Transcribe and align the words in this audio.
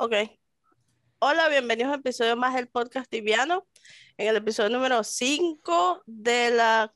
Ok. 0.00 0.14
Hola, 1.18 1.48
bienvenidos 1.48 1.90
a 1.90 1.94
un 1.94 1.98
episodio 1.98 2.36
más 2.36 2.54
del 2.54 2.68
podcast 2.68 3.10
tibiano. 3.10 3.66
En 4.16 4.28
el 4.28 4.36
episodio 4.36 4.70
número 4.70 5.02
5 5.02 6.04
de 6.06 6.52
la 6.52 6.94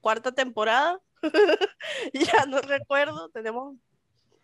cuarta 0.00 0.32
temporada. 0.32 1.00
ya 2.12 2.44
no 2.46 2.60
recuerdo, 2.60 3.28
tenemos 3.28 3.76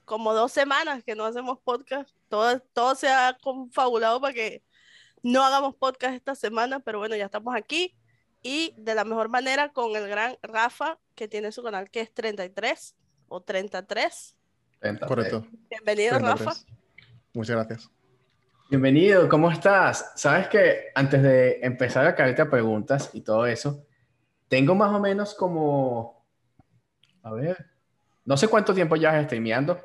como 0.04 0.32
dos 0.32 0.52
semanas 0.52 1.02
que 1.02 1.16
no 1.16 1.24
hacemos 1.24 1.58
podcast. 1.64 2.08
Todo, 2.28 2.60
todo 2.72 2.94
se 2.94 3.08
ha 3.08 3.36
confabulado 3.42 4.20
para 4.20 4.32
que 4.32 4.62
no 5.24 5.42
hagamos 5.42 5.74
podcast 5.74 6.14
esta 6.14 6.36
semana, 6.36 6.78
pero 6.78 7.00
bueno, 7.00 7.16
ya 7.16 7.24
estamos 7.24 7.56
aquí. 7.56 7.96
Y 8.42 8.74
de 8.78 8.94
la 8.94 9.02
mejor 9.02 9.28
manera 9.28 9.72
con 9.72 9.96
el 9.96 10.06
gran 10.06 10.38
Rafa, 10.40 11.00
que 11.16 11.26
tiene 11.26 11.50
su 11.50 11.64
canal 11.64 11.90
que 11.90 12.02
es 12.02 12.14
33 12.14 12.94
o 13.26 13.42
33. 13.42 14.36
Correcto. 15.04 15.44
Bienvenido, 15.68 16.10
33. 16.10 16.22
Rafa. 16.22 16.78
Muchas 17.34 17.56
gracias. 17.56 17.97
Bienvenido, 18.70 19.28
¿cómo 19.30 19.50
estás? 19.50 20.12
Sabes 20.14 20.48
que 20.48 20.90
antes 20.94 21.22
de 21.22 21.58
empezar 21.62 22.06
a 22.06 22.14
caerte 22.14 22.42
a 22.42 22.50
preguntas 22.50 23.10
y 23.14 23.22
todo 23.22 23.46
eso, 23.46 23.86
tengo 24.46 24.74
más 24.74 24.92
o 24.92 25.00
menos 25.00 25.34
como, 25.34 26.26
a 27.22 27.32
ver, 27.32 27.64
no 28.26 28.36
sé 28.36 28.46
cuánto 28.48 28.74
tiempo 28.74 28.96
llevas 28.96 29.24
streameando, 29.24 29.80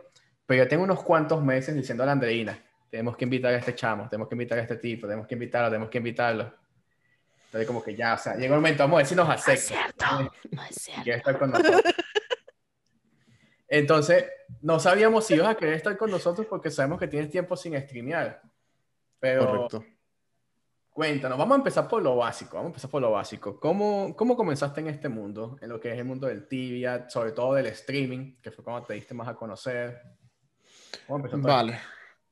pero 0.45 0.63
yo 0.63 0.69
tengo 0.69 0.83
unos 0.83 1.01
cuantos 1.01 1.41
meses 1.41 1.73
diciendo 1.73 2.03
a 2.03 2.07
la 2.07 2.11
Andreina, 2.11 2.59
tenemos 2.89 3.15
que 3.15 3.23
invitar 3.23 3.53
a 3.53 3.57
este 3.57 3.73
chamo, 3.73 4.09
tenemos 4.09 4.27
que 4.27 4.35
invitar 4.35 4.59
a 4.59 4.63
este 4.63 4.75
tipo, 4.75 5.07
tenemos 5.07 5.27
que 5.27 5.35
invitarlo, 5.35 5.69
tenemos 5.69 5.89
que 5.89 5.97
invitarlo. 5.99 6.53
Entonces 7.45 7.67
como 7.67 7.81
que 7.81 7.95
ya, 7.95 8.15
o 8.15 8.17
sea, 8.17 8.33
llega 8.35 8.53
el 8.53 8.59
momento, 8.59 8.83
vamos 8.83 8.95
a 8.95 8.97
ver 8.97 9.05
si 9.05 9.15
nos 9.15 9.27
No 9.27 9.33
es 9.33 9.39
acepta. 9.39 9.61
cierto, 9.61 10.31
no 10.51 10.63
es 10.63 10.75
cierto. 10.75 11.03
Quiere 11.03 11.17
estar 11.19 11.39
con 11.39 11.51
nosotros. 11.51 11.81
Entonces, 13.69 14.25
no 14.61 14.79
sabíamos 14.79 15.25
si 15.25 15.35
ibas 15.35 15.47
a 15.47 15.55
querer 15.55 15.75
estar 15.75 15.95
con 15.97 16.11
nosotros 16.11 16.45
porque 16.47 16.69
sabemos 16.69 16.99
que 16.99 17.07
tienes 17.07 17.29
tiempo 17.29 17.55
sin 17.55 17.79
streamear. 17.79 18.41
Pero 19.23 19.47
Correcto. 19.47 19.85
cuéntanos, 20.89 21.37
vamos 21.37 21.55
a 21.55 21.57
empezar 21.59 21.87
por 21.87 22.03
lo 22.03 22.17
básico, 22.17 22.57
vamos 22.57 22.67
a 22.67 22.71
empezar 22.71 22.91
por 22.91 23.01
lo 23.01 23.11
básico. 23.11 23.57
¿Cómo, 23.57 24.13
cómo 24.17 24.35
comenzaste 24.35 24.81
en 24.81 24.87
este 24.87 25.07
mundo, 25.07 25.57
en 25.61 25.69
lo 25.69 25.79
que 25.79 25.93
es 25.93 25.97
el 25.97 26.03
mundo 26.03 26.27
del 26.27 26.45
tibia, 26.45 27.09
sobre 27.09 27.31
todo 27.31 27.53
del 27.53 27.67
streaming, 27.67 28.35
que 28.41 28.51
fue 28.51 28.65
cuando 28.65 28.85
te 28.85 28.95
diste 28.95 29.13
más 29.13 29.29
a 29.29 29.35
conocer? 29.35 30.01
¿Cómo 31.07 31.23
Vale. 31.37 31.79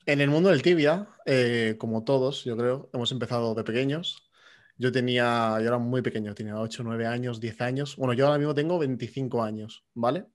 En 0.05 0.19
el 0.19 0.29
mundo 0.29 0.49
del 0.49 0.61
tibia, 0.61 1.07
eh, 1.25 1.75
como 1.77 2.03
todos, 2.03 2.43
yo 2.43 2.57
creo, 2.57 2.89
hemos 2.91 3.09
empezado 3.13 3.55
de 3.55 3.63
pequeños. 3.63 4.29
Yo 4.75 4.91
tenía, 4.91 5.59
yo 5.61 5.67
era 5.67 5.77
muy 5.77 6.01
pequeño, 6.01 6.35
tenía 6.35 6.59
8, 6.59 6.83
9 6.83 7.07
años, 7.07 7.39
10 7.39 7.61
años. 7.61 7.95
Bueno, 7.95 8.11
yo 8.11 8.25
ahora 8.25 8.37
mismo 8.37 8.53
tengo 8.53 8.77
25 8.77 9.41
años, 9.41 9.85
¿vale? 9.93 10.25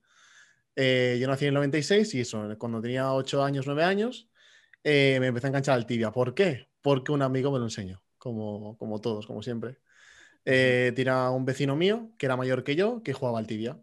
Eh, 0.75 1.19
yo 1.21 1.27
nací 1.27 1.45
en 1.45 1.49
el 1.49 1.53
96 1.53 2.15
y 2.15 2.21
eso, 2.21 2.49
cuando 2.57 2.81
tenía 2.81 3.13
8 3.13 3.43
años, 3.43 3.67
9 3.67 3.83
años, 3.83 4.31
eh, 4.83 5.17
me 5.19 5.27
empecé 5.27 5.47
a 5.47 5.49
enganchar 5.49 5.75
al 5.75 5.85
tibia. 5.85 6.11
¿Por 6.11 6.33
qué? 6.33 6.69
Porque 6.81 7.11
un 7.11 7.21
amigo 7.21 7.51
me 7.51 7.59
lo 7.59 7.65
enseñó, 7.65 8.03
como, 8.17 8.77
como 8.77 9.01
todos, 9.01 9.27
como 9.27 9.41
siempre. 9.43 9.79
Eh, 10.45 10.93
tenía 10.95 11.29
un 11.31 11.45
vecino 11.45 11.75
mío 11.75 12.11
que 12.17 12.25
era 12.27 12.37
mayor 12.37 12.63
que 12.63 12.75
yo, 12.75 13.03
que 13.03 13.13
jugaba 13.13 13.39
al 13.39 13.47
tibia. 13.47 13.79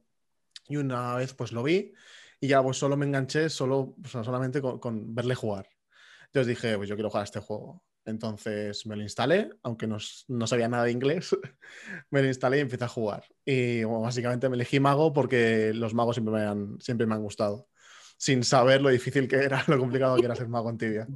Y 0.69 0.77
una 0.77 1.17
vez 1.17 1.35
pues 1.35 1.53
lo 1.53 1.63
vi 1.63 1.93
y 2.41 2.49
ya 2.49 2.63
pues 2.63 2.79
solo 2.79 2.97
me 2.97 3.07
enganché 3.07 3.51
solo, 3.51 3.97
solamente 4.07 4.61
con, 4.63 4.79
con 4.79 5.15
verle 5.15 5.35
jugar. 5.35 5.69
Entonces 6.27 6.49
dije, 6.49 6.77
pues 6.77 6.89
yo 6.89 6.97
quiero 6.97 7.11
jugar 7.11 7.23
a 7.23 7.25
este 7.25 7.41
juego. 7.41 7.83
Entonces 8.07 8.87
me 8.87 8.97
lo 8.97 9.03
instalé, 9.03 9.51
aunque 9.63 9.87
no, 9.87 9.99
no 10.29 10.47
sabía 10.47 10.69
nada 10.69 10.85
de 10.85 10.93
inglés, 10.93 11.37
me 12.11 12.23
lo 12.23 12.29
instalé 12.29 12.59
y 12.59 12.61
empecé 12.61 12.85
a 12.85 12.89
jugar. 12.89 13.25
Y 13.45 13.85
bueno, 13.85 14.03
básicamente 14.03 14.49
me 14.49 14.57
elegí 14.57 14.81
mago 14.81 15.13
porque 15.13 15.73
los 15.75 15.95
magos 15.95 16.17
siempre 16.17 16.35
me 16.35 16.43
han, 16.43 16.81
siempre 16.81 17.07
me 17.07 17.15
han 17.15 17.23
gustado, 17.23 17.69
sin 18.17 18.45
saber 18.45 18.83
lo 18.83 18.89
difícil 18.91 19.29
que 19.29 19.37
era, 19.37 19.65
lo 19.69 19.79
complicado 19.79 20.19
que 20.21 20.27
era 20.27 20.37
ser 20.37 20.49
mago 20.49 20.71
en 20.71 20.79
tibia. 20.79 21.11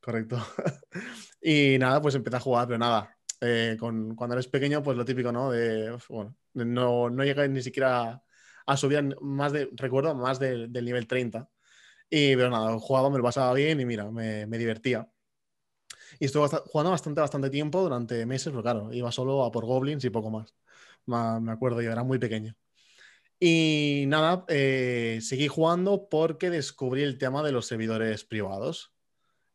Correcto. 0.00 0.38
y 1.42 1.78
nada, 1.78 2.00
pues 2.02 2.14
empecé 2.14 2.36
a 2.36 2.40
jugar, 2.40 2.66
pero 2.66 2.78
nada. 2.78 3.16
eh, 3.40 3.76
con, 3.78 4.14
cuando 4.14 4.34
eres 4.34 4.48
pequeño, 4.48 4.82
pues 4.82 4.96
lo 4.96 5.04
típico, 5.04 5.32
¿no? 5.32 5.50
De, 5.50 5.96
bueno, 6.08 6.36
no, 6.54 7.10
no 7.10 7.24
llegué 7.24 7.48
ni 7.48 7.62
siquiera 7.62 8.22
a, 8.66 8.76
subir 8.76 9.16
más 9.20 9.52
de, 9.52 9.70
recuerdo, 9.74 10.14
más 10.14 10.38
de- 10.38 10.68
del 10.68 10.84
nivel 10.84 11.06
30. 11.06 11.48
Y, 12.10 12.36
pero 12.36 12.50
nada, 12.50 12.78
jugaba, 12.78 13.10
me 13.10 13.18
lo 13.18 13.24
pasaba 13.24 13.54
bien 13.54 13.80
y 13.80 13.86
mira, 13.86 14.10
me, 14.10 14.46
me 14.46 14.58
divertía. 14.58 15.08
Y 16.18 16.24
estuve 16.26 16.48
jugando 16.66 16.90
bastante, 16.90 17.20
bastante 17.20 17.50
tiempo 17.50 17.82
durante 17.82 18.24
meses, 18.26 18.48
pero 18.50 18.62
claro, 18.62 18.92
iba 18.92 19.10
solo 19.12 19.44
a 19.44 19.50
por 19.52 19.64
goblins 19.66 20.04
y 20.04 20.10
poco 20.10 20.30
más. 20.30 20.54
Me 21.06 21.52
acuerdo, 21.52 21.82
yo 21.82 21.90
era 21.92 22.04
muy 22.04 22.18
pequeño. 22.18 22.54
Y 23.42 24.04
nada, 24.06 24.44
eh, 24.48 25.18
seguí 25.22 25.48
jugando 25.48 26.08
porque 26.10 26.50
descubrí 26.50 27.02
el 27.02 27.16
tema 27.16 27.42
de 27.42 27.52
los 27.52 27.66
servidores 27.66 28.24
privados. 28.24 28.92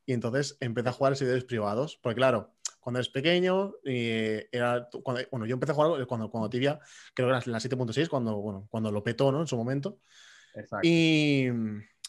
Y 0.08 0.14
entonces 0.14 0.58
empecé 0.60 0.90
a 0.90 0.92
jugar 0.92 1.14
en 1.14 1.18
servidores 1.18 1.44
privados. 1.46 2.00
Porque 2.02 2.16
claro, 2.16 2.56
cuando 2.80 3.00
eres 3.00 3.10
pequeño, 3.10 3.76
eh, 3.86 4.50
era, 4.52 4.90
cuando, 5.04 5.24
bueno, 5.32 5.46
yo 5.46 5.54
empecé 5.54 5.72
a 5.72 5.76
jugar 5.76 6.08
cuando, 6.08 6.30
cuando 6.32 6.50
Tibia, 6.50 6.80
creo 7.14 7.28
que 7.28 7.36
era 7.36 7.44
la 7.46 7.60
7.6, 7.60 8.10
cuando, 8.10 8.36
bueno, 8.38 8.68
cuando 8.70 8.92
lo 8.92 9.04
petó, 9.04 9.32
¿no? 9.32 9.42
En 9.42 9.48
su 9.48 9.56
momento. 9.56 10.00
Exacto. 10.56 10.88
Y, 10.88 11.48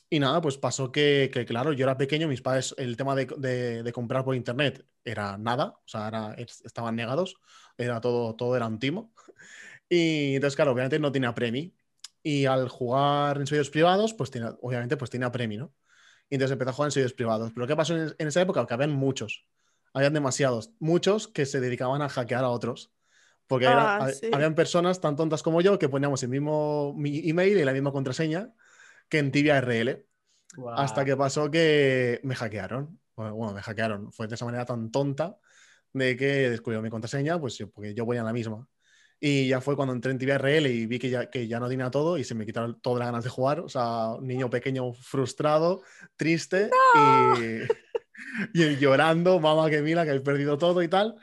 y 0.08 0.18
nada, 0.18 0.40
pues 0.40 0.56
pasó 0.56 0.90
que, 0.92 1.30
que, 1.32 1.44
claro, 1.44 1.72
yo 1.72 1.84
era 1.84 1.98
pequeño, 1.98 2.28
mis 2.28 2.40
padres, 2.42 2.74
el 2.78 2.96
tema 2.96 3.14
de, 3.14 3.26
de- 3.36 3.82
de 3.82 3.92
comprar 3.92 4.24
por 4.24 4.34
internet 4.36 4.86
era 5.04 5.36
nada, 5.36 5.74
o 5.78 5.82
sea, 5.88 6.08
era- 6.08 6.34
es- 6.34 6.62
estaban 6.64 6.96
negados, 6.96 7.36
era 7.76 8.00
todo, 8.00 8.34
todo 8.34 8.56
era 8.56 8.66
un 8.66 8.78
timo. 8.78 9.12
Y 9.88 10.34
entonces, 10.36 10.56
claro, 10.56 10.72
obviamente 10.72 10.98
no 10.98 11.12
tenía 11.12 11.34
premi. 11.34 11.74
Y 12.22 12.46
al 12.46 12.68
jugar 12.68 13.38
en 13.38 13.46
servidores 13.46 13.70
privados, 13.70 14.14
pues 14.14 14.30
tiene, 14.30 14.48
obviamente, 14.60 14.96
pues 14.96 15.10
tenía 15.10 15.30
premi, 15.30 15.56
¿no? 15.56 15.72
Y 16.28 16.34
entonces 16.34 16.52
empecé 16.52 16.70
a 16.70 16.72
jugar 16.72 16.88
en 16.88 16.92
servidores 16.92 17.14
privados. 17.14 17.52
Pero 17.54 17.66
¿qué 17.68 17.76
pasó 17.76 17.96
en, 17.96 18.14
en 18.18 18.28
esa 18.28 18.40
época? 18.40 18.66
Que 18.66 18.74
habían 18.74 18.90
muchos, 18.92 19.46
habían 19.92 20.12
demasiados, 20.12 20.72
muchos 20.80 21.28
que 21.28 21.46
se 21.46 21.60
dedicaban 21.60 22.02
a 22.02 22.08
hackear 22.08 22.42
a 22.42 22.48
otros. 22.48 22.92
Porque 23.46 23.66
era- 23.66 23.96
Ah, 23.98 24.04
ha- 24.06 24.12
sí. 24.12 24.28
habían 24.32 24.56
personas 24.56 25.00
tan 25.00 25.14
tontas 25.14 25.44
como 25.44 25.60
yo 25.60 25.78
que 25.78 25.88
poníamos 25.88 26.20
el 26.24 26.30
mismo 26.30 26.92
mi 26.96 27.28
email 27.28 27.56
y 27.58 27.64
la 27.64 27.72
misma 27.72 27.92
contraseña 27.92 28.52
que 29.08 29.18
en 29.20 29.30
Tibia 29.30 29.58
RL. 29.58 30.04
Wow. 30.56 30.70
Hasta 30.70 31.04
que 31.04 31.16
pasó 31.16 31.48
que 31.48 32.18
me 32.24 32.34
hackearon. 32.34 32.98
Bueno, 33.14 33.36
bueno, 33.36 33.54
me 33.54 33.62
hackearon. 33.62 34.10
Fue 34.12 34.26
de 34.26 34.34
esa 34.34 34.44
manera 34.46 34.64
tan 34.64 34.90
tonta 34.90 35.36
de 35.92 36.16
que 36.16 36.50
descubrió 36.50 36.82
mi 36.82 36.90
contraseña, 36.90 37.38
pues 37.40 37.56
yo- 37.56 37.70
porque 37.70 37.94
yo 37.94 38.04
ponía 38.04 38.24
la 38.24 38.32
misma. 38.32 38.66
Y 39.18 39.48
ya 39.48 39.60
fue 39.60 39.76
cuando 39.76 39.94
entré 39.94 40.12
en 40.12 40.18
Tibia 40.18 40.34
RL 40.36 40.68
y 40.70 40.86
vi 40.86 40.98
que 40.98 41.08
ya, 41.08 41.30
que 41.30 41.48
ya 41.48 41.58
no 41.58 41.68
tenía 41.68 41.90
todo 41.90 42.18
y 42.18 42.24
se 42.24 42.34
me 42.34 42.44
quitaron 42.44 42.80
todas 42.80 42.98
las 42.98 43.08
ganas 43.08 43.24
de 43.24 43.30
jugar. 43.30 43.60
O 43.60 43.68
sea, 43.68 44.08
un 44.10 44.26
niño 44.26 44.50
pequeño 44.50 44.92
frustrado, 44.92 45.82
triste 46.16 46.70
y, 46.94 47.62
y 48.54 48.76
llorando, 48.76 49.40
mamá 49.40 49.70
que 49.70 49.80
mira, 49.82 50.04
que 50.04 50.12
he 50.12 50.20
perdido 50.20 50.58
todo 50.58 50.82
y 50.82 50.88
tal. 50.88 51.16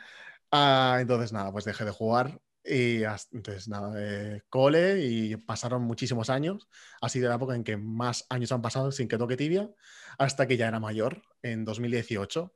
Ah, 0.52 0.98
entonces, 1.02 1.34
nada, 1.34 1.52
pues 1.52 1.66
dejé 1.66 1.86
de 1.86 1.92
jugar. 1.92 2.40
Y 2.66 3.04
hasta- 3.04 3.36
entonces, 3.36 3.68
nada, 3.68 3.94
eh, 3.98 4.42
cole 4.50 5.06
y 5.06 5.36
pasaron 5.36 5.82
muchísimos 5.84 6.30
años. 6.30 6.70
Ha 7.02 7.10
sido 7.10 7.28
la 7.30 7.36
época 7.36 7.56
en 7.56 7.64
que 7.64 7.76
más 7.78 8.26
años 8.30 8.52
han 8.52 8.62
pasado 8.62 8.92
sin 8.92 9.08
que 9.08 9.18
toque 9.18 9.36
tibia, 9.38 9.70
hasta 10.18 10.48
que 10.48 10.58
ya 10.58 10.68
era 10.68 10.80
mayor, 10.80 11.22
en 11.42 11.66
2018, 11.66 12.54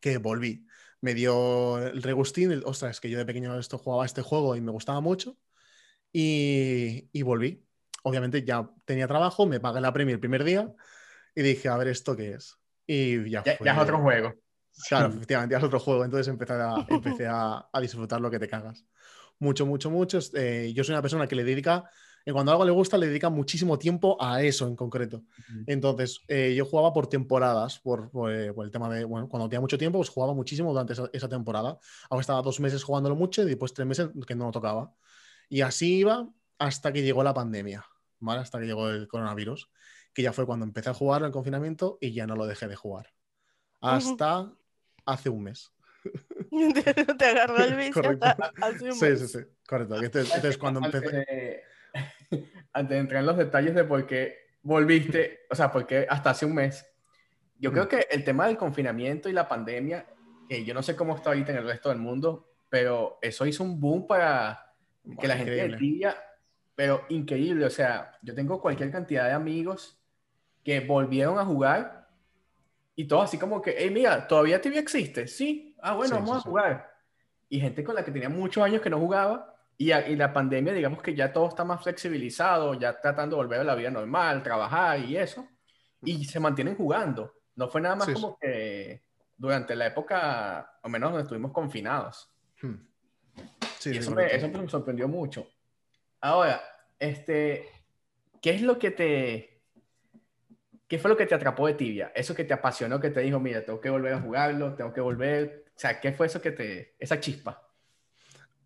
que 0.00 0.18
volví. 0.18 0.66
Me 1.04 1.14
dio 1.14 1.78
el 1.78 2.02
regustín, 2.02 2.50
el, 2.50 2.62
ostras, 2.64 2.98
que 3.00 3.10
yo 3.10 3.18
de 3.18 3.26
pequeño 3.26 3.58
esto, 3.58 3.76
jugaba 3.78 4.06
este 4.06 4.22
juego 4.22 4.56
y 4.56 4.60
me 4.62 4.72
gustaba 4.72 5.00
mucho, 5.00 5.36
y, 6.12 7.08
y 7.12 7.22
volví. 7.22 7.66
Obviamente 8.02 8.44
ya 8.44 8.70
tenía 8.84 9.06
trabajo, 9.08 9.46
me 9.46 9.60
pagué 9.60 9.80
la 9.80 9.92
premia 9.92 10.14
el 10.14 10.20
primer 10.20 10.44
día 10.44 10.72
y 11.34 11.42
dije, 11.42 11.68
a 11.68 11.76
ver, 11.76 11.88
¿esto 11.88 12.16
qué 12.16 12.32
es? 12.34 12.56
Y 12.86 13.30
ya, 13.30 13.42
ya, 13.44 13.56
fue- 13.56 13.66
ya 13.66 13.72
es 13.74 13.78
otro 13.78 13.98
juego. 14.00 14.34
Claro, 14.88 15.08
efectivamente, 15.14 15.52
ya 15.54 15.58
es 15.58 15.64
otro 15.64 15.80
juego. 15.80 16.04
Entonces 16.04 16.28
empecé 16.28 16.54
a, 16.54 16.86
empecé 16.88 17.26
a, 17.26 17.68
a 17.72 17.80
disfrutar 17.80 18.20
lo 18.20 18.30
que 18.30 18.38
te 18.38 18.48
cagas. 18.48 18.84
Mucho, 19.38 19.66
mucho, 19.66 19.90
mucho. 19.90 20.18
Eh, 20.34 20.72
yo 20.74 20.84
soy 20.84 20.94
una 20.94 21.02
persona 21.02 21.26
que 21.26 21.36
le 21.36 21.44
dedica, 21.44 21.90
eh, 22.24 22.32
cuando 22.32 22.52
algo 22.52 22.64
le 22.64 22.70
gusta, 22.70 22.96
le 22.98 23.06
dedica 23.06 23.28
muchísimo 23.30 23.78
tiempo 23.78 24.16
a 24.20 24.42
eso 24.42 24.66
en 24.66 24.76
concreto. 24.76 25.18
Ujú. 25.18 25.64
Entonces, 25.66 26.20
eh, 26.28 26.54
yo 26.56 26.64
jugaba 26.64 26.92
por 26.92 27.06
temporadas, 27.06 27.78
por, 27.80 28.10
por, 28.10 28.32
eh, 28.32 28.52
por 28.52 28.64
el 28.64 28.70
tema 28.70 28.88
de, 28.88 29.04
bueno, 29.04 29.28
cuando 29.28 29.48
tenía 29.48 29.60
mucho 29.60 29.78
tiempo, 29.78 29.98
pues 29.98 30.08
jugaba 30.08 30.34
muchísimo 30.34 30.70
durante 30.70 30.94
esa, 30.94 31.08
esa 31.12 31.28
temporada. 31.28 31.78
Ahora 32.10 32.20
estaba 32.20 32.42
dos 32.42 32.60
meses 32.60 32.82
jugándolo 32.82 33.14
mucho 33.14 33.42
y 33.42 33.46
después 33.46 33.74
tres 33.74 33.86
meses 33.86 34.08
que 34.26 34.34
no 34.34 34.46
lo 34.46 34.50
tocaba. 34.52 34.94
Y 35.48 35.60
así 35.60 35.98
iba 35.98 36.28
hasta 36.58 36.92
que 36.92 37.02
llegó 37.02 37.22
la 37.22 37.34
pandemia, 37.34 37.84
¿vale? 38.20 38.40
Hasta 38.40 38.58
que 38.58 38.66
llegó 38.66 38.88
el 38.88 39.08
coronavirus, 39.08 39.70
que 40.12 40.22
ya 40.22 40.32
fue 40.32 40.46
cuando 40.46 40.64
empecé 40.64 40.90
a 40.90 40.94
jugar 40.94 41.22
en 41.22 41.26
el 41.26 41.32
confinamiento 41.32 41.98
y 42.00 42.12
ya 42.12 42.26
no 42.26 42.36
lo 42.36 42.46
dejé 42.46 42.68
de 42.68 42.76
jugar. 42.76 43.12
Hasta 43.80 44.52
hace 45.04 45.28
un 45.28 45.42
mes. 45.42 45.72
Te 47.18 47.24
agarró 47.24 47.58
el 47.58 47.92
hasta 48.22 48.52
hace 48.62 48.90
un 48.90 48.98
Sí, 48.98 49.06
mes. 49.06 49.20
sí, 49.20 49.28
sí, 49.28 49.38
correcto. 49.66 49.96
Entonces, 49.96 50.34
entonces 50.34 50.58
cuando 50.58 50.84
empecé... 50.84 51.62
antes 52.72 52.90
de 52.90 52.98
entrar 52.98 53.20
en 53.20 53.26
los 53.26 53.36
detalles 53.36 53.74
de 53.74 53.84
por 53.84 54.06
qué 54.06 54.38
volviste, 54.62 55.40
o 55.50 55.54
sea, 55.54 55.70
por 55.70 55.86
qué 55.86 56.06
hasta 56.08 56.30
hace 56.30 56.46
un 56.46 56.54
mes, 56.54 56.86
yo 57.58 57.72
creo 57.72 57.88
que 57.88 58.06
el 58.10 58.24
tema 58.24 58.46
del 58.46 58.56
confinamiento 58.56 59.28
y 59.28 59.32
la 59.32 59.48
pandemia, 59.48 60.06
que 60.48 60.64
yo 60.64 60.74
no 60.74 60.82
sé 60.82 60.96
cómo 60.96 61.14
está 61.16 61.30
ahorita 61.30 61.52
en 61.52 61.58
el 61.58 61.64
resto 61.66 61.88
del 61.90 61.98
mundo, 61.98 62.52
pero 62.68 63.18
eso 63.22 63.46
hizo 63.46 63.62
un 63.64 63.80
boom 63.80 64.06
para 64.06 64.74
que 65.20 65.28
la 65.28 65.36
gente 65.36 65.68
tibia, 65.78 66.16
pero 66.74 67.04
increíble, 67.08 67.64
o 67.66 67.70
sea, 67.70 68.18
yo 68.22 68.34
tengo 68.34 68.60
cualquier 68.60 68.90
cantidad 68.90 69.26
de 69.26 69.32
amigos 69.32 70.00
que 70.64 70.80
volvieron 70.80 71.38
a 71.38 71.44
jugar 71.44 72.08
Y 72.96 73.06
todo 73.06 73.22
así 73.22 73.38
como 73.38 73.60
que, 73.62 73.74
hey, 73.78 73.90
mira, 73.90 74.26
¿todavía 74.28 74.60
Tibia 74.60 74.80
existe? 74.80 75.26
Sí. 75.26 75.76
Ah, 75.80 75.94
bueno, 75.94 76.16
Sí, 76.16 76.20
vamos 76.20 76.36
sí, 76.36 76.38
a 76.38 76.40
sí. 76.42 76.48
jugar. 76.48 76.94
Y 77.48 77.60
gente 77.60 77.84
con 77.84 77.94
la 77.94 78.04
que 78.04 78.12
tenía 78.12 78.28
muchos 78.28 78.62
años 78.64 78.82
que 78.82 78.90
no 78.90 78.98
jugaba. 79.00 79.53
Y, 79.76 79.90
a- 79.92 80.08
y 80.08 80.16
la 80.16 80.32
pandemia, 80.32 80.72
digamos 80.72 81.02
que 81.02 81.14
ya 81.14 81.32
todo 81.32 81.48
está 81.48 81.64
más 81.64 81.82
flexibilizado, 81.82 82.74
ya 82.74 83.00
tratando 83.00 83.36
de 83.36 83.42
volver 83.42 83.60
a 83.60 83.64
la 83.64 83.74
vida 83.74 83.90
normal, 83.90 84.42
trabajar 84.42 85.00
y 85.00 85.16
eso. 85.16 85.48
Y 86.02 86.24
se 86.24 86.38
mantienen 86.38 86.76
jugando. 86.76 87.34
No 87.56 87.68
fue 87.68 87.80
nada 87.80 87.96
más 87.96 88.06
Sí, 88.06 88.12
como 88.12 88.38
que 88.38 89.02
durante 89.36 89.74
la 89.74 89.86
época, 89.86 90.78
o 90.82 90.88
menos 90.88 91.10
donde 91.10 91.22
estuvimos 91.22 91.52
confinados. 91.52 92.30
Hmm. 92.60 92.74
Sí, 93.78 93.90
y 93.94 93.98
eso, 93.98 94.12
me, 94.12 94.34
eso 94.34 94.48
me 94.48 94.68
sorprendió 94.68 95.08
mucho. 95.08 95.46
Ahora, 96.20 96.62
este, 96.98 97.68
¿qué 98.40 98.50
es 98.50 98.62
lo 98.62 98.78
que 98.78 98.90
te... 98.90 99.50
¿Qué 100.86 100.98
fue 100.98 101.10
lo 101.10 101.16
que 101.16 101.26
te 101.26 101.34
atrapó 101.34 101.66
de 101.66 101.74
Tibia? 101.74 102.12
Eso 102.14 102.34
que 102.34 102.44
te 102.44 102.54
apasionó, 102.54 103.00
que 103.00 103.10
te 103.10 103.20
dijo, 103.20 103.40
mira, 103.40 103.64
tengo 103.64 103.80
que 103.80 103.90
volver 103.90 104.12
a 104.14 104.20
jugarlo, 104.20 104.74
tengo 104.74 104.92
que 104.92 105.00
volver... 105.00 105.64
O 105.74 105.78
sea, 105.78 105.98
¿qué 106.00 106.12
fue 106.12 106.26
eso 106.26 106.40
que 106.40 106.52
te... 106.52 106.94
esa 106.98 107.18
chispa? 107.18 107.66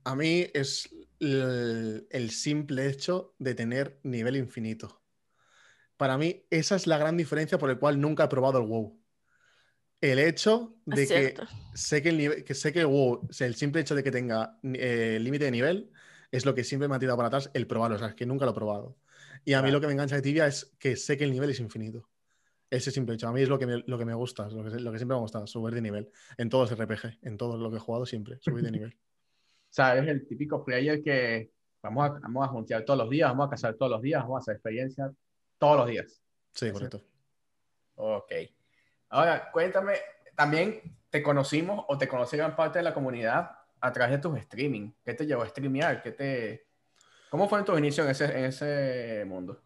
A 0.04 0.14
mí 0.14 0.46
es 0.52 0.88
el, 1.20 2.06
el 2.10 2.30
simple 2.30 2.88
hecho 2.88 3.34
de 3.38 3.54
tener 3.54 4.00
nivel 4.02 4.36
infinito. 4.36 5.02
Para 5.96 6.16
mí, 6.16 6.46
esa 6.50 6.76
es 6.76 6.86
la 6.86 6.96
gran 6.96 7.16
diferencia 7.16 7.58
por 7.58 7.70
el 7.70 7.78
cual 7.78 8.00
nunca 8.00 8.24
he 8.24 8.28
probado 8.28 8.58
el 8.58 8.66
WoW. 8.66 8.98
El 10.00 10.20
hecho 10.20 10.76
de 10.84 11.02
Es 11.02 11.08
que 11.08 11.34
sé 11.74 12.02
que 12.02 12.10
el 12.10 12.18
nivel, 12.18 12.44
que 12.44 12.54
sé 12.54 12.72
que 12.72 12.84
WoW, 12.84 13.26
o 13.28 13.32
sea, 13.32 13.48
el 13.48 13.56
simple 13.56 13.80
hecho 13.80 13.96
de 13.96 14.04
que 14.04 14.12
tenga 14.12 14.58
eh, 14.62 15.18
límite 15.20 15.46
de 15.46 15.50
nivel, 15.50 15.90
es 16.30 16.46
lo 16.46 16.54
que 16.54 16.62
siempre 16.62 16.88
me 16.88 16.94
ha 16.94 16.98
tirado 17.00 17.16
para 17.16 17.26
atrás 17.26 17.50
el 17.52 17.66
probarlo. 17.66 17.96
O 17.96 17.98
sea, 17.98 18.08
es 18.08 18.14
que 18.14 18.26
nunca 18.26 18.44
lo 18.44 18.52
he 18.52 18.54
probado. 18.54 18.96
Y 19.44 19.54
a 19.54 19.62
mí 19.62 19.72
lo 19.72 19.80
que 19.80 19.88
me 19.88 19.94
engancha 19.94 20.14
de 20.14 20.22
Tibia 20.22 20.46
es 20.46 20.76
que 20.78 20.96
sé 20.96 21.16
que 21.16 21.24
el 21.24 21.32
nivel 21.32 21.50
es 21.50 21.58
infinito. 21.58 22.08
Ese 22.70 22.92
simple 22.92 23.14
hecho. 23.14 23.26
A 23.26 23.32
mí 23.32 23.40
es 23.42 23.48
lo 23.48 23.58
que 23.58 23.66
me, 23.66 23.82
lo 23.86 23.98
que 23.98 24.04
me 24.04 24.14
gusta, 24.14 24.48
lo 24.50 24.62
que, 24.62 24.78
lo 24.78 24.92
que 24.92 24.98
siempre 24.98 25.14
me 25.14 25.18
ha 25.18 25.22
gustado, 25.22 25.46
subir 25.48 25.74
de 25.74 25.80
nivel. 25.80 26.10
En 26.36 26.48
todos 26.48 26.70
RPG, 26.70 27.18
en 27.22 27.36
todo 27.36 27.56
lo 27.56 27.70
que 27.70 27.78
he 27.78 27.80
jugado 27.80 28.06
siempre, 28.06 28.38
subir 28.40 28.62
de 28.62 28.70
nivel. 28.72 28.96
O 29.70 29.72
sea, 29.72 29.96
eres 29.96 30.08
el 30.08 30.26
típico 30.26 30.64
player 30.64 31.02
que 31.02 31.50
vamos 31.82 32.10
a, 32.10 32.18
vamos 32.20 32.44
a 32.44 32.48
juntear 32.48 32.84
todos 32.84 32.98
los 32.98 33.10
días, 33.10 33.28
vamos 33.28 33.46
a 33.46 33.50
cazar 33.50 33.74
todos 33.74 33.92
los 33.92 34.02
días, 34.02 34.22
vamos 34.22 34.36
a 34.36 34.40
hacer 34.40 34.54
experiencia 34.54 35.12
todos 35.58 35.76
los 35.78 35.88
días. 35.88 36.22
Sí, 36.54 36.70
correcto. 36.70 37.02
Ok. 37.96 38.32
Ahora, 39.10 39.50
cuéntame, 39.50 39.94
también 40.34 40.80
te 41.10 41.22
conocimos 41.22 41.84
o 41.88 41.98
te 41.98 42.08
conocí 42.08 42.36
gran 42.36 42.54
parte 42.56 42.78
de 42.78 42.84
la 42.84 42.94
comunidad 42.94 43.50
a 43.80 43.92
través 43.92 44.12
de 44.12 44.18
tus 44.18 44.38
streaming. 44.38 44.92
¿Qué 45.04 45.14
te 45.14 45.26
llevó 45.26 45.42
a 45.42 45.48
streamear? 45.48 46.02
¿Qué 46.02 46.12
te... 46.12 46.66
¿Cómo 47.30 47.48
fueron 47.48 47.64
tus 47.64 47.78
inicios 47.78 48.06
en 48.06 48.10
ese, 48.10 48.38
en 48.38 48.44
ese 48.46 49.24
mundo? 49.26 49.60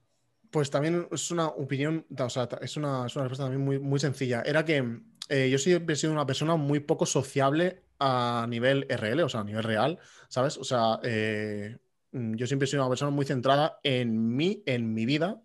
Pues 0.50 0.70
también 0.70 1.08
es 1.10 1.30
una 1.30 1.46
opinión, 1.46 2.04
o 2.18 2.30
sea, 2.30 2.48
es 2.60 2.76
una, 2.76 3.06
es 3.06 3.16
una 3.16 3.24
respuesta 3.24 3.44
también 3.44 3.64
muy, 3.64 3.78
muy 3.78 3.98
sencilla. 3.98 4.42
Era 4.44 4.64
que 4.64 5.00
eh, 5.28 5.48
yo 5.48 5.58
siempre 5.58 5.94
he 5.94 5.96
sido 5.96 6.12
una 6.12 6.26
persona 6.26 6.56
muy 6.56 6.80
poco 6.80 7.06
sociable 7.06 7.81
a 8.04 8.46
nivel 8.48 8.86
RL, 8.88 9.22
o 9.22 9.28
sea, 9.28 9.40
a 9.40 9.44
nivel 9.44 9.62
real, 9.62 9.98
¿sabes? 10.28 10.58
O 10.58 10.64
sea, 10.64 10.98
eh, 11.04 11.78
mm, 12.10 12.34
yo 12.34 12.46
siempre 12.48 12.64
he 12.64 12.68
sido 12.68 12.82
una 12.82 12.88
persona 12.88 13.10
muy 13.12 13.24
centrada 13.24 13.78
en 13.84 14.36
mí, 14.36 14.62
en 14.66 14.92
mi 14.92 15.06
vida. 15.06 15.40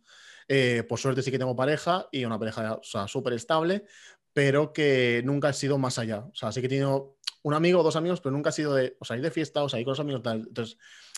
Eh, 0.47 0.83
por 0.87 0.97
suerte 0.99 1.21
sí 1.21 1.29
que 1.29 1.37
tengo 1.37 1.55
pareja 1.55 2.07
y 2.11 2.25
una 2.25 2.39
pareja 2.39 2.79
o 2.81 3.07
súper 3.07 3.33
estable, 3.33 3.85
pero 4.33 4.73
que 4.73 5.21
nunca 5.25 5.49
he 5.49 5.53
sido 5.53 5.77
más 5.77 5.99
allá. 5.99 6.19
O 6.19 6.35
sea, 6.35 6.51
sí 6.51 6.61
que 6.61 6.67
he 6.67 6.69
tenido 6.69 7.17
un 7.43 7.53
amigo 7.53 7.81
o 7.81 7.83
dos 7.83 7.95
amigos, 7.95 8.21
pero 8.21 8.33
nunca 8.33 8.49
he 8.49 8.53
sido 8.53 8.73
de 8.73 8.97
o 8.99 9.05
sea, 9.05 9.17
ir 9.17 9.23
de 9.23 9.31
fiesta, 9.31 9.63
o 9.63 9.69
sea, 9.69 9.79
ir 9.79 9.85
con 9.85 9.91
los 9.91 9.99
amigos, 9.99 10.23
tal. 10.23 10.45
Entonces, 10.47 10.77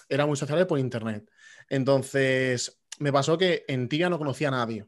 era 0.09 0.25
muy 0.25 0.35
sociable 0.37 0.65
por 0.65 0.79
internet. 0.79 1.29
Entonces, 1.69 2.81
me 2.99 3.13
pasó 3.13 3.37
que 3.37 3.65
en 3.67 3.87
Tibia 3.87 4.09
no 4.09 4.17
conocía 4.17 4.49
a 4.49 4.51
nadie, 4.51 4.87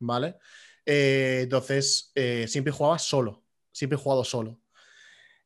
¿vale? 0.00 0.38
Eh, 0.86 1.40
entonces, 1.44 2.12
eh, 2.14 2.46
siempre 2.48 2.72
jugaba 2.72 2.98
solo, 2.98 3.44
siempre 3.72 3.96
he 3.96 4.00
jugado 4.02 4.24
solo. 4.24 4.60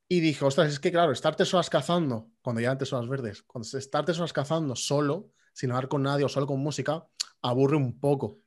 Y 0.09 0.21
dije, 0.21 0.45
ostras, 0.45 0.73
es 0.73 0.81
que 0.81 0.91
claro, 0.91 1.13
estar 1.13 1.37
tres 1.37 1.53
horas 1.53 1.69
cazando, 1.69 2.31
cuando 2.41 2.63
ya 2.63 2.71
antes 2.71 2.93
horas 2.93 3.09
verdes, 3.09 3.43
cuando 3.43 3.69
estar 3.77 4.05
tres 4.05 4.19
horas 4.19 4.33
cazando 4.33 4.75
solo, 4.75 5.33
sin 5.53 5.71
hablar 5.71 5.89
con 5.89 6.03
nadie 6.03 6.25
o 6.25 6.29
solo 6.29 6.47
con 6.47 6.61
música, 6.61 7.07
aburre 7.43 7.77
un 7.77 8.01
poco. 8.01 8.41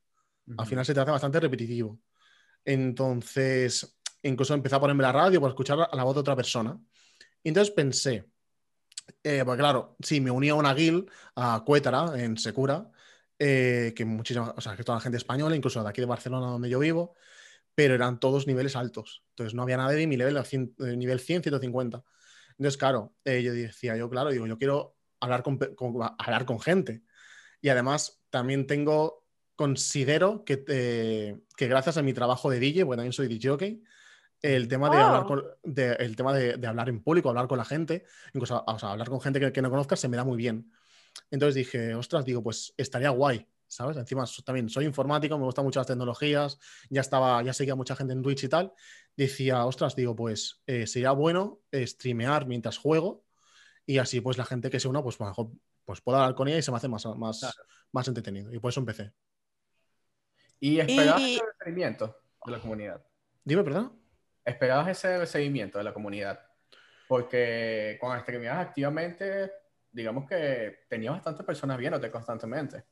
Al 0.58 0.66
final 0.66 0.86
se 0.86 0.94
te 0.94 1.00
hace 1.00 1.12
bastante 1.12 1.40
repetitivo. 1.40 2.00
Entonces, 2.66 4.00
incluso 4.24 4.54
empecé 4.54 4.76
a 4.76 4.80
ponerme 4.80 5.04
la 5.04 5.12
radio 5.12 5.40
para 5.40 5.52
escuchar 5.52 5.80
a 5.90 5.96
la 5.96 6.04
voz 6.04 6.16
de 6.16 6.22
otra 6.22 6.36
persona. 6.36 6.80
Y 7.44 7.50
entonces 7.50 7.74
pensé, 7.74 8.32
eh, 9.24 9.44
pues 9.46 9.58
claro, 9.58 9.96
sí, 10.02 10.22
me 10.22 10.32
uní 10.32 10.50
a 10.50 10.56
una 10.56 10.74
guild, 10.74 11.10
a 11.36 11.64
Cuétara, 11.66 12.22
en 12.22 12.38
Secura, 12.38 12.90
eh, 13.38 13.94
que 13.96 14.06
muchísima, 14.06 14.54
o 14.56 14.62
sea, 14.62 14.76
que 14.76 14.84
toda 14.84 14.98
la 14.98 15.02
gente 15.02 15.18
española, 15.18 15.56
incluso 15.56 15.82
de 15.84 15.90
aquí 15.90 16.02
de 16.02 16.08
Barcelona, 16.08 16.48
donde 16.48 16.70
yo 16.70 16.80
vivo, 16.80 17.16
pero 17.82 17.96
eran 17.96 18.20
todos 18.20 18.46
niveles 18.46 18.76
altos. 18.76 19.24
Entonces 19.32 19.56
no 19.56 19.64
había 19.64 19.76
nadie 19.76 19.98
de 19.98 20.06
mi 20.06 20.16
nivel, 20.16 20.38
cien- 20.38 20.76
eh, 20.86 20.96
nivel 20.96 21.20
100, 21.20 21.42
150. 21.42 22.04
Entonces, 22.52 22.78
claro, 22.78 23.16
eh, 23.26 23.42
yo 23.42 23.54
decía, 23.54 23.98
yo, 23.98 24.08
claro, 24.08 24.30
digo, 24.30 24.46
yo 24.46 24.56
quiero 24.60 24.98
hablar 25.20 25.42
con, 25.42 25.58
hablar 26.20 26.46
con 26.46 26.60
gente. 26.60 27.02
Y 27.60 27.70
además, 27.70 28.22
también 28.30 28.68
tengo, 28.68 29.26
considero 29.56 30.46
que, 30.46 30.64
eh, 30.68 31.40
que 31.58 31.68
gracias 31.68 31.98
a 31.98 32.04
mi 32.04 32.14
trabajo 32.14 32.52
de 32.52 32.60
DJ, 32.60 32.86
porque 32.86 32.98
también 32.98 33.14
soy 33.14 33.28
DJ, 33.28 33.80
el 34.44 34.68
tema 34.68 34.92
de 34.92 35.02
Oh. 35.02 35.06
hablar 35.08 35.26
con, 35.26 35.44
de- 35.64 35.94
el 35.94 36.16
tema 36.16 36.36
de, 36.36 36.58
de 36.58 36.68
hablar 36.68 36.88
en 36.88 37.02
público, 37.02 37.30
hablar 37.30 37.48
con 37.48 37.58
la 37.58 37.66
gente, 37.66 38.06
incluso 38.32 38.64
o 38.64 38.78
sea, 38.78 38.92
hablar 38.92 39.10
con 39.10 39.22
gente 39.22 39.40
que, 39.40 39.52
que 39.52 39.62
no 39.64 39.72
conozcas, 39.72 40.00
se 40.00 40.08
me 40.08 40.18
da 40.18 40.24
muy 40.24 40.38
bien. 40.38 40.72
Entonces 41.32 41.56
dije, 41.56 41.96
ostras, 41.96 42.26
digo, 42.26 42.44
pues 42.44 42.76
estaría 42.78 43.10
guay, 43.10 43.48
¿sabes? 43.72 43.96
Encima 43.98 44.26
so- 44.26 44.44
también 44.44 44.70
soy 44.70 44.86
informático, 44.86 45.38
me 45.38 45.46
gustan 45.46 45.64
mucho 45.66 45.80
las 45.80 45.88
tecnologías, 45.88 46.60
ya 46.90 47.02
estaba, 47.02 47.42
ya 47.42 47.54
seguía 47.54 47.76
mucha 47.76 47.96
gente 47.96 48.14
en 48.14 48.22
Twitch 48.22 48.44
y 48.44 48.50
tal. 48.50 48.74
Decía, 49.16 49.66
ostras, 49.66 49.96
digo, 49.96 50.16
pues 50.16 50.62
eh, 50.68 50.86
sería 50.88 51.12
bueno 51.12 51.62
eh, 51.72 51.86
streamear 51.88 52.46
mientras 52.48 52.78
juego 52.78 53.24
y 53.86 53.98
así 53.98 54.22
pues 54.22 54.38
la 54.38 54.46
gente 54.46 54.70
que 54.70 54.80
se 54.80 54.88
una, 54.88 55.02
pues 55.02 55.20
a 55.20 55.24
lo 55.24 55.30
mejor 55.30 55.48
pues 55.86 56.02
pueda 56.02 56.20
hablar 56.20 56.36
con 56.36 56.48
ella 56.48 56.58
y 56.58 56.62
se 56.62 56.72
me 56.72 56.78
hace 56.78 56.88
más, 56.88 57.06
más, 57.18 57.40
Claro. 57.40 57.56
más 57.92 58.08
entretenido. 58.08 58.54
Y 58.54 58.60
por 58.60 58.70
eso 58.70 58.80
empecé. 58.82 59.12
¿Y 60.60 60.80
esperabas 60.80 61.22
Y- 61.22 61.36
ese 61.36 61.44
recibimiento 61.60 62.18
de 62.46 62.52
la 62.52 62.60
comunidad? 62.60 63.04
Dime, 63.44 63.64
perdón. 63.64 64.00
¿Esperabas 64.46 64.90
ese 64.90 65.18
recibimiento 65.18 65.78
de 65.78 65.84
la 65.84 65.94
comunidad? 65.94 66.40
Porque 67.08 67.98
cuando 68.00 68.22
streameabas 68.22 68.68
activamente, 68.68 69.52
digamos 69.92 70.28
que 70.30 70.86
tenías 70.90 71.14
bastantes 71.14 71.46
personas 71.46 71.78
viéndote 71.78 72.10
constantemente. 72.12 72.86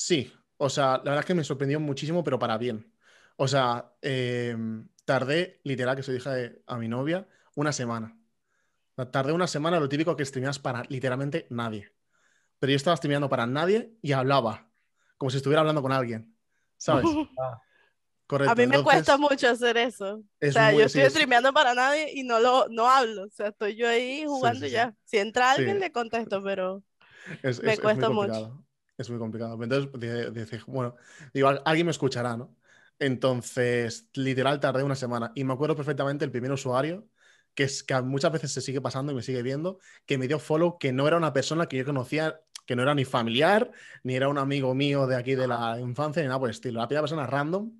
Sí, 0.00 0.32
o 0.58 0.70
sea, 0.70 0.92
la 0.98 1.02
verdad 1.10 1.18
es 1.20 1.24
que 1.26 1.34
me 1.34 1.42
sorprendió 1.42 1.80
muchísimo, 1.80 2.22
pero 2.22 2.38
para 2.38 2.56
bien. 2.56 2.94
O 3.36 3.48
sea, 3.48 3.92
eh, 4.00 4.56
tardé, 5.04 5.60
literal, 5.64 5.96
que 5.96 6.04
se 6.04 6.12
dije 6.12 6.62
a 6.66 6.76
mi 6.78 6.86
novia, 6.86 7.26
una 7.56 7.72
semana. 7.72 8.16
Tardé 9.10 9.32
una 9.32 9.48
semana, 9.48 9.80
lo 9.80 9.88
típico 9.88 10.14
que 10.14 10.24
streameas 10.24 10.60
para 10.60 10.84
literalmente 10.88 11.48
nadie. 11.50 11.92
Pero 12.60 12.70
yo 12.70 12.76
estaba 12.76 12.96
streameando 12.96 13.28
para 13.28 13.44
nadie 13.48 13.96
y 14.00 14.12
hablaba, 14.12 14.70
como 15.16 15.30
si 15.30 15.38
estuviera 15.38 15.60
hablando 15.62 15.82
con 15.82 15.90
alguien. 15.90 16.32
¿Sabes? 16.76 17.04
Correcto. 18.28 18.52
A 18.52 18.54
mí 18.54 18.66
me 18.68 18.76
entonces, 18.76 18.84
cuesta 18.84 19.16
mucho 19.18 19.48
hacer 19.48 19.76
eso. 19.78 20.16
O 20.18 20.22
es 20.38 20.52
sea, 20.54 20.70
muy- 20.70 20.74
yo 20.82 20.88
sí, 20.88 20.98
estoy 20.98 21.02
es- 21.02 21.12
streameando 21.12 21.52
para 21.52 21.74
nadie 21.74 22.12
y 22.14 22.22
no 22.22 22.38
lo 22.38 22.68
no 22.68 22.88
hablo. 22.88 23.24
O 23.24 23.30
sea, 23.30 23.48
estoy 23.48 23.74
yo 23.74 23.88
ahí 23.88 24.24
jugando 24.26 24.60
sí, 24.60 24.66
y 24.66 24.68
sí. 24.68 24.74
ya. 24.74 24.94
Si 25.04 25.18
entra 25.18 25.50
alguien, 25.52 25.74
Sí. 25.76 25.80
le 25.80 25.90
contesto, 25.90 26.40
pero 26.40 26.84
Es, 27.42 27.60
Me 27.62 27.72
es- 27.72 27.78
es 27.78 27.80
cuesta 27.80 28.10
mucho. 28.10 28.64
Es 28.98 29.10
muy 29.10 29.18
complicado. 29.18 29.62
Entonces, 29.62 29.92
de- 30.00 30.30
de- 30.32 30.44
dije, 30.44 30.60
bueno, 30.66 30.96
digo, 31.32 31.48
"Al- 31.48 31.62
alguien 31.64 31.86
me 31.86 31.92
escuchará, 31.92 32.36
¿no? 32.36 32.56
Entonces, 32.98 34.08
literal, 34.14 34.58
tardé 34.60 34.82
una 34.82 34.96
semana. 34.96 35.30
Y 35.36 35.44
me 35.44 35.52
acuerdo 35.52 35.76
perfectamente 35.76 36.24
el 36.24 36.32
primer 36.32 36.50
usuario, 36.52 37.08
que 37.54 37.64
es 37.64 37.82
que 37.84 38.00
muchas 38.02 38.32
veces 38.32 38.52
se 38.52 38.60
sigue 38.60 38.80
pasando 38.80 39.12
y 39.12 39.14
me 39.14 39.22
sigue 39.22 39.42
viendo, 39.42 39.78
que 40.06 40.18
me 40.18 40.26
dio 40.28 40.38
follow, 40.40 40.78
que 40.78 40.92
no 40.92 41.06
era 41.06 41.16
una 41.16 41.32
persona 41.32 41.66
que 41.66 41.76
yo 41.78 41.84
conocía, 41.84 42.40
que 42.66 42.74
no 42.76 42.82
era 42.82 42.94
ni 42.94 43.04
familiar, 43.04 43.70
ni 44.02 44.14
era 44.16 44.28
un 44.28 44.38
amigo 44.38 44.74
mío 44.74 45.06
de 45.06 45.16
aquí 45.16 45.34
de 45.36 45.46
la 45.48 45.78
infancia, 45.80 46.22
ni 46.22 46.28
nada 46.28 46.40
por 46.40 46.48
el 46.48 46.54
estilo. 46.54 46.80
La 46.80 46.88
primera 46.88 47.02
persona 47.02 47.26
random. 47.26 47.70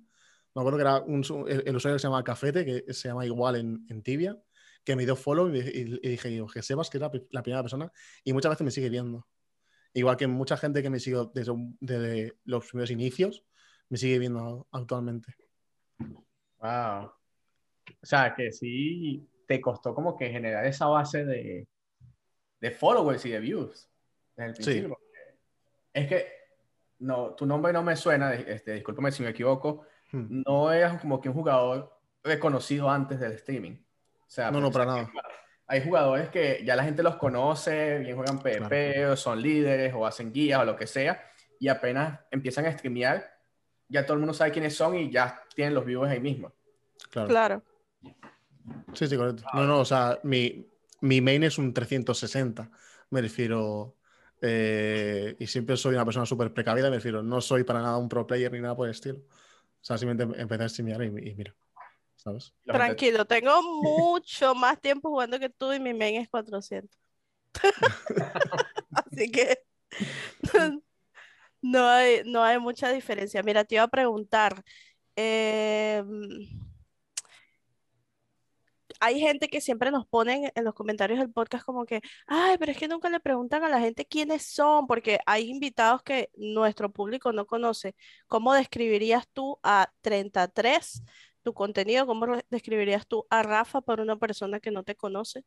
Me 0.55 0.61
acuerdo 0.61 0.77
que 0.77 0.81
era 0.81 0.99
un 1.01 1.23
el, 1.47 1.63
el 1.67 1.75
usuario 1.75 1.95
que 1.97 1.99
se 2.01 2.07
llama 2.07 2.23
Cafete, 2.23 2.65
que 2.65 2.93
se 2.93 3.07
llama 3.09 3.25
igual 3.25 3.55
en, 3.57 3.85
en 3.89 4.01
Tibia, 4.03 4.37
que 4.83 4.95
me 4.95 5.05
dio 5.05 5.15
follow 5.15 5.53
y, 5.53 5.59
y- 5.59 5.99
y 6.01 6.09
dije, 6.09 6.43
que 6.53 6.61
sepas 6.61 6.89
que 6.89 6.99
pri- 6.99 7.27
la 7.31 7.43
primera 7.43 7.61
persona 7.61 7.91
y 8.23 8.33
muchas 8.33 8.49
veces 8.51 8.65
me 8.65 8.71
sigue 8.71 8.89
viendo. 8.89 9.27
Igual 9.93 10.17
que 10.17 10.27
mucha 10.27 10.55
gente 10.57 10.81
que 10.81 10.89
me 10.89 10.99
sigue 10.99 11.17
desde, 11.33 11.53
desde 11.79 12.37
los 12.45 12.67
primeros 12.67 12.91
inicios, 12.91 13.43
me 13.89 13.97
sigue 13.97 14.19
viendo 14.19 14.67
actualmente. 14.71 15.33
Wow. 16.59 17.11
O 18.01 18.05
sea, 18.05 18.33
que 18.35 18.51
sí 18.51 19.27
te 19.47 19.59
costó 19.59 19.95
como 19.95 20.15
que 20.17 20.29
generar 20.29 20.65
esa 20.65 20.85
base 20.87 21.25
de, 21.25 21.67
de 22.61 22.71
followers 22.71 23.25
y 23.25 23.29
de 23.31 23.39
views 23.39 23.89
desde 24.35 24.49
el 24.49 24.55
Sí. 24.55 24.63
principio. 24.63 24.89
porque 24.89 25.05
Es 25.93 26.07
que 26.07 26.27
no, 26.99 27.33
tu 27.33 27.45
nombre 27.45 27.73
no 27.73 27.81
me 27.81 27.95
suena, 27.95 28.33
este, 28.33 28.73
discúlpame 28.73 29.11
si 29.11 29.23
me 29.23 29.29
equivoco, 29.29 29.85
Hmm. 30.11 30.41
no 30.45 30.71
eras 30.71 30.99
como 31.01 31.21
que 31.21 31.29
un 31.29 31.35
jugador 31.35 31.95
reconocido 32.23 32.89
antes 32.89 33.19
del 33.19 33.33
streaming. 33.33 33.73
O 34.21 34.29
sea, 34.29 34.49
No, 34.51 34.59
no, 34.59 34.71
para 34.71 34.85
nada. 34.85 35.11
Hay 35.71 35.83
jugadores 35.83 36.29
que 36.29 36.63
ya 36.65 36.75
la 36.75 36.83
gente 36.83 37.03
los 37.03 37.15
conoce, 37.17 37.99
bien 37.99 38.15
juegan 38.15 38.39
PvP, 38.39 39.05
o 39.05 39.15
son 39.15 39.39
líderes, 39.41 39.93
o 39.95 40.05
hacen 40.05 40.33
guías, 40.33 40.59
o 40.59 40.65
lo 40.65 40.75
que 40.75 40.87
sea, 40.87 41.23
y 41.59 41.67
apenas 41.67 42.19
empiezan 42.31 42.65
a 42.65 42.71
streamear, 42.75 43.23
ya 43.87 44.03
todo 44.03 44.15
el 44.15 44.19
mundo 44.19 44.33
sabe 44.33 44.51
quiénes 44.51 44.75
son 44.75 44.95
y 44.95 45.11
ya 45.11 45.43
tienen 45.55 45.75
los 45.75 45.85
viewers 45.85 46.11
ahí 46.11 46.19
mismo. 46.19 46.51
Claro. 47.11 47.27
Claro. 47.27 47.63
Sí, 48.93 49.07
sí, 49.07 49.15
correcto. 49.15 49.43
No, 49.53 49.65
no, 49.65 49.79
o 49.79 49.85
sea, 49.85 50.19
mi, 50.23 50.67
mi 51.01 51.21
main 51.21 51.43
es 51.43 51.57
un 51.57 51.73
360. 51.73 52.69
Me 53.11 53.21
refiero. 53.21 53.95
eh, 54.41 55.35
y 55.37 55.47
siempre 55.47 55.77
soy 55.77 55.95
una 55.95 56.05
persona 56.05 56.25
súper 56.25 56.53
precavida, 56.53 56.89
me 56.89 56.95
refiero. 56.97 57.21
No 57.21 57.41
soy 57.41 57.63
para 57.63 57.81
nada 57.81 57.97
un 57.97 58.09
pro 58.09 58.25
player 58.25 58.51
ni 58.51 58.59
nada 58.59 58.75
por 58.75 58.87
el 58.87 58.91
estilo. 58.91 59.19
O 59.19 59.83
sea, 59.83 59.97
simplemente 59.97 60.41
empecé 60.41 60.63
a 60.63 60.69
streamear 60.69 61.03
y, 61.03 61.29
y 61.29 61.35
mira. 61.35 61.53
¿Sabes? 62.19 62.53
La 62.65 62.73
gente- 62.73 62.85
Tranquilo, 62.85 63.25
tengo 63.25 63.61
mucho 63.81 64.53
más 64.55 64.79
tiempo 64.81 65.09
jugando 65.09 65.39
que 65.39 65.49
tú 65.49 65.71
y 65.71 65.79
mi 65.79 65.93
main 65.93 66.15
es 66.15 66.27
400. 66.29 66.99
Así 68.91 69.31
que 69.31 69.59
no 71.61 71.87
hay, 71.87 72.21
no 72.25 72.43
hay 72.43 72.59
mucha 72.59 72.91
diferencia. 72.91 73.41
Mira, 73.41 73.63
te 73.63 73.75
iba 73.75 73.83
a 73.85 73.87
preguntar, 73.87 74.61
em, 75.15 76.45
hay 78.99 79.19
gente 79.21 79.47
que 79.47 79.61
siempre 79.61 79.89
nos 79.91 80.05
ponen 80.05 80.51
en 80.53 80.63
los 80.65 80.73
comentarios 80.73 81.19
del 81.19 81.31
podcast 81.31 81.63
como 81.63 81.85
que, 81.85 82.01
ay, 82.27 82.57
pero 82.57 82.73
es 82.73 82.77
que 82.77 82.89
nunca 82.89 83.09
le 83.09 83.21
preguntan 83.21 83.63
a 83.63 83.69
la 83.69 83.79
gente 83.79 84.05
quiénes 84.05 84.45
son, 84.45 84.87
porque 84.87 85.19
hay 85.25 85.49
invitados 85.49 86.03
que 86.03 86.29
nuestro 86.35 86.91
público 86.91 87.31
no 87.31 87.45
conoce. 87.47 87.95
¿Cómo 88.27 88.53
describirías 88.53 89.25
tú 89.31 89.57
a 89.63 89.89
33 90.01 91.01
tu 91.49 91.53
contenido? 91.55 92.05
¿Cómo 92.05 92.27
describirías 92.51 93.07
tú 93.07 93.25
a 93.29 93.41
Rafa 93.41 93.81
para 93.81 94.03
una 94.03 94.17
persona 94.17 94.59
que 94.59 94.69
no 94.69 94.83
te 94.83 94.95
conoce? 94.95 95.43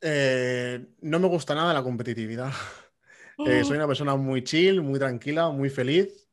Eh, 0.00 0.86
no 1.00 1.18
me 1.18 1.26
gusta 1.28 1.54
nada 1.54 1.74
la 1.74 1.82
competitividad. 1.82 2.52
Eh, 3.42 3.64
soy 3.64 3.76
una 3.78 3.86
persona 3.86 4.16
muy 4.16 4.44
chill, 4.44 4.82
muy 4.82 4.98
tranquila, 4.98 5.48
muy 5.48 5.70
feliz, 5.70 6.28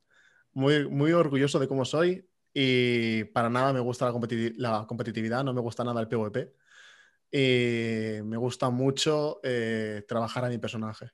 muy, 0.51 0.89
muy 0.89 1.13
orgulloso 1.13 1.57
de 1.57 1.65
cómo 1.65 1.85
soy 1.85 2.27
y 2.53 3.23
para 3.23 3.49
nada 3.49 3.71
me 3.71 3.79
gusta 3.79 4.03
la, 4.05 4.11
competi- 4.11 4.53
la 4.57 4.85
competitividad, 4.85 5.41
no 5.41 5.53
me 5.53 5.61
gusta 5.61 5.85
nada 5.85 6.01
el 6.01 6.09
PvP. 6.09 6.53
Y 7.31 8.21
me 8.23 8.35
gusta 8.35 8.69
mucho 8.69 9.39
eh, 9.41 10.03
trabajar 10.05 10.43
a 10.43 10.49
mi 10.49 10.57
personaje. 10.57 11.11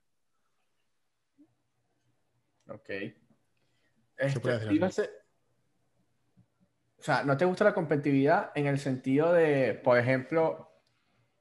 Ok. 2.70 2.90
Este, 4.18 5.23
o 7.04 7.06
sea, 7.06 7.26
¿no 7.26 7.36
te 7.36 7.44
gusta 7.44 7.66
la 7.66 7.74
competitividad 7.74 8.52
en 8.56 8.66
el 8.66 8.80
sentido 8.80 9.34
de, 9.34 9.74
por 9.84 9.98
ejemplo, 10.00 10.72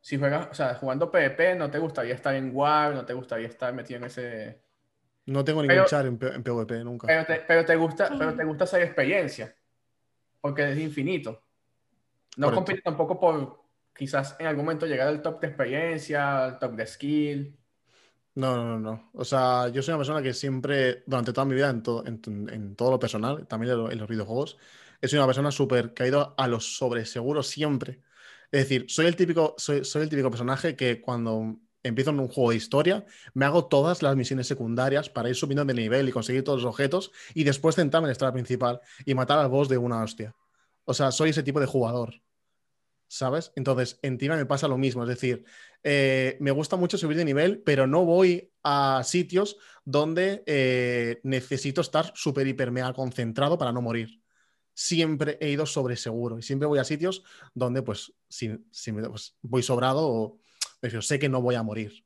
si 0.00 0.18
juegas, 0.18 0.48
o 0.50 0.54
sea, 0.54 0.74
jugando 0.74 1.08
PvP, 1.08 1.54
no 1.54 1.70
te 1.70 1.78
gustaría 1.78 2.14
estar 2.16 2.34
en 2.34 2.52
WoW, 2.52 2.94
no 2.94 3.04
te 3.06 3.14
gustaría 3.14 3.46
estar 3.46 3.72
metido 3.72 3.98
en 3.98 4.04
ese... 4.06 4.60
No 5.26 5.44
tengo 5.44 5.62
ningún 5.62 5.76
Pero- 5.76 5.86
char 5.86 6.06
en, 6.06 6.18
en 6.20 6.42
PvP 6.42 6.82
nunca. 6.82 7.06
Pero 7.06 7.24
te, 7.26 7.36
pero 7.46 7.64
te 7.64 7.76
gusta, 7.76 8.10
pero 8.18 8.34
te 8.34 8.42
gusta 8.42 8.64
hacer 8.64 8.82
experiencia, 8.82 9.54
porque 10.40 10.68
es 10.72 10.78
infinito. 10.78 11.44
No 12.36 12.48
Correcto. 12.48 12.54
compite 12.64 12.82
tampoco 12.82 13.20
por 13.20 13.62
quizás 13.94 14.34
en 14.40 14.48
algún 14.48 14.64
momento 14.64 14.84
llegar 14.86 15.06
al 15.06 15.22
top 15.22 15.40
de 15.42 15.46
experiencia, 15.46 16.44
al 16.44 16.58
top 16.58 16.72
de 16.72 16.86
skill. 16.88 17.56
No, 18.34 18.56
no, 18.56 18.64
no, 18.64 18.80
no. 18.80 19.10
O 19.14 19.24
sea, 19.24 19.68
yo 19.68 19.80
soy 19.80 19.92
una 19.92 19.98
persona 20.00 20.22
que 20.22 20.34
siempre, 20.34 21.04
durante 21.06 21.32
toda 21.32 21.44
mi 21.44 21.54
vida, 21.54 21.70
en, 21.70 21.84
todo- 21.84 22.04
en, 22.04 22.20
en 22.50 22.74
todo 22.74 22.90
lo 22.90 22.98
personal, 22.98 23.46
también 23.46 23.72
en 23.92 23.98
los 23.98 24.08
videojuegos, 24.08 24.58
sido 25.08 25.22
una 25.22 25.26
persona 25.26 25.50
súper 25.50 25.94
que 25.94 26.04
ha 26.04 26.08
ido 26.08 26.34
a 26.36 26.48
los 26.48 26.76
sobreseguros 26.76 27.48
siempre. 27.48 28.00
Es 28.50 28.62
decir, 28.62 28.86
soy 28.88 29.06
el 29.06 29.16
típico, 29.16 29.54
soy, 29.58 29.84
soy 29.84 30.02
el 30.02 30.08
típico 30.08 30.30
personaje 30.30 30.76
que 30.76 31.00
cuando 31.00 31.58
empiezo 31.82 32.10
en 32.10 32.20
un 32.20 32.28
juego 32.28 32.50
de 32.50 32.56
historia, 32.56 33.04
me 33.34 33.44
hago 33.44 33.66
todas 33.66 34.02
las 34.02 34.16
misiones 34.16 34.46
secundarias 34.46 35.08
para 35.08 35.28
ir 35.28 35.34
subiendo 35.34 35.64
de 35.64 35.74
nivel 35.74 36.08
y 36.08 36.12
conseguir 36.12 36.44
todos 36.44 36.62
los 36.62 36.70
objetos 36.70 37.12
y 37.34 37.44
después 37.44 37.76
centrarme 37.76 38.06
en 38.06 38.08
la 38.10 38.12
historia 38.12 38.32
principal 38.32 38.80
y 39.04 39.14
matar 39.14 39.38
al 39.38 39.48
boss 39.48 39.68
de 39.68 39.78
una 39.78 40.02
hostia. 40.02 40.34
O 40.84 40.94
sea, 40.94 41.12
soy 41.12 41.30
ese 41.30 41.42
tipo 41.42 41.60
de 41.60 41.66
jugador. 41.66 42.22
¿Sabes? 43.08 43.52
Entonces, 43.56 43.98
en 44.00 44.16
Tibia 44.16 44.36
me 44.36 44.46
pasa 44.46 44.68
lo 44.68 44.78
mismo. 44.78 45.02
Es 45.02 45.08
decir, 45.08 45.44
eh, 45.82 46.38
me 46.40 46.50
gusta 46.50 46.76
mucho 46.76 46.96
subir 46.96 47.18
de 47.18 47.26
nivel, 47.26 47.62
pero 47.62 47.86
no 47.86 48.06
voy 48.06 48.50
a 48.62 49.02
sitios 49.04 49.58
donde 49.84 50.42
eh, 50.46 51.20
necesito 51.22 51.82
estar 51.82 52.12
súper, 52.14 52.46
hiper, 52.46 52.70
mega 52.70 52.94
concentrado 52.94 53.58
para 53.58 53.70
no 53.70 53.82
morir. 53.82 54.21
Siempre 54.82 55.38
he 55.40 55.50
ido 55.50 55.64
sobre 55.64 55.96
seguro 55.96 56.40
y 56.40 56.42
siempre 56.42 56.66
voy 56.66 56.80
a 56.80 56.84
sitios 56.84 57.22
donde, 57.54 57.82
pues, 57.82 58.12
si, 58.28 58.50
si 58.72 58.90
me- 58.90 59.08
pues, 59.08 59.36
voy 59.40 59.62
sobrado 59.62 60.08
o 60.08 60.40
prefiero, 60.80 61.02
sé 61.02 61.20
que 61.20 61.28
no 61.28 61.40
voy 61.40 61.54
a 61.54 61.62
morir. 61.62 62.04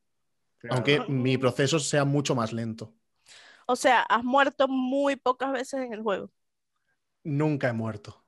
Aunque 0.69 1.01
mi 1.09 1.39
proceso 1.39 1.79
sea 1.79 2.05
mucho 2.05 2.35
más 2.35 2.53
lento. 2.53 2.95
O 3.67 3.77
sea, 3.77 4.03
has 4.03 4.23
muerto 4.23 4.69
muy 4.69 5.17
pocas 5.17 5.53
veces 5.53 5.81
en 5.81 5.95
el 5.95 6.03
juego. 6.03 6.31
Nunca 7.25 7.71
he 7.71 7.73
muerto. 7.73 8.23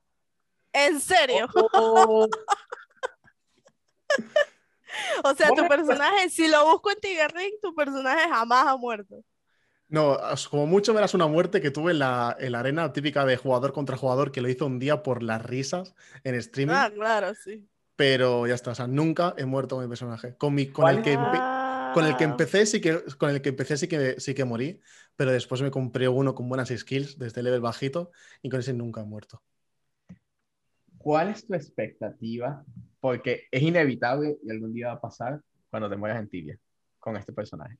¿En 0.73 0.99
serio? 0.99 1.47
Oh, 1.55 2.27
O 5.23 5.35
sea, 5.35 5.49
tu 5.49 5.55
Bueno, 5.55 5.69
personaje, 5.69 6.29
si 6.29 6.47
lo 6.47 6.65
busco 6.71 6.89
en 6.89 6.99
Tiger 6.99 7.31
Ring, 7.33 7.53
tu 7.61 7.75
personaje 7.75 8.27
jamás 8.29 8.67
ha 8.67 8.77
muerto. 8.77 9.23
No, 9.89 10.19
como 10.51 10.67
mucho 10.67 10.93
verás 10.93 11.15
una 11.15 11.25
muerte 11.25 11.61
que 11.61 11.71
tuve 11.71 11.93
en 11.93 11.99
la, 11.99 12.37
en 12.39 12.51
la 12.51 12.59
arena 12.59 12.93
típica 12.93 13.25
de 13.25 13.37
jugador 13.37 13.73
contra 13.73 13.97
jugador 13.97 14.31
que 14.31 14.39
lo 14.39 14.47
hizo 14.47 14.67
un 14.67 14.77
día 14.77 15.01
por 15.01 15.23
las 15.23 15.43
risas 15.43 15.95
en 16.23 16.35
streaming. 16.35 16.75
Ah, 16.75 16.91
claro, 16.93 17.33
sí. 17.33 17.67
Pero 17.95 18.45
ya 18.45 18.53
está, 18.53 18.71
o 18.71 18.75
sea, 18.75 18.85
nunca 18.85 19.33
he 19.35 19.45
muerto 19.45 19.75
con 19.75 19.83
mi 19.83 19.89
personaje. 19.89 20.35
Con, 20.37 20.53
mi, 20.53 20.67
con, 20.67 20.87
el 20.87 21.01
que, 21.01 21.15
con 21.15 22.05
el 22.05 22.15
que 22.17 22.23
empecé 22.23 22.67
sí 22.67 22.79
que, 22.79 23.01
con 23.17 23.31
el 23.31 23.41
que 23.41 23.49
empecé 23.49 23.77
sí 23.77 23.87
que, 23.87 24.19
sí 24.19 24.35
que 24.35 24.45
morí, 24.45 24.79
pero 25.15 25.31
después 25.31 25.61
me 25.63 25.71
compré 25.71 26.07
uno 26.07 26.35
con 26.35 26.47
buenas 26.47 26.69
skills 26.69 27.17
desde 27.17 27.41
level 27.41 27.59
bajito 27.59 28.11
y 28.43 28.49
con 28.49 28.59
ese 28.59 28.73
nunca 28.73 29.01
he 29.01 29.05
muerto. 29.05 29.41
¿Cuál 30.99 31.29
es 31.29 31.47
tu 31.47 31.55
expectativa? 31.55 32.63
Porque 32.99 33.47
es 33.49 33.63
inevitable 33.63 34.37
y 34.43 34.51
algún 34.51 34.71
día 34.71 34.89
va 34.89 34.93
a 34.93 35.01
pasar 35.01 35.41
cuando 35.71 35.89
te 35.89 35.95
mueras 35.95 36.19
en 36.19 36.29
tibia 36.29 36.59
con 36.99 37.17
este 37.17 37.33
personaje. 37.33 37.77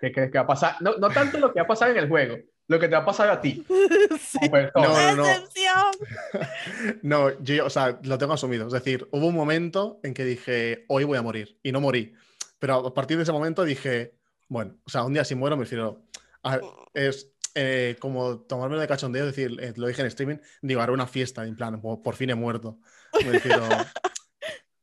¿Qué 0.00 0.12
crees 0.12 0.30
que 0.30 0.38
va 0.38 0.44
a 0.44 0.46
pasar? 0.46 0.76
No, 0.80 0.96
no 0.98 1.10
tanto 1.10 1.38
lo 1.38 1.52
que 1.52 1.60
va 1.60 1.64
a 1.64 1.68
pasar 1.68 1.90
en 1.90 1.96
el 1.98 2.08
juego, 2.08 2.36
lo 2.68 2.78
que 2.78 2.88
te 2.88 2.94
va 2.94 3.02
a 3.02 3.06
pasar 3.06 3.28
a 3.30 3.40
ti. 3.40 3.64
sí. 4.20 4.38
No, 4.74 5.16
no, 5.16 5.16
no. 5.16 5.24
No, 7.02 7.42
yo, 7.42 7.66
o 7.66 7.70
sea, 7.70 7.98
lo 8.02 8.18
tengo 8.18 8.32
asumido. 8.34 8.66
Es 8.66 8.72
decir, 8.72 9.08
hubo 9.12 9.26
un 9.26 9.34
momento 9.34 10.00
en 10.02 10.14
que 10.14 10.24
dije, 10.24 10.84
hoy 10.88 11.04
voy 11.04 11.18
a 11.18 11.22
morir, 11.22 11.58
y 11.62 11.72
no 11.72 11.80
morí. 11.80 12.14
Pero 12.58 12.86
a 12.86 12.94
partir 12.94 13.16
de 13.16 13.22
ese 13.24 13.32
momento 13.32 13.64
dije, 13.64 14.14
bueno, 14.48 14.76
o 14.84 14.90
sea, 14.90 15.04
un 15.04 15.12
día 15.14 15.24
si 15.24 15.34
muero 15.34 15.56
me 15.56 15.64
refiero. 15.64 16.02
a- 16.42 16.60
es 16.94 17.30
eh, 17.54 17.96
como 17.98 18.40
tomármelo 18.40 18.80
de 18.80 18.86
cachondeo, 18.86 19.26
es 19.26 19.34
decir, 19.34 19.58
eh, 19.60 19.72
lo 19.76 19.88
dije 19.88 20.00
en 20.02 20.06
streaming, 20.08 20.36
digo, 20.62 20.80
haré 20.80 20.92
una 20.92 21.06
fiesta, 21.08 21.44
en 21.44 21.56
plan, 21.56 21.80
por, 21.80 22.02
por 22.02 22.14
fin 22.14 22.30
he 22.30 22.34
muerto. 22.36 22.78
Me 23.24 23.32
refiero. 23.32 23.64
o 23.68 23.84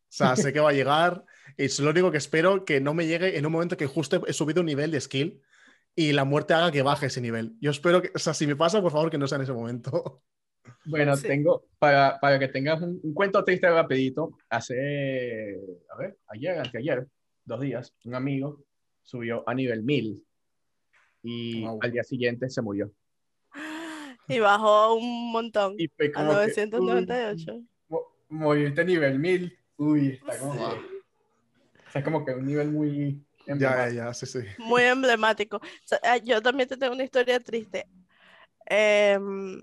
sea, 0.10 0.36
sé 0.36 0.52
que 0.52 0.60
va 0.60 0.70
a 0.72 0.74
llegar, 0.74 1.24
es 1.58 1.80
lo 1.80 1.90
único 1.92 2.12
que 2.12 2.18
espero 2.18 2.66
que 2.66 2.80
no 2.82 2.94
me 2.94 3.08
llegue 3.08 3.38
en 3.38 3.46
un 3.46 3.52
momento 3.52 3.78
que 3.78 3.88
justo 3.88 4.26
he 4.28 4.34
subido 4.34 4.62
un 4.62 4.66
nivel 4.68 4.92
de 4.92 5.02
skill 5.02 5.42
y 5.96 6.12
la 6.12 6.26
muerte 6.26 6.54
haga 6.54 6.72
que 6.72 6.82
baje 6.82 7.06
ese 7.08 7.22
nivel. 7.22 7.56
Yo 7.62 7.72
espero 7.72 8.02
que, 8.02 8.12
o 8.14 8.20
sea, 8.20 8.34
si 8.34 8.46
me 8.48 8.56
pasa, 8.56 8.82
por 8.82 8.92
favor, 8.92 9.10
que 9.10 9.18
no 9.18 9.28
sea 9.28 9.38
en 9.38 9.44
ese 9.44 9.54
momento. 9.54 10.22
Bueno, 10.86 11.16
Sí. 11.16 11.28
tengo, 11.28 11.68
para, 11.80 12.20
para 12.20 12.40
que 12.40 12.48
tengas 12.48 12.82
un, 12.82 13.00
un 13.04 13.14
cuento 13.14 13.44
triste 13.44 13.70
rapidito, 13.70 14.38
hace, 14.50 15.60
a 15.92 15.98
ver, 15.98 16.18
ayer, 16.28 16.58
anteayer, 16.60 17.08
dos 17.44 17.62
días, 17.62 17.94
un 18.04 18.16
amigo 18.16 18.64
subió 19.04 19.48
a 19.48 19.54
nivel 19.54 19.84
1000 19.84 20.24
y 21.24 21.62
Wow. 21.64 21.80
al 21.82 21.92
día 21.92 22.04
siguiente 22.04 22.50
se 22.50 22.62
murió. 22.62 22.92
Y 24.28 24.40
bajó 24.40 24.96
un 24.96 25.32
montón. 25.32 25.76
Y 25.78 25.88
fue 25.88 26.08
A 26.08 26.12
como 26.14 26.30
que, 26.32 26.36
998. 26.38 27.54
uy, 27.54 27.68
mo- 27.90 28.08
morirte 28.30 28.82
a 28.82 28.84
nivel 28.86 29.20
1000, 29.20 29.58
uy, 29.78 30.08
está 30.20 30.38
como, 30.40 30.54
Wow. 30.56 30.74
Sea, 31.96 32.00
es 32.00 32.04
como 32.04 32.26
que 32.26 32.34
un 32.34 32.46
nivel 32.46 32.72
muy... 32.72 33.26
Ya, 33.48 33.90
ya, 33.90 34.14
sí, 34.14 34.26
sí. 34.26 34.40
Muy 34.58 34.82
emblemático. 34.84 35.58
O 35.58 35.62
sea, 35.88 36.00
ah, 36.04 36.18
yo 36.18 36.42
también 36.42 36.68
te 36.68 36.78
tengo 36.78 36.94
una 36.94 37.04
historia 37.04 37.40
triste. 37.40 37.88
Em, 38.66 39.62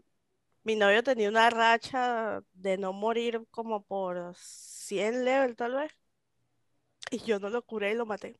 mi 0.63 0.77
novio 0.77 1.03
tenía 1.03 1.29
una 1.29 1.51
racha 1.51 2.41
de 2.53 2.79
no 2.79 2.93
morir 2.93 3.43
como 3.51 3.83
por 3.85 4.35
100 4.37 5.25
level 5.25 5.57
tal 5.57 5.75
vez. 5.75 5.93
Y 7.11 7.19
yo 7.19 7.41
no 7.41 7.51
lo 7.51 7.63
curé 7.63 7.91
y 7.91 7.95
lo 7.95 8.07
maté. 8.07 8.39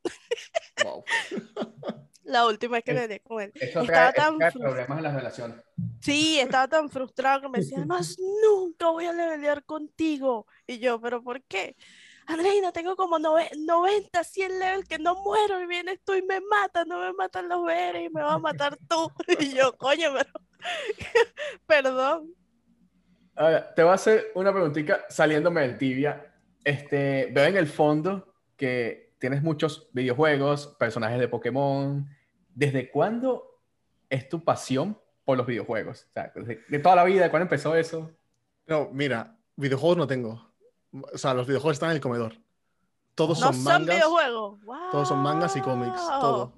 Wow. 0.83 1.03
La 2.23 2.47
última 2.47 2.77
vez 2.77 2.85
que 2.85 2.93
me 2.93 3.07
di 3.07 3.19
con 3.19 3.41
él. 3.41 3.51
Eso 3.55 3.81
Estaba 3.81 4.13
trae, 4.13 4.13
tan 4.13 4.37
trae 4.37 4.51
problemas 4.53 4.97
en 4.97 5.03
las 5.03 5.13
relaciones. 5.13 5.57
Sí, 5.99 6.39
estaba 6.39 6.69
tan 6.69 6.89
frustrado 6.89 7.41
que 7.41 7.49
me 7.49 7.59
decía, 7.59 7.85
más 7.85 8.17
nunca 8.41 8.89
voy 8.89 9.05
a 9.05 9.13
levelear 9.13 9.65
contigo. 9.65 10.47
Y 10.65 10.79
yo, 10.79 11.01
¿pero 11.01 11.21
por 11.21 11.43
qué? 11.43 11.75
Andreina, 12.25 12.71
tengo 12.71 12.95
como 12.95 13.17
nove- 13.19 13.49
90, 13.57 14.23
100 14.23 14.59
levels 14.59 14.87
que 14.87 14.97
no 14.99 15.15
muero 15.23 15.61
y 15.61 15.67
vienes 15.67 15.99
tú 16.05 16.13
y 16.13 16.21
me 16.21 16.39
matas, 16.41 16.87
no 16.87 16.99
me 16.99 17.13
matan 17.13 17.49
los 17.49 17.59
VR 17.61 18.01
y 18.03 18.09
me 18.09 18.21
vas 18.21 18.35
a 18.35 18.39
matar 18.39 18.77
tú. 18.87 19.11
Y 19.39 19.53
yo, 19.55 19.75
coño, 19.77 20.13
pero 20.13 20.29
perdón. 21.65 22.33
Ahora, 23.35 23.73
te 23.73 23.81
voy 23.83 23.91
a 23.91 23.95
hacer 23.95 24.31
una 24.35 24.51
preguntita 24.53 25.05
saliéndome 25.09 25.61
del 25.61 25.77
tibia. 25.77 26.33
Este, 26.63 27.29
veo 27.31 27.45
en 27.45 27.57
el 27.57 27.67
fondo 27.67 28.35
que 28.55 29.15
tienes 29.19 29.41
muchos 29.41 29.89
videojuegos, 29.93 30.67
personajes 30.79 31.19
de 31.19 31.27
Pokémon. 31.27 32.07
¿Desde 32.53 32.89
cuándo 32.91 33.59
es 34.09 34.29
tu 34.29 34.43
pasión 34.43 34.99
por 35.25 35.37
los 35.37 35.47
videojuegos? 35.47 36.03
O 36.09 36.13
sea, 36.13 36.31
desde- 36.35 36.63
de 36.69 36.79
toda 36.79 36.95
la 36.95 37.03
vida, 37.03 37.29
¿cuándo 37.31 37.45
empezó 37.45 37.75
eso? 37.75 38.11
No, 38.67 38.89
mira, 38.93 39.35
videojuegos 39.55 39.97
no 39.97 40.07
tengo. 40.07 40.52
O 40.93 41.17
sea, 41.17 41.33
los 41.33 41.47
videojuegos 41.47 41.75
están 41.75 41.89
en 41.89 41.95
el 41.97 42.01
comedor. 42.01 42.37
Todos 43.15 43.39
No 43.39 43.47
son 43.47 43.55
son 43.55 43.63
mangas. 43.63 43.95
videojuegos. 43.95 44.59
Todos 44.91 45.07
son 45.07 45.19
mangas 45.19 45.55
y 45.55 45.61
cómics. 45.61 45.99
¡Wow! 45.99 46.19
Todo. 46.21 46.53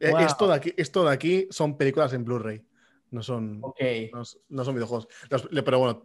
Eh, 0.00 0.10
Wow. 0.10 0.20
Esto, 0.20 0.46
de 0.48 0.54
aquí, 0.54 0.74
esto 0.76 1.04
de 1.04 1.12
aquí 1.12 1.46
son 1.50 1.76
películas 1.76 2.12
en 2.12 2.24
Blu-ray. 2.24 2.64
No 3.10 3.22
son, 3.22 3.60
no, 3.60 4.64
son 4.64 4.74
videojuegos. 4.74 5.06
Los- 5.30 5.48
pero 5.64 5.78
bueno, 5.78 6.04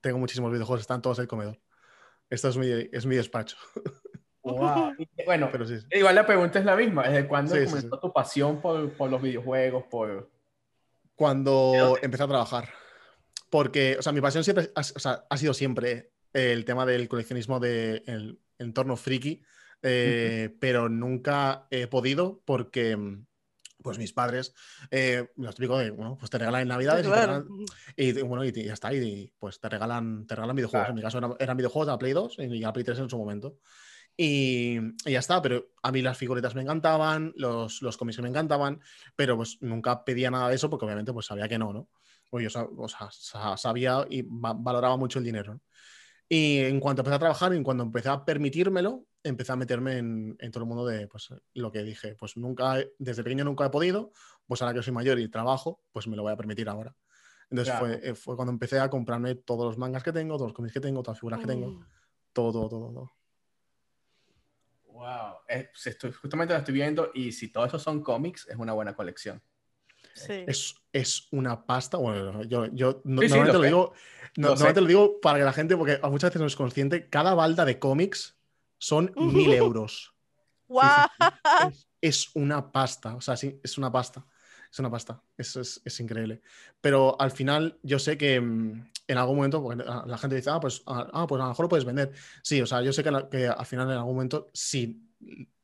tengo 0.00 0.18
muchísimos 0.18 0.50
videojuegos, 0.50 0.80
están 0.80 1.00
todos 1.00 1.18
en 1.18 1.22
el 1.22 1.28
comedor. 1.28 1.60
Esto 2.30 2.48
es 2.48 2.56
mi, 2.56 2.68
es 2.92 3.06
mi 3.06 3.14
despacho. 3.16 3.56
Wow. 4.42 4.92
Bueno, 5.26 5.48
Pero 5.52 5.66
sí. 5.66 5.76
igual 5.92 6.14
la 6.14 6.26
pregunta 6.26 6.58
es 6.58 6.64
la 6.64 6.74
misma. 6.74 7.06
¿Desde 7.08 7.28
cuándo 7.28 7.54
Sí, 7.54 7.60
sí, 7.60 7.66
comenzó 7.66 7.96
sí. 7.96 8.00
tu 8.00 8.12
pasión 8.12 8.60
por, 8.60 8.92
por 8.94 9.10
los 9.10 9.20
videojuegos? 9.22 9.84
Por... 9.90 10.30
Cuando 11.14 11.96
empecé 12.02 12.22
a 12.24 12.28
trabajar. 12.28 12.68
Porque, 13.50 13.96
o 13.98 14.02
sea, 14.02 14.12
mi 14.12 14.20
pasión 14.20 14.44
siempre 14.44 14.70
ha, 14.74 14.80
o 14.80 14.82
sea, 14.98 15.24
ha 15.28 15.36
sido 15.36 15.54
siempre 15.54 16.10
el 16.32 16.64
tema 16.64 16.84
del 16.86 17.08
coleccionismo 17.08 17.60
del 17.60 18.38
entorno 18.58 18.96
friki, 18.96 19.42
eh, 19.82 20.54
pero 20.60 20.88
nunca 20.88 21.66
he 21.70 21.86
podido 21.86 22.42
porque, 22.44 22.96
mm, 22.96 23.26
pues 23.82 23.96
mis 23.98 24.12
padres, 24.12 24.54
eh, 24.90 25.28
lo 25.36 25.52
típico 25.52 25.78
de, 25.78 25.90
bueno, 25.90 26.16
pues 26.18 26.30
te 26.30 26.38
regalan 26.38 26.62
en 26.62 26.68
Navidades 26.68 27.06
y 27.06 27.08
te 27.08 27.14
Claro. 27.14 27.44
regalan- 27.44 27.66
Y 27.96 28.22
bueno, 28.22 28.44
y 28.44 28.50
te- 28.52 28.64
ya 28.64 28.72
está, 28.72 28.92
y, 28.92 28.98
y, 28.98 29.32
pues 29.38 29.60
te 29.60 29.68
regalan, 29.68 30.26
te 30.26 30.34
regalan 30.34 30.56
videojuegos. 30.56 30.86
Claro. 30.86 30.90
En 30.90 30.96
mi 30.96 31.02
caso 31.02 31.18
eran, 31.18 31.34
eran 31.38 31.56
videojuegos 31.56 31.88
a 31.92 31.98
Play 31.98 32.12
2 32.12 32.36
y 32.38 32.64
a 32.64 32.72
Play 32.72 32.84
3 32.84 32.98
en 32.98 33.08
su 33.08 33.16
momento. 33.16 33.58
Y, 34.16 34.78
y 35.06 35.12
ya 35.12 35.20
está, 35.20 35.40
pero 35.40 35.68
a 35.80 35.92
mí 35.92 36.02
las 36.02 36.18
figuritas 36.18 36.54
me 36.56 36.62
encantaban, 36.62 37.32
los, 37.36 37.80
los 37.82 37.96
cómics 37.96 38.18
me 38.20 38.28
encantaban, 38.28 38.80
pero 39.14 39.36
pues 39.36 39.58
nunca 39.60 40.04
pedía 40.04 40.28
nada 40.30 40.48
de 40.48 40.56
eso 40.56 40.68
porque 40.68 40.84
obviamente 40.84 41.12
pues 41.12 41.26
sabía 41.26 41.48
que 41.48 41.56
no, 41.58 41.72
¿no? 41.72 41.88
O 42.30 42.40
yo 42.40 42.48
o 42.76 42.88
sea, 42.88 43.08
sa- 43.12 43.56
sabía 43.56 44.04
y 44.10 44.22
va- 44.22 44.54
valoraba 44.54 44.96
mucho 44.96 45.20
el 45.20 45.24
dinero. 45.24 45.54
¿no? 45.54 45.60
Y 46.28 46.58
en 46.58 46.78
cuanto 46.80 47.00
empecé 47.00 47.16
a 47.16 47.18
trabajar, 47.20 47.54
y 47.54 47.56
en 47.56 47.64
cuanto 47.64 47.82
empecé 47.82 48.10
a 48.10 48.24
permitírmelo, 48.24 49.06
empecé 49.22 49.52
a 49.52 49.56
meterme 49.56 49.98
en, 49.98 50.36
en 50.38 50.50
todo 50.50 50.62
el 50.62 50.68
mundo 50.68 50.86
de 50.86 51.08
pues, 51.08 51.28
lo 51.54 51.72
que 51.72 51.82
dije, 51.82 52.14
pues 52.16 52.36
nunca, 52.36 52.76
desde 52.98 53.24
pequeño 53.24 53.44
nunca 53.44 53.66
he 53.66 53.70
podido, 53.70 54.12
pues 54.46 54.60
ahora 54.60 54.74
que 54.74 54.82
soy 54.82 54.92
mayor 54.92 55.18
y 55.18 55.28
trabajo, 55.28 55.82
pues 55.90 56.06
me 56.06 56.16
lo 56.16 56.22
voy 56.22 56.32
a 56.32 56.36
permitir 56.36 56.68
ahora. 56.68 56.94
Entonces 57.50 57.74
Claro. 57.74 57.86
fue, 57.86 58.10
eh, 58.10 58.14
fue 58.14 58.36
cuando 58.36 58.52
empecé 58.52 58.78
a 58.78 58.90
comprarme 58.90 59.34
todos 59.36 59.64
los 59.64 59.78
mangas 59.78 60.02
que 60.02 60.12
tengo, 60.12 60.34
todos 60.36 60.48
los 60.50 60.54
cómics 60.56 60.74
que 60.74 60.80
tengo, 60.80 61.02
todas 61.02 61.16
las 61.16 61.20
figuras 61.20 61.40
que 61.40 61.46
tengo, 61.46 61.68
Mm. 61.68 61.86
todo, 62.34 62.52
todo, 62.52 62.68
todo, 62.68 62.92
todo. 62.92 63.12
Wow. 64.84 65.36
Eh, 65.48 65.68
pues 65.72 65.86
estoy, 65.86 66.12
justamente 66.12 66.52
lo 66.52 66.58
estoy 66.58 66.74
viendo 66.74 67.10
y 67.14 67.32
si 67.32 67.50
todo 67.50 67.64
eso 67.64 67.78
son 67.78 68.02
cómics, 68.02 68.46
es 68.48 68.56
una 68.56 68.72
buena 68.74 68.94
colección. 68.94 69.42
Sí. 70.26 70.44
Es, 70.46 70.74
es 70.92 71.28
una 71.32 71.64
pasta. 71.66 71.96
Bueno, 71.98 72.42
yo, 72.44 72.66
yo 72.66 73.00
no- 73.04 73.22
Sí, 73.22 73.28
sí, 73.28 73.34
normalmente 73.34 73.52
lo 73.58 73.64
digo, 73.64 73.92
no- 74.36 74.48
Lo 74.50 74.56
sé. 74.56 74.64
normalmente 74.64 74.80
lo 74.82 74.86
digo 74.86 75.20
para 75.20 75.38
que 75.38 75.44
la 75.44 75.52
gente, 75.52 75.76
porque 75.76 75.98
a 76.02 76.08
muchas 76.10 76.30
veces 76.30 76.40
no 76.40 76.46
es 76.46 76.56
consciente, 76.56 77.08
cada 77.08 77.34
balda 77.34 77.64
de 77.64 77.78
cómics 77.78 78.36
son 78.78 79.12
mil 79.16 79.52
euros. 79.52 80.14
¡Guau! 80.68 81.06
Es, 81.70 81.88
es 82.00 82.30
una 82.34 82.70
pasta, 82.70 83.16
o 83.16 83.20
sea, 83.20 83.36
sí, 83.36 83.58
es 83.62 83.78
una 83.78 83.90
pasta. 83.90 84.24
Es 84.70 84.78
una 84.80 84.90
pasta, 84.90 85.22
eso 85.38 85.62
es, 85.62 85.80
es 85.82 85.98
increíble. 85.98 86.42
Pero 86.82 87.18
al 87.18 87.30
final 87.30 87.78
yo 87.82 87.98
sé 87.98 88.18
que 88.18 88.38
mm, 88.38 88.90
en 89.08 89.16
algún 89.18 89.36
momento, 89.36 89.62
porque 89.62 89.82
la 89.82 90.18
gente 90.18 90.36
dice, 90.36 90.50
ah, 90.50 90.60
pues, 90.60 90.82
ah, 90.86 91.08
ah, 91.14 91.26
pues 91.26 91.40
a 91.40 91.44
lo 91.44 91.48
mejor 91.48 91.64
lo 91.64 91.68
puedes 91.70 91.86
vender. 91.86 92.12
Sí, 92.42 92.60
o 92.60 92.66
sea, 92.66 92.82
yo 92.82 92.92
sé 92.92 93.02
que, 93.02 93.10
la- 93.10 93.30
que 93.30 93.48
al 93.48 93.64
final 93.64 93.90
en 93.90 93.96
algún 93.96 94.12
momento, 94.14 94.50
si 94.52 95.08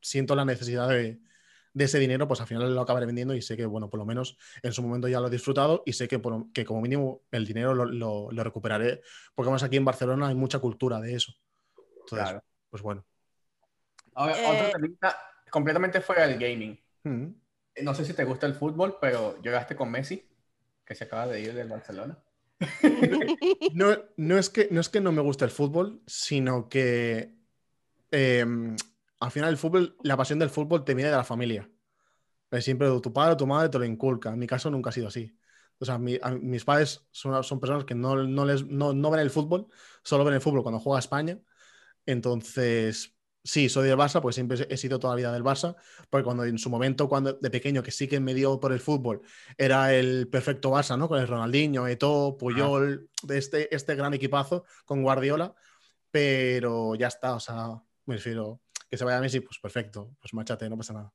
siento 0.01 0.35
la 0.35 0.43
necesidad 0.43 0.89
de, 0.89 1.19
de 1.75 1.83
ese 1.85 1.99
dinero, 1.99 2.27
pues 2.27 2.39
al 2.41 2.47
final 2.47 2.73
lo 2.73 2.81
acabaré 2.81 3.05
vendiendo 3.05 3.35
y 3.35 3.41
sé 3.41 3.55
que, 3.57 3.65
bueno, 3.65 3.89
por 3.89 3.99
lo 3.99 4.05
menos 4.05 4.37
en 4.63 4.71
su 4.71 4.81
momento 4.81 5.07
ya 5.09 5.19
lo 5.19 5.27
he 5.27 5.29
disfrutado 5.29 5.83
y 5.85 5.91
sé 5.93 6.07
que, 6.07 6.17
por 6.19 6.31
lo- 6.33 6.47
que 6.53 6.63
como 6.65 6.81
mínimo 6.81 7.21
el 7.31 7.45
dinero 7.45 7.75
lo, 7.75 7.85
lo- 7.85 8.31
lo 8.31 8.43
recuperaré, 8.43 9.01
porque 9.35 9.47
además 9.49 9.63
aquí 9.63 9.75
en 9.75 9.85
Barcelona 9.85 10.29
hay 10.29 10.35
mucha 10.35 10.59
cultura 10.59 10.99
de 11.01 11.13
eso. 11.15 11.33
Entonces, 11.77 12.29
Claro. 12.29 12.43
pues 12.69 12.81
bueno. 12.81 13.05
Ahora, 14.13 14.35
Eh, 14.37 14.71
temita 14.71 15.17
completamente 15.51 15.99
fuera 16.01 16.27
del 16.27 16.39
gaming. 16.39 16.79
Mm. 17.03 17.27
No 17.83 17.93
sé 17.93 18.05
si 18.05 18.13
te 18.13 18.23
gusta 18.23 18.47
el 18.47 18.53
fútbol, 18.55 18.97
pero 19.01 19.39
llegaste 19.41 19.75
con 19.75 19.91
Messi, 19.91 20.25
que 20.85 20.95
se 20.95 21.03
acaba 21.03 21.27
de 21.27 21.41
ir 21.41 21.53
del 21.53 21.67
Barcelona. 21.67 22.17
No, 23.73 23.97
no, 24.15 24.37
es 24.37 24.49
que, 24.49 24.69
no 24.71 24.79
es 24.79 24.87
que 24.87 25.01
no 25.01 25.11
me 25.11 25.21
guste 25.21 25.43
el 25.43 25.51
fútbol, 25.51 26.01
sino 26.07 26.69
que 26.69 27.35
eh, 28.11 28.45
al 29.19 29.31
final 29.31 29.49
el 29.49 29.57
fútbol, 29.57 29.97
la 30.03 30.17
pasión 30.17 30.39
del 30.39 30.49
fútbol 30.49 30.83
te 30.83 30.93
viene 30.93 31.09
de 31.11 31.17
la 31.17 31.23
familia. 31.23 31.69
Siempre 32.59 32.87
tu 33.01 33.11
padre 33.11 33.33
o 33.33 33.37
tu 33.37 33.47
madre 33.47 33.69
te 33.69 33.77
lo 33.79 33.85
inculca. 33.85 34.29
En 34.31 34.39
mi 34.39 34.47
caso 34.47 34.69
nunca 34.71 34.89
ha 34.89 34.93
sido 34.93 35.07
así. 35.09 35.37
O 35.77 35.83
sea, 35.85 35.97
mi- 35.97 36.17
a- 36.21 36.31
mis 36.31 36.63
padres 36.63 37.05
son, 37.11 37.43
son 37.43 37.59
personas 37.59 37.83
que 37.83 37.95
no, 37.95 38.15
no 38.23 38.45
les, 38.45 38.65
no, 38.65 38.93
no 38.93 39.11
ven 39.11 39.19
el 39.19 39.29
fútbol, 39.29 39.67
solo 40.03 40.23
ven 40.23 40.35
el 40.35 40.41
fútbol 40.41 40.63
cuando 40.63 40.79
juega 40.79 40.99
España. 40.99 41.37
Entonces, 42.05 43.15
sí, 43.43 43.67
soy 43.69 43.87
del 43.87 43.97
Barça, 43.97 44.21
pues 44.21 44.35
siempre 44.35 44.65
he 44.69 44.77
sido 44.77 44.99
toda 44.99 45.13
la 45.13 45.17
vida 45.17 45.33
del 45.33 45.43
Barça, 45.43 45.75
porque 46.09 46.23
cuando 46.23 46.45
en 46.45 46.57
su 46.57 46.69
momento, 46.69 47.09
cuando 47.09 47.33
de 47.33 47.49
pequeño, 47.49 47.83
que 47.83 47.91
sí 47.91 48.07
que 48.07 48.19
me 48.19 48.33
dio 48.33 48.59
por 48.59 48.71
el 48.71 48.79
fútbol, 48.79 49.21
era 49.57 49.93
el 49.93 50.27
perfecto 50.29 50.71
Barça, 50.71 50.97
¿no? 50.97 51.07
Con 51.07 51.19
el 51.19 51.27
Ronaldinho, 51.27 51.87
Eto'o, 51.87 52.37
Puyol, 52.37 53.09
de 53.23 53.37
este, 53.37 53.73
este 53.75 53.95
gran 53.95 54.13
equipazo 54.13 54.65
con 54.85 55.01
Guardiola, 55.03 55.53
pero 56.11 56.95
ya 56.95 57.07
está, 57.07 57.35
o 57.35 57.39
sea, 57.39 57.81
me 58.05 58.15
refiero, 58.15 58.61
que 58.89 58.97
se 58.97 59.05
vaya 59.05 59.17
a 59.17 59.21
Messi, 59.21 59.39
pues 59.39 59.59
perfecto, 59.59 60.15
pues 60.19 60.33
márchate, 60.33 60.69
no 60.69 60.77
pasa 60.77 60.93
nada. 60.93 61.13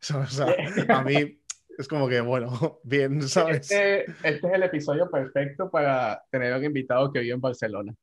O 0.14 0.26
sea, 0.26 0.54
a 0.88 1.02
mí 1.02 1.40
es 1.78 1.88
como 1.88 2.08
que, 2.08 2.20
bueno, 2.20 2.80
bien, 2.84 3.26
¿sabes? 3.28 3.70
Este, 3.70 4.04
este 4.22 4.46
es 4.46 4.52
el 4.52 4.62
episodio 4.62 5.10
perfecto 5.10 5.70
para 5.70 6.22
tener 6.30 6.52
a 6.52 6.58
un 6.58 6.64
invitado 6.64 7.12
que 7.12 7.20
vive 7.20 7.34
en 7.34 7.40
Barcelona. 7.40 7.94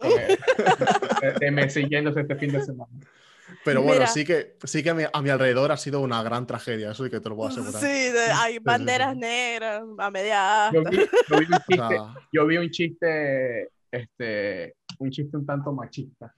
De, 1.40 1.50
Messi 1.50 1.86
yéndose 1.88 2.20
este 2.22 2.34
fin 2.36 2.50
de 2.52 2.62
semana. 2.62 2.90
Pero 3.64 3.82
bueno, 3.82 4.00
Mira. 4.00 4.06
sí 4.06 4.24
que, 4.24 4.56
sí 4.64 4.82
que 4.82 4.90
a 4.90 4.94
mi, 4.94 5.02
a 5.12 5.22
mi 5.22 5.28
alrededor 5.28 5.72
ha 5.72 5.76
sido 5.76 6.00
una 6.00 6.22
gran 6.22 6.46
tragedia, 6.46 6.92
eso 6.92 7.04
sí 7.04 7.10
que 7.10 7.20
te 7.20 7.28
lo 7.28 7.36
puedo 7.36 7.50
asegurar. 7.50 7.80
Sí, 7.80 8.10
de- 8.10 8.32
hay 8.32 8.54
sí, 8.54 8.60
banderas 8.62 9.12
sí. 9.12 9.20
negras 9.20 9.82
a 9.98 10.10
media 10.10 10.70
Yo 10.72 10.82
vi, 10.84 10.96
yo 11.28 11.38
vi 11.38 11.44
un 11.44 11.54
O 11.54 11.58
chiste, 11.58 11.74
sea, 11.76 12.14
yo 12.32 12.46
vi 12.46 12.56
un 12.56 12.70
chiste, 12.70 13.68
este, 13.90 14.74
un 14.98 15.10
chiste 15.10 15.36
un 15.36 15.44
tanto 15.46 15.72
machista. 15.72 16.34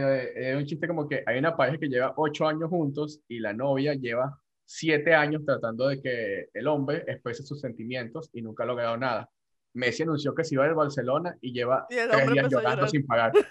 De- 0.00 0.32
de 0.32 0.56
un 0.56 0.64
chiste 0.66 0.86
como 0.88 1.08
que 1.08 1.22
hay 1.26 1.38
una 1.38 1.56
pareja 1.56 1.78
que 1.78 1.88
lleva 1.88 2.12
ocho 2.16 2.46
años 2.46 2.68
juntos 2.70 3.20
y 3.28 3.38
la 3.38 3.52
novia 3.52 3.94
lleva 3.94 4.38
siete 4.64 5.14
años 5.14 5.42
tratando 5.44 5.88
de 5.88 6.00
que 6.00 6.48
el 6.54 6.66
hombre 6.68 7.04
exprese 7.06 7.42
sus 7.42 7.60
sentimientos 7.60 8.30
y 8.32 8.42
nunca 8.42 8.64
ha 8.64 8.66
logrado 8.66 8.96
nada. 8.96 9.28
Messi 9.74 10.02
anunció 10.04 10.34
que 10.34 10.44
se 10.44 10.54
iba 10.54 10.64
del 10.64 10.74
Barcelona 10.74 11.36
y 11.40 11.52
lleva 11.52 11.86
Y 11.90 11.96
tres 11.96 12.30
días 12.32 12.48
llorando 12.50 12.88
sin 12.88 13.06
pagar. 13.06 13.32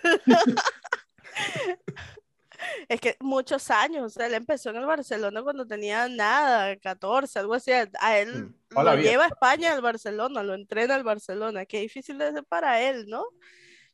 Es 2.87 2.99
que 3.01 3.17
muchos 3.19 3.69
años, 3.71 4.03
o 4.05 4.09
sea, 4.09 4.27
él 4.27 4.33
empezó 4.33 4.69
en 4.69 4.77
el 4.77 4.85
Barcelona 4.85 5.41
cuando 5.41 5.65
tenía 5.65 6.07
nada, 6.07 6.75
14, 6.77 7.39
algo 7.39 7.53
así. 7.55 7.71
A 7.71 8.17
él 8.19 8.29
Mm. 8.33 8.55
Lo 8.75 8.81
vida. 8.97 9.01
lleva 9.11 9.25
a 9.25 9.27
España 9.27 9.73
al 9.73 9.81
Barcelona, 9.81 10.43
lo 10.43 10.53
entrena 10.53 10.95
al 10.95 11.03
Barcelona. 11.03 11.65
Qué 11.65 11.79
difícil 11.81 12.17
ser 12.17 12.43
para 12.45 12.81
él, 12.81 13.05
¿no? 13.07 13.23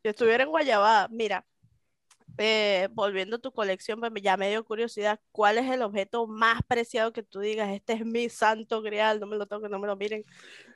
Yo 0.03 0.11
estuviera 0.11 0.43
en 0.43 0.49
Guayabá. 0.49 1.07
Mira, 1.11 1.45
eh, 2.37 2.87
volviendo 2.93 3.37
a 3.37 3.39
tu 3.39 3.51
colección, 3.51 3.99
pues, 3.99 4.11
ya 4.21 4.37
me 4.37 4.49
dio 4.49 4.63
curiosidad, 4.63 5.19
¿cuál 5.31 5.57
es 5.57 5.69
el 5.71 5.81
objeto 5.81 6.27
más 6.27 6.61
preciado 6.67 7.11
que 7.13 7.23
tú 7.23 7.39
digas? 7.39 7.69
Este 7.69 7.93
es 7.93 8.05
mi 8.05 8.29
santo 8.29 8.81
grial, 8.81 9.19
no 9.19 9.27
me 9.27 9.37
lo 9.37 9.45
toquen, 9.45 9.71
no 9.71 9.79
me 9.79 9.87
lo 9.87 9.95
miren. 9.95 10.25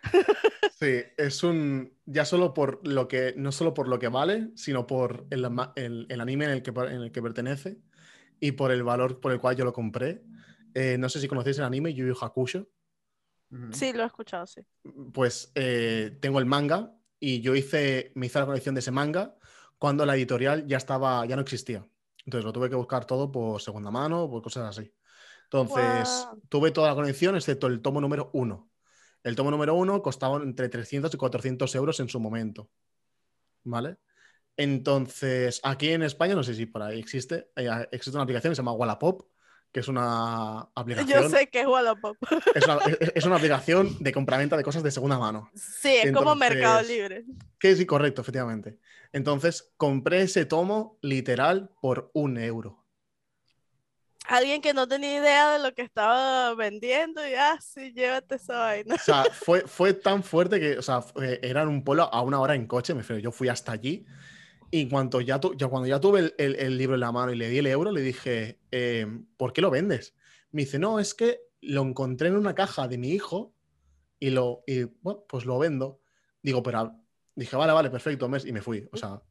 Sí, 0.79 1.01
es 1.17 1.43
un. 1.43 1.93
Ya 2.05 2.25
solo 2.25 2.53
por 2.53 2.85
lo 2.87 3.07
que. 3.07 3.33
No 3.37 3.51
solo 3.51 3.73
por 3.73 3.87
lo 3.87 3.99
que 3.99 4.09
vale, 4.09 4.49
sino 4.55 4.85
por 4.85 5.25
el, 5.29 5.45
el- 5.75 6.07
el 6.09 6.21
anime 6.21 6.45
en 6.45 6.51
el, 6.51 6.61
que, 6.63 6.71
en 6.71 7.01
el 7.01 7.11
que 7.11 7.21
pertenece 7.21 7.77
y 8.39 8.53
por 8.53 8.71
el 8.71 8.83
valor 8.83 9.19
por 9.21 9.31
el 9.31 9.39
cual 9.39 9.55
yo 9.55 9.63
lo 9.63 9.71
compré. 9.73 10.23
Eh, 10.73 10.97
no 10.97 11.07
sé 11.07 11.19
si 11.21 11.27
conocéis 11.27 11.59
el 11.59 11.65
anime 11.65 11.93
Yu 11.93 12.07
Yu 12.07 12.15
Hakusho. 12.19 12.67
Sí, 13.71 13.93
lo 13.93 14.03
he 14.03 14.07
escuchado, 14.07 14.47
sí. 14.47 14.61
Pues 15.13 15.51
eh, 15.55 16.17
tengo 16.19 16.39
el 16.39 16.45
manga 16.45 16.97
y 17.19 17.41
yo 17.41 17.55
hice. 17.55 18.11
Me 18.15 18.25
hice 18.25 18.39
la 18.39 18.45
colección 18.45 18.75
de 18.75 18.79
ese 18.79 18.91
manga 18.91 19.37
cuando 19.83 20.05
la 20.05 20.15
editorial 20.15 20.65
ya 20.65 20.77
estaba. 20.77 21.25
ya 21.25 21.35
no 21.35 21.41
existía. 21.41 21.85
Entonces 22.25 22.45
lo 22.45 22.53
tuve 22.53 22.69
que 22.69 22.75
buscar 22.77 23.03
todo 23.03 23.29
por 23.29 23.61
segunda 23.61 23.91
mano, 23.91 24.29
por 24.29 24.41
cosas 24.41 24.77
así. 24.77 24.89
Entonces, 25.43 26.25
tuve 26.47 26.71
toda 26.71 26.87
la 26.87 26.95
colección 26.95 27.35
excepto 27.35 27.67
el 27.67 27.81
tomo 27.81 27.99
número 27.99 28.29
uno. 28.31 28.71
El 29.23 29.35
tomo 29.35 29.51
número 29.51 29.75
uno 29.75 30.01
costaba 30.01 30.41
entre 30.41 30.69
300 30.69 31.13
y 31.13 31.17
400 31.17 31.75
euros 31.75 31.99
en 31.99 32.07
su 32.07 32.21
momento. 32.21 32.69
¿Vale? 33.65 33.97
Entonces, 34.55 35.59
aquí 35.65 35.89
en 35.89 36.03
España, 36.03 36.33
no 36.33 36.43
sé 36.43 36.55
si 36.55 36.65
por 36.65 36.81
ahí 36.81 36.97
existe, 36.97 37.49
eh, 37.57 37.69
existe 37.91 38.15
una 38.15 38.23
aplicación 38.23 38.51
que 38.51 38.55
se 38.55 38.61
llama 38.61 38.71
Wallapop, 38.71 39.32
que 39.73 39.79
es 39.79 39.87
una 39.87 40.59
aplicación, 40.75 41.23
Yo 41.23 41.29
sé 41.29 41.47
que 41.47 41.61
es 41.61 41.67
Wallapop. 41.67 42.15
es 42.53 42.63
una, 42.65 42.77
es- 42.85 43.11
es 43.15 43.25
una 43.25 43.35
aplicación 43.37 43.97
de 43.99 44.13
compraventa 44.13 44.55
de 44.55 44.63
cosas 44.63 44.83
de 44.83 44.91
segunda 44.91 45.17
mano. 45.17 45.49
Sí, 45.55 45.95
es 46.01 46.13
como 46.13 46.35
Mercado 46.35 46.81
Libre. 46.83 47.25
Que 47.59 47.75
sí, 47.75 47.85
correcto, 47.85 48.21
efectivamente. 48.21 48.77
Entonces, 49.11 49.73
compré 49.77 50.21
ese 50.21 50.45
tomo 50.45 50.97
literal 51.01 51.71
por 51.81 52.11
un 52.13 52.37
euro. 52.37 52.85
Alguien 54.27 54.61
que 54.61 54.73
no 54.73 54.87
tenía 54.87 55.17
idea 55.17 55.51
de 55.51 55.59
lo 55.59 55.73
que 55.73 55.81
estaba 55.81 56.53
vendiendo 56.55 57.27
y 57.27 57.33
ah, 57.33 57.57
sí, 57.59 57.91
llévate 57.93 58.35
esa 58.35 58.57
vaina. 58.57 58.95
O 58.95 58.97
sea, 58.97 59.25
fue, 59.25 59.61
fue 59.67 59.93
tan 59.93 60.23
fuerte 60.23 60.59
que, 60.59 60.77
o 60.77 60.81
sea, 60.81 61.03
era 61.41 61.63
en 61.63 61.67
un 61.67 61.83
pueblo 61.83 62.03
a 62.13 62.21
una 62.21 62.39
hora 62.39 62.55
en 62.55 62.65
coche, 62.67 62.93
me 62.93 63.01
refiero, 63.01 63.19
yo 63.21 63.31
fui 63.31 63.49
hasta 63.49 63.73
allí 63.73 64.05
y 64.73 64.81
en 64.81 64.89
cuanto 64.89 65.21
ya, 65.21 65.39
tu- 65.39 65.55
ya 65.55 65.67
cuando 65.67 65.87
ya 65.87 65.99
tuve 65.99 66.19
el, 66.19 66.35
el- 66.39 66.55
el 66.55 66.77
libro 66.79 66.95
en 66.95 67.01
la 67.01 67.11
mano 67.11 67.31
y 67.31 67.35
le 67.35 67.47
di 67.47 67.59
el 67.59 67.67
euro, 67.67 67.91
le 67.91 68.01
dije, 68.01 68.57
eh, 68.71 69.05
¿por 69.37 69.53
qué 69.53 69.61
lo 69.61 69.69
vendes? 69.69 70.15
Me 70.51 70.63
dice, 70.63 70.79
no, 70.79 70.99
es 70.99 71.13
que 71.13 71.41
lo 71.61 71.83
encontré 71.83 72.29
en 72.29 72.35
una 72.37 72.55
caja 72.55 72.87
de 72.87 72.97
mi 72.97 73.09
hijo 73.11 73.53
y 74.19 74.31
lo, 74.31 74.63
y, 74.65 74.85
bueno, 75.01 75.25
pues 75.29 75.45
lo 75.45 75.59
vendo. 75.59 76.01
Digo, 76.41 76.63
pero, 76.63 76.79
a- 76.79 76.99
dije, 77.35 77.55
vale, 77.55 77.71
vale, 77.71 77.91
perfecto, 77.91 78.27
mes, 78.27 78.45
y 78.45 78.51
me 78.51 78.63
fui, 78.63 78.89
o 78.91 78.97
sea. 78.97 79.21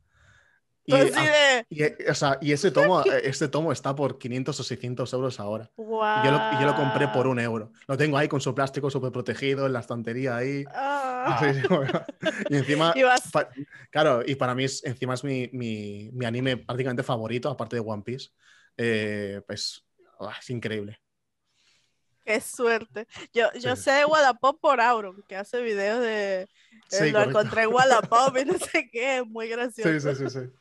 Y, 0.84 0.94
así 0.94 1.10
de, 1.26 1.66
y, 1.70 1.82
eh, 1.84 1.96
o 2.10 2.14
sea, 2.14 2.38
y 2.40 2.50
ese 2.52 2.70
tomo, 2.72 3.04
este 3.04 3.46
tomo 3.48 3.70
está 3.70 3.94
por 3.94 4.18
500 4.18 4.58
o 4.58 4.64
600 4.64 5.12
euros 5.12 5.38
ahora. 5.38 5.70
Y 5.76 5.82
yo, 6.26 6.30
lo, 6.32 6.60
yo 6.60 6.66
lo 6.66 6.74
compré 6.74 7.06
por 7.08 7.28
un 7.28 7.38
euro. 7.38 7.70
Lo 7.86 7.96
tengo 7.96 8.18
ahí 8.18 8.26
con 8.26 8.40
su 8.40 8.52
plástico 8.54 8.90
súper 8.90 9.12
protegido 9.12 9.66
en 9.66 9.72
la 9.74 9.80
estantería 9.80 10.36
ahí. 10.36 10.64
Ah. 10.68 10.98
Sí, 11.40 11.54
sí, 11.60 11.66
bueno. 11.68 12.04
y 12.48 12.56
encima, 12.56 12.92
Y 12.96 13.02
vas- 13.04 13.30
pa- 13.30 13.48
claro, 13.90 14.22
y 14.26 14.34
para 14.34 14.56
mí 14.56 14.64
es, 14.64 14.84
encima 14.84 15.14
es 15.14 15.22
mi, 15.22 15.48
mi- 15.52 16.10
mi 16.12 16.26
anime 16.26 16.56
prácticamente 16.56 17.04
favorito, 17.04 17.48
aparte 17.48 17.76
de 17.76 17.82
One 17.86 18.02
Piece. 18.02 18.30
Eh, 18.76 19.40
pues 19.46 19.84
ah, 20.18 20.34
es 20.40 20.50
increíble. 20.50 20.98
Qué 22.24 22.40
suerte. 22.40 23.06
Yo, 23.32 23.52
yo 23.54 23.76
Sí. 23.76 23.82
sé 23.84 23.90
de 23.92 24.04
Wallapop 24.04 24.60
por 24.60 24.80
Auron, 24.80 25.22
que 25.28 25.36
hace 25.36 25.60
videos 25.62 26.00
de 26.00 26.42
eh, 26.42 26.48
lo 26.90 27.12
correcto. 27.20 27.30
encontré 27.30 27.62
en 27.62 27.72
Wallapop 27.72 28.36
y 28.36 28.44
no 28.44 28.54
sé 28.58 28.88
qué, 28.92 29.18
es 29.18 29.26
muy 29.26 29.48
gracioso. 29.48 29.90
Sí, 29.90 30.00
sí, 30.00 30.28
sí, 30.28 30.30
sí. 30.40 30.52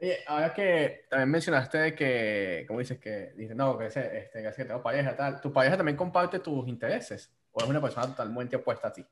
Oye, 0.00 0.18
ahora 0.26 0.52
que 0.52 1.06
también 1.08 1.30
mencionaste 1.30 1.94
que, 1.94 2.64
¿cómo 2.68 2.80
dices? 2.80 2.98
Que 2.98 3.32
dices, 3.36 3.56
no, 3.56 3.78
que, 3.78 3.86
ese, 3.86 4.18
este, 4.18 4.42
que, 4.42 4.64
tengo 4.64 4.82
pareja, 4.82 5.16
tal. 5.16 5.40
¿Tu 5.40 5.52
pareja 5.52 5.76
también 5.76 5.96
comparte 5.96 6.38
tus 6.38 6.68
intereses? 6.68 7.32
¿O 7.52 7.62
es 7.62 7.68
una 7.68 7.80
persona 7.80 8.08
totalmente 8.08 8.56
opuesta 8.56 8.88
a 8.88 8.92
ti? 8.92 9.06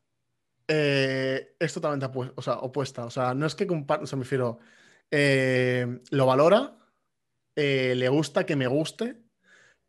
Eh, 0.69 1.57
es 1.59 1.73
totalmente 1.73 2.07
o 2.37 2.43
sea, 2.43 2.59
opuesta. 2.59 3.07
O 3.07 3.11
sea, 3.11 3.35
no 3.35 3.47
es 3.47 3.55
que 3.55 3.67
comparta, 3.67 4.05
o 4.05 4.07
sea, 4.07 4.19
me 4.19 4.25
refiero, 4.25 4.59
eh, 5.11 6.01
lo 6.11 6.27
valora, 6.27 6.77
eh, 7.57 7.95
le 7.97 8.09
gusta 8.09 8.45
que 8.45 8.57
me 8.57 8.67
guste, 8.67 9.17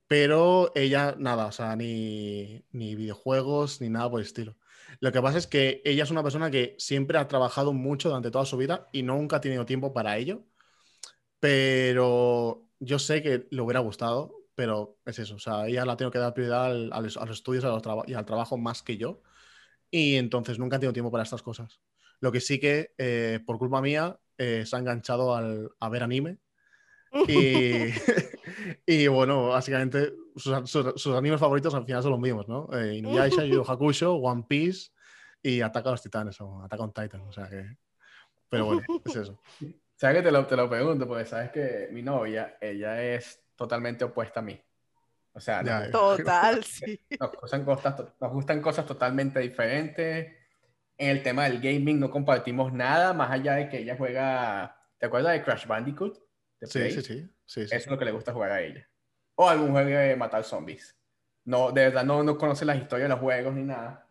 pero 0.07 0.71
ella 0.75 1.15
nada, 1.17 1.47
o 1.47 1.51
sea, 1.51 1.75
ni, 1.75 2.63
ni 2.71 2.95
videojuegos 2.95 3.81
ni 3.81 3.89
nada 3.89 4.09
por 4.09 4.21
el 4.21 4.25
estilo. 4.27 4.55
Lo 4.99 5.11
que 5.11 5.21
pasa 5.21 5.37
es 5.37 5.47
que 5.47 5.81
ella 5.83 6.03
es 6.03 6.11
una 6.11 6.23
persona 6.23 6.51
que 6.51 6.75
siempre 6.77 7.17
ha 7.17 7.27
trabajado 7.27 7.73
mucho 7.73 8.09
durante 8.09 8.31
toda 8.31 8.45
su 8.45 8.57
vida 8.57 8.87
y 8.91 9.03
nunca 9.03 9.37
ha 9.37 9.41
tenido 9.41 9.65
tiempo 9.65 9.93
para 9.93 10.17
ello, 10.17 10.43
pero 11.45 12.63
yo 12.79 12.97
sé 12.97 13.21
que 13.21 13.47
le 13.51 13.61
hubiera 13.61 13.79
gustado, 13.79 14.33
pero 14.55 14.97
es 15.05 15.19
eso, 15.19 15.35
o 15.35 15.39
sea, 15.39 15.67
ella 15.67 15.85
la 15.85 15.93
ha 15.93 15.97
tenido 15.97 16.11
que 16.11 16.17
dar 16.17 16.33
prioridad 16.33 16.65
al- 16.65 16.91
a 16.91 17.01
los, 17.01 17.17
a 17.17 17.25
los 17.25 17.37
estudios 17.37 17.63
a 17.65 17.69
los 17.69 17.83
y 18.07 18.13
al 18.15 18.25
trabajo 18.25 18.57
más 18.57 18.81
que 18.81 18.97
yo 18.97 19.21
y 19.91 20.15
entonces 20.15 20.57
nunca 20.57 20.75
han 20.77 20.79
tenido 20.81 20.93
tiempo 20.93 21.11
para 21.11 21.23
estas 21.23 21.43
cosas. 21.43 21.79
Lo 22.19 22.31
que 22.31 22.41
sí 22.41 22.59
que, 22.59 22.93
eh, 22.97 23.39
por 23.45 23.59
culpa 23.59 23.79
mía, 23.81 24.17
eh, 24.39 24.63
se 24.65 24.75
ha 24.75 24.79
enganchado 24.79 25.35
al- 25.35 25.69
a 25.79 25.89
ver 25.89 26.01
anime. 26.03 26.37
Y, 27.27 27.89
y 28.87 29.07
bueno, 29.07 29.49
básicamente 29.49 30.13
sus, 30.35 30.69
sus- 30.69 30.93
sus 31.01 31.15
animes 31.15 31.39
favoritos 31.39 31.75
al 31.75 31.85
final 31.85 32.01
son 32.01 32.11
los 32.11 32.19
mismos, 32.19 32.47
¿no? 32.47 32.67
Eh, 32.73 32.95
Inuyasha, 32.97 33.43
Yu 33.45 33.63
Yu 33.63 33.71
Hakusho, 33.71 34.15
One 34.15 34.45
Piece 34.49 34.89
y 35.43 35.61
Ataca 35.61 35.89
a 35.89 35.91
los 35.93 36.01
Titanes 36.01 36.41
o 36.41 36.63
Ataca 36.63 36.83
on 36.83 36.91
Titan. 36.93 37.21
O 37.21 37.31
sea 37.31 37.47
que. 37.47 37.77
Pero 38.49 38.65
bueno, 38.65 38.81
es 39.05 39.15
eso. 39.15 39.39
¿Sabes 39.95 40.17
que 40.17 40.23
te 40.23 40.31
lo, 40.31 40.45
te 40.45 40.55
lo 40.55 40.69
pregunto? 40.69 41.07
Porque 41.07 41.25
sabes 41.25 41.51
que 41.51 41.87
mi 41.91 42.01
novia, 42.01 42.57
ella 42.59 43.01
es 43.01 43.43
totalmente 43.55 44.03
opuesta 44.03 44.41
a 44.41 44.43
mí. 44.43 44.61
O 45.33 45.39
sea, 45.39 45.63
Ya, 45.63 45.87
nos, 45.87 46.17
Total, 46.17 46.63
sí. 46.63 46.99
nos 47.19 47.31
gustan 47.33 47.63
cosas, 47.65 47.95
to- 47.95 48.13
nos 48.19 48.31
gustan 48.31 48.61
cosas 48.61 48.85
totalmente 48.85 49.39
diferentes. 49.39 50.33
En 50.97 51.09
el 51.09 51.23
tema 51.23 51.43
del 51.45 51.59
gaming 51.61 51.99
no 51.99 52.09
compartimos 52.09 52.71
nada, 52.71 53.13
más 53.13 53.31
allá 53.31 53.55
de 53.55 53.69
que 53.69 53.79
ella 53.79 53.95
juega... 53.97 54.77
¿Te 54.97 55.07
acuerdas 55.07 55.33
de 55.33 55.43
Crash 55.43 55.67
Bandicoot? 55.67 56.17
De 56.61 56.67
Sí, 56.67 56.91
sí, 56.91 57.01
sí. 57.01 57.29
sí, 57.45 57.67
sí. 57.67 57.75
Eso 57.75 57.75
es 57.75 57.87
lo 57.87 57.97
que 57.97 58.05
le 58.05 58.11
gusta 58.11 58.31
jugar 58.31 58.51
a 58.51 58.61
ella. 58.61 58.87
O 59.35 59.49
algún 59.49 59.71
juego 59.71 59.89
de 59.89 60.15
matar 60.15 60.43
zombies. 60.45 60.95
No, 61.43 61.71
de 61.71 61.85
verdad 61.85 62.05
no, 62.05 62.23
no 62.23 62.37
conoce 62.37 62.63
las 62.65 62.77
historias 62.77 63.09
de 63.09 63.15
los 63.15 63.19
juegos 63.19 63.53
ni 63.53 63.63
nada. 63.63 64.07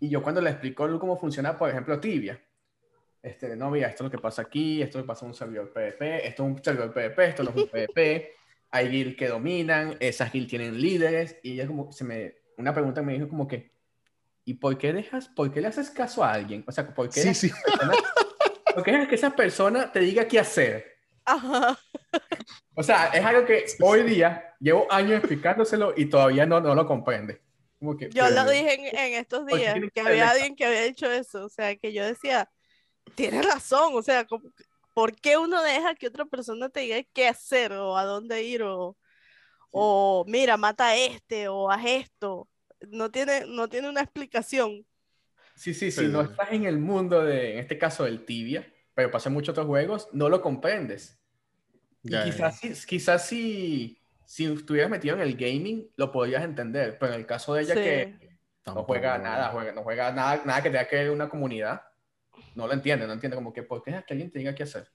Y 0.00 0.08
yo 0.08 0.22
cuando 0.22 0.40
le 0.40 0.50
explico 0.50 0.98
cómo 0.98 1.16
funciona, 1.16 1.56
por 1.56 1.70
ejemplo, 1.70 1.98
Tibia. 2.00 2.40
Este, 3.22 3.56
no, 3.56 3.70
mira, 3.70 3.88
esto 3.88 4.04
es 4.04 4.06
lo 4.06 4.10
que 4.16 4.22
pasa 4.22 4.42
aquí, 4.42 4.80
esto 4.80 4.98
es 4.98 5.00
lo 5.00 5.02
que 5.04 5.08
pasa 5.08 5.24
en 5.24 5.30
un 5.30 5.34
servidor 5.34 5.72
PvP, 5.72 6.26
esto 6.28 6.44
es 6.44 6.48
un 6.50 6.62
servidor 6.64 6.92
PvP, 6.92 7.24
esto 7.28 7.42
no 7.42 7.50
es 7.50 7.56
un 7.56 7.68
PvP. 7.70 8.32
Hay 8.70 8.88
guilds 8.88 9.16
que 9.16 9.28
dominan, 9.28 9.96
esas 9.98 10.30
guilds 10.30 10.50
tienen 10.50 10.80
líderes. 10.80 11.36
Y 11.42 11.52
ella 11.54 11.66
como 11.66 11.90
se 11.90 12.04
me... 12.04 12.34
Una 12.58 12.72
pregunta 12.74 13.02
me 13.02 13.14
dijo 13.14 13.28
como 13.28 13.46
que, 13.48 13.72
¿y 14.44 14.54
por 14.54 14.76
qué 14.78 14.92
dejas, 14.92 15.28
por 15.28 15.50
qué 15.52 15.60
le 15.60 15.68
haces 15.68 15.90
caso 15.90 16.22
a 16.22 16.32
alguien? 16.32 16.64
O 16.66 16.72
sea, 16.72 16.86
¿por 16.94 17.08
qué 17.08 17.20
Sí, 17.20 17.34
sí. 17.34 17.50
persona- 17.64 17.94
por 18.74 18.82
qué 18.84 18.92
dejas 18.92 19.08
que 19.08 19.14
esa 19.14 19.34
persona 19.34 19.90
te 19.90 20.00
diga 20.00 20.26
qué 20.28 20.38
hacer? 20.38 20.96
Ajá. 21.24 21.78
O 22.74 22.82
sea, 22.82 23.06
es 23.08 23.24
algo 23.24 23.44
que 23.44 23.64
hoy 23.80 24.02
día 24.04 24.54
llevo 24.60 24.86
años 24.90 25.18
explicándoselo 25.18 25.94
y 25.96 26.06
todavía 26.06 26.46
no, 26.46 26.60
no 26.60 26.74
lo 26.74 26.86
comprende. 26.86 27.40
Como 27.78 27.96
que, 27.96 28.10
Yo 28.10 28.24
pero- 28.28 28.44
lo 28.44 28.50
dije 28.50 28.74
en, 28.74 28.96
en 28.96 29.14
estos 29.14 29.46
días, 29.46 29.74
que 29.94 30.00
había 30.00 30.30
alguien 30.30 30.56
que 30.56 30.64
había 30.66 30.82
dicho 30.82 31.10
eso, 31.10 31.44
o 31.44 31.48
sea, 31.48 31.74
que 31.76 31.92
yo 31.92 32.04
decía, 32.04 32.50
tienes 33.14 33.44
razón, 33.46 33.92
o 33.94 34.02
sea, 34.02 34.26
¿por 34.94 35.14
qué 35.16 35.36
uno 35.36 35.62
deja 35.62 35.94
que 35.94 36.08
otra 36.08 36.24
persona 36.24 36.68
te 36.68 36.80
diga 36.80 37.02
qué 37.12 37.28
hacer 37.28 37.72
o 37.72 37.96
a 37.96 38.04
dónde 38.04 38.42
ir 38.42 38.62
o, 38.62 38.96
o 39.70 40.24
mira, 40.26 40.56
mata 40.56 40.88
a 40.88 40.96
este 40.96 41.48
o 41.48 41.70
haz 41.70 41.84
esto? 41.86 42.48
No 42.88 43.10
tiene, 43.10 43.44
no 43.46 43.68
tiene 43.68 43.88
una 43.88 44.02
explicación. 44.02 44.86
Sí, 45.54 45.74
sí, 45.74 45.90
Sí, 45.90 46.02
si 46.04 46.08
no 46.08 46.22
sí. 46.24 46.30
estás 46.30 46.52
en 46.52 46.64
el 46.64 46.78
mundo 46.78 47.24
de, 47.24 47.54
en 47.54 47.58
este 47.58 47.78
caso 47.78 48.04
del 48.04 48.24
tibia, 48.24 48.72
pero 48.94 49.10
pasa 49.10 49.28
en 49.28 49.34
muchos 49.34 49.52
otros 49.52 49.66
juegos, 49.66 50.08
no 50.12 50.28
lo 50.28 50.40
comprendes. 50.40 51.18
Y 52.02 52.10
Ya, 52.10 52.24
ya, 52.24 52.24
quizás, 52.24 52.58
si, 52.60 52.86
quizás 52.86 53.26
si, 53.26 54.00
si 54.24 54.44
estuvieras 54.46 54.90
metido 54.90 55.16
en 55.16 55.22
el 55.22 55.36
gaming, 55.36 55.90
lo 55.96 56.12
podrías 56.12 56.44
entender, 56.44 56.96
pero 56.98 57.12
en 57.14 57.20
el 57.20 57.26
caso 57.26 57.54
de 57.54 57.62
ella 57.62 57.74
Sí. 57.74 57.80
que 57.80 58.38
no 58.66 58.84
juega 58.84 59.18
nada, 59.18 59.48
juega, 59.50 59.72
no 59.72 59.82
juega 59.82 60.12
nada, 60.12 60.42
nada 60.44 60.62
que 60.62 60.70
tenga 60.70 60.86
que 60.86 60.96
ver 60.96 61.10
una 61.10 61.28
comunidad, 61.28 61.82
no 62.58 62.66
lo 62.66 62.74
entiende, 62.74 63.06
no 63.06 63.12
entiende 63.14 63.36
como 63.36 63.52
que, 63.52 63.62
¿por 63.62 63.82
qué 63.82 63.92
es 63.92 64.04
que 64.04 64.14
alguien 64.14 64.30
te 64.32 64.40
diga 64.40 64.54
qué 64.54 64.64
hacer? 64.64 64.92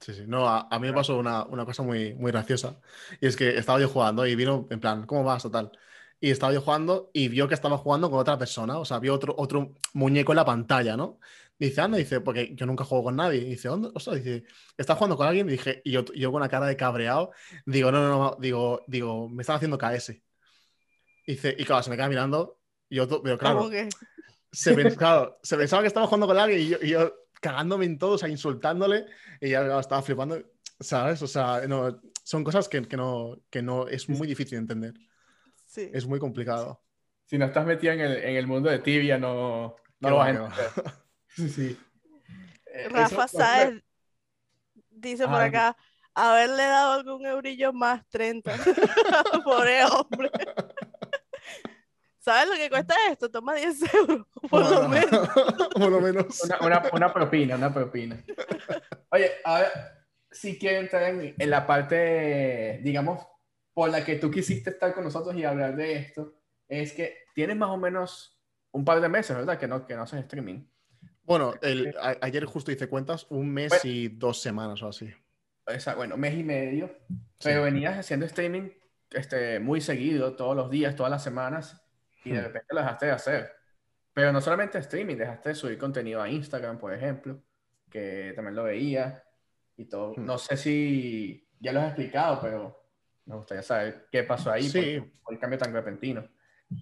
Sí, 0.00 0.14
sí. 0.14 0.24
No, 0.26 0.48
a, 0.48 0.68
a 0.70 0.78
mí 0.78 0.86
me 0.86 0.92
pasó 0.92 1.18
una, 1.18 1.44
una 1.44 1.64
cosa 1.64 1.82
muy, 1.82 2.14
muy 2.14 2.30
graciosa. 2.30 2.80
Y 3.20 3.26
es 3.26 3.36
que 3.36 3.56
estaba 3.58 3.80
yo 3.80 3.88
jugando 3.88 4.26
y 4.26 4.34
vino 4.36 4.66
en 4.70 4.80
plan, 4.80 5.06
¿cómo 5.06 5.24
vas? 5.24 5.42
Total. 5.42 5.72
Y 6.20 6.30
estaba 6.30 6.52
yo 6.52 6.60
jugando 6.60 7.10
y 7.12 7.28
vio 7.28 7.48
que 7.48 7.54
estaba 7.54 7.78
jugando 7.78 8.10
con 8.10 8.18
otra 8.20 8.38
persona. 8.38 8.78
O 8.78 8.84
sea, 8.84 8.98
vio 8.98 9.14
otro, 9.14 9.34
otro 9.38 9.74
muñeco 9.94 10.32
en 10.32 10.36
la 10.36 10.44
pantalla, 10.44 10.96
¿no? 10.96 11.18
Dice, 11.58 11.80
anda, 11.80 11.98
dice, 11.98 12.20
porque 12.20 12.54
yo 12.54 12.66
nunca 12.66 12.84
juego 12.84 13.04
con 13.04 13.16
nadie. 13.16 13.40
Y 13.40 13.44
dice, 13.50 13.68
¿dónde? 13.68 13.90
O 13.94 14.00
sea, 14.00 14.14
dice, 14.14 14.44
¿estás 14.76 14.96
jugando 14.96 15.16
con 15.16 15.26
alguien? 15.26 15.48
Y 15.48 15.52
dije, 15.52 15.82
y 15.84 15.92
yo, 15.92 16.04
yo 16.14 16.30
con 16.30 16.40
una 16.42 16.48
cara 16.48 16.66
de 16.66 16.76
cabreado, 16.76 17.32
digo, 17.66 17.90
no, 17.90 18.00
no, 18.00 18.18
no, 18.18 18.36
digo, 18.40 18.84
digo, 18.86 19.28
me 19.28 19.42
están 19.42 19.56
haciendo 19.56 19.78
KS. 19.78 20.22
Dice, 21.26 21.54
y 21.58 21.64
claro, 21.64 21.82
se 21.82 21.90
me 21.90 21.96
queda 21.96 22.08
mirando. 22.08 22.60
Y 22.88 22.96
yo, 22.96 23.22
pero 23.22 23.38
claro, 23.38 23.58
Como 23.58 23.70
que, 23.70 23.88
se, 24.52 24.74
pens- 24.76 24.96
claro, 24.96 25.38
se 25.42 25.56
pensaba 25.56 25.82
que 25.82 25.88
estaba 25.88 26.06
jugando 26.06 26.26
con 26.26 26.38
alguien 26.38 26.60
y 26.60 26.68
yo, 26.68 26.78
y 26.82 26.88
yo 26.90 27.14
cagándome 27.40 27.84
en 27.86 27.98
todo, 27.98 28.12
o 28.12 28.18
sea, 28.18 28.28
insultándole, 28.28 29.06
y 29.40 29.50
ya 29.50 29.78
estaba 29.78 30.02
flipando, 30.02 30.42
¿sabes? 30.80 31.22
O 31.22 31.26
sea, 31.26 31.62
no, 31.68 32.00
son 32.24 32.44
cosas 32.44 32.68
que, 32.68 32.82
que 32.82 32.96
no, 32.96 33.36
que 33.50 33.62
no 33.62 33.86
es 33.88 34.08
muy 34.08 34.26
difícil 34.26 34.56
de 34.56 34.62
entender, 34.62 34.94
sí. 35.66 35.90
es 35.92 36.06
muy 36.06 36.18
complicado. 36.18 36.82
Si 37.26 37.36
no 37.38 37.44
estás 37.44 37.66
metido 37.66 37.92
en 37.92 38.00
el, 38.00 38.16
en 38.16 38.36
el 38.36 38.46
mundo 38.46 38.70
de 38.70 38.78
tibia, 38.78 39.18
no, 39.18 39.76
no 40.00 40.10
lo 40.10 40.16
vas 40.16 40.28
a 40.28 40.30
entender. 40.30 40.70
Sí, 41.28 41.48
sí. 41.50 41.78
Eh, 42.66 42.88
Rafa 42.88 43.26
eso- 43.26 43.38
Sáez 43.38 43.82
dice 44.90 45.24
por 45.26 45.36
Ay. 45.36 45.48
acá, 45.50 45.76
haberle 46.14 46.64
dado 46.64 46.94
algún 46.94 47.24
eurillo 47.26 47.72
más 47.72 48.04
30. 48.08 48.52
Pobre 49.44 49.84
hombre. 49.84 50.30
¿Sabes 52.28 52.48
lo 52.50 52.56
que 52.56 52.68
cuesta 52.68 52.94
esto? 53.10 53.30
Toma 53.30 53.54
10 53.54 53.94
euros, 53.94 54.26
por 54.50 54.70
lo 54.70 54.88
menos. 54.88 55.28
por 55.74 55.90
lo 55.90 56.00
menos. 56.00 56.44
Una, 56.44 56.58
una, 56.60 56.82
una 56.92 57.12
propina, 57.14 57.56
una 57.56 57.72
propina. 57.72 58.22
Oye, 59.10 59.30
ahora 59.44 59.68
sí 60.30 60.58
quiero 60.58 60.80
entrar 60.80 61.04
en, 61.04 61.34
en 61.38 61.50
la 61.50 61.66
parte, 61.66 62.80
digamos, 62.82 63.26
por 63.72 63.88
la 63.88 64.04
que 64.04 64.16
tú 64.16 64.30
quisiste 64.30 64.70
estar 64.70 64.92
con 64.92 65.04
nosotros 65.04 65.34
y 65.36 65.44
hablar 65.44 65.74
de 65.74 65.94
esto. 65.94 66.34
Es 66.68 66.92
que 66.92 67.16
tienes 67.34 67.56
más 67.56 67.70
o 67.70 67.78
menos 67.78 68.38
un 68.72 68.84
par 68.84 69.00
de 69.00 69.08
meses, 69.08 69.34
¿verdad? 69.34 69.58
Que 69.58 69.66
no, 69.66 69.86
que 69.86 69.94
no 69.96 70.02
haces 70.02 70.20
streaming. 70.20 70.66
Bueno, 71.22 71.54
el- 71.62 71.94
a- 71.98 72.16
ayer 72.20 72.44
justo 72.44 72.70
hice 72.70 72.88
cuentas, 72.88 73.26
un 73.30 73.50
mes 73.50 73.70
Bueno. 73.70 73.82
y 73.84 74.08
dos 74.08 74.40
semanas 74.42 74.82
o 74.82 74.88
así. 74.88 75.10
O 75.66 75.80
sea, 75.80 75.94
bueno, 75.94 76.16
mes 76.18 76.34
y 76.34 76.42
medio. 76.44 76.90
Pero 77.42 77.62
venías 77.62 77.96
haciendo 77.98 78.26
streaming 78.26 78.68
este, 79.12 79.60
muy 79.60 79.80
seguido, 79.80 80.36
todos 80.36 80.54
los 80.54 80.70
días, 80.70 80.94
todas 80.94 81.10
las 81.10 81.22
semanas, 81.22 81.82
y 82.24 82.30
de 82.30 82.40
Hmm. 82.40 82.44
repente 82.44 82.66
lo 82.74 82.80
dejaste 82.80 83.06
de 83.06 83.12
hacer. 83.12 83.52
Pero 84.12 84.32
no 84.32 84.40
solamente 84.40 84.78
streaming, 84.78 85.16
dejaste 85.16 85.50
de 85.50 85.54
subir 85.54 85.78
contenido 85.78 86.20
a 86.22 86.28
Instagram, 86.28 86.78
por 86.78 86.92
ejemplo, 86.92 87.42
que 87.90 88.32
también 88.34 88.54
lo 88.56 88.64
veía 88.64 89.22
y 89.76 89.84
todo. 89.86 90.14
Hmm. 90.16 90.24
No 90.26 90.38
sé 90.38 90.56
si 90.56 91.48
ya 91.60 91.72
lo 91.72 91.80
has 91.80 91.88
explicado, 91.88 92.40
pero 92.40 92.76
Me 93.26 93.36
gustaría 93.36 93.62
saber 93.62 94.06
qué 94.10 94.22
pasó 94.22 94.50
ahí, 94.50 94.62
Sí. 94.62 95.00
por, 95.00 95.10
por 95.22 95.34
el 95.34 95.38
cambio 95.38 95.58
tan 95.58 95.70
repentino. 95.74 96.26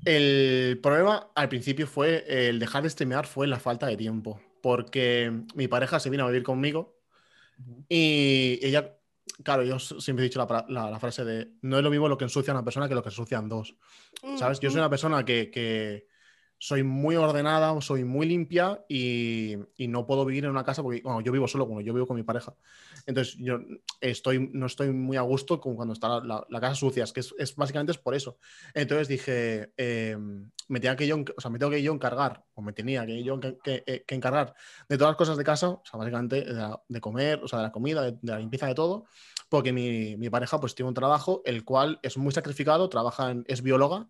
El 0.04 0.78
problema 0.80 1.32
al 1.34 1.48
principio 1.48 1.88
fue 1.88 2.24
el 2.48 2.60
dejar 2.60 2.84
de 2.84 2.90
streamear 2.90 3.26
fue 3.26 3.48
la 3.48 3.58
falta 3.58 3.88
de 3.88 3.96
tiempo, 3.96 4.40
porque 4.62 5.32
mi 5.56 5.66
pareja 5.66 5.98
se 5.98 6.08
vino 6.08 6.22
a 6.22 6.28
vivir 6.28 6.44
conmigo 6.44 7.00
y 7.88 8.60
ella, 8.62 8.95
claro, 9.42 9.62
yo 9.64 9.78
siempre 9.78 10.24
he 10.24 10.28
dicho 10.28 10.38
la, 10.38 10.46
pra- 10.48 10.66
la- 10.68 10.90
la 10.90 10.98
frase 11.00 11.24
de 11.24 11.52
no 11.62 11.76
es 11.78 11.82
lo 11.84 11.90
mismo 11.90 12.08
lo 12.08 12.18
que 12.18 12.24
ensucia 12.24 12.52
una 12.52 12.64
persona 12.64 12.88
que 12.88 12.94
lo 12.94 13.02
que 13.02 13.08
ensucian 13.10 13.48
dos, 13.48 13.76
¿sabes? 14.34 14.60
Yo 14.60 14.70
soy 14.70 14.80
una 14.80 14.90
persona 14.90 15.24
que, 15.24 15.50
que 15.50 16.06
soy 16.58 16.82
muy 16.82 17.16
ordenada, 17.16 17.78
soy 17.80 18.04
muy 18.04 18.26
limpia 18.26 18.84
y, 18.88 19.56
y 19.76 19.88
no 19.88 20.06
puedo 20.06 20.24
vivir 20.24 20.44
en 20.44 20.50
una 20.50 20.64
casa 20.64 20.82
porque, 20.82 21.00
bueno, 21.02 21.20
yo 21.20 21.32
vivo 21.32 21.48
solo, 21.48 21.66
bueno, 21.66 21.80
yo 21.82 21.92
vivo 21.94 22.06
con 22.06 22.16
mi 22.16 22.22
pareja. 22.22 22.54
Entonces, 23.06 23.36
yo 23.38 23.58
estoy, 24.00 24.50
no 24.52 24.66
estoy 24.66 24.90
muy 24.90 25.16
a 25.16 25.20
gusto 25.22 25.60
con 25.60 25.76
cuando 25.76 25.94
está 25.94 26.20
la, 26.20 26.44
la- 26.48 26.60
casa 26.60 26.74
sucia, 26.74 27.04
es 27.04 27.12
que 27.12 27.20
es, 27.20 27.34
es- 27.38 27.54
básicamente 27.56 27.92
es 27.92 27.98
por 27.98 28.14
eso. 28.14 28.38
Entonces 28.74 29.08
dije, 29.08 29.72
eh, 29.76 30.16
me, 30.68 30.80
tenía 30.80 30.96
que 30.96 31.06
yo, 31.06 31.16
o 31.36 31.40
sea, 31.40 31.50
me 31.50 31.58
tengo 31.58 31.70
que 31.70 31.82
yo 31.82 31.92
encargar, 31.92 32.44
o 32.54 32.62
me 32.62 32.72
tenía 32.72 33.06
que 33.06 33.22
yo 33.22 33.38
que, 33.40 33.58
que- 33.62 33.84
eh, 33.86 34.04
que 34.06 34.14
encargar 34.14 34.54
de 34.88 34.98
todas 34.98 35.12
las 35.12 35.16
cosas 35.16 35.36
de 35.36 35.44
casa, 35.44 35.68
o 35.68 35.82
sea, 35.84 35.98
básicamente 35.98 36.42
de, 36.44 36.52
la- 36.52 36.82
de 36.88 37.00
comer, 37.00 37.40
o 37.42 37.48
sea, 37.48 37.60
de 37.60 37.64
la 37.66 37.72
comida, 37.72 38.02
de, 38.02 38.12
de 38.12 38.32
la 38.32 38.38
limpieza, 38.38 38.66
de 38.66 38.74
todo, 38.74 39.04
porque 39.48 39.72
mi, 39.72 40.16
mi 40.16 40.28
pareja 40.30 40.58
pues 40.60 40.74
tiene 40.74 40.88
un 40.88 40.94
trabajo 40.94 41.42
el 41.44 41.64
cual 41.64 41.98
es 42.02 42.16
muy 42.16 42.32
sacrificado, 42.32 42.88
trabaja 42.88 43.30
en, 43.30 43.44
es 43.46 43.62
bióloga 43.62 44.08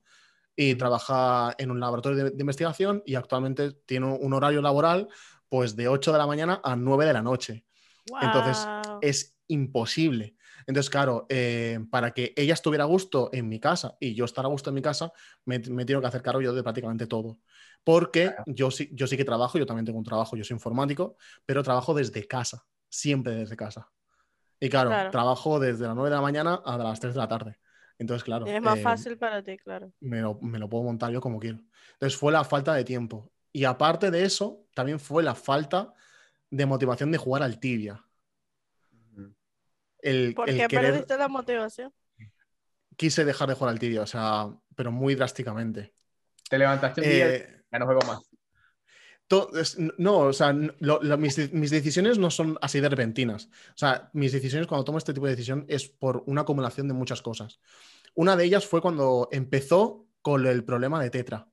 y 0.57 0.75
trabaja 0.77 1.55
en 1.59 1.71
un 1.71 1.81
laboratorio 1.81 2.25
de, 2.25 2.31
de 2.31 2.41
investigación 2.41 3.03
y 3.07 3.15
actualmente 3.15 3.73
tiene 3.87 4.07
un 4.07 4.33
horario 4.33 4.63
laboral 4.63 5.09
pues 5.49 5.77
de 5.77 5.89
8 5.89 6.13
de 6.13 6.19
la 6.19 6.27
mañana 6.27 6.61
a 6.65 6.77
9 6.77 7.05
de 7.07 7.13
la 7.13 7.23
noche. 7.23 7.65
Entonces, 8.21 8.75
es 9.01 9.37
imposible. 9.49 10.37
Entonces, 10.67 10.91
claro, 10.91 11.27
eh, 11.29 11.79
para 11.91 12.13
que 12.13 12.33
ella 12.37 12.55
estuviera 12.55 12.85
a 12.85 12.87
gusto 12.87 13.31
en 13.33 13.49
mi 13.49 13.61
casa 13.61 13.97
y 14.01 14.15
yo 14.15 14.25
estar 14.25 14.45
a 14.45 14.49
gusto 14.49 14.71
en 14.71 14.75
mi 14.75 14.83
casa, 14.83 15.13
me, 15.45 15.59
me 15.61 15.85
tengo 15.85 16.01
que 16.01 16.07
hacer 16.09 16.23
cargo 16.23 16.41
yo 16.41 16.53
de 16.55 16.63
prácticamente 16.63 17.07
todo. 17.07 17.39
Porque 17.85 18.27
Claro. 18.29 18.45
yo, 18.47 18.71
sí, 18.71 18.91
yo 18.93 19.07
sí 19.07 19.17
que 19.17 19.25
trabajo, 19.25 19.59
yo 19.59 19.67
también 19.67 19.85
tengo 19.87 19.99
un 19.99 20.05
trabajo, 20.05 20.37
yo 20.37 20.43
soy 20.45 20.55
informático, 20.55 21.17
pero 21.45 21.63
trabajo 21.63 21.95
desde 21.95 22.27
casa, 22.27 22.67
siempre 22.89 23.35
desde 23.37 23.57
casa. 23.57 23.91
Y 24.59 24.69
claro, 24.71 24.91
Claro. 24.91 25.11
trabajo 25.11 25.61
desde 25.61 25.87
las 25.87 25.95
9 25.95 26.11
de 26.11 26.17
la 26.17 26.23
mañana 26.23 26.55
a 26.65 26.79
las 26.79 26.99
3 27.01 27.15
de 27.15 27.21
la 27.21 27.29
tarde. 27.29 27.59
Entonces, 27.99 28.25
claro, 28.25 28.47
es 28.47 28.63
más 28.63 28.79
eh, 28.79 28.83
fácil 28.83 29.19
para 29.19 29.43
ti, 29.43 29.57
claro. 29.59 29.93
me 30.01 30.21
lo, 30.21 30.39
me 30.41 30.59
lo 30.59 30.69
puedo 30.69 30.85
montar 30.85 31.13
yo 31.13 31.21
como 31.21 31.39
quiero. 31.39 31.59
Entonces 31.95 32.19
fue 32.19 32.33
la 32.33 32.45
falta 32.45 32.75
de 32.75 32.85
tiempo. 32.85 33.33
Y 33.53 33.65
aparte 33.65 34.11
de 34.11 34.25
eso, 34.25 34.67
también 34.75 35.01
fue 35.01 35.23
la 35.23 35.35
falta 35.35 35.95
de 36.51 36.67
motivación 36.67 37.11
de 37.13 37.19
jugar 37.19 37.43
al 37.43 37.59
tibia. 37.61 38.03
El, 40.01 40.35
¿Por 40.35 40.49
el 40.49 40.57
qué 40.57 40.69
querer- 40.69 40.93
perdiste 40.93 41.17
la 41.19 41.29
motivación? 41.29 41.93
quise 42.97 43.25
dejar 43.25 43.49
de 43.49 43.55
jugar 43.55 43.73
al 43.73 43.79
tibia, 43.79 44.03
o 44.03 44.07
sea, 44.07 44.49
pero 44.75 44.91
muy 44.93 45.15
drásticamente. 45.15 45.93
Te 46.49 46.59
levantaste 46.59 47.01
un 47.03 47.07
día 47.09 47.29
y 47.29 47.33
Eh, 47.33 47.63
ya 47.73 47.79
no 47.79 47.87
juego 47.87 48.01
más. 48.07 48.21
to- 49.27 49.51
es- 49.59 49.77
no, 49.99 50.19
o 50.19 50.33
sea, 50.33 50.51
n- 50.51 50.73
lo- 50.79 51.03
lo- 51.03 51.19
mis, 51.19 51.53
mis 51.53 51.71
decisiones 51.71 52.17
no 52.19 52.31
son 52.31 52.57
así 52.63 52.81
de 52.81 52.89
repentinas. 52.89 53.47
O 53.71 53.77
sea, 53.77 54.09
mis 54.13 54.33
decisiones 54.33 54.67
cuando 54.69 54.85
tomo 54.85 54.99
este 54.99 55.13
tipo 55.13 55.27
de 55.27 55.33
decisión 55.33 55.65
es 55.69 55.89
por 55.89 56.23
una 56.27 56.43
acumulación 56.43 56.87
de 56.89 56.95
muchas 56.95 57.21
cosas. 57.23 57.59
Una 58.15 58.37
de 58.37 58.45
ellas 58.45 58.65
fue 58.67 58.81
cuando 58.81 59.29
empezó 59.33 60.07
con 60.23 60.47
el 60.47 60.65
problema 60.65 61.03
de 61.03 61.11
Tetra. 61.11 61.49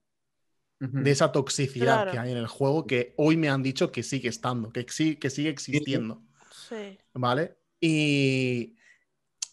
De 0.91 1.11
esa 1.11 1.31
toxicidad 1.31 1.85
Claro. 2.03 2.11
que 2.11 2.19
hay 2.19 2.31
en 2.31 2.37
el 2.37 2.47
juego 2.47 2.85
que 2.85 3.13
hoy 3.17 3.37
me 3.37 3.49
han 3.49 3.63
dicho 3.63 3.91
que 3.91 4.03
sigue 4.03 4.27
estando, 4.29 4.69
que, 4.71 4.85
sí, 4.89 5.15
que 5.15 5.29
sigue 5.29 5.49
existiendo, 5.49 6.21
Sí. 6.51 6.97
¿vale? 7.13 7.55
Y, 7.79 8.75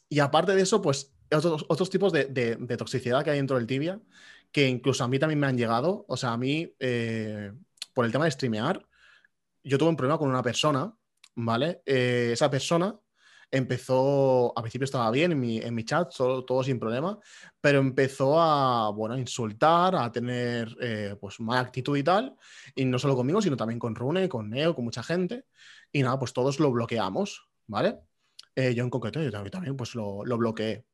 y 0.09 0.19
aparte 0.19 0.55
de 0.55 0.63
eso, 0.63 0.83
pues 0.83 1.15
otros, 1.33 1.65
otros 1.69 1.89
tipos 1.91 2.13
de, 2.13 2.25
de- 2.25 2.57
de 2.57 2.77
toxicidad 2.77 3.23
que 3.23 3.31
hay 3.31 3.37
dentro 3.37 3.57
del 3.59 3.67
tibia, 3.67 4.01
que 4.51 4.67
incluso 4.69 5.05
a 5.05 5.09
mí 5.09 5.19
también 5.19 5.39
me 5.39 5.47
han 5.47 5.57
llegado, 5.57 6.05
o 6.09 6.17
sea, 6.17 6.33
a 6.33 6.37
mí, 6.37 6.75
eh, 6.81 7.53
por 7.95 8.05
el 8.05 8.11
tema 8.13 8.25
de 8.25 8.33
streamear, 8.33 8.85
yo 9.63 9.79
tuve 9.79 9.91
un 9.91 9.97
problema 9.97 10.19
con 10.19 10.29
una 10.29 10.43
persona, 10.43 10.93
¿vale? 11.37 11.83
Eh, 11.87 12.31
esa 12.33 12.51
persona 12.51 12.99
empezó, 13.51 14.53
al 14.57 14.63
principio 14.63 14.85
estaba 14.85 15.11
bien 15.11 15.33
en 15.33 15.41
mi, 15.41 15.59
en 15.59 15.75
mi 15.75 15.85
chat, 15.85 16.15
todo, 16.17 16.45
todo 16.45 16.63
sin 16.63 16.79
problema, 16.79 17.19
pero 17.61 17.79
empezó 17.79 18.41
a, 18.41 18.91
bueno, 18.91 19.15
a 19.15 19.19
insultar, 19.19 19.97
a 19.97 20.11
tener 20.13 20.77
eh, 20.81 21.17
pues 21.21 21.41
mala 21.41 21.61
actitud 21.61 21.97
y 21.97 22.03
tal, 22.03 22.37
y 22.75 22.85
no 22.85 22.99
solo 22.99 23.17
conmigo, 23.17 23.43
sino 23.43 23.57
también 23.57 23.79
con 23.79 23.95
Rune, 23.95 24.29
con 24.29 24.51
Neo, 24.51 24.75
con 24.75 24.85
mucha 24.85 25.03
gente, 25.03 25.47
y 25.93 26.03
nada, 26.03 26.19
pues 26.19 26.33
todos 26.33 26.61
lo 26.61 26.71
bloqueamos, 26.71 27.49
¿vale? 27.67 27.99
Eh, 28.55 28.75
yo 28.75 28.85
en 28.85 28.91
concreto, 28.91 29.23
yo 29.23 29.31
también, 29.31 29.77
pues 29.77 29.95
lo, 29.95 30.25
lo 30.25 30.39
bloqueé. 30.39 30.85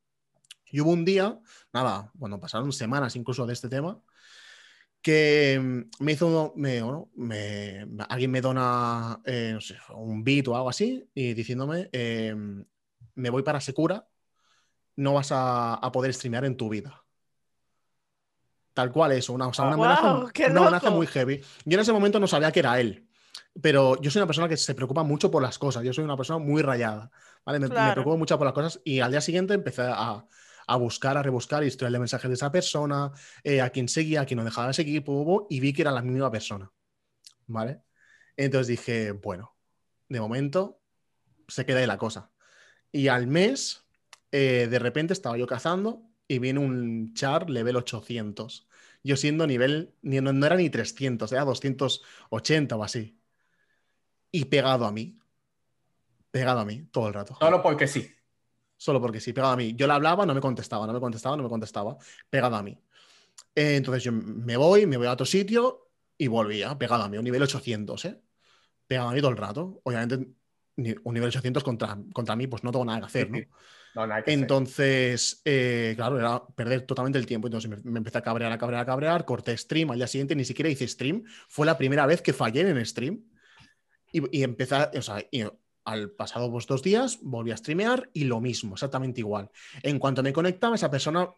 Y 0.67 0.81
hubo 0.81 0.91
un 0.91 1.05
día, 1.05 1.39
nada, 1.73 2.11
bueno, 2.15 2.41
pasaron 2.41 2.73
semanas 2.73 3.17
incluso 3.17 3.47
de 3.47 3.53
este 3.53 3.69
tema, 3.69 4.01
que 5.07 5.57
mm, 5.63 6.03
me 6.05 6.13
hizo, 6.13 6.53
me, 6.57 6.83
bueno, 6.83 7.11
me- 7.15 7.87
alguien 8.09 8.29
me 8.33 8.41
dona, 8.41 9.21
eh, 9.25 9.53
no 9.55 9.61
sé, 9.61 9.77
un 9.95 10.25
beat 10.25 10.49
o 10.49 10.57
algo 10.57 10.69
así, 10.69 11.09
y 11.15 11.33
diciéndome, 11.33 11.89
eh, 11.93 12.35
me 13.15 13.31
voy 13.31 13.45
para 13.45 13.61
Secura, 13.61 14.09
no 14.97 15.15
vas 15.15 15.31
a, 15.31 15.75
a 15.75 15.93
poder 15.93 16.13
streamear 16.13 16.45
en 16.45 16.57
tu 16.57 16.69
vida. 16.69 17.05
Tal 18.75 18.91
cual 18.91 19.13
eso, 19.13 19.33
una, 19.33 19.47
o 19.47 19.55
sea, 19.55 19.65
una, 19.65 19.77
Guau, 19.77 19.89
amenaza, 19.91 20.89
una 20.89 20.91
muy 20.91 21.07
heavy. 21.07 21.41
Yo 21.65 21.77
en 21.77 21.81
ese 21.83 21.93
momento 21.93 22.19
no 22.19 22.27
sabía 22.27 22.51
que 22.51 22.59
era 22.59 22.81
él, 22.81 23.07
pero 23.63 24.01
yo 24.03 24.11
soy 24.11 24.19
una 24.19 24.27
persona 24.27 24.49
que 24.49 24.57
se 24.57 24.75
preocupa 24.75 25.05
mucho 25.05 25.31
por 25.31 25.41
las 25.41 25.57
cosas, 25.57 25.85
yo 25.85 25.93
soy 25.93 26.03
una 26.03 26.17
persona 26.17 26.41
muy 26.41 26.63
rayada, 26.63 27.13
¿vale? 27.45 27.61
Me, 27.61 27.69
me 27.69 27.93
preocupo 27.93 28.17
mucho 28.19 28.37
por 28.39 28.45
las 28.47 28.55
cosas 28.55 28.81
y 28.83 28.99
al 28.99 29.13
día 29.13 29.21
siguiente 29.21 29.55
empecé 29.55 29.83
a, 29.83 30.27
a 30.67 30.77
buscar, 30.77 31.17
a 31.17 31.23
rebuscar 31.23 31.63
historias 31.65 31.93
de 31.93 31.99
mensajes 31.99 32.29
de 32.29 32.35
esa 32.35 32.51
persona, 32.51 33.13
eh, 33.45 33.61
a 33.61 33.71
quién 33.71 33.89
seguía, 33.89 34.23
a 34.23 34.27
quién 34.27 34.39
no 34.39 34.45
dejaba 34.45 34.69
de 34.69 34.75
seguir, 34.75 35.05
y 35.51 35.61
vi 35.61 35.73
que 35.73 35.83
era 35.83 35.93
la 35.93 36.03
misma 36.03 36.31
persona, 36.31 36.71
¿vale? 37.47 37.83
Entonces 38.37 38.67
dije, 38.69 39.13
bueno, 39.13 39.57
de 40.09 40.21
momento 40.21 40.81
se 41.49 41.65
queda 41.65 41.81
ahí 41.81 41.87
la 41.87 41.99
cosa. 41.99 42.31
Y 42.93 43.09
al 43.09 43.27
mes, 43.27 43.87
eh, 44.33 44.67
de 44.71 44.79
repente 44.79 45.13
estaba 45.13 45.37
yo 45.39 45.47
cazando 45.47 46.03
y 46.29 46.39
viene 46.39 46.61
un 46.61 47.15
char 47.15 47.49
level 47.51 47.77
800. 47.77 48.69
Yo 49.05 49.17
siendo 49.17 49.47
nivel, 49.47 49.95
ni- 50.03 50.21
no, 50.21 50.33
no 50.33 50.47
era 50.47 50.57
ni 50.57 50.69
300, 50.71 51.31
era 51.33 51.45
280 51.45 52.77
o 52.77 52.83
así. 52.83 53.21
Y 54.33 54.47
pegado 54.47 54.87
a 54.87 54.93
mí. 54.93 55.19
Pegado 56.31 56.61
a 56.61 56.65
mí 56.65 56.83
todo 56.91 57.09
el 57.09 57.15
rato. 57.15 57.37
Solo 57.39 57.63
porque 57.63 57.87
sí. 57.87 58.11
Solo 58.77 59.01
porque 59.01 59.21
sí, 59.21 59.33
pegado 59.33 59.53
a 59.55 59.57
mí. 59.57 59.75
Yo 59.75 59.87
le 59.87 59.95
hablaba, 59.95 60.27
no 60.27 60.35
me 60.35 60.41
contestaba, 60.41 60.87
no 60.87 60.93
me 60.93 61.01
contestaba, 61.01 61.37
no 61.37 61.43
me 61.43 61.49
contestaba. 61.49 61.97
Pegado 62.29 62.57
a 62.57 62.63
mí. 62.63 62.79
Eh, 63.55 63.77
entonces 63.77 64.05
yo 64.05 64.13
me 64.13 64.57
voy, 64.57 64.87
me 64.87 64.97
voy 64.97 65.07
a 65.07 65.13
otro 65.13 65.27
sitio 65.27 65.91
y 66.19 66.29
volvía, 66.29 66.77
pegado 66.79 67.03
a 67.03 67.09
mí, 67.09 67.19
un 67.19 67.25
nivel 67.25 67.43
800, 67.43 68.05
¿eh? 68.05 68.21
Pegado 68.87 69.09
a 69.09 69.13
mí 69.13 69.21
todo 69.21 69.31
el 69.31 69.37
rato. 69.37 69.81
Obviamente, 69.85 70.17
un 70.77 71.15
nivel 71.15 71.29
800 71.29 71.65
contra, 71.65 71.99
contra 72.13 72.37
mí, 72.37 72.47
pues 72.47 72.63
no 72.65 72.71
tengo 72.71 72.85
nada 72.85 73.01
que 73.01 73.07
hacer, 73.07 73.31
¿no? 73.31 73.39
No, 73.95 74.07
nada 74.07 74.23
que. 74.23 74.33
Entonces, 74.33 75.41
eh, 75.45 75.95
claro, 75.97 76.19
era 76.19 76.47
perder 76.47 76.83
totalmente 76.83 77.19
el 77.19 77.25
tiempo. 77.25 77.49
Entonces 77.49 77.71
me, 77.71 77.79
me 77.91 77.99
empecé 77.99 78.19
a 78.19 78.23
cabrear, 78.23 78.53
a 78.53 78.59
cabrear, 78.59 78.83
a 78.83 78.87
cabrear, 78.87 79.25
corté 79.25 79.57
stream. 79.57 79.91
Al 79.91 79.97
día 79.97 80.07
siguiente 80.07 80.37
ni 80.37 80.45
siquiera 80.45 80.69
hice 80.69 80.87
stream. 80.87 81.25
Fue 81.49 81.65
la 81.65 81.79
primera 81.79 82.05
vez 82.05 82.21
que 82.21 82.35
fallé 82.35 82.61
en 82.61 82.85
stream. 82.85 83.25
Y, 84.13 84.39
y 84.39 84.43
empecé, 84.43 84.77
o 84.97 85.03
sea, 85.03 85.25
y 85.31 85.45
al 85.87 86.11
pasado 86.11 86.51
pues, 86.51 86.67
dos 86.67 86.83
días 86.83 87.21
volví 87.23 87.53
a 87.53 87.57
streamear 87.57 88.11
y 88.13 88.25
lo 88.25 88.41
mismo, 88.41 88.75
exactamente 88.75 89.21
igual. 89.21 89.51
En 89.83 89.99
cuanto 89.99 90.23
me 90.23 90.33
conectaba, 90.33 90.75
esa 90.75 90.91
persona 90.91 91.29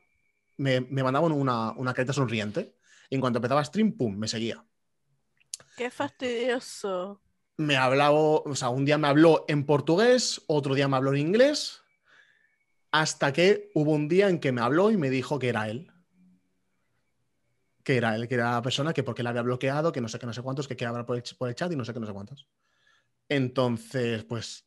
me, 0.56 0.80
me 0.80 1.02
mandaba 1.04 1.28
una, 1.28 1.72
una 1.72 1.94
carita 1.94 2.12
sonriente. 2.12 2.74
En 3.10 3.20
cuanto 3.20 3.38
empezaba 3.38 3.64
stream, 3.64 3.92
pum, 3.92 4.16
me 4.16 4.26
seguía. 4.26 4.64
Qué 5.76 5.90
fastidioso. 5.90 7.22
me 7.58 7.76
hablaba, 7.76 8.16
o 8.16 8.54
sea, 8.54 8.68
un 8.70 8.84
día 8.84 8.98
me 8.98 9.08
habló 9.08 9.44
en 9.48 9.66
portugués, 9.66 10.42
otro 10.46 10.74
día 10.74 10.88
me 10.88 10.96
habló 10.96 11.12
en 11.12 11.18
inglés, 11.18 11.82
hasta 12.92 13.32
que 13.32 13.70
hubo 13.74 13.92
un 13.92 14.08
día 14.08 14.28
en 14.28 14.38
que 14.38 14.52
me 14.52 14.60
habló 14.60 14.90
y 14.90 14.96
me 14.96 15.10
dijo 15.10 15.38
que 15.38 15.48
era 15.48 15.68
él. 15.68 15.92
Que 17.82 17.96
era 17.96 18.14
él, 18.14 18.28
que 18.28 18.34
era 18.34 18.52
la 18.52 18.62
persona 18.62 18.92
que 18.92 19.02
porque 19.02 19.22
la 19.22 19.30
había 19.30 19.42
bloqueado, 19.42 19.92
que 19.92 20.00
no 20.00 20.08
sé 20.08 20.18
qué, 20.18 20.26
no 20.26 20.32
sé 20.32 20.42
cuántos, 20.42 20.68
que 20.68 20.76
quería 20.76 20.90
hablar 20.90 21.06
por 21.06 21.16
el, 21.16 21.24
por 21.36 21.48
el 21.48 21.54
chat 21.54 21.72
y 21.72 21.76
no 21.76 21.84
sé 21.84 21.92
qué, 21.92 22.00
no 22.00 22.06
sé 22.06 22.12
cuántos. 22.12 22.46
Entonces, 23.28 24.24
pues, 24.24 24.66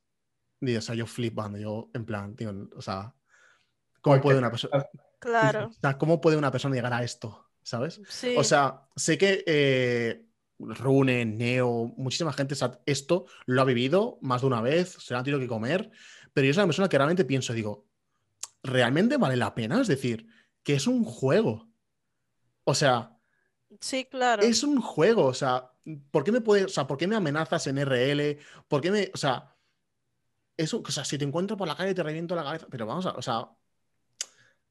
digo, 0.59 0.79
o 0.79 0.81
sea, 0.81 0.95
yo 0.95 1.05
flipando, 1.07 1.57
yo 1.57 1.89
en 1.93 2.05
plan, 2.05 2.35
tío, 2.35 2.53
o 2.75 2.81
sea, 2.81 3.13
¿cómo 4.01 4.15
Porque- 4.15 4.21
puede 4.23 4.37
una 4.39 4.49
persona, 4.51 4.85
Claro. 5.19 5.67
o 5.67 5.73
sea, 5.79 5.97
¿cómo 5.97 6.21
puede 6.21 6.37
una 6.37 6.51
persona 6.51 6.75
llegar 6.75 6.93
a 6.93 7.03
esto? 7.03 7.47
¿Sabes? 7.63 8.01
Sí. 8.09 8.33
O 8.37 8.43
sea, 8.43 8.87
sé 8.95 9.17
que 9.17 9.43
eh, 9.45 10.25
Rune, 10.57 11.25
Neo, 11.25 11.93
muchísima 11.95 12.33
gente 12.33 12.55
sa- 12.55 12.79
esto 12.85 13.25
lo 13.45 13.61
ha 13.61 13.65
vivido 13.65 14.17
más 14.21 14.41
de 14.41 14.47
una 14.47 14.61
vez, 14.61 14.89
se 14.99 15.13
lo 15.13 15.19
han 15.19 15.23
tenido 15.23 15.39
que 15.39 15.47
comer, 15.47 15.91
pero 16.33 16.47
yo 16.47 16.53
soy 16.53 16.61
una 16.61 16.67
persona 16.67 16.89
que 16.89 16.97
realmente 16.97 17.25
pienso, 17.25 17.53
digo, 17.53 17.87
¿realmente 18.63 19.17
vale 19.17 19.37
la 19.37 19.53
pena? 19.53 19.81
Es 19.81 19.87
decir, 19.87 20.25
que 20.63 20.73
es 20.75 20.87
un 20.87 21.03
juego. 21.03 21.69
O 22.63 22.73
sea, 22.75 23.17
sí, 23.79 24.05
claro. 24.05 24.41
es 24.43 24.63
un 24.63 24.79
juego. 24.81 25.25
O 25.25 25.33
sea, 25.33 25.70
¿por 26.11 26.23
qué 26.23 26.31
me 26.31 26.41
puede, 26.41 26.65
o 26.65 26.69
sea, 26.69 26.87
¿por 26.87 26.97
qué 26.97 27.07
me 27.07 27.15
amenazas 27.15 27.67
en 27.67 27.77
RL? 27.79 28.39
¿Por 28.67 28.81
qué 28.81 28.91
me, 28.91 29.11
o 29.13 29.17
sea, 29.17 29.55
eso, 30.57 30.81
o 30.87 30.91
sea, 30.91 31.03
si 31.05 31.17
te 31.17 31.25
encuentro 31.25 31.57
por 31.57 31.67
la 31.67 31.75
calle 31.75 31.93
te 31.95 32.03
reviento 32.03 32.35
la 32.35 32.43
cabeza, 32.43 32.67
pero 32.69 32.85
vamos 32.85 33.05
a, 33.05 33.11
o 33.13 33.21
sea, 33.21 33.49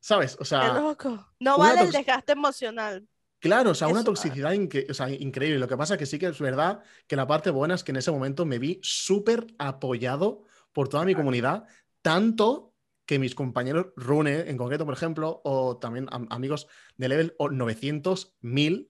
¿Sabes? 0.00 0.36
O 0.40 0.44
Qué 0.58 0.70
sea, 0.70 0.70
loco. 0.70 1.26
No 1.40 1.58
vale 1.58 1.80
el 1.82 1.90
desgaste 1.92 2.32
emocional. 2.32 3.08
claro, 3.38 3.70
o 3.70 3.74
sea, 3.74 3.88
una 3.88 4.04
toxicidad 4.04 4.52
incre- 4.52 4.90
o 4.90 4.94
sea, 4.94 5.10
increíble. 5.10 5.58
Lo 5.58 5.68
que 5.68 5.76
pasa 5.76 5.96
que 5.96 6.06
sí 6.06 6.18
que 6.18 6.26
es 6.26 6.38
verdad 6.40 6.82
que 7.06 7.16
la 7.16 7.26
parte 7.26 7.50
buena 7.50 7.74
es 7.74 7.84
que 7.84 7.92
en 7.92 7.96
ese 7.96 8.10
momento 8.10 8.44
me 8.46 8.58
vi 8.58 8.78
súper 8.82 9.46
apoyado 9.58 10.44
por 10.72 10.88
toda 10.88 11.04
mi 11.04 11.14
comunidad, 11.14 11.64
tanto 12.02 12.74
que 13.06 13.18
mis 13.18 13.34
compañeros 13.34 13.88
Rune, 13.96 14.48
en 14.48 14.56
concreto, 14.56 14.84
por 14.84 14.94
ejemplo, 14.94 15.40
o 15.44 15.78
también 15.78 16.06
am- 16.10 16.26
amigos 16.30 16.68
de 16.96 17.08
level 17.08 17.34
o 17.38 17.48
900, 17.50 18.36
1000, 18.40 18.89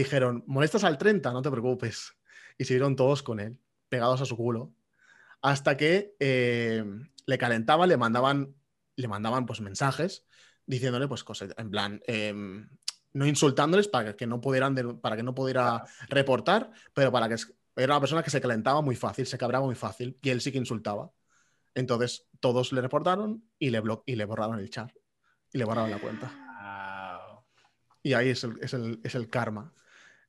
dijeron, 0.00 0.44
molestas 0.46 0.84
al 0.84 0.98
30, 0.98 1.32
no 1.32 1.42
te 1.42 1.50
preocupes. 1.50 2.14
Y 2.58 2.64
siguieron 2.64 2.96
todos 2.96 3.22
con 3.22 3.40
él, 3.40 3.58
pegados 3.88 4.20
a 4.20 4.26
su 4.26 4.36
culo. 4.36 4.74
Hasta 5.40 5.76
que 5.76 6.14
eh, 6.20 6.84
le 7.26 7.38
calentaba, 7.38 7.86
le 7.86 7.96
mandaban, 7.96 8.54
le 8.96 9.08
mandaban 9.08 9.46
pues 9.46 9.60
mensajes 9.60 10.24
diciéndole 10.66 11.06
pues 11.08 11.24
cosas, 11.24 11.50
en 11.58 11.70
plan, 11.70 12.00
em, 12.06 12.68
no 13.12 13.26
insultándoles 13.26 13.86
para 13.86 14.16
que 14.16 14.26
no 14.26 14.40
pudieran, 14.40 14.74
de- 14.74 14.94
para 14.94 15.16
que 15.16 15.22
no 15.22 15.34
pudiera 15.34 15.84
reportar, 16.08 16.70
pero 16.94 17.12
para 17.12 17.28
que 17.28 17.36
era 17.76 17.92
una 17.94 18.00
persona 18.00 18.22
que 18.22 18.30
se 18.30 18.40
calentaba 18.40 18.80
muy 18.80 18.96
fácil, 18.96 19.26
se 19.26 19.36
cabraba 19.38 19.66
muy 19.66 19.74
fácil 19.74 20.18
y 20.22 20.30
él 20.30 20.40
sí 20.40 20.50
que 20.50 20.58
insultaba. 20.58 21.12
Entonces 21.74 22.26
todos 22.40 22.72
le 22.72 22.80
reportaron 22.80 23.44
y 23.58 23.70
le, 23.70 23.82
y 24.06 24.16
le 24.16 24.24
borraron 24.24 24.58
el 24.58 24.70
chat 24.70 24.90
y 25.52 25.58
le 25.58 25.64
borraron 25.64 25.90
la 25.90 25.98
cuenta. 25.98 26.32
Wow. 27.28 27.44
Y 28.02 28.14
ahí 28.14 28.30
es 28.30 28.42
el, 28.44 28.58
es 28.62 28.72
el- 28.74 29.00
es 29.04 29.14
el 29.14 29.28
karma. 29.28 29.72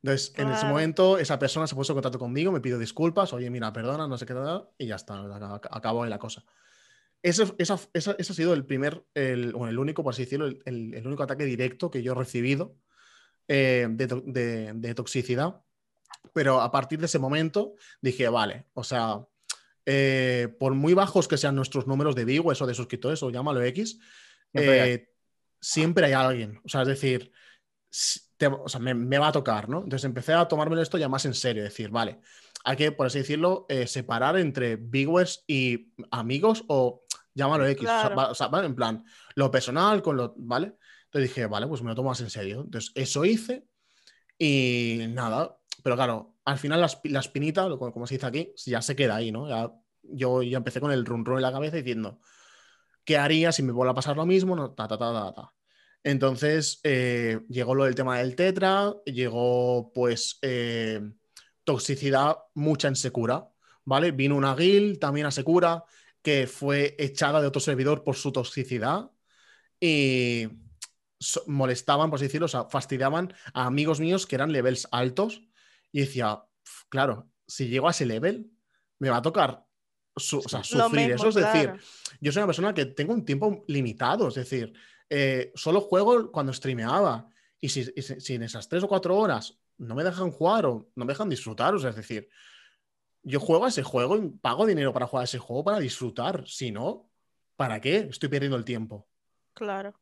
Entonces, 0.03 0.33
en 0.37 0.49
ese 0.49 0.59
Claro. 0.59 0.67
momento, 0.75 1.17
esa 1.17 1.39
persona 1.39 1.65
se 1.67 1.75
puso 1.75 1.93
en 1.93 1.95
contacto 1.95 2.19
conmigo, 2.19 2.51
me 2.51 2.61
pidió 2.61 2.77
disculpas, 2.77 3.33
oye, 3.33 3.49
mira, 3.49 3.73
perdona, 3.73 4.07
no 4.07 4.17
sé 4.17 4.25
qué, 4.25 4.35
y 4.77 4.87
ya 4.87 4.95
está, 4.95 5.15
ac- 5.15 5.67
acabó 5.71 6.03
ahí 6.03 6.09
la 6.09 6.19
cosa. 6.19 6.43
Ese, 7.23 7.43
esa- 7.57 7.79
esa- 7.93 8.15
ese 8.19 8.31
ha 8.31 8.35
sido 8.35 8.53
el 8.53 8.65
primer, 8.65 9.03
el, 9.15 9.53
bueno, 9.53 9.69
el 9.69 9.79
único, 9.79 10.03
por 10.03 10.13
así 10.13 10.23
decirlo, 10.23 10.45
el, 10.45 10.61
el- 10.65 10.93
el 10.93 11.07
único 11.07 11.23
ataque 11.23 11.45
directo 11.45 11.89
que 11.89 12.03
yo 12.03 12.11
he 12.11 12.15
recibido 12.15 12.75
eh, 13.47 13.87
de, 13.89 14.07
de- 14.25 14.73
de 14.73 14.95
toxicidad. 14.95 15.61
Pero 16.33 16.61
a 16.61 16.71
partir 16.71 16.99
de 16.99 17.05
ese 17.05 17.19
momento 17.19 17.75
dije, 18.01 18.27
vale, 18.29 18.65
o 18.73 18.83
sea, 18.83 19.25
eh, 19.85 20.55
por 20.59 20.73
muy 20.73 20.93
bajos 20.93 21.27
que 21.27 21.37
sean 21.37 21.55
nuestros 21.55 21.87
números 21.87 22.15
de 22.15 22.25
viewers 22.25 22.61
o 22.61 22.67
de 22.67 22.73
suscriptores, 22.73 23.21
o 23.23 23.29
llámalo 23.29 23.61
X, 23.63 23.99
Siempre 24.51 24.81
hay 24.81 24.89
eh, 24.91 25.13
siempre 25.61 26.05
hay 26.07 26.13
alguien. 26.13 26.59
O 26.63 26.69
sea, 26.69 26.81
es 26.83 26.87
decir, 26.87 27.31
te- 28.37 28.47
o 28.47 28.67
sea, 28.67 28.79
me, 28.79 28.93
me 28.93 29.17
va 29.17 29.27
a 29.29 29.31
tocar, 29.31 29.69
¿no? 29.69 29.77
Entonces 29.83 30.03
empecé 30.05 30.33
a 30.33 30.47
tomármelo 30.47 30.81
esto 30.81 30.97
ya 30.97 31.09
más 31.09 31.25
en 31.25 31.33
serio, 31.33 31.63
decir, 31.63 31.89
vale, 31.89 32.19
hay 32.63 32.75
que, 32.77 32.91
por 32.91 33.07
así 33.07 33.19
decirlo, 33.19 33.65
eh, 33.69 33.87
separar 33.87 34.37
entre 34.37 34.75
viewers 34.75 35.43
y 35.47 35.93
amigos 36.11 36.63
o 36.67 37.03
llámalo 37.33 37.65
X. 37.67 37.83
O 37.83 37.91
sea, 37.91 37.99
Claro. 38.01 38.15
va- 38.15 38.31
o 38.31 38.35
sea, 38.35 38.47
¿vale? 38.47 38.65
En 38.67 38.75
plan, 38.75 39.05
lo 39.35 39.51
personal 39.51 40.01
con 40.01 40.17
lo, 40.17 40.33
¿vale? 40.37 40.75
Entonces 41.05 41.29
dije, 41.29 41.45
vale, 41.47 41.67
pues 41.67 41.81
me 41.81 41.89
lo 41.89 41.95
tomo 41.95 42.09
más 42.09 42.21
en 42.21 42.29
serio. 42.29 42.61
Entonces 42.61 42.91
eso 42.95 43.23
hice 43.25 43.65
y 44.37 45.05
nada, 45.09 45.57
pero 45.83 45.95
claro, 45.95 46.35
al 46.45 46.57
final 46.57 46.81
la, 46.81 46.89
la 47.05 47.19
espinita, 47.19 47.67
lo- 47.69 47.77
como 47.79 48.07
se 48.07 48.15
dice 48.15 48.25
aquí, 48.25 48.51
ya 48.65 48.81
se 48.81 48.95
queda 48.95 49.15
ahí, 49.15 49.31
¿no? 49.31 49.47
Ya, 49.47 49.71
yo 50.03 50.41
ya 50.43 50.57
empecé 50.57 50.79
con 50.81 50.91
el 50.91 51.05
run 51.05 51.25
run 51.25 51.37
en 51.37 51.41
la 51.43 51.51
cabeza 51.51 51.77
diciendo, 51.77 52.19
¿qué 53.03 53.17
haría 53.17 53.51
si 53.51 53.63
me 53.63 53.71
vuelve 53.71 53.91
a 53.91 53.95
pasar 53.95 54.17
lo 54.17 54.25
mismo? 54.25 54.55
No, 54.55 54.71
ta, 54.71 54.87
ta, 54.87 54.97
ta, 54.97 55.13
ta, 55.13 55.33
ta. 55.33 55.53
Entonces 56.05 56.79
eh, 56.83 57.39
llegó 57.49 57.73
lo 57.73 57.85
del 57.85 57.95
tema 57.95 58.19
del 58.19 58.35
tetra, 58.35 58.93
llegó 59.05 59.91
pues 59.91 60.37
eh, 60.43 61.01
toxicidad 61.63 62.37
mucha 62.53 62.87
en 62.87 62.95
Secura, 62.95 63.49
¿vale? 63.85 64.11
Vino 64.11 64.35
una 64.35 64.55
guild 64.55 64.99
también 64.99 65.25
a 65.25 65.31
Secura 65.31 65.83
que 66.21 66.45
fue 66.45 66.95
echada 66.99 67.41
de 67.41 67.47
otro 67.47 67.59
servidor 67.59 68.03
por 68.03 68.15
su 68.15 68.31
toxicidad 68.31 69.09
y 69.79 70.47
so- 71.19 71.43
molestaban, 71.47 72.11
por 72.11 72.17
así 72.17 72.25
decirlo, 72.25 72.45
o 72.45 72.49
sea, 72.49 72.65
fastidiaban 72.65 73.33
a 73.55 73.65
amigos 73.65 73.99
míos 73.99 74.27
que 74.27 74.35
eran 74.35 74.51
levels 74.51 74.87
altos 74.91 75.41
y 75.91 76.01
decía, 76.01 76.35
"Pf, 76.63 76.85
claro, 76.89 77.31
si 77.47 77.67
llego 77.67 77.87
a 77.87 77.91
ese 77.91 78.05
level, 78.05 78.51
me 78.99 79.09
va 79.09 79.17
a 79.17 79.21
tocar 79.23 79.65
su- 80.15 80.37
o 80.37 80.47
sea, 80.47 80.59
Lo 80.59 80.65
sufrir 80.65 81.07
mismo, 81.07 81.27
eso. 81.27 81.39
Es 81.39 81.45
decir, 81.51 81.73
yo 82.21 82.31
soy 82.31 82.41
una 82.41 82.47
persona 82.47 82.73
que 82.75 82.85
tengo 82.85 83.13
un 83.13 83.25
tiempo 83.25 83.63
limitado, 83.67 84.27
es 84.27 84.35
decir, 84.35 84.71
eh, 85.09 85.51
solo 85.55 85.81
juego 85.81 86.31
cuando 86.31 86.53
streameaba 86.53 87.29
y 87.59 87.69
si, 87.69 87.85
y 87.95 88.01
si- 88.01 88.19
si 88.19 88.35
en 88.35 88.43
esas 88.43 88.67
tres 88.69 88.83
o 88.83 88.87
cuatro 88.87 89.17
horas 89.17 89.59
no 89.77 89.95
me 89.95 90.03
dejan 90.03 90.31
jugar 90.31 90.65
o 90.65 90.89
no 90.95 91.05
me 91.05 91.13
dejan 91.13 91.29
disfrutar, 91.29 91.73
o 91.75 91.79
sea, 91.79 91.89
es 91.89 91.95
decir, 91.95 92.29
yo 93.23 93.39
juego 93.39 93.65
a 93.65 93.69
ese 93.69 93.83
juego 93.83 94.17
y 94.17 94.29
pago 94.29 94.65
dinero 94.65 94.93
para 94.93 95.07
jugar 95.07 95.21
a 95.21 95.25
ese 95.25 95.39
juego 95.39 95.63
para 95.63 95.79
disfrutar, 95.79 96.47
si 96.47 96.71
no, 96.71 97.09
¿para 97.55 97.81
qué? 97.81 98.07
Estoy 98.09 98.29
perdiendo 98.29 98.57
el 98.57 98.65
tiempo. 98.65 99.07
Claro. 99.53 99.93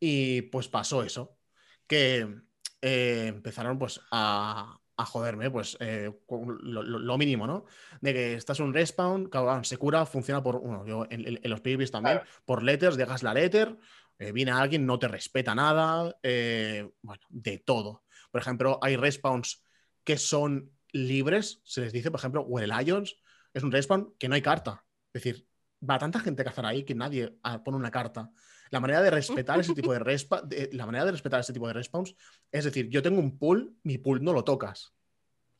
Y 0.00 0.42
pues 0.42 0.68
pasó 0.68 1.02
eso, 1.02 1.38
que 1.86 2.42
eh, 2.82 3.26
empezaron 3.28 3.78
pues 3.78 4.00
a, 4.12 4.78
a 4.96 5.04
joderme, 5.06 5.50
pues 5.50 5.76
eh, 5.80 6.12
lo, 6.28 7.18
mínimo, 7.18 7.46
¿no? 7.46 7.64
De 8.00 8.12
que 8.12 8.34
estás 8.34 8.60
un 8.60 8.72
respawn, 8.74 9.28
cabrón, 9.28 9.64
se 9.64 9.76
cura, 9.78 10.06
funciona 10.06 10.42
por, 10.42 10.60
bueno, 10.60 10.86
yo 10.86 11.06
en, 11.10 11.26
en- 11.26 11.40
en 11.42 11.50
los 11.50 11.60
PvPs 11.60 11.90
también, 11.90 12.20
por 12.44 12.62
letters, 12.62 12.96
dejas 12.96 13.22
la 13.22 13.34
letter, 13.34 13.76
eh, 14.18 14.32
viene 14.32 14.50
alguien, 14.50 14.86
no 14.86 14.98
te 14.98 15.08
respeta 15.08 15.54
nada, 15.54 16.16
eh, 16.22 16.88
bueno, 17.02 17.22
de 17.28 17.58
todo. 17.58 18.04
Por 18.30 18.40
ejemplo, 18.40 18.78
hay 18.82 18.96
respawns 18.96 19.62
que 20.04 20.16
son 20.18 20.72
libres, 20.92 21.60
se 21.64 21.82
les 21.82 21.92
dice, 21.92 22.10
por 22.10 22.20
ejemplo, 22.20 22.42
Well 22.42 22.70
Lions 22.70 23.16
es 23.54 23.62
un 23.62 23.72
respawn 23.72 24.14
que 24.18 24.28
no 24.28 24.34
hay 24.34 24.42
carta. 24.42 24.84
Es 25.12 25.22
decir, 25.22 25.46
va 25.88 25.98
tanta 25.98 26.20
gente 26.20 26.42
a 26.42 26.44
cazar 26.44 26.66
ahí 26.66 26.84
que 26.84 26.94
nadie 26.94 27.38
ah, 27.42 27.62
pone 27.62 27.76
una 27.76 27.90
carta. 27.90 28.30
La 28.70 28.80
manera 28.80 29.00
de 29.00 29.10
respetar 29.10 29.58
ese 29.60 29.74
tipo 29.74 29.92
de 29.92 29.98
respa 29.98 30.42
de- 30.42 30.68
la 30.72 30.84
manera 30.86 31.04
de 31.06 31.12
respetar 31.12 31.40
ese 31.40 31.52
tipo 31.52 31.66
de 31.66 31.72
respawns 31.72 32.14
es 32.52 32.64
decir, 32.64 32.88
yo 32.88 33.02
tengo 33.02 33.18
un 33.18 33.38
pool, 33.38 33.74
mi 33.82 33.98
pool 33.98 34.22
no 34.22 34.32
lo 34.32 34.44
tocas. 34.44 34.94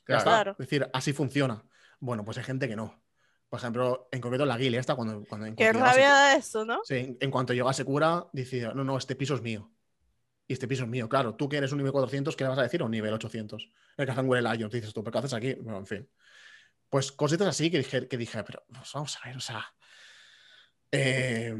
Claro. 0.04 0.52
Es 0.52 0.58
decir, 0.58 0.88
así 0.92 1.12
funciona. 1.12 1.64
Bueno, 2.00 2.24
pues 2.24 2.38
hay 2.38 2.44
gente 2.44 2.68
que 2.68 2.76
no. 2.76 3.02
Por 3.48 3.58
ejemplo, 3.58 4.08
en 4.12 4.20
concreto 4.20 4.44
la 4.44 4.58
guilia 4.58 4.78
esta, 4.80 4.94
cuando, 4.94 5.24
cuando 5.26 5.46
en 5.46 5.56
Qué 5.56 5.72
rabia 5.72 6.34
eso, 6.36 6.64
¿no? 6.64 6.80
Sí, 6.84 7.16
en- 7.18 7.30
cuanto 7.30 7.54
llegase 7.54 7.84
cura, 7.84 8.26
dice, 8.32 8.62
no, 8.74 8.84
no, 8.84 8.98
este 8.98 9.16
piso 9.16 9.34
es 9.34 9.42
mío. 9.42 9.70
Y 10.46 10.52
este 10.52 10.68
piso 10.68 10.84
es 10.84 10.88
mío. 10.88 11.08
Claro, 11.08 11.34
tú 11.34 11.48
que 11.48 11.56
eres 11.56 11.72
un 11.72 11.78
nivel 11.78 11.92
400, 11.92 12.36
¿qué 12.36 12.44
le 12.44 12.50
vas 12.50 12.58
a 12.58 12.62
decir 12.62 12.82
a 12.82 12.84
un 12.84 12.90
nivel 12.90 13.12
800? 13.12 13.70
El 13.96 14.04
que 14.06 14.12
hacen 14.12 14.28
Well 14.28 14.44
Lions, 14.44 14.72
dices 14.72 14.92
tú, 14.92 15.02
¿pero 15.02 15.12
qué 15.12 15.18
haces 15.18 15.32
aquí? 15.34 15.54
Bueno, 15.54 15.78
en 15.78 15.86
fin. 15.86 16.08
Pues 16.90 17.12
cositas 17.12 17.46
así 17.48 17.70
que 17.70 17.78
dije, 17.78 18.08
que 18.08 18.16
dije 18.16 18.42
pero 18.44 18.64
pues 18.72 18.90
vamos 18.94 19.18
a 19.22 19.28
ver, 19.28 19.36
o 19.36 19.40
sea, 19.40 19.64
eh, 20.92 21.54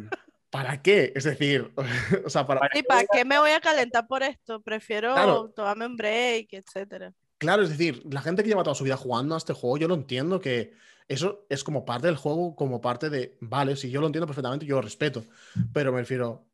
¿para 0.50 0.80
qué? 0.82 1.12
Es 1.14 1.24
decir, 1.24 1.72
o 2.24 2.30
sea, 2.30 2.46
para, 2.46 2.68
¿Y 2.74 2.82
para 2.82 3.06
qué 3.10 3.24
me 3.24 3.38
voy 3.38 3.50
a 3.50 3.60
calentar 3.60 4.06
por 4.06 4.22
esto? 4.22 4.62
Prefiero 4.62 5.12
Claro. 5.12 5.50
tomarme 5.54 5.86
un 5.86 5.96
break, 5.96 6.48
etcétera. 6.52 7.12
Claro, 7.38 7.62
es 7.62 7.68
decir, 7.70 8.02
la 8.10 8.20
gente 8.20 8.42
que 8.42 8.48
lleva 8.48 8.64
toda 8.64 8.74
su 8.74 8.84
vida 8.84 8.96
jugando 8.96 9.34
a 9.34 9.38
este 9.38 9.52
juego, 9.52 9.78
yo 9.78 9.86
lo 9.88 9.94
entiendo 9.94 10.40
que 10.40 10.72
eso 11.08 11.46
es 11.48 11.64
como 11.64 11.84
parte 11.84 12.06
del 12.06 12.16
juego, 12.16 12.54
como 12.54 12.80
parte 12.80 13.08
de, 13.10 13.36
vale, 13.40 13.76
si 13.76 13.90
yo 13.90 14.00
lo 14.00 14.06
entiendo 14.06 14.26
perfectamente, 14.26 14.66
yo 14.66 14.76
lo 14.76 14.82
respeto, 14.82 15.24
pero 15.72 15.90
me 15.92 16.00
refiero, 16.00 16.44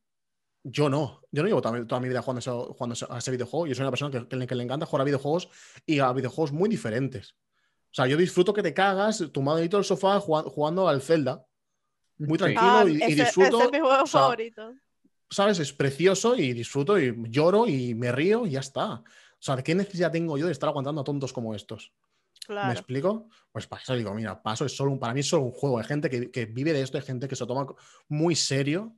yo 0.62 0.88
no, 0.88 1.20
yo 1.32 1.42
no 1.42 1.48
llevo 1.48 1.60
toda, 1.60 1.78
mi- 1.78 1.86
toda 1.86 2.00
mi 2.00 2.08
vida 2.08 2.22
jugando, 2.22 2.72
jugando 2.72 2.96
a 3.10 3.18
ese 3.18 3.30
videojuego, 3.30 3.66
yo 3.66 3.74
soy 3.74 3.82
una 3.82 3.90
persona 3.90 4.10
que, 4.10 4.28
que 4.28 4.36
le, 4.36 4.46
que 4.46 4.54
le 4.54 4.62
encanta 4.62 4.86
jugar 4.86 5.02
a 5.02 5.04
videojuegos 5.04 5.48
y 5.84 5.98
a 5.98 6.12
videojuegos 6.12 6.52
muy 6.52 6.68
diferentes. 6.68 7.32
O 7.32 7.94
sea, 7.96 8.06
yo 8.06 8.16
disfruto 8.16 8.52
que 8.54 8.62
te 8.62 8.74
cagas 8.74 9.22
tumbado 9.32 9.58
en 9.58 9.70
el 9.72 9.84
sofá 9.84 10.18
jugando, 10.20 10.50
jugando 10.50 10.88
al 10.88 11.02
Zelda, 11.02 11.46
muy 12.18 12.38
Sí. 12.38 12.44
tranquilo 12.44 12.78
Ah, 12.78 12.84
y, 12.88 12.94
disfruto, 13.14 13.56
ese 13.58 13.64
es 13.66 13.72
mi 13.72 13.80
juego 13.80 14.02
o 14.02 14.06
sea, 14.06 14.20
favorito. 14.20 14.74
¿sabes? 15.30 15.58
Es 15.58 15.72
precioso 15.72 16.36
y 16.36 16.52
disfruto 16.52 16.98
y 16.98 17.14
lloro 17.28 17.66
y 17.66 17.94
me 17.94 18.12
río 18.12 18.46
y 18.46 18.50
ya 18.52 18.60
está. 18.60 18.94
O 18.94 19.04
sea, 19.40 19.56
¿qué 19.62 19.74
necesidad 19.74 20.10
tengo 20.12 20.38
yo 20.38 20.46
de 20.46 20.52
estar 20.52 20.68
aguantando 20.68 21.00
a 21.00 21.04
tontos 21.04 21.32
como 21.32 21.54
estos? 21.54 21.92
¿Me 22.60 22.72
explico? 22.72 23.28
Pues 23.52 23.66
para 23.66 23.82
eso 23.82 23.94
digo, 23.94 24.14
mira, 24.14 24.42
paso 24.42 24.64
es 24.64 24.74
solo 24.76 24.90
un, 24.92 24.98
para 24.98 25.14
mí 25.14 25.20
es 25.20 25.28
solo 25.28 25.44
un 25.44 25.52
juego. 25.52 25.78
Hay 25.78 25.84
gente 25.84 26.08
que, 26.10 26.30
que 26.30 26.46
vive 26.46 26.72
de 26.72 26.82
esto, 26.82 26.96
hay 26.98 27.04
gente 27.04 27.28
que 27.28 27.36
se 27.36 27.44
lo 27.44 27.48
toma 27.48 27.66
muy 28.08 28.34
serio 28.36 28.96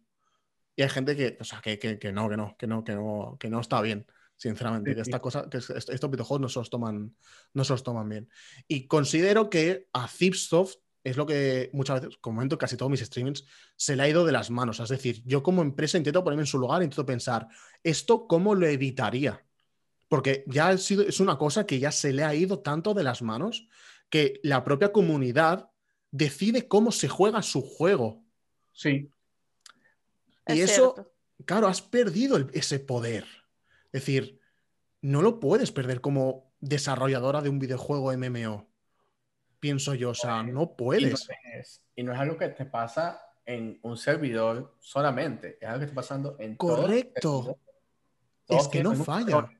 y 0.76 0.82
hay 0.82 0.88
gente 0.90 1.16
que, 1.16 1.38
o 1.40 1.44
sea, 1.44 1.60
que, 1.60 1.78
que- 1.78 1.98
que 1.98 2.12
no, 2.12 2.28
que 2.28 2.36
no, 2.36 2.56
que 2.58 2.66
no, 2.66 2.84
que 2.84 2.94
no, 2.94 3.36
que 3.40 3.50
no 3.50 3.60
está 3.60 3.80
bien, 3.82 4.06
sinceramente. 4.36 4.94
Sí, 4.94 5.00
esta 5.00 5.20
cosa, 5.20 5.48
que 5.50 5.58
es- 5.58 5.70
est- 5.70 5.90
estos 5.90 6.10
videojuegos 6.10 6.40
no 6.42 6.48
se 6.48 6.58
los 6.60 6.70
toman, 6.70 7.16
no 7.54 7.64
se 7.64 7.72
los 7.72 7.82
toman 7.82 8.08
bien. 8.08 8.28
Y 8.68 8.86
considero 8.88 9.50
que 9.50 9.88
a 9.92 10.08
Zipsoft 10.08 10.76
es 11.04 11.16
lo 11.16 11.26
que 11.26 11.70
muchas 11.72 12.00
veces, 12.02 12.18
como 12.20 12.36
comento 12.38 12.56
en 12.56 12.58
casi 12.58 12.76
todos 12.76 12.90
mis 12.90 13.00
streamings, 13.00 13.44
se 13.76 13.96
le 13.96 14.02
ha 14.02 14.08
ido 14.08 14.24
de 14.26 14.32
las 14.32 14.50
manos. 14.50 14.80
Es 14.80 14.88
decir, 14.88 15.22
yo 15.24 15.42
como 15.42 15.62
empresa 15.62 15.98
intento 15.98 16.24
ponerme 16.24 16.42
en 16.42 16.46
su 16.48 16.58
lugar, 16.58 16.82
intento 16.82 17.06
pensar, 17.06 17.48
¿esto 17.84 18.26
cómo 18.26 18.54
lo 18.56 18.66
evitaría? 18.66 19.45
Porque 20.08 20.44
ya 20.46 20.68
ha 20.68 20.78
sido, 20.78 21.02
es 21.02 21.18
una 21.20 21.36
cosa 21.38 21.66
que 21.66 21.78
ya 21.78 21.90
se 21.90 22.12
le 22.12 22.22
ha 22.24 22.34
ido 22.34 22.60
tanto 22.60 22.94
de 22.94 23.02
las 23.04 23.22
manos 23.22 23.68
que 24.08 24.40
la 24.42 24.62
propia 24.62 24.92
comunidad 24.92 25.70
decide 26.12 26.68
cómo 26.68 26.92
se 26.92 27.08
juega 27.08 27.42
su 27.42 27.62
juego. 27.62 28.22
Sí, 28.72 29.10
y 30.48 30.60
Es 30.60 30.70
eso, 30.70 30.92
cierto. 30.94 31.12
claro, 31.44 31.66
has 31.66 31.82
perdido 31.82 32.36
el- 32.36 32.50
ese 32.52 32.78
poder. 32.78 33.24
Es 33.86 34.02
decir, 34.02 34.38
no 35.00 35.22
lo 35.22 35.40
puedes 35.40 35.72
perder 35.72 36.00
como 36.00 36.52
desarrolladora 36.60 37.40
de 37.42 37.48
un 37.48 37.58
videojuego 37.58 38.12
MMO. 38.12 38.68
Pienso 39.58 39.94
yo, 39.94 40.10
o 40.10 40.14
sea, 40.14 40.42
no 40.44 40.48
y 40.48 40.52
no, 40.52 40.76
puedes. 40.76 41.28
es, 41.58 41.82
y 41.96 42.02
no 42.04 42.12
es 42.12 42.18
algo 42.20 42.36
que 42.36 42.48
te 42.50 42.64
pasa 42.66 43.20
en 43.44 43.80
un 43.82 43.96
servidor 43.96 44.76
solamente. 44.80 45.58
Es 45.60 45.66
algo 45.66 45.78
que 45.80 45.84
está 45.86 45.94
pasando 45.96 46.36
en 46.38 46.56
todo 46.56 46.76
el 46.76 46.82
Correcto. 46.82 47.36
servidor. 47.38 47.58
Es 48.48 48.68
que 48.68 48.82
no 48.84 48.94
falla. 48.94 49.50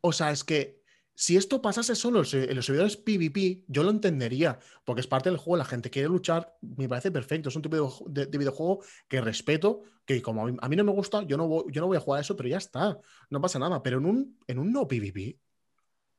O 0.00 0.12
sea, 0.12 0.30
es 0.30 0.44
que 0.44 0.78
si 1.14 1.36
esto 1.36 1.60
pasase 1.60 1.96
solo 1.96 2.22
en 2.32 2.54
los- 2.56 2.64
servidores 2.66 2.96
PvP, 2.96 3.64
yo 3.66 3.82
lo 3.82 3.90
entendería, 3.90 4.58
porque 4.84 5.00
es 5.00 5.08
parte 5.08 5.28
del 5.30 5.38
juego, 5.38 5.56
la 5.56 5.64
gente 5.64 5.90
quiere 5.90 6.08
luchar, 6.08 6.56
me 6.60 6.88
parece 6.88 7.10
perfecto, 7.10 7.48
es 7.48 7.56
un 7.56 7.62
tipo 7.62 7.76
de, 8.06 8.20
de- 8.20 8.26
de 8.26 8.38
videojuego 8.38 8.84
que 9.08 9.20
respeto, 9.20 9.82
que 10.04 10.22
como 10.22 10.42
a 10.46 10.50
mí, 10.50 10.56
a 10.60 10.68
mí 10.68 10.76
no 10.76 10.84
me 10.84 10.92
gusta, 10.92 11.24
yo 11.24 11.36
no, 11.36 11.48
voy, 11.48 11.64
yo 11.72 11.80
no 11.80 11.88
voy 11.88 11.96
a 11.96 12.00
jugar 12.00 12.18
a 12.18 12.20
eso, 12.20 12.36
pero 12.36 12.48
ya 12.48 12.58
está, 12.58 13.00
no 13.30 13.40
pasa 13.40 13.58
nada, 13.58 13.82
pero 13.82 13.98
en 13.98 14.06
un, 14.06 14.38
en 14.46 14.58
un 14.60 14.72
no 14.72 14.86
PvP, 14.86 15.30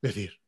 es 0.02 0.14
decir, 0.14 0.40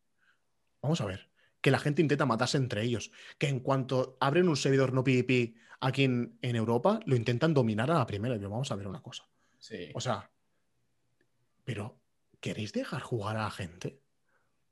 vamos 0.83 1.01
a 1.01 1.07
ver, 1.07 1.31
que 1.63 1.71
la 1.71 1.79
gente 1.79 2.03
intenta 2.03 2.27
matarse 2.27 2.59
entre 2.59 2.83
ellos, 2.83 3.11
que 3.39 3.49
en 3.49 3.61
cuanto 3.61 4.19
abren 4.21 4.49
un 4.51 4.57
servidor 4.57 4.93
no 4.93 5.03
PvP 5.03 5.55
aquí 5.81 6.05
en, 6.05 6.39
en 6.43 6.57
Europa, 6.57 7.01
lo 7.07 7.17
intentan 7.17 7.55
dominar 7.55 7.91
a 7.91 7.95
la 7.99 8.07
primera, 8.07 8.37
yo 8.37 8.51
vamos 8.51 8.71
a 8.71 8.77
ver 8.77 8.87
una 8.87 9.01
cosa. 9.01 9.25
Sí. 9.59 9.89
O 9.95 10.01
sea, 10.01 10.31
pero 11.65 12.02
¿queréis 12.43 12.75
dejar 12.75 13.01
jugar 13.01 13.37
a 13.39 13.45
la 13.45 13.51
gente? 13.51 14.03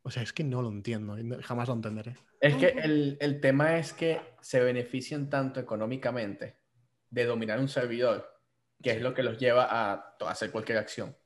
O 0.02 0.10
sea, 0.10 0.22
es 0.22 0.34
que 0.34 0.44
no 0.44 0.60
lo 0.60 0.68
entiendo, 0.68 1.16
jamás 1.42 1.68
lo 1.68 1.74
entenderé. 1.74 2.16
Es 2.40 2.56
que 2.56 2.68
el, 2.68 3.16
el 3.20 3.40
tema 3.40 3.78
es 3.78 3.94
que 3.94 4.20
se 4.42 4.60
benefician 4.60 5.30
tanto 5.30 5.60
económicamente 5.60 6.58
de 7.08 7.24
dominar 7.24 7.58
un 7.60 7.68
servidor, 7.68 8.26
que 8.82 8.90
es 8.92 9.00
lo 9.00 9.14
que 9.14 9.22
los 9.22 9.38
lleva 9.38 9.68
a 9.70 10.16
to- 10.18 10.28
hacer 10.28 10.50
cualquier 10.50 10.78
acción. 10.78 11.16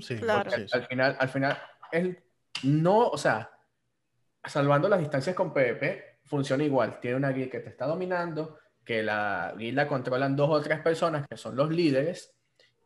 Sí, 0.00 0.16
Claro. 0.16 0.50
sí, 0.50 0.60
Al, 0.62 0.68
sí. 0.68 0.74
al 0.74 0.86
final, 0.86 1.16
al 1.18 1.28
final, 1.28 1.58
es 1.90 2.16
no, 2.64 3.08
o 3.08 3.18
sea, 3.18 3.50
salvando 4.44 4.88
las 4.88 5.00
distancias 5.00 5.34
con 5.34 5.52
PvP, 5.52 6.20
funciona 6.24 6.64
igual. 6.64 7.00
Tiene 7.00 7.16
una 7.16 7.30
guild 7.32 7.50
que 7.50 7.60
te 7.60 7.70
está 7.70 7.86
dominando, 7.86 8.58
que 8.84 9.02
la 9.02 9.54
guild 9.56 9.76
la 9.76 9.88
controlan 9.88 10.36
dos 10.36 10.50
o 10.50 10.60
tres 10.60 10.80
personas 10.80 11.26
que 11.28 11.36
son 11.36 11.56
los 11.56 11.70
líderes, 11.70 12.34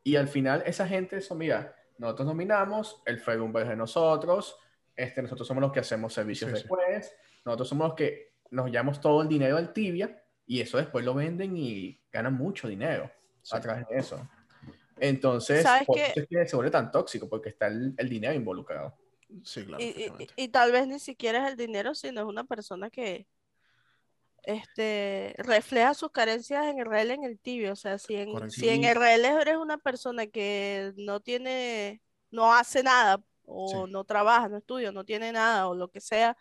y 0.04 0.16
al 0.16 0.28
final 0.28 0.62
esa 0.66 0.86
gente, 0.86 1.16
eso, 1.16 1.34
mira, 1.34 1.74
nosotros 1.98 2.26
dominamos, 2.28 3.02
el 3.06 3.18
Ferumber 3.18 3.62
es 3.64 3.68
de 3.70 3.76
nosotros, 3.76 4.56
este, 4.94 5.22
nosotros 5.22 5.46
somos 5.46 5.60
los 5.62 5.72
que 5.72 5.80
hacemos 5.80 6.12
servicios 6.14 6.50
Sí, 6.50 6.54
de 6.56 7.02
sí. 7.02 7.10
nosotros 7.44 7.68
somos 7.68 7.88
los 7.88 7.96
que 7.96 8.34
nos 8.50 8.70
llevamos 8.70 9.00
todo 9.00 9.22
el 9.22 9.28
dinero 9.28 9.56
al 9.56 9.72
tibia, 9.72 10.22
y 10.46 10.60
eso 10.60 10.78
después 10.78 11.04
lo 11.04 11.14
venden 11.14 11.56
y 11.56 12.00
ganan 12.12 12.34
mucho 12.34 12.68
dinero 12.68 13.10
Sí. 13.42 13.56
a 13.56 13.60
través 13.60 13.86
de 13.88 13.98
eso. 13.98 14.28
Entonces, 14.98 15.62
¿Sabes 15.62 15.86
por 15.86 15.96
qué? 15.96 16.06
eso 16.06 16.20
es 16.20 16.26
que 16.28 16.46
se 16.46 16.56
vuelve 16.56 16.70
tan 16.70 16.90
tóxico, 16.90 17.28
porque 17.28 17.50
está 17.50 17.66
el, 17.66 17.94
el 17.96 18.08
dinero 18.08 18.32
involucrado. 18.34 18.96
Sí, 19.44 19.64
claro. 19.64 19.82
Y, 19.82 19.86
y- 19.86 20.44
y 20.44 20.48
tal 20.48 20.72
vez 20.72 20.86
ni 20.86 20.98
siquiera 20.98 21.44
es 21.44 21.50
el 21.52 21.56
dinero, 21.56 21.94
sino 21.94 22.20
es 22.22 22.26
una 22.26 22.44
persona 22.44 22.88
que 22.90 23.26
este, 24.46 25.34
refleja 25.38 25.92
sus 25.92 26.10
carencias 26.10 26.66
en 26.66 26.78
el 26.78 26.86
RL 26.86 27.12
en 27.14 27.24
el 27.24 27.38
tibio. 27.38 27.72
O 27.72 27.76
sea, 27.76 27.98
si 27.98 28.14
en, 28.14 28.30
Correcto. 28.32 28.54
si 28.54 28.68
en 28.68 28.84
RL 28.84 29.24
eres 29.42 29.56
una 29.56 29.76
persona 29.76 30.26
que 30.26 30.92
no 30.96 31.20
tiene, 31.20 32.00
no 32.30 32.54
hace 32.54 32.82
nada, 32.82 33.22
o 33.44 33.68
Sí. 33.86 33.92
no 33.92 34.04
trabaja, 34.04 34.48
no 34.48 34.56
estudia, 34.56 34.92
no 34.92 35.04
tiene 35.04 35.32
nada, 35.32 35.68
o 35.68 35.74
lo 35.74 35.88
que 35.90 36.00
sea, 36.00 36.36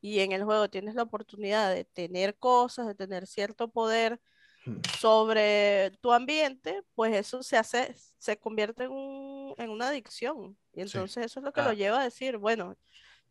y 0.00 0.20
en 0.20 0.32
el 0.32 0.44
juego 0.44 0.68
tienes 0.70 0.94
la 0.94 1.02
oportunidad 1.02 1.74
de 1.74 1.84
tener 1.84 2.36
cosas, 2.36 2.86
de 2.86 2.94
tener 2.94 3.26
cierto 3.26 3.68
poder 3.68 4.20
Hmm. 4.64 4.80
sobre 5.00 5.92
tu 6.02 6.12
ambiente, 6.12 6.82
pues 6.94 7.14
eso 7.16 7.42
se 7.42 7.56
hace, 7.56 7.94
se 8.18 8.38
convierte 8.38 8.84
en, 8.84 8.90
un- 8.90 9.54
en 9.56 9.70
una 9.70 9.88
adicción. 9.88 10.58
Y 10.74 10.82
entonces 10.82 11.24
eso 11.26 11.40
es 11.40 11.44
lo 11.44 11.52
que 11.52 11.62
lo 11.62 11.70
Ah. 11.70 11.74
lleva 11.74 12.00
a 12.00 12.04
decir, 12.04 12.36
bueno, 12.36 12.76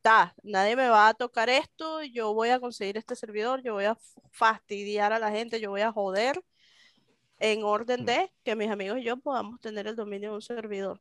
ta, 0.02 0.34
nadie 0.44 0.76
me 0.76 0.88
va 0.90 1.10
a 1.10 1.14
tocar 1.14 1.50
esto, 1.50 2.04
yo 2.04 2.34
voy 2.34 2.50
a 2.50 2.60
conseguir 2.60 2.98
este 2.98 3.16
servidor, 3.16 3.62
yo 3.64 3.74
voy 3.74 3.86
a 3.86 3.98
fastidiar 4.32 5.14
a 5.14 5.20
la 5.20 5.32
gente, 5.32 5.60
yo 5.60 5.70
voy 5.70 5.82
a 5.82 5.92
joder 5.92 6.44
en 7.40 7.64
orden 7.64 8.02
Mm. 8.02 8.06
de 8.06 8.34
que 8.44 8.56
mis 8.56 8.70
amigos 8.70 9.00
y 9.00 9.04
yo 9.04 9.18
podamos 9.18 9.60
tener 9.60 9.88
el 9.88 9.96
dominio 9.96 10.30
de 10.32 10.36
un 10.36 10.42
servidor. 10.42 10.98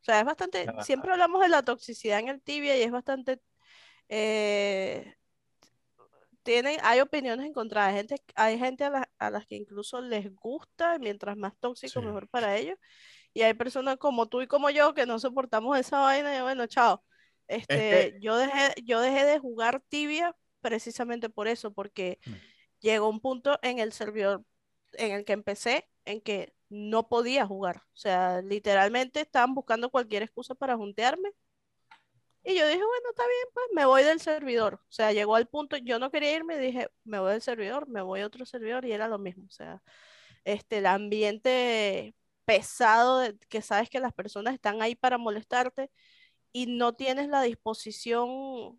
O 0.00 0.04
sea, 0.04 0.18
es 0.20 0.24
bastante, 0.24 0.66
siempre 0.82 1.12
hablamos 1.12 1.40
de 1.42 1.48
la 1.48 1.62
toxicidad 1.62 2.18
en 2.20 2.28
el 2.28 2.40
tibia 2.42 2.76
y 2.76 2.82
es 2.82 2.90
bastante, 2.90 3.40
eh, 4.08 5.14
tienen, 6.42 6.78
hay 6.82 7.00
opiniones 7.00 7.46
encontradas. 7.46 7.90
Hay 7.92 7.96
gente, 7.98 8.16
hay 8.34 8.58
gente 8.58 8.84
a, 8.84 8.90
la- 8.90 9.10
a 9.18 9.30
las 9.30 9.46
que 9.46 9.54
incluso 9.56 10.00
les 10.00 10.34
gusta, 10.34 10.98
mientras 10.98 11.36
más 11.36 11.56
tóxico, 11.58 12.00
Sí. 12.00 12.06
mejor 12.06 12.28
para 12.28 12.56
ellos. 12.56 12.76
Y 13.32 13.42
hay 13.42 13.54
personas 13.54 13.96
como 13.96 14.26
tú 14.26 14.42
y 14.42 14.46
como 14.48 14.68
yo 14.70 14.92
que 14.92 15.06
no 15.06 15.18
soportamos 15.20 15.78
esa 15.78 16.00
vaina 16.00 16.36
y 16.36 16.42
bueno, 16.42 16.66
chao. 16.66 17.02
Este, 17.56 18.12
que- 18.12 18.18
yo 18.20 18.36
dejé, 18.36 18.74
yo 18.84 19.00
dejé 19.00 19.24
de 19.24 19.38
jugar 19.38 19.80
tibia 19.88 20.34
precisamente 20.60 21.28
por 21.28 21.48
eso, 21.48 21.72
porque 21.72 22.18
Mm. 22.24 22.32
llegó 22.80 23.08
un 23.08 23.20
punto 23.20 23.58
en 23.62 23.78
el 23.78 23.92
servidor 23.92 24.44
en 24.94 25.12
el 25.12 25.24
que 25.24 25.32
empecé 25.32 25.88
en 26.04 26.20
que 26.20 26.54
no 26.68 27.08
podía 27.08 27.46
jugar. 27.46 27.78
O 27.78 27.96
sea, 27.96 28.42
literalmente 28.42 29.20
estaban 29.20 29.54
buscando 29.54 29.90
cualquier 29.90 30.22
excusa 30.22 30.54
para 30.54 30.76
juntearme. 30.76 31.30
Y 32.44 32.56
yo 32.56 32.66
dije, 32.66 32.78
bueno, 32.84 33.08
está 33.10 33.22
bien, 33.24 33.46
pues 33.54 33.66
me 33.72 33.84
voy 33.86 34.02
del 34.02 34.18
servidor. 34.20 34.74
O 34.74 34.92
sea, 34.92 35.12
llegó 35.12 35.36
al 35.36 35.46
punto, 35.46 35.76
yo 35.76 35.98
no 36.00 36.10
quería 36.10 36.34
irme, 36.34 36.58
dije, 36.58 36.88
me 37.04 37.20
voy 37.20 37.32
del 37.32 37.42
servidor, 37.42 37.88
me 37.88 38.02
voy 38.02 38.20
a 38.20 38.26
otro 38.26 38.44
servidor 38.46 38.84
y 38.84 38.92
era 38.92 39.06
lo 39.08 39.18
mismo. 39.18 39.44
O 39.46 39.50
sea, 39.50 39.80
este, 40.44 40.78
el 40.78 40.86
ambiente 40.86 42.16
pesado 42.44 43.20
de 43.20 43.38
que 43.48 43.62
sabes 43.62 43.88
que 43.90 44.00
las 44.00 44.12
personas 44.12 44.54
están 44.54 44.82
ahí 44.82 44.96
para 44.96 45.18
molestarte 45.18 45.90
y 46.52 46.66
no 46.66 46.94
tienes 46.94 47.28
la 47.28 47.42
disposición 47.42 48.78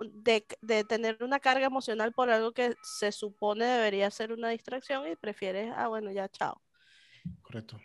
de, 0.00 0.46
de 0.62 0.84
tener 0.84 1.18
una 1.22 1.40
carga 1.40 1.66
emocional 1.66 2.12
por 2.12 2.30
algo 2.30 2.52
que 2.52 2.76
se 2.82 3.12
supone 3.12 3.64
debería 3.66 4.10
ser 4.10 4.32
una 4.32 4.50
distracción 4.50 5.06
y 5.08 5.16
prefieres, 5.16 5.72
ah, 5.76 5.88
bueno, 5.88 6.10
ya, 6.12 6.28
chao. 6.28 6.60
Correcto. 7.42 7.78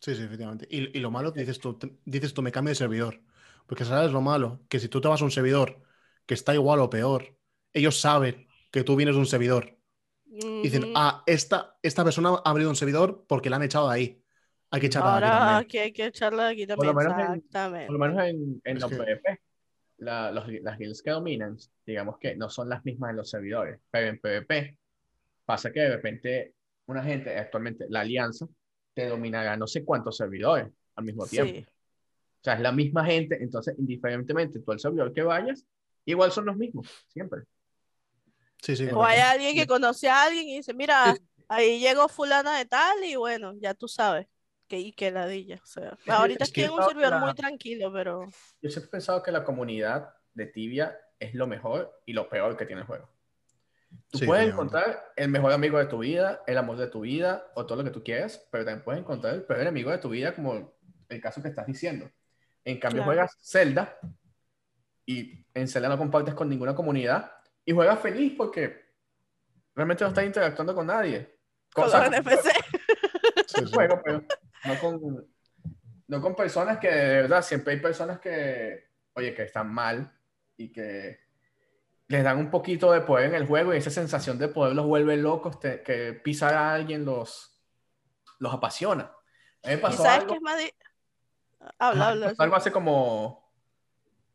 Sí, 0.00 0.14
sí, 0.14 0.22
efectivamente. 0.22 0.66
Y, 0.70 0.96
y 0.96 1.00
lo 1.00 1.10
malo, 1.10 1.32
dices 1.32 1.58
tú, 1.58 1.74
te- 1.78 1.98
dices 2.04 2.32
tú, 2.34 2.42
me 2.42 2.52
cambio 2.52 2.70
de 2.70 2.74
servidor. 2.76 3.20
Porque 3.66 3.84
sabes 3.84 4.12
lo 4.12 4.20
malo, 4.20 4.60
que 4.68 4.80
si 4.80 4.88
tú 4.88 5.00
te 5.00 5.08
vas 5.08 5.20
a 5.20 5.24
un 5.24 5.30
servidor 5.30 5.82
que 6.26 6.34
está 6.34 6.54
igual 6.54 6.80
o 6.80 6.88
peor, 6.90 7.36
ellos 7.72 8.00
saben 8.00 8.48
que 8.70 8.84
tú 8.84 8.96
vienes 8.96 9.14
de 9.16 9.20
un 9.20 9.26
servidor. 9.26 9.78
Y 10.62 10.68
dicen, 10.68 10.90
ah, 10.94 11.24
esta, 11.26 11.78
esta 11.82 12.04
persona 12.04 12.30
ha 12.44 12.50
abrido 12.50 12.70
un 12.70 12.76
servidor 12.76 13.26
porque 13.28 13.50
la 13.50 13.56
han 13.56 13.62
echado 13.64 13.88
de 13.90 13.94
ahí. 13.96 14.24
Hay 14.70 14.80
que 14.80 14.86
echarla 14.86 15.12
de 15.12 15.16
aquí 15.18 15.24
Ahora 15.26 15.38
también. 15.38 15.66
aquí 15.66 15.78
hay 15.78 15.92
que 15.92 16.04
echarla 16.06 16.44
de 16.44 16.50
aquí 16.52 16.66
Por 16.66 16.84
lo 16.86 16.92
también, 16.94 17.08
menos 17.16 17.28
en- 17.30 17.34
exactamente. 17.36 17.86
Por 17.86 17.92
lo 17.94 17.98
menos 18.06 18.24
en, 18.26 18.60
en 18.64 18.78
los 18.80 18.90
que- 18.90 18.96
PvP, 18.96 19.40
la- 19.98 20.30
los- 20.30 20.48
las 20.62 20.78
guilds 20.78 21.02
que 21.02 21.10
dominan, 21.10 21.56
digamos 21.86 22.18
que 22.18 22.36
no 22.36 22.50
son 22.50 22.68
las 22.68 22.84
mismas 22.84 23.10
en 23.10 23.16
los 23.16 23.30
servidores, 23.30 23.80
pero 23.90 24.08
en 24.08 24.18
PvP 24.20 24.76
pasa 25.44 25.72
que 25.72 25.80
de 25.80 25.88
repente 25.96 26.54
una 26.86 27.02
gente, 27.02 27.36
actualmente 27.36 27.86
la 27.88 28.00
alianza, 28.00 28.46
te 28.94 29.06
dominará 29.08 29.56
no 29.56 29.66
sé 29.66 29.84
cuántos 29.84 30.16
servidores 30.16 30.68
al 30.96 31.04
mismo 31.04 31.26
tiempo. 31.26 31.52
Sí. 31.52 31.66
O 32.40 32.44
sea, 32.44 32.54
es 32.54 32.60
la 32.60 32.72
misma 32.72 33.04
gente, 33.04 33.36
entonces 33.42 33.74
indiferentemente 33.78 34.60
tú 34.60 34.72
al 34.72 34.80
servidor 34.80 35.12
que 35.12 35.22
vayas, 35.22 35.64
igual 36.04 36.30
son 36.32 36.46
los 36.46 36.56
mismos, 36.56 36.88
siempre. 37.08 37.42
Sí, 38.62 38.76
sí, 38.76 38.86
O 38.86 38.90
correcto. 38.94 39.02
hay 39.04 39.18
alguien 39.20 39.54
que 39.56 39.66
conoce 39.66 40.08
a 40.08 40.24
alguien 40.24 40.48
y 40.48 40.56
dice, 40.58 40.74
mira, 40.74 41.14
ahí 41.48 41.78
llegó 41.80 42.08
fulana 42.08 42.58
de 42.58 42.64
tal 42.64 43.04
y 43.04 43.16
bueno, 43.16 43.54
ya 43.60 43.72
tú 43.74 43.86
sabes. 43.88 44.26
Que, 44.68 44.78
y 44.78 44.92
que 44.92 45.10
ladilla. 45.10 45.56
O 45.62 45.66
sea, 45.66 45.96
ahorita 46.06 46.44
es 46.44 46.50
estoy 46.50 46.64
en 46.64 46.70
un 46.72 46.84
servidor 46.84 47.10
la- 47.12 47.18
muy 47.20 47.34
tranquilo, 47.34 47.90
pero 47.92 48.26
Yo 48.60 48.70
siempre 48.70 48.88
he 48.88 48.90
pensado 48.90 49.22
que 49.22 49.32
la 49.32 49.42
comunidad 49.44 50.14
de 50.34 50.46
Tibia 50.46 50.98
es 51.18 51.34
lo 51.34 51.46
mejor 51.46 52.00
y 52.04 52.12
lo 52.12 52.28
peor 52.28 52.56
que 52.56 52.66
tiene 52.66 52.82
el 52.82 52.86
juego. 52.86 53.08
Tú 54.10 54.18
Sí, 54.18 54.26
puedes 54.26 54.46
encontrar 54.48 55.12
el 55.16 55.28
mejor 55.30 55.52
amigo 55.52 55.78
de 55.78 55.86
tu 55.86 55.98
vida, 56.00 56.42
el 56.46 56.58
amor 56.58 56.76
de 56.76 56.88
tu 56.88 57.00
vida 57.00 57.50
o 57.54 57.64
todo 57.64 57.78
lo 57.78 57.84
que 57.84 57.90
tú 57.90 58.04
quieras, 58.04 58.46
pero 58.52 58.64
también 58.64 58.84
puedes 58.84 59.00
encontrar 59.00 59.34
el 59.34 59.42
peor 59.44 59.60
enemigo 59.62 59.90
de 59.90 59.96
tu 59.98 60.10
vida, 60.10 60.34
como 60.34 60.74
el 61.08 61.20
caso 61.22 61.40
que 61.42 61.48
estás 61.48 61.66
diciendo. 61.66 62.10
En 62.64 62.78
cambio, 62.78 62.98
Claro. 63.02 63.06
juegas 63.12 63.36
Zelda 63.42 63.98
y 65.06 65.46
en 65.54 65.68
Zelda 65.68 65.88
no 65.88 65.96
compartes 65.96 66.34
con 66.34 66.48
ninguna 66.50 66.74
comunidad 66.74 67.32
y 67.64 67.72
juegas 67.72 67.98
feliz 68.00 68.34
porque 68.36 68.84
realmente 69.74 70.04
no 70.04 70.08
estás 70.08 70.24
interactuando 70.26 70.74
con 70.74 70.86
nadie. 70.86 71.34
con 71.72 71.84
los 71.84 71.94
NPC. 71.94 72.50
Sí, 73.46 73.64
sí. 73.66 73.72
juego, 73.72 74.00
pero 74.04 74.22
no 74.64 74.78
con, 74.80 75.26
no 76.08 76.20
con 76.20 76.34
personas 76.34 76.78
que 76.78 76.88
de 76.88 77.22
verdad, 77.22 77.42
siempre 77.42 77.74
hay 77.74 77.80
personas 77.80 78.18
que, 78.20 78.88
oye, 79.14 79.34
que 79.34 79.42
están 79.42 79.72
mal 79.72 80.12
y 80.56 80.72
que 80.72 81.20
les 82.08 82.24
dan 82.24 82.38
un 82.38 82.50
poquito 82.50 82.90
de 82.92 83.02
poder 83.02 83.26
en 83.26 83.34
el 83.34 83.46
juego 83.46 83.74
y 83.74 83.76
esa 83.76 83.90
sensación 83.90 84.38
de 84.38 84.48
poder 84.48 84.74
los 84.74 84.86
vuelve 84.86 85.16
locos, 85.16 85.60
te- 85.60 85.82
que 85.82 86.14
pisar 86.14 86.54
a 86.54 86.72
alguien 86.72 87.04
los, 87.04 87.60
los 88.38 88.52
apasiona. 88.52 89.02
A 89.62 89.68
mí 89.68 89.74
me 89.74 89.74
¿Y 89.74 89.76
pasó 89.78 90.02
sabes 90.04 90.20
algo, 90.20 90.28
qué 90.28 90.34
es 90.36 90.42
más? 90.42 90.56
Habla, 91.78 92.08
habla. 92.08 92.34
algo 92.38 92.56
hace 92.56 92.72
como, 92.72 93.52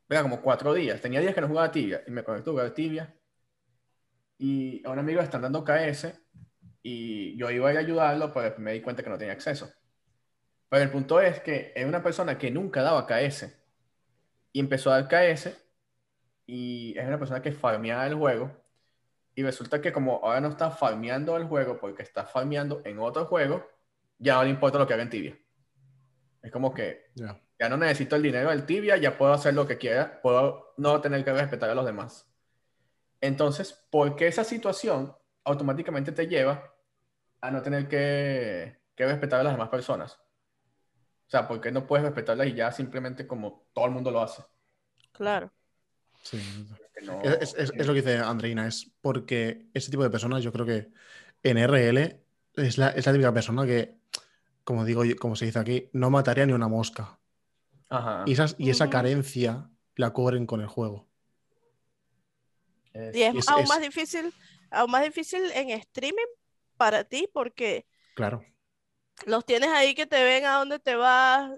vea, 0.07 0.21
como 0.21 0.41
cuatro 0.41 0.73
días. 0.73 1.01
Tenía 1.01 1.19
días 1.19 1.33
que 1.33 1.41
no 1.41 1.47
jugaba 1.47 1.71
tibia 1.71 2.03
y 2.05 2.11
me 2.11 2.23
conecté 2.23 2.49
a 2.49 2.53
jugar 2.53 2.73
tibia 2.73 3.15
y 4.37 4.85
a 4.85 4.89
un 4.91 4.99
amigo 4.99 5.19
le 5.19 5.25
están 5.25 5.41
dando 5.41 5.63
KS 5.63 6.13
y 6.81 7.37
yo 7.37 7.49
iba 7.49 7.69
a 7.69 7.71
ir 7.71 7.77
a 7.77 7.81
ayudarlo, 7.81 8.31
pero 8.33 8.55
me 8.59 8.73
di 8.73 8.81
cuenta 8.81 9.01
que 9.01 9.09
no 9.09 9.17
tenía 9.17 9.33
acceso. 9.33 9.71
Pero 10.73 10.85
el 10.85 10.89
punto 10.89 11.21
es 11.21 11.39
que 11.41 11.71
es 11.75 11.85
una 11.85 12.01
persona 12.01 12.35
que 12.35 12.49
nunca 12.49 12.81
daba 12.81 13.05
KS 13.05 13.55
y 14.51 14.59
empezó 14.59 14.91
a 14.91 15.03
dar 15.03 15.07
KS 15.07 15.55
y 16.47 16.97
es 16.97 17.05
una 17.05 17.19
persona 17.19 17.43
que 17.43 17.51
farmeaba 17.51 18.07
el 18.07 18.15
juego 18.15 18.49
y 19.35 19.43
resulta 19.43 19.81
que 19.81 19.93
como 19.93 20.21
ahora 20.23 20.41
no 20.41 20.47
está 20.47 20.71
farmeando 20.71 21.37
el 21.37 21.43
juego 21.43 21.79
porque 21.79 22.01
está 22.01 22.25
farmeando 22.25 22.81
en 22.85 22.97
otro 22.97 23.27
juego, 23.27 23.69
ya 24.17 24.33
no 24.33 24.45
le 24.45 24.49
importa 24.49 24.79
lo 24.79 24.87
que 24.87 24.95
haga 24.95 25.03
en 25.03 25.11
Tibia. 25.11 25.37
Es 26.41 26.51
como 26.51 26.73
que 26.73 27.11
Ya. 27.13 27.39
ya 27.59 27.69
no 27.69 27.77
necesito 27.77 28.15
el 28.15 28.23
dinero 28.23 28.49
del 28.49 28.65
Tibia, 28.65 28.97
ya 28.97 29.15
puedo 29.15 29.31
hacer 29.31 29.53
lo 29.53 29.67
que 29.67 29.77
quiera, 29.77 30.21
puedo 30.23 30.73
no 30.77 30.99
tener 31.01 31.23
que 31.23 31.33
respetar 31.33 31.69
a 31.69 31.75
los 31.75 31.85
demás. 31.85 32.27
Entonces, 33.21 33.73
¿por 33.91 34.15
qué 34.15 34.25
esa 34.25 34.43
situación 34.43 35.15
automáticamente 35.43 36.11
te 36.11 36.25
lleva 36.25 36.73
a 37.41 37.51
no 37.51 37.61
tener 37.61 37.87
que, 37.87 38.81
que 38.95 39.05
respetar 39.05 39.41
a 39.41 39.43
las 39.43 39.53
demás 39.53 39.69
personas? 39.69 40.22
O 41.27 41.29
sea, 41.29 41.47
¿por 41.47 41.59
qué 41.61 41.71
no 41.71 41.87
puedes 41.87 42.05
respetarlas 42.05 42.47
y 42.47 42.53
ya 42.53 42.71
simplemente 42.71 43.25
como 43.27 43.65
todo 43.73 43.85
el 43.85 43.91
mundo 43.91 44.11
lo 44.11 44.21
hace? 44.21 44.43
Claro. 45.13 45.51
Sí. 46.21 46.39
No- 47.03 47.21
Es, 47.23 47.53
es- 47.55 47.73
es 47.75 47.87
lo 47.87 47.93
que 47.93 48.01
dice 48.01 48.17
Andreina, 48.19 48.67
es 48.67 48.91
porque 49.01 49.67
ese 49.73 49.89
tipo 49.91 50.03
de 50.03 50.09
personas, 50.09 50.43
yo 50.43 50.51
creo 50.53 50.65
que 50.65 50.89
en 51.43 51.57
RL 51.57 52.21
es 52.55 52.77
la, 52.77 52.89
es 52.89 53.05
la 53.05 53.11
típica 53.11 53.33
persona 53.33 53.65
que, 53.65 53.97
como 54.63 54.85
digo, 54.85 55.03
como 55.19 55.35
se 55.35 55.45
dice 55.45 55.59
aquí, 55.59 55.89
no 55.93 56.09
mataría 56.09 56.45
ni 56.45 56.53
una 56.53 56.67
mosca. 56.67 57.19
Ajá. 57.89 58.23
Y, 58.25 58.33
esas- 58.33 58.55
y 58.57 58.69
esa 58.69 58.89
carencia 58.89 59.69
la 59.95 60.11
cubren 60.11 60.45
con 60.45 60.61
el 60.61 60.67
juego. 60.67 61.07
Es- 62.93 63.15
Y 63.15 63.23
es, 63.23 63.35
Es- 63.35 63.47
aún 63.49 63.63
es- 63.63 63.69
más 63.69 63.81
difícil, 63.81 64.33
aún 64.71 64.91
más 64.91 65.03
difícil 65.03 65.41
en 65.53 65.71
streaming 65.71 66.27
para 66.77 67.03
ti 67.03 67.27
porque 67.33 67.85
Claro. 68.15 68.45
Los 69.25 69.45
tienes 69.45 69.69
ahí 69.69 69.95
que 69.95 70.05
te 70.05 70.23
ven 70.23 70.45
a 70.45 70.55
dónde 70.57 70.79
te 70.79 70.95
vas. 70.95 71.51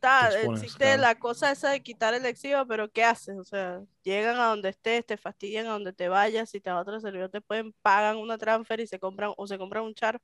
Tal, 0.00 0.34
expones, 0.34 0.62
existe 0.62 0.84
claro. 0.84 1.02
la 1.02 1.18
cosa 1.18 1.50
esa 1.52 1.70
de 1.70 1.82
quitar 1.82 2.14
el 2.14 2.24
exilio, 2.24 2.66
pero 2.66 2.90
¿qué 2.90 3.04
haces? 3.04 3.36
O 3.36 3.44
sea, 3.44 3.82
llegan 4.02 4.38
a 4.40 4.46
donde 4.46 4.70
estés, 4.70 5.04
te 5.04 5.18
fastidian 5.18 5.66
a 5.66 5.72
donde 5.72 5.92
te 5.92 6.08
vayas, 6.08 6.48
si 6.48 6.58
te 6.58 6.70
vas 6.70 6.78
a 6.78 6.82
otro 6.82 7.00
servidor 7.00 7.28
te 7.28 7.42
pueden, 7.42 7.74
pagan 7.82 8.16
una 8.16 8.38
transfer 8.38 8.80
y 8.80 8.86
se 8.86 8.98
compran, 8.98 9.32
o 9.36 9.46
se 9.46 9.58
compran 9.58 9.84
un 9.84 9.94
char 9.94 10.18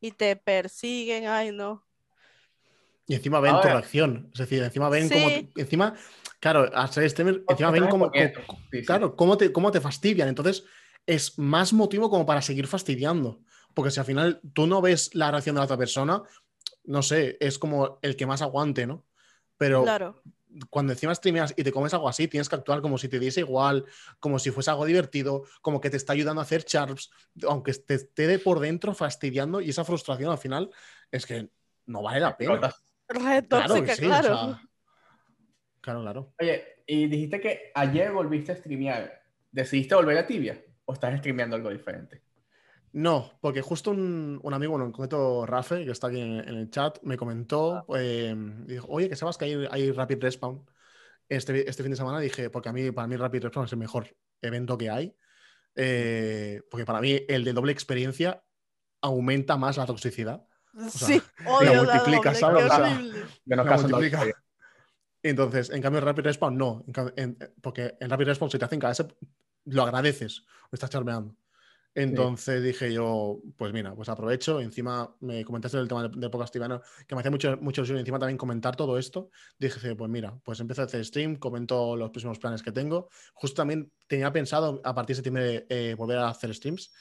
y 0.00 0.12
te 0.12 0.36
persiguen, 0.36 1.26
ay 1.26 1.50
no. 1.50 1.84
Y 3.08 3.14
encima 3.14 3.40
ven 3.40 3.60
tu 3.60 3.66
reacción. 3.66 4.30
Es 4.32 4.38
decir, 4.38 4.62
encima 4.62 4.88
ven. 4.88 5.08
Sí. 5.08 5.50
Encima, 5.56 5.94
claro, 6.38 6.70
al 6.72 6.92
ser 6.92 7.08
streamer, 7.10 7.42
encima 7.48 7.70
ven 7.70 7.88
cómo- 7.88 8.12
Sí, 8.14 8.20
sí. 8.70 8.84
Claro, 8.84 9.16
cómo 9.16 9.36
te, 9.36 9.50
cómo 9.50 9.72
te 9.72 9.80
fastidian. 9.80 10.28
Entonces, 10.28 10.64
es 11.06 11.38
más 11.38 11.72
motivo 11.72 12.10
como 12.10 12.26
para 12.26 12.42
seguir 12.42 12.66
fastidiando. 12.66 13.40
Porque 13.78 13.92
si 13.92 14.00
al 14.00 14.06
final 14.06 14.40
tú 14.54 14.66
no 14.66 14.82
ves 14.82 15.14
la 15.14 15.30
reacción 15.30 15.54
de 15.54 15.60
la 15.60 15.66
otra 15.66 15.76
persona, 15.76 16.20
no 16.82 17.00
sé, 17.00 17.36
es 17.38 17.60
como 17.60 18.00
el 18.02 18.16
que 18.16 18.26
más 18.26 18.42
aguante, 18.42 18.88
¿no? 18.88 19.06
Pero 19.56 19.84
Claro, 19.84 20.20
cuando 20.68 20.92
encima 20.92 21.14
streameas 21.14 21.54
y 21.56 21.62
te 21.62 21.70
comes 21.70 21.94
algo 21.94 22.08
así, 22.08 22.26
tienes 22.26 22.48
que 22.48 22.56
actuar 22.56 22.82
como 22.82 22.98
si 22.98 23.08
te 23.08 23.20
diese 23.20 23.38
igual, 23.38 23.84
como 24.18 24.40
si 24.40 24.50
fuese 24.50 24.70
algo 24.70 24.84
divertido, 24.84 25.44
como 25.62 25.80
que 25.80 25.90
te 25.90 25.96
está 25.96 26.12
ayudando 26.12 26.40
a 26.40 26.42
hacer 26.42 26.64
charps, 26.64 27.12
aunque 27.46 27.72
te 27.72 27.94
esté 27.94 28.26
de 28.26 28.40
por 28.40 28.58
dentro 28.58 28.94
fastidiando 28.94 29.60
y 29.60 29.70
esa 29.70 29.84
frustración 29.84 30.32
al 30.32 30.38
final 30.38 30.70
es 31.12 31.24
que 31.24 31.48
no 31.86 32.02
vale 32.02 32.18
la 32.18 32.36
pena. 32.36 32.54
Explotas. 32.54 32.82
re 33.06 33.46
Claro 33.46 33.84
que 33.84 33.94
sí, 33.94 34.06
o 34.06 34.08
claro. 34.08 34.24
sea, 34.24 34.62
claro, 35.80 36.00
claro. 36.00 36.34
Oye, 36.40 36.82
y 36.84 37.06
dijiste 37.06 37.40
que 37.40 37.70
ayer 37.76 38.10
volviste 38.10 38.50
a 38.50 38.56
streamear. 38.56 39.22
¿Decidiste 39.52 39.94
volver 39.94 40.18
a 40.18 40.26
Tibia? 40.26 40.60
¿O 40.84 40.94
estás 40.94 41.16
streameando 41.20 41.54
algo 41.54 41.70
diferente? 41.70 42.26
No, 42.98 43.38
porque 43.40 43.62
justo 43.62 43.92
un, 43.92 44.40
un 44.42 44.54
amigo, 44.54 44.72
bueno, 44.72 44.86
en 44.86 44.92
concreto 44.92 45.46
Rafe, 45.46 45.84
que 45.84 45.92
está 45.92 46.08
aquí 46.08 46.20
en, 46.20 46.40
en 46.40 46.56
el 46.56 46.68
chat, 46.68 46.98
me 47.02 47.16
comentó, 47.16 47.86
eh, 47.96 48.34
dijo, 48.66 48.88
oye, 48.90 49.08
que 49.08 49.14
sabes 49.14 49.36
que 49.38 49.44
hay, 49.44 49.68
hay 49.70 49.92
Rapid 49.92 50.20
Respawn 50.20 50.64
este, 51.28 51.68
este 51.70 51.82
fin 51.84 51.90
de 51.92 51.96
semana. 51.96 52.18
Dije, 52.18 52.50
porque 52.50 52.70
a 52.70 52.72
mí, 52.72 52.90
para 52.90 53.06
mí 53.06 53.14
Rapid 53.16 53.44
Respawn 53.44 53.66
es 53.66 53.72
el 53.72 53.78
mejor 53.78 54.16
evento 54.42 54.76
que 54.76 54.90
hay. 54.90 55.14
eh, 55.76 56.60
porque 56.70 56.84
para 56.84 57.00
mí 57.00 57.20
el 57.28 57.44
de 57.44 57.52
doble 57.52 57.70
experiencia 57.70 58.42
aumenta 59.00 59.56
más 59.56 59.76
la 59.76 59.86
toxicidad. 59.86 60.44
sea, 60.90 61.06
Sí, 61.08 61.22
odio 61.46 61.72
la 61.72 61.82
multiplica, 61.82 62.30
doble, 62.30 62.40
¿sabes? 62.40 62.58
O 62.64 62.74
sea, 62.74 63.00
multiplica. 63.76 64.24
Entonces, 65.22 65.70
en 65.70 65.82
cambio, 65.82 66.00
Rapid 66.00 66.24
Respawn 66.24 66.56
no. 66.56 66.82
En 66.86 66.92
ca- 66.92 67.12
en- 67.16 67.38
porque 67.62 67.94
en 68.00 68.10
Rapid 68.10 68.26
Respawn, 68.26 68.50
si 68.50 68.58
te 68.58 68.64
hacen 68.64 68.80
KS, 68.80 69.06
lo 69.66 69.82
agradeces, 69.84 70.42
lo 70.70 70.74
estás 70.76 70.90
charmeando. 70.90 71.36
Entonces 71.94 72.62
dije 72.62 72.92
yo, 72.92 73.40
pues 73.56 73.72
mira, 73.72 73.94
pues 73.94 74.08
aprovecho. 74.08 74.60
Encima 74.60 75.16
me 75.20 75.44
comentaste 75.44 75.78
el 75.78 75.88
tema 75.88 76.02
del, 76.02 76.20
del 76.20 76.30
podcast 76.30 76.52
tibano, 76.52 76.80
que 77.06 77.14
me 77.14 77.20
hacía 77.20 77.30
mucho, 77.30 77.56
mucho 77.60 77.80
ilusión. 77.80 77.98
Encima 77.98 78.18
también 78.18 78.38
comentar 78.38 78.76
todo 78.76 78.98
esto. 78.98 79.30
Dije, 79.58 79.96
pues 79.96 80.10
mira, 80.10 80.38
pues 80.44 80.60
empecé 80.60 80.82
a 80.82 80.84
hacer 80.84 81.04
stream, 81.04 81.36
comento 81.36 81.96
los 81.96 82.10
próximos 82.10 82.38
planes 82.38 82.62
que 82.62 82.72
tengo. 82.72 83.08
Justo 83.34 83.56
también 83.56 83.90
tenía 84.06 84.32
pensado 84.32 84.80
a 84.84 84.94
partir 84.94 85.14
de 85.14 85.16
septiembre 85.16 85.66
eh, 85.68 85.94
volver 85.96 86.18
a 86.18 86.28
hacer 86.28 86.54
streams. 86.54 86.92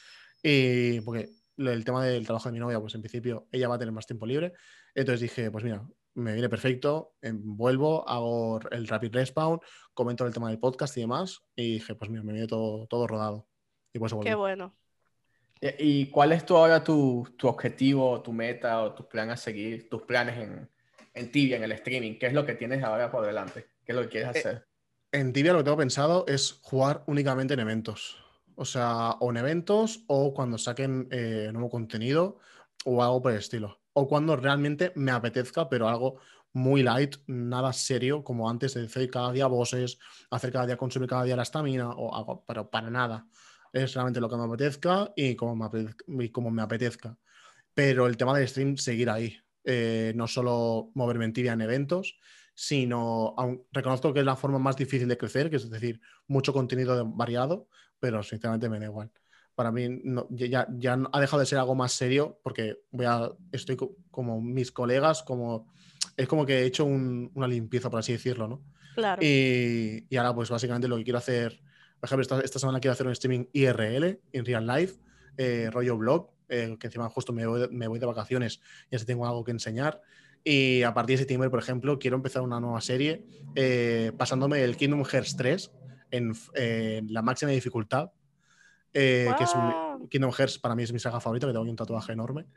Y 0.42 1.02
porque 1.02 1.30
el 1.58 1.84
tema 1.84 2.06
del 2.06 2.26
trabajo 2.26 2.50
de 2.50 2.54
mi 2.54 2.60
novia, 2.60 2.80
pues 2.80 2.96
en 2.96 3.02
principio 3.02 3.48
ella 3.52 3.68
va 3.68 3.76
a 3.76 3.80
tener 3.80 3.94
más 3.94 4.06
tiempo 4.06 4.26
libre. 4.26 4.54
Entonces 4.94 5.22
dije, 5.22 5.52
pues 5.52 5.64
mira, 5.64 5.88
me 6.14 6.34
viene 6.34 6.50
perfecto, 6.50 7.14
em, 7.22 7.40
vuelvo, 7.56 8.08
hago 8.08 8.60
el 8.72 8.88
rapid 8.88 9.14
respawn, 9.14 9.60
comento 9.94 10.26
el 10.26 10.34
tema 10.34 10.50
del 10.50 10.60
podcast 10.60 10.98
y 10.98 11.02
demás. 11.02 11.42
Y 11.56 11.74
dije, 11.74 11.96
pues 11.96 12.10
mira, 12.10 12.24
me 12.24 12.34
viene 12.34 12.48
todo, 12.48 12.88
todo 12.88 13.08
rodado. 13.08 13.48
Y 13.98 14.00
pues 14.00 14.14
Qué 14.22 14.36
bueno. 14.36 14.76
¿Y 15.60 16.02
y 16.04 16.12
cuál 16.12 16.32
es 16.34 16.46
tu, 16.46 16.56
ahora 16.56 16.84
tu, 16.84 17.28
tu 17.38 17.48
objetivo, 17.48 18.22
tu 18.22 18.32
meta 18.32 18.84
o 18.84 18.94
tu 18.94 19.08
plan 19.10 19.30
a 19.32 19.38
seguir, 19.38 19.90
tus 19.90 20.04
planes 20.04 20.38
en, 20.38 20.70
en 21.14 21.32
Tibia, 21.32 21.58
en 21.58 21.64
el 21.64 21.72
streaming? 21.74 22.20
¿Qué 22.20 22.28
es 22.28 22.34
lo 22.34 22.46
que 22.46 22.54
tienes 22.56 22.84
ahora 22.84 23.12
por 23.12 23.26
delante? 23.26 23.72
¿Qué 23.84 23.92
es 23.94 23.96
lo 23.96 24.04
que 24.04 24.10
quieres 24.10 24.30
Eh, 24.34 24.40
hacer? 24.40 24.68
En 25.12 25.34
Tibia 25.34 25.54
lo 25.54 25.60
que 25.60 25.66
tengo 25.66 25.78
pensado 25.78 26.26
es 26.28 26.60
jugar 26.62 27.04
únicamente 27.08 27.54
en 27.56 27.62
eventos. 27.62 28.18
O 28.56 28.66
sea, 28.66 29.12
o 29.20 29.30
en 29.32 29.38
eventos 29.38 30.04
o 30.08 30.34
cuando 30.34 30.58
saquen 30.58 31.08
eh, 31.12 31.50
nuevo 31.54 31.70
contenido 31.70 32.40
o 32.86 33.04
algo 33.04 33.22
por 33.22 33.32
el 33.34 33.40
estilo. 33.40 33.82
O 33.94 34.08
cuando 34.08 34.36
realmente 34.36 34.92
me 34.96 35.12
apetezca, 35.12 35.70
pero 35.70 35.90
algo 35.90 36.20
muy 36.54 36.84
light, 36.84 37.18
nada 37.28 37.74
serio, 37.74 38.24
como 38.24 38.50
antes 38.50 38.74
de 38.76 38.86
hacer 38.86 39.10
cada 39.12 39.32
día 39.32 39.48
bosses, 39.48 40.00
hacer 40.32 40.52
cada 40.52 40.68
día 40.68 40.78
consumir 40.78 41.10
cada 41.10 41.24
día 41.24 41.36
la 41.36 41.44
estamina 41.44 41.92
o 41.92 42.16
algo, 42.16 42.44
pero 42.48 42.70
para 42.70 42.90
nada. 42.90 43.28
Es 43.84 43.94
realmente 43.94 44.20
lo 44.20 44.30
que 44.30 44.36
me 44.38 44.44
apetezca 44.46 45.12
y 45.16 45.36
como 45.36 45.56
me 45.56 45.66
apetezca. 45.66 46.04
Y 46.08 46.30
como 46.30 46.50
me 46.52 46.62
apetezca. 46.62 47.18
Pero 47.74 48.08
el 48.08 48.18
tema 48.18 48.38
del 48.38 48.48
stream, 48.48 48.78
seguir 48.78 49.10
ahí. 49.10 49.38
Eh, 49.64 50.14
no 50.16 50.28
solo 50.28 50.92
moverme 50.96 51.26
en 51.26 51.34
tibia 51.34 51.54
en 51.54 51.62
eventos, 51.62 52.18
sino 52.54 53.36
aun- 53.38 53.64
reconozco 53.72 54.14
que 54.14 54.22
es 54.22 54.26
la 54.26 54.36
forma 54.36 54.58
más 54.60 54.78
difícil 54.78 55.08
de 55.08 55.18
crecer, 55.18 55.50
que 55.50 55.58
es 55.58 55.70
decir, 55.70 56.00
mucho 56.28 56.54
contenido 56.54 57.06
variado, 57.06 57.68
pero 58.00 58.24
sinceramente 58.24 58.70
me 58.70 58.80
da 58.80 58.86
igual. 58.86 59.12
Para 59.54 59.72
mí 59.72 59.90
no- 60.04 60.28
ya, 60.32 60.68
ya 60.78 60.98
ha 61.12 61.20
dejado 61.20 61.40
de 61.42 61.46
ser 61.46 61.60
algo 61.60 61.76
más 61.76 61.92
serio 61.92 62.40
porque 62.44 62.78
voy 62.92 63.06
a, 63.08 63.30
estoy 63.52 63.76
co- 63.76 63.96
como 64.10 64.42
mis 64.42 64.72
colegas, 64.72 65.22
como 65.24 65.72
es 66.16 66.28
como 66.28 66.46
que 66.46 66.60
he 66.62 66.66
hecho 66.66 66.86
un- 66.86 67.30
una 67.36 67.48
limpieza, 67.48 67.90
por 67.90 68.00
así 68.00 68.14
decirlo, 68.14 68.48
¿no? 68.48 68.64
Claro. 68.96 69.22
Y, 69.24 70.08
y 70.10 70.16
ahora, 70.18 70.34
pues 70.34 70.50
básicamente 70.50 70.88
lo 70.88 70.98
que 70.98 71.04
quiero 71.04 71.20
hacer, 71.20 71.62
por 72.00 72.08
ejemplo, 72.08 72.22
esta, 72.22 72.40
esta 72.42 72.60
semana 72.60 72.80
quiero 72.80 72.94
hacer 72.94 73.06
un 73.08 73.14
streaming 73.14 73.46
IRL, 73.54 74.20
en 74.32 74.46
real 74.46 74.68
life, 74.68 74.96
eh, 75.38 75.70
rollo 75.72 75.98
blog, 75.98 76.30
eh, 76.50 76.78
que 76.80 76.88
encima 76.88 77.10
justo 77.10 77.34
me 77.34 77.46
voy, 77.46 77.68
me 77.72 77.88
voy 77.88 78.00
de 78.00 78.06
vacaciones 78.06 78.62
y 78.90 78.96
así 78.96 79.06
tengo 79.06 79.26
algo 79.26 79.44
que 79.44 79.52
enseñar. 79.52 80.02
Y 80.44 80.84
a 80.84 80.94
partir 80.94 81.16
de 81.16 81.20
septiembre, 81.20 81.50
por 81.50 81.60
ejemplo, 81.60 82.00
quiero 82.00 82.16
empezar 82.16 82.42
una 82.42 82.60
nueva 82.60 82.80
serie 82.80 83.26
eh, 83.56 84.12
pasándome 84.18 84.64
el 84.64 84.78
Kingdom 84.78 85.04
Hearts 85.04 85.36
3 85.36 85.72
en, 86.12 86.34
la 87.10 87.22
máxima 87.22 87.52
dificultad. 87.52 88.12
eh, 88.94 89.30
que 89.38 89.44
es 89.44 89.54
un-. 89.56 90.08
Kingdom 90.08 90.32
Hearts 90.32 90.58
para 90.60 90.76
mí 90.76 90.84
es 90.84 90.94
mi 90.94 91.00
saga 91.00 91.20
favorita, 91.20 91.48
que 91.48 91.52
tengo 91.54 91.64
aquí 91.64 91.72
un 91.72 91.76
tatuaje 91.76 92.14
enorme. 92.14 92.46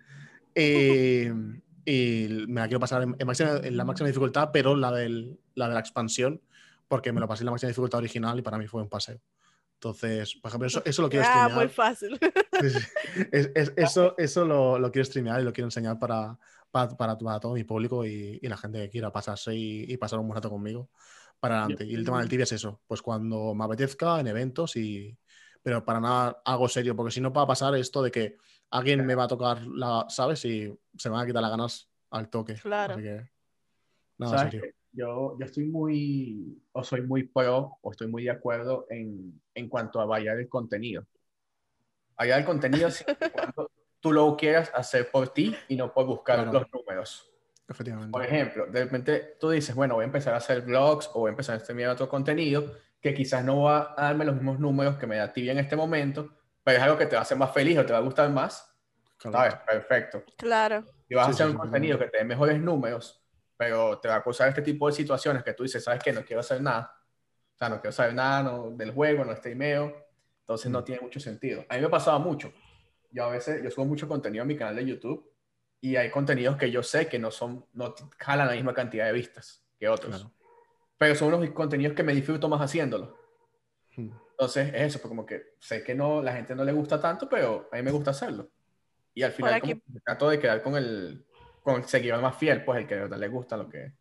Eh, 0.52 1.32
y 1.84 2.26
me 2.48 2.60
la 2.60 2.66
quiero 2.66 2.80
pasar 2.80 3.02
en, 3.02 3.14
en 3.18 3.26
máxima- 3.26 3.60
en 3.62 3.76
la 3.76 3.84
máxima 3.84 4.08
dificultad, 4.08 4.50
pero 4.52 4.74
la, 4.74 4.90
del, 4.90 5.38
la 5.54 5.68
de 5.68 5.74
la 5.74 5.80
expansión, 5.80 6.40
porque 6.90 7.12
me 7.12 7.20
lo 7.20 7.28
pasé 7.28 7.42
en 7.42 7.46
la 7.46 7.52
máxima 7.52 7.68
dificultad 7.68 7.98
original 7.98 8.36
y 8.36 8.42
para 8.42 8.58
mí 8.58 8.66
fue 8.66 8.82
un 8.82 8.88
paseo. 8.88 9.20
Entonces, 9.74 10.34
por 10.34 10.48
ejemplo, 10.48 10.66
eso, 10.66 10.82
eso 10.84 11.02
lo 11.02 11.08
quiero 11.08 11.24
Ah, 11.24 11.28
streamear. 11.28 11.56
muy 11.56 11.68
fácil. 11.68 12.18
Es- 12.60 13.50
es- 13.54 13.72
eso 13.76 14.14
eso 14.18 14.44
lo, 14.44 14.76
lo 14.78 14.90
quiero 14.90 15.06
streamear 15.06 15.40
y 15.40 15.44
lo 15.44 15.52
quiero 15.52 15.68
enseñar 15.68 15.98
para, 16.00 16.36
para, 16.72 16.96
para- 16.96 17.16
para 17.16 17.38
todo 17.40 17.54
mi 17.54 17.62
público 17.64 18.04
y, 18.04 18.38
y 18.42 18.48
la 18.48 18.56
gente 18.56 18.80
que 18.80 18.90
quiera 18.90 19.12
pasarse 19.12 19.54
y, 19.54 19.84
y 19.90 19.96
pasar 19.98 20.18
un 20.18 20.26
buen 20.26 20.34
rato 20.34 20.50
conmigo 20.50 20.90
para 21.38 21.60
adelante. 21.60 21.86
Y 21.86 21.94
el 21.94 22.04
tema 22.04 22.18
del 22.18 22.28
tibia 22.28 22.42
es 22.42 22.52
eso, 22.52 22.82
pues 22.88 23.00
cuando 23.02 23.54
me 23.54 23.64
apetezca, 23.64 24.18
en 24.20 24.26
eventos 24.26 24.74
y... 24.76 25.16
Pero 25.62 25.84
para 25.84 26.00
nada 26.00 26.42
algo 26.44 26.68
serio, 26.68 26.96
porque 26.96 27.12
si 27.12 27.20
no 27.20 27.32
va 27.32 27.42
a 27.42 27.46
pasar 27.46 27.74
esto 27.76 28.02
de 28.02 28.10
que 28.10 28.36
alguien 28.70 29.06
me 29.06 29.14
va 29.14 29.24
a 29.24 29.28
tocar 29.28 29.62
la, 29.66 30.06
¿sabes? 30.08 30.44
Y 30.46 30.74
se 30.98 31.08
me 31.08 31.14
van 31.16 31.24
a 31.24 31.26
quitar 31.26 31.42
las 31.42 31.50
ganas 31.50 31.88
al 32.10 32.28
toque. 32.30 32.54
Claro. 32.54 32.94
Así 32.94 33.02
que 33.02 33.30
nada 34.18 34.38
¿Sabes 34.38 34.52
serio. 34.54 34.72
Yo, 34.92 35.36
yo 35.38 35.46
estoy 35.46 35.64
muy, 35.66 36.60
o 36.72 36.82
soy 36.82 37.02
muy 37.02 37.24
pro, 37.28 37.78
o 37.80 37.90
estoy 37.92 38.08
muy 38.08 38.24
de 38.24 38.30
acuerdo 38.30 38.86
en, 38.90 39.40
en 39.54 39.68
cuanto 39.68 40.00
a 40.00 40.04
variar 40.04 40.38
el 40.38 40.48
contenido. 40.48 41.04
Variar 42.16 42.40
el 42.40 42.44
contenido 42.44 42.90
siempre 42.90 43.30
cuando 43.30 43.70
tú 44.00 44.12
lo 44.12 44.36
quieras 44.36 44.70
hacer 44.74 45.10
por 45.10 45.28
ti 45.28 45.54
y 45.68 45.76
no 45.76 45.92
por 45.92 46.06
buscar 46.06 46.36
Claro. 46.42 46.52
los 46.52 46.72
números. 46.72 47.26
Efectivamente. 47.68 48.10
Por 48.10 48.24
ejemplo, 48.24 48.66
de 48.66 48.84
repente 48.84 49.36
tú 49.38 49.50
dices, 49.50 49.74
bueno, 49.76 49.94
voy 49.94 50.02
a 50.02 50.06
empezar 50.06 50.34
a 50.34 50.38
hacer 50.38 50.62
vlogs 50.62 51.08
o 51.14 51.20
voy 51.20 51.28
a 51.28 51.30
empezar 51.30 51.56
a 51.56 51.60
streamear 51.60 51.90
otro 51.90 52.08
contenido 52.08 52.72
que 53.00 53.14
quizás 53.14 53.44
no 53.44 53.62
va 53.62 53.94
a 53.96 54.04
darme 54.06 54.24
los 54.24 54.34
mismos 54.34 54.58
números 54.58 54.96
que 54.96 55.06
me 55.06 55.16
da 55.16 55.32
Tibia 55.32 55.52
en 55.52 55.58
este 55.58 55.76
momento, 55.76 56.36
pero 56.64 56.78
es 56.78 56.82
algo 56.82 56.98
que 56.98 57.06
te 57.06 57.14
va 57.14 57.20
a 57.20 57.22
hacer 57.22 57.38
más 57.38 57.52
feliz 57.52 57.78
o 57.78 57.86
te 57.86 57.92
va 57.92 57.98
a 58.00 58.02
gustar 58.02 58.28
más, 58.30 58.66
Claro. 59.18 59.36
¿sabes? 59.38 59.54
Perfecto. 59.66 60.24
Claro. 60.36 60.84
Y 61.08 61.14
vas 61.14 61.26
Sí, 61.26 61.30
a 61.30 61.34
hacer 61.34 61.46
sí, 61.46 61.50
un 61.52 61.52
sí, 61.52 61.58
contenido 61.58 61.98
que 61.98 62.08
te 62.08 62.18
dé 62.18 62.24
mejores 62.24 62.60
números, 62.60 63.19
pero 63.60 63.98
te 63.98 64.08
va 64.08 64.14
a 64.14 64.22
causar 64.22 64.48
este 64.48 64.62
tipo 64.62 64.86
de 64.86 64.94
situaciones 64.94 65.44
que 65.44 65.52
tú 65.52 65.64
dices, 65.64 65.84
¿sabes 65.84 66.02
qué? 66.02 66.14
No 66.14 66.24
quiero 66.24 66.40
hacer 66.40 66.62
nada. 66.62 66.96
O 67.54 67.58
sea, 67.58 67.68
no 67.68 67.78
quiero 67.78 67.92
saber 67.92 68.14
nada 68.14 68.42
no, 68.42 68.70
del 68.70 68.90
juego, 68.90 69.22
no 69.22 69.36
streameo. 69.36 69.94
Entonces 70.40 70.70
no 70.70 70.80
Mm. 70.80 70.84
tiene 70.84 71.00
mucho 71.02 71.20
sentido. 71.20 71.66
A 71.68 71.74
mí 71.74 71.82
me 71.82 71.90
pasaba 71.90 72.18
mucho. 72.18 72.54
Yo 73.10 73.24
a 73.24 73.28
veces, 73.28 73.62
yo 73.62 73.70
subo 73.70 73.84
mucho 73.84 74.08
contenido 74.08 74.44
a 74.44 74.46
mi 74.46 74.56
canal 74.56 74.76
de 74.76 74.86
YouTube 74.86 75.30
y 75.78 75.96
hay 75.96 76.08
contenidos 76.08 76.56
que 76.56 76.70
yo 76.70 76.82
sé 76.82 77.06
que 77.06 77.18
no 77.18 77.30
son, 77.30 77.66
no 77.74 77.94
jalan 78.16 78.46
la 78.46 78.54
misma 78.54 78.72
cantidad 78.72 79.04
de 79.04 79.12
vistas 79.12 79.62
que 79.78 79.90
otros. 79.90 80.16
Claro. 80.16 80.32
Pero 80.96 81.14
son 81.14 81.34
unos 81.34 81.50
contenidos 81.50 81.94
que 81.94 82.02
me 82.02 82.14
disfruto 82.14 82.48
más 82.48 82.62
haciéndolo. 82.62 83.14
Mm. 83.94 84.08
Entonces, 84.30 84.68
es 84.68 84.82
eso, 84.84 85.00
pues 85.00 85.10
como 85.10 85.26
que 85.26 85.56
sé 85.58 85.84
que 85.84 85.94
no, 85.94 86.22
la 86.22 86.32
gente 86.32 86.54
no 86.54 86.64
le 86.64 86.72
gusta 86.72 86.98
tanto, 86.98 87.28
pero 87.28 87.68
a 87.70 87.76
mí 87.76 87.82
me 87.82 87.90
gusta 87.90 88.12
hacerlo. 88.12 88.48
Y 89.12 89.22
al 89.22 89.32
final 89.32 89.60
como 89.60 89.74
trato 90.02 90.30
de 90.30 90.38
quedar 90.38 90.62
con 90.62 90.76
el, 90.76 91.26
con 91.62 91.76
el 91.76 91.84
seguidor 91.84 92.20
más 92.22 92.36
fiel, 92.36 92.64
pues 92.64 92.80
el 92.80 92.86
que 92.86 92.94
de 92.94 93.00
verdad 93.02 93.18
le 93.18 93.28
gusta 93.28 93.56
lo 93.56 93.68
que... 93.68 93.92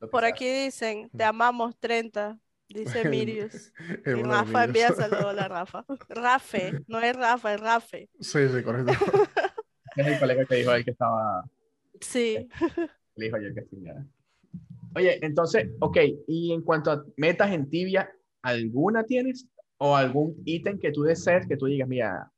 lo 0.00 0.06
que 0.08 0.10
Por 0.10 0.22
se 0.22 0.28
aquí 0.28 0.48
dicen, 0.64 1.10
te 1.16 1.24
amamos 1.24 1.78
30, 1.78 2.38
dice 2.68 3.04
Mirius. 3.08 3.72
Y 4.06 4.22
Rafa 4.22 4.64
envía 4.64 4.88
saludos 4.92 5.24
a 5.26 5.32
la 5.32 5.48
Rafa. 5.48 5.84
Rafe, 6.08 6.80
no 6.86 7.00
es 7.00 7.16
Rafa, 7.16 7.54
es 7.54 7.60
Rafe. 7.60 8.08
Sí, 8.20 8.48
sí, 8.48 8.62
correcto. 8.62 8.92
Es 9.96 10.06
el 10.06 10.20
colega 10.20 10.44
que 10.44 10.54
dijo 10.54 10.70
ahí 10.70 10.84
que 10.84 10.92
estaba... 10.92 11.44
Sí. 12.00 12.48
Le 13.16 13.24
dijo 13.24 13.36
ayer 13.36 13.52
que 13.52 13.66
ya. 13.82 14.06
Oye, 14.94 15.18
entonces, 15.24 15.68
ok, 15.80 15.98
y 16.28 16.52
en 16.52 16.62
cuanto 16.62 16.92
a 16.92 17.04
metas 17.16 17.50
en 17.50 17.68
tibia, 17.68 18.08
¿alguna 18.40 19.02
tienes? 19.02 19.48
¿O 19.78 19.96
algún 19.96 20.40
ítem 20.44 20.78
que 20.78 20.92
tú 20.92 21.02
desees 21.02 21.44
que 21.48 21.56
tú 21.56 21.66
digas, 21.66 21.88
mira, 21.88 22.30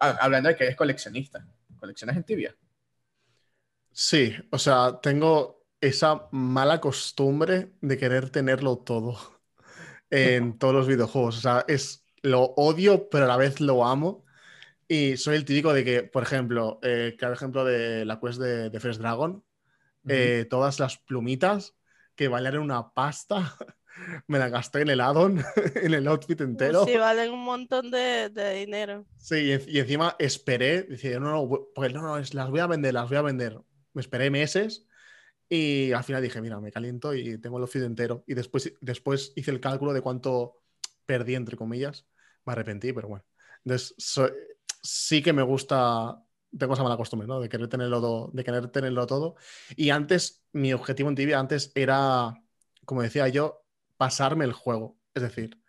ha- 0.00 0.10
hablando 0.24 0.48
de 0.50 0.56
que 0.56 0.64
eres 0.64 0.76
coleccionista, 0.76 1.44
¿coleccionas 1.80 2.16
en 2.16 2.22
tibia? 2.22 2.54
Sí, 3.92 4.34
o 4.50 4.58
sea, 4.58 5.00
tengo 5.02 5.64
esa 5.80 6.28
mala 6.32 6.80
costumbre 6.80 7.72
de 7.80 7.98
querer 7.98 8.30
tenerlo 8.30 8.78
todo 8.78 9.18
en 10.10 10.58
todos 10.58 10.74
los 10.74 10.88
videojuegos. 10.88 11.38
O 11.38 11.40
sea, 11.40 11.64
es 11.68 12.06
lo 12.22 12.42
odio, 12.56 13.08
pero 13.10 13.24
a 13.26 13.28
la 13.28 13.36
vez 13.36 13.60
lo 13.60 13.84
amo. 13.86 14.24
Y 14.88 15.16
soy 15.18 15.36
el 15.36 15.44
típico 15.44 15.72
de 15.74 15.84
que, 15.84 16.02
por 16.04 16.22
ejemplo, 16.24 16.80
eh, 16.82 17.16
claro 17.18 17.34
ejemplo 17.34 17.64
de 17.64 18.04
la 18.06 18.20
quest 18.20 18.40
de, 18.40 18.70
de 18.70 18.80
Fresh 18.80 18.98
Dragon, 18.98 19.44
eh, 20.08 20.46
todas 20.50 20.80
las 20.80 20.98
plumitas 20.98 21.76
que 22.16 22.28
valían 22.28 22.58
una 22.58 22.92
pasta, 22.94 23.56
me 24.28 24.38
la 24.38 24.48
gasté 24.50 24.82
en 24.82 24.90
el 24.90 25.00
addon, 25.00 25.44
en 25.76 25.94
el 25.94 26.08
outfit 26.08 26.40
entero. 26.42 26.86
Sí, 26.86 26.96
valen 26.96 27.32
un 27.32 27.44
montón 27.44 27.90
de, 27.90 28.28
de 28.30 28.54
dinero. 28.54 29.06
Sí, 29.16 29.36
y, 29.36 29.76
y 29.76 29.78
encima 29.78 30.16
esperé, 30.18 30.82
decía, 30.82 31.18
no, 31.20 31.30
no, 31.30 31.68
pues 31.74 31.92
no, 31.94 32.02
no, 32.02 32.18
las 32.18 32.50
voy 32.50 32.60
a 32.60 32.66
vender, 32.66 32.92
las 32.94 33.08
voy 33.08 33.18
a 33.18 33.22
vender. 33.22 33.58
Me 33.94 34.00
esperé 34.02 34.30
meses 34.30 34.86
y 35.48 35.92
al 35.92 36.04
final 36.04 36.22
dije, 36.22 36.40
mira, 36.40 36.60
me 36.60 36.72
caliento 36.72 37.14
y 37.14 37.38
tengo 37.38 37.58
el 37.58 37.62
outfit 37.64 37.82
entero. 37.82 38.24
Y 38.26 38.34
después, 38.34 38.72
después 38.80 39.32
hice 39.36 39.50
el 39.50 39.60
cálculo 39.60 39.92
de 39.92 40.00
cuánto 40.02 40.62
perdí, 41.06 41.34
entre 41.34 41.56
comillas. 41.56 42.06
Me 42.44 42.52
arrepentí, 42.54 42.92
pero 42.92 43.08
bueno. 43.08 43.24
Entonces, 43.64 43.94
so- 43.98 44.30
sí 44.82 45.22
que 45.22 45.32
me 45.32 45.42
gusta, 45.42 46.22
tengo 46.56 46.74
esa 46.74 46.82
mala 46.82 46.96
costumbre, 46.96 47.28
¿no? 47.28 47.40
De 47.40 47.48
querer 47.48 47.68
tenerlo 47.68 48.00
todo, 48.00 48.30
de 48.32 48.44
querer 48.44 48.68
tenerlo 48.68 49.06
todo. 49.06 49.36
Y 49.76 49.90
antes, 49.90 50.44
mi 50.52 50.72
objetivo 50.72 51.08
en 51.08 51.14
Tibia 51.16 51.38
antes 51.38 51.70
era, 51.74 52.34
como 52.84 53.02
decía 53.02 53.28
yo, 53.28 53.64
pasarme 53.96 54.44
el 54.44 54.52
juego. 54.52 54.98
Es 55.14 55.22
decir, 55.22 55.60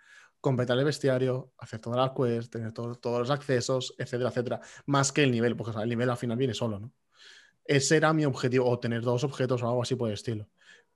completar 0.41 0.78
el 0.80 0.86
bestiario, 0.86 1.53
hacer 1.57 1.80
todas 1.80 1.97
las 1.99 2.11
quests, 2.17 2.49
tener 2.51 2.71
todo- 2.74 2.95
todos 2.95 3.19
los 3.19 3.30
accesos, 3.32 3.95
etcétera, 3.97 4.30
etcétera. 4.30 4.61
Más 4.86 5.11
que 5.11 5.24
el 5.24 5.32
nivel, 5.32 5.55
porque 5.55 5.71
o 5.71 5.74
sea, 5.74 5.84
el 5.84 5.89
nivel 5.89 6.09
al 6.09 6.17
final 6.17 6.38
viene 6.38 6.53
solo, 6.53 6.80
¿no? 6.80 6.93
Ese 7.66 7.97
era 7.97 8.14
mi 8.14 8.26
objetivo, 8.26 8.70
o 8.70 8.80
tener 8.80 9.01
dos 9.01 9.24
objetos 9.24 9.61
o 9.64 9.68
algo 9.68 9.82
así 9.82 9.95
por 9.95 10.09
el 10.09 10.16
estilo. 10.16 10.49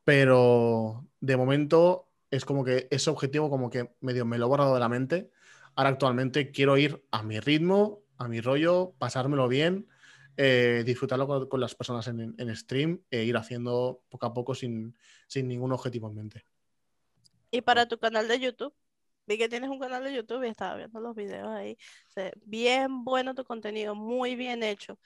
Pero 0.04 1.08
de 1.20 1.38
momento 1.38 2.10
es 2.32 2.46
como 2.46 2.64
que 2.64 2.88
ese 2.92 3.10
objetivo 3.10 3.50
como 3.50 3.70
que 3.70 3.92
medio 4.02 4.26
me 4.26 4.38
lo 4.38 4.46
he 4.46 4.50
borrado 4.50 4.74
de 4.74 4.80
la 4.80 4.90
mente. 4.90 5.32
Ahora 5.76 5.92
actualmente 5.92 6.52
quiero 6.52 6.78
ir 6.78 7.04
a 7.12 7.24
mi 7.24 7.40
ritmo, 7.40 8.02
a 8.18 8.28
mi 8.28 8.42
rollo, 8.42 8.94
pasármelo 8.98 9.48
bien, 9.48 9.88
eh, 10.36 10.84
disfrutarlo 10.86 11.50
con, 11.50 11.60
las 11.60 11.76
personas 11.76 12.08
en, 12.08 12.36
en 12.38 12.56
stream 12.56 13.02
e 13.10 13.24
ir 13.24 13.38
haciendo 13.38 14.04
poco 14.10 14.26
a 14.26 14.34
poco 14.34 14.56
sin, 14.56 14.96
sin 15.28 15.48
ningún 15.48 15.72
objetivo 15.72 16.10
en 16.10 16.16
mente. 16.16 16.46
Y 17.52 17.62
para 17.62 17.88
tu 17.88 17.98
canal 17.98 18.28
de 18.28 18.40
YouTube, 18.40 18.74
vi 19.26 19.38
que 19.38 19.50
tienes 19.50 19.70
un 19.70 19.80
canal 19.80 20.04
de 20.04 20.14
YouTube 20.14 20.44
y 20.44 20.50
estaba 20.50 20.76
viendo 20.76 21.00
los 21.00 21.16
videos 21.16 21.50
ahí. 21.50 21.78
Bien 22.46 23.04
bueno 23.04 23.36
tu 23.36 23.44
contenido, 23.44 23.96
muy 23.96 24.36
bien 24.36 24.64
hecho. 24.64 25.00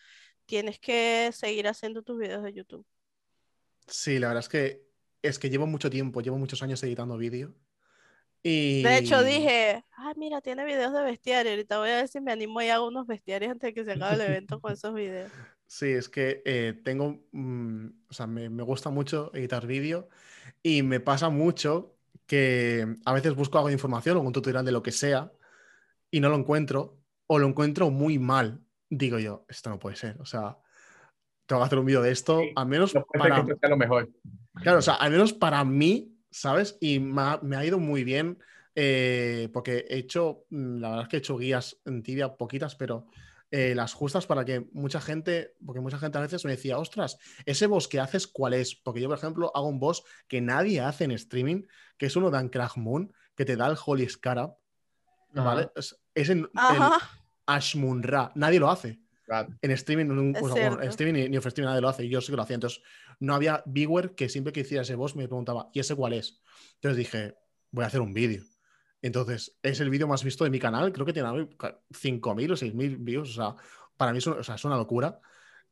Tienes 0.46 0.80
que 0.80 1.32
seguir 1.34 1.68
haciendo 1.68 2.04
tus 2.04 2.18
videos 2.20 2.44
de 2.44 2.54
YouTube. 2.54 2.86
Sí, 3.88 4.20
la 4.20 4.28
verdad 4.28 4.42
es 4.44 4.50
que 4.50 4.88
es 5.22 5.38
que 5.40 5.50
llevo 5.50 5.68
mucho 5.68 5.90
tiempo, 5.90 6.22
llevo 6.22 6.38
muchos 6.38 6.64
años 6.64 6.82
editando 6.84 7.18
vídeo. 7.18 7.54
Y 8.44 8.84
De 8.84 8.98
hecho, 8.98 9.24
dije, 9.24 9.84
ah, 9.98 10.14
mira, 10.18 10.42
tiene 10.42 10.66
videos 10.66 10.92
de 10.94 11.04
bestiario. 11.04 11.52
Ahorita 11.52 11.78
voy 11.80 11.90
a 11.90 11.96
ver 11.98 12.08
si 12.08 12.20
me 12.22 12.32
animo 12.32 12.62
y 12.62 12.70
hago 12.70 12.88
unos 12.88 13.06
bestiarios 13.08 13.52
antes 13.52 13.70
de 13.70 13.74
que 13.74 13.86
se 13.86 13.92
acabe 13.94 14.16
el 14.16 14.22
evento 14.22 14.60
con 14.60 14.74
esos 14.74 14.94
videos. 14.94 15.32
Sí, 15.68 15.88
es 15.88 16.10
que 16.10 16.42
eh, 16.46 16.74
tengo, 16.84 17.24
mm, 17.32 17.88
o 18.10 18.14
sea, 18.14 18.28
me, 18.28 18.50
me 18.50 18.64
gusta 18.64 18.90
mucho 18.90 19.32
editar 19.34 19.66
vídeo 19.68 20.10
y 20.64 20.84
me 20.84 21.00
pasa 21.00 21.30
mucho 21.30 21.98
que 22.28 22.98
a 23.06 23.14
veces 23.14 23.36
busco 23.36 23.58
algo 23.58 23.70
de 23.70 23.74
información 23.76 24.18
o 24.18 24.22
un 24.22 24.34
tutorial 24.34 24.66
de 24.66 24.72
lo 24.74 24.84
que 24.84 24.92
sea 24.92 25.32
y 26.12 26.22
no 26.22 26.30
lo 26.30 26.38
encuentro 26.38 27.00
o 27.28 27.40
lo 27.40 27.48
encuentro 27.48 27.92
muy 27.92 28.20
mal. 28.20 28.66
Digo 28.94 29.20
yo, 29.20 29.46
esto 29.48 29.70
no 29.70 29.80
puede 29.80 29.96
ser, 29.96 30.18
o 30.20 30.26
sea, 30.26 30.58
tengo 31.46 31.62
que 31.62 31.66
hacer 31.66 31.80
un 31.80 31.86
vídeo 31.86 32.02
de 32.02 32.12
esto, 32.12 32.42
Sí, 32.42 32.52
al 32.56 32.68
menos 32.68 32.94
No 32.94 33.06
para, 33.06 33.36
que 33.36 33.42
esto 33.42 33.60
sea 33.60 33.70
lo 33.70 33.78
mejor. 33.78 34.10
Claro, 34.56 34.80
o 34.80 34.82
sea, 34.82 34.96
al 34.96 35.12
menos 35.12 35.32
para 35.32 35.64
mí, 35.64 36.18
¿sabes? 36.30 36.78
Y 36.82 37.00
me 37.00 37.22
ha, 37.22 37.40
me 37.42 37.56
ha 37.56 37.66
ido 37.66 37.80
muy 37.80 38.04
bien 38.04 38.38
eh, 38.76 39.50
porque 39.54 39.86
he 39.90 39.98
hecho, 39.98 40.46
mm, 40.50 40.80
la 40.80 40.90
verdad 40.90 41.04
es 41.04 41.10
que 41.10 41.16
he 41.16 41.20
hecho 41.20 41.38
guías 41.38 41.78
en 41.86 42.04
tibia, 42.04 42.36
poquitas, 42.36 42.76
pero 42.76 43.08
eh, 43.50 43.76
las 43.76 43.94
justas 43.94 44.26
para 44.26 44.44
que 44.44 44.68
mucha 44.74 45.00
gente, 45.00 45.56
porque 45.66 45.82
mucha 45.82 45.98
gente 45.98 46.18
a 46.18 46.22
veces 46.22 46.44
me 46.46 46.52
decía, 46.52 46.78
ostras, 46.78 47.18
ese 47.46 47.68
boss 47.68 47.88
que 47.88 48.02
haces, 48.02 48.28
¿cuál 48.28 48.54
es? 48.54 48.76
Porque 48.76 49.00
yo, 49.00 49.08
por 49.08 49.18
ejemplo, 49.18 49.52
hago 49.56 49.68
un 49.68 49.80
boss 49.80 50.04
que 50.28 50.42
nadie 50.42 50.82
hace 50.82 51.06
en 51.06 51.12
streaming, 51.12 51.64
que 51.98 52.08
es 52.08 52.16
uno 52.18 52.30
de 52.30 52.38
Ancrag 52.38 52.78
Moon, 52.78 53.14
que 53.36 53.46
te 53.46 53.56
da 53.56 53.68
el 53.68 53.78
Holy 53.86 54.08
Scarab, 54.08 54.56
¿vale? 55.34 55.70
Es, 55.76 55.98
es 56.14 56.30
en, 56.30 56.40
el 56.40 56.82
Ashmunra, 57.56 58.32
nadie 58.36 58.60
lo 58.60 58.70
hace 58.70 59.00
Claro. 59.26 59.50
en 59.62 59.72
streaming, 59.72 60.06
en 60.06 60.20
un- 60.20 60.36
Es 60.36 60.42
o 60.44 60.50
sea, 60.54 60.70
bueno, 60.70 60.84
en 60.84 60.90
streaming 60.90 61.14
ni, 61.24 61.30
ni 61.30 61.38
off 61.38 61.46
streaming 61.48 61.70
nadie 61.70 61.82
lo 61.82 61.90
hace, 61.90 62.06
y 62.06 62.10
yo 62.10 62.20
sí 62.22 62.32
que 62.32 62.36
lo 62.36 62.42
hacía. 62.44 62.56
Entonces, 62.56 62.82
no 63.20 63.34
había 63.34 63.64
viewer 63.66 64.14
que 64.16 64.28
siempre 64.30 64.52
que 64.54 64.62
hiciera 64.62 64.82
ese 64.84 64.96
boss 64.96 65.16
me 65.16 65.28
preguntaba, 65.28 65.70
¿y 65.74 65.80
ese 65.80 65.96
cuál 65.96 66.14
es? 66.14 66.42
Entonces 66.76 66.98
dije, 66.98 67.36
voy 67.72 67.84
a 67.84 67.88
hacer 67.88 68.02
un 68.02 68.14
vídeo. 68.14 68.44
Entonces, 69.02 69.58
es 69.64 69.80
el 69.80 69.90
vídeo 69.90 70.08
más 70.08 70.24
visto 70.24 70.44
de 70.44 70.50
mi 70.50 70.60
canal, 70.60 70.92
creo 70.92 71.06
que 71.06 71.14
tiene 71.14 71.30
5.000 71.92 72.52
o 72.52 72.56
6.000 72.56 72.98
views, 72.98 73.32
o 73.32 73.34
sea, 73.34 73.56
para 73.98 74.12
mí 74.12 74.18
es, 74.20 74.28
un- 74.28 74.40
o 74.40 74.44
sea, 74.44 74.56
es 74.56 74.66
una 74.66 74.76
locura. 74.78 75.20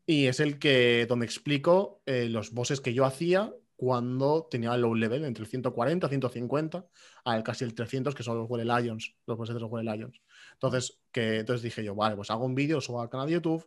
Y 0.05 0.25
es 0.25 0.39
el 0.39 0.57
que, 0.57 1.05
donde 1.07 1.25
explico 1.25 2.01
eh, 2.07 2.30
los 2.30 2.51
bosses 2.51 2.82
que 2.82 2.93
yo 2.93 3.05
hacía 3.05 3.53
cuando 3.80 4.45
tenía 4.51 4.75
el 4.75 4.82
low 4.82 4.93
level, 4.93 5.23
entre 5.23 5.45
el 5.45 5.49
140, 5.49 6.09
150, 6.09 6.86
al 7.23 7.43
casi 7.43 7.63
el 7.63 7.73
300, 7.73 8.13
que 8.13 8.23
son 8.23 8.38
los 8.38 8.49
Were 8.49 8.65
Lions, 8.65 9.15
los 9.25 9.47
de 9.47 9.53
los 9.57 9.71
Were 9.71 9.89
Lions. 9.89 10.19
Entonces, 10.51 10.99
que, 11.13 11.38
entonces 11.39 11.63
dije 11.63 11.82
yo, 11.82 11.95
vale, 11.95 12.17
pues 12.17 12.30
hago 12.30 12.43
un 12.43 12.55
vídeo, 12.55 12.75
lo 12.75 12.82
subo 12.82 13.01
al 13.01 13.07
canal 13.09 13.27
de 13.27 13.36
YouTube 13.36 13.65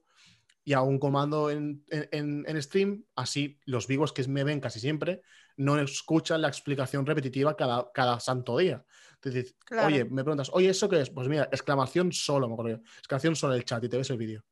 y 0.64 0.74
hago 0.74 0.84
un 0.86 0.98
comando 0.98 1.50
en, 1.50 1.82
en- 1.88 2.44
en 2.46 2.62
stream, 2.62 3.06
así 3.16 3.58
los 3.64 3.86
vivos 3.86 4.12
que 4.12 4.28
me 4.28 4.44
ven 4.44 4.60
casi 4.60 4.80
siempre 4.80 5.22
no 5.56 5.78
escuchan 5.78 6.42
la 6.42 6.48
explicación 6.48 7.06
repetitiva 7.06 7.56
cada, 7.56 7.90
cada 7.94 8.20
santo 8.20 8.58
día. 8.58 8.84
Entonces, 9.14 9.56
Claro. 9.64 9.86
oye, 9.86 10.04
me 10.04 10.24
preguntas, 10.24 10.50
oye, 10.52 10.68
¿eso 10.68 10.90
qué 10.90 11.00
es? 11.00 11.08
Pues 11.08 11.26
mira, 11.26 11.44
exclamación 11.50 12.12
solo, 12.12 12.48
me 12.48 12.52
acuerdo 12.52 12.76
yo. 12.76 12.82
Exclamación 12.98 13.34
solo 13.34 13.54
en 13.54 13.60
el 13.60 13.64
chat 13.64 13.82
y 13.82 13.88
te 13.88 13.96
ves 13.96 14.10
el 14.10 14.18
vídeo. 14.18 14.44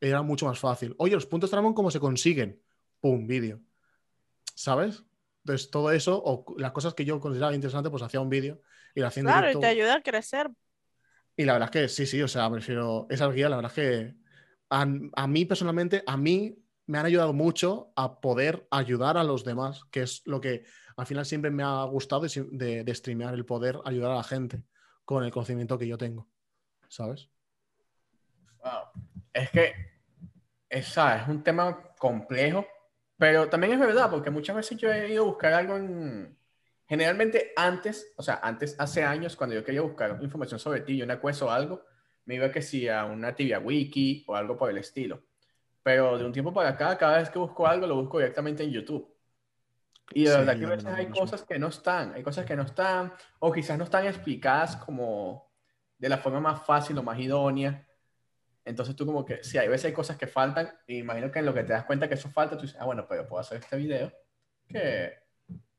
Era 0.00 0.22
mucho 0.22 0.46
más 0.46 0.58
fácil. 0.58 0.92
Oye, 0.98 1.14
los 1.14 1.26
puntos 1.26 1.52
Dramon, 1.52 1.72
¿cómo 1.72 1.88
se 1.92 2.00
consiguen? 2.00 2.60
Pum, 2.98 3.28
vídeo. 3.28 3.60
¿Sabes? 4.54 5.04
Entonces, 5.44 5.70
todo 5.70 5.90
eso, 5.90 6.22
o 6.24 6.44
las 6.58 6.72
cosas 6.72 6.94
que 6.94 7.04
yo 7.04 7.18
consideraba 7.20 7.54
interesantes, 7.54 7.90
pues 7.90 8.02
hacía 8.02 8.20
un 8.20 8.30
vídeo 8.30 8.60
y 8.94 9.00
lo 9.00 9.06
hacía 9.06 9.22
en 9.22 9.26
claro, 9.26 9.50
y 9.50 9.58
te 9.58 9.66
ayuda 9.66 9.94
a 9.94 10.02
crecer. 10.02 10.50
Y 11.36 11.44
la 11.44 11.54
verdad 11.54 11.70
es 11.74 11.82
que 11.82 11.88
sí, 11.88 12.06
sí, 12.06 12.22
o 12.22 12.28
sea, 12.28 12.50
prefiero 12.50 13.06
esa 13.10 13.28
guía, 13.28 13.48
la 13.48 13.56
verdad 13.56 13.72
es 13.72 13.74
que 13.74 14.14
a, 14.70 14.86
a 15.16 15.26
mí 15.26 15.44
personalmente, 15.44 16.04
a 16.06 16.16
mí 16.16 16.58
me 16.86 16.98
han 16.98 17.06
ayudado 17.06 17.32
mucho 17.32 17.92
a 17.96 18.20
poder 18.20 18.66
ayudar 18.70 19.16
a 19.16 19.24
los 19.24 19.44
demás, 19.44 19.84
que 19.90 20.02
es 20.02 20.22
lo 20.26 20.40
que 20.40 20.64
al 20.96 21.06
final 21.06 21.24
siempre 21.24 21.50
me 21.50 21.62
ha 21.62 21.84
gustado 21.84 22.22
de, 22.22 22.46
de, 22.50 22.84
de 22.84 22.94
streamear, 22.94 23.34
el 23.34 23.46
poder 23.46 23.78
ayudar 23.84 24.12
a 24.12 24.16
la 24.16 24.24
gente 24.24 24.62
con 25.04 25.24
el 25.24 25.30
conocimiento 25.30 25.78
que 25.78 25.88
yo 25.88 25.96
tengo, 25.98 26.28
¿sabes? 26.88 27.30
Wow. 28.62 29.02
Es 29.32 29.50
que 29.50 29.72
esa 30.68 31.22
es 31.22 31.28
un 31.28 31.42
tema 31.42 31.94
complejo, 31.98 32.66
pero 33.22 33.48
también 33.48 33.74
es 33.74 33.78
verdad, 33.78 34.10
porque 34.10 34.30
muchas 34.30 34.56
veces 34.56 34.76
yo 34.78 34.92
he 34.92 35.12
ido 35.12 35.22
a 35.22 35.26
buscar 35.26 35.52
algo 35.52 35.76
en... 35.76 36.36
Generalmente 36.88 37.52
antes, 37.54 38.12
o 38.16 38.22
sea, 38.24 38.40
antes, 38.42 38.74
hace 38.80 39.04
años, 39.04 39.36
cuando 39.36 39.54
yo 39.54 39.62
quería 39.62 39.80
buscar 39.80 40.18
información 40.20 40.58
sobre 40.58 40.80
ti 40.80 40.94
y 40.94 41.02
una 41.02 41.20
quest 41.20 41.42
o 41.42 41.50
algo, 41.52 41.84
me 42.24 42.34
iba 42.34 42.50
que 42.50 42.60
sí 42.60 42.88
a 42.88 43.04
una 43.04 43.32
tibia 43.32 43.60
wiki 43.60 44.24
o 44.26 44.34
algo 44.34 44.56
por 44.56 44.70
el 44.70 44.78
estilo. 44.78 45.22
Pero 45.84 46.18
de 46.18 46.24
un 46.24 46.32
tiempo 46.32 46.52
para 46.52 46.70
acá, 46.70 46.98
cada 46.98 47.18
vez 47.18 47.30
que 47.30 47.38
busco 47.38 47.64
algo, 47.64 47.86
lo 47.86 47.94
busco 47.94 48.18
directamente 48.18 48.64
en 48.64 48.72
YouTube. 48.72 49.08
Y 50.12 50.24
de 50.24 50.30
Sí, 50.30 50.36
verdad 50.38 50.54
que 50.54 50.60
yo 50.62 50.66
a 50.66 50.70
veces 50.70 50.86
hay 50.92 51.06
cosas 51.06 51.44
que 51.44 51.60
no 51.60 51.68
están, 51.68 52.14
hay 52.14 52.24
cosas 52.24 52.44
que 52.44 52.56
no 52.56 52.64
están, 52.64 53.12
o 53.38 53.52
quizás 53.52 53.78
no 53.78 53.84
están 53.84 54.04
explicadas 54.04 54.74
como 54.74 55.48
de 55.96 56.08
la 56.08 56.18
forma 56.18 56.40
más 56.40 56.66
fácil 56.66 56.98
o 56.98 57.04
más 57.04 57.20
idónea. 57.20 57.86
Entonces 58.64 58.94
tú 58.94 59.04
como 59.04 59.24
que, 59.24 59.42
sí, 59.42 59.58
hay 59.58 59.68
veces 59.68 59.86
hay 59.86 59.92
cosas 59.92 60.16
que 60.16 60.26
faltan, 60.26 60.72
y 60.86 60.98
imagino 60.98 61.30
que 61.30 61.40
en 61.40 61.46
lo 61.46 61.54
que 61.54 61.64
te 61.64 61.72
das 61.72 61.84
cuenta 61.84 62.08
que 62.08 62.14
eso 62.14 62.28
falta, 62.30 62.56
tú 62.56 62.62
dices, 62.62 62.78
ah, 62.80 62.84
bueno, 62.84 63.06
pero 63.08 63.26
puedo 63.26 63.40
hacer 63.40 63.58
este 63.58 63.76
video 63.76 64.12
que 64.68 65.12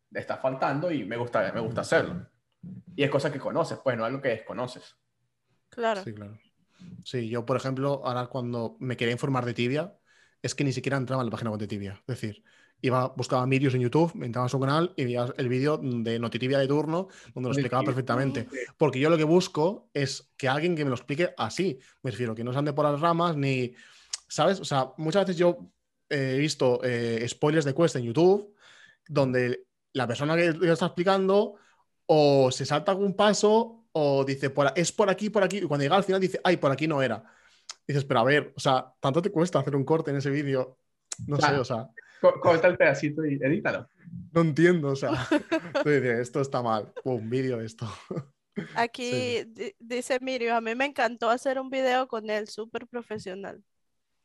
le 0.09 0.19
está 0.19 0.37
faltando 0.37 0.91
y 0.91 1.05
me 1.05 1.17
gusta, 1.17 1.51
me 1.53 1.61
gusta 1.61 1.81
hacerlo. 1.81 2.27
Y 2.95 3.03
es 3.03 3.09
cosa 3.09 3.31
que 3.31 3.39
conoces, 3.39 3.79
pues 3.83 3.97
no 3.97 4.03
es 4.03 4.07
algo 4.07 4.21
que 4.21 4.29
desconoces. 4.29 4.95
Claro. 5.69 6.03
Sí, 6.03 6.13
claro. 6.13 6.37
Sí, 7.03 7.29
yo, 7.29 7.45
por 7.45 7.57
ejemplo, 7.57 8.01
ahora 8.05 8.27
cuando 8.27 8.77
me 8.79 8.97
quería 8.97 9.13
informar 9.13 9.45
de 9.45 9.53
Tibia, 9.53 9.97
es 10.41 10.53
que 10.53 10.63
ni 10.63 10.73
siquiera 10.73 10.97
entraba 10.97 11.21
en 11.21 11.27
la 11.27 11.31
página 11.31 11.51
web 11.51 11.59
de 11.59 11.67
Tibia. 11.67 11.93
Es 12.07 12.19
decir, 12.19 12.43
iba, 12.83 13.07
buscaba 13.15 13.45
vídeos 13.45 13.73
en 13.73 13.81
YouTube, 13.81 14.13
me 14.13 14.25
entraba 14.25 14.45
a 14.45 14.49
su 14.49 14.59
canal 14.59 14.93
y 14.97 15.05
veía 15.05 15.33
el 15.37 15.47
vídeo 15.47 15.79
de 15.81 16.19
Notitibia 16.19 16.59
de 16.59 16.67
turno, 16.67 17.07
donde 17.33 17.49
lo 17.49 17.53
explicaba 17.53 17.81
perfectamente. 17.83 18.45
Porque 18.77 18.99
yo 18.99 19.09
lo 19.09 19.17
que 19.17 19.23
busco 19.23 19.89
es 19.93 20.33
que 20.35 20.49
alguien 20.49 20.75
que 20.75 20.83
me 20.83 20.89
lo 20.89 20.95
explique 20.97 21.33
así. 21.37 21.79
Me 22.01 22.11
refiero, 22.11 22.35
que 22.35 22.43
no 22.43 22.51
se 22.51 22.59
ande 22.59 22.73
por 22.73 22.85
las 22.85 22.99
ramas 22.99 23.37
ni. 23.37 23.73
¿Sabes? 24.27 24.59
O 24.59 24.65
sea, 24.65 24.91
muchas 24.97 25.25
veces 25.25 25.37
yo 25.37 25.71
he 26.09 26.37
visto 26.37 26.81
eh, 26.83 27.25
spoilers 27.27 27.63
de 27.63 27.73
Quest 27.73 27.95
en 27.95 28.03
YouTube, 28.03 28.53
donde 29.07 29.65
la 29.93 30.05
persona 30.05 30.35
que 30.35 30.51
lo 30.51 30.73
está 30.73 30.87
explicando 30.87 31.55
o 32.05 32.51
se 32.51 32.65
salta 32.65 32.91
algún 32.91 33.15
paso 33.15 33.85
o 33.93 34.25
dice, 34.25 34.53
es 34.75 34.91
por 34.91 35.09
aquí, 35.09 35.29
por 35.29 35.43
aquí, 35.43 35.59
y 35.59 35.61
cuando 35.61 35.83
llega 35.83 35.95
al 35.95 36.03
final 36.03 36.19
dice, 36.19 36.41
ay, 36.43 36.57
por 36.57 36.71
aquí 36.71 36.85
no 36.85 37.01
era. 37.01 37.23
Dices, 37.87 38.03
pero 38.03 38.19
a 38.19 38.23
ver, 38.25 38.51
o 38.57 38.59
sea, 38.59 38.93
tanto 38.99 39.21
te 39.21 39.31
cuesta 39.31 39.59
hacer 39.59 39.73
un 39.73 39.85
corte 39.85 40.11
en 40.11 40.17
ese 40.17 40.31
vídeo. 40.31 40.79
No 41.27 41.37
sé, 41.39 41.53
o 41.53 41.63
sea, 41.63 41.89
Co- 42.23 42.39
Corta 42.39 42.69
el 42.69 42.77
pedacito 42.77 43.25
y 43.25 43.35
edítalo. 43.35 43.85
no 44.31 44.41
entiendo, 44.41 44.87
o 44.91 44.95
sea, 44.95 45.11
tú 45.83 45.89
dices, 45.89 46.19
esto 46.19 46.39
está 46.39 46.61
mal, 46.61 46.93
un 47.03 47.29
vídeo 47.29 47.57
de 47.57 47.65
esto. 47.65 47.85
Aquí 48.75 49.43
di- 49.45 49.75
dice 49.77 50.19
Mirio, 50.21 50.55
a 50.55 50.61
mí 50.61 50.73
me 50.73 50.85
encantó 50.85 51.29
hacer 51.29 51.59
un 51.59 51.69
video 51.69 52.07
con 52.07 52.29
él, 52.29 52.47
súper 52.47 52.87
profesional. 52.87 53.61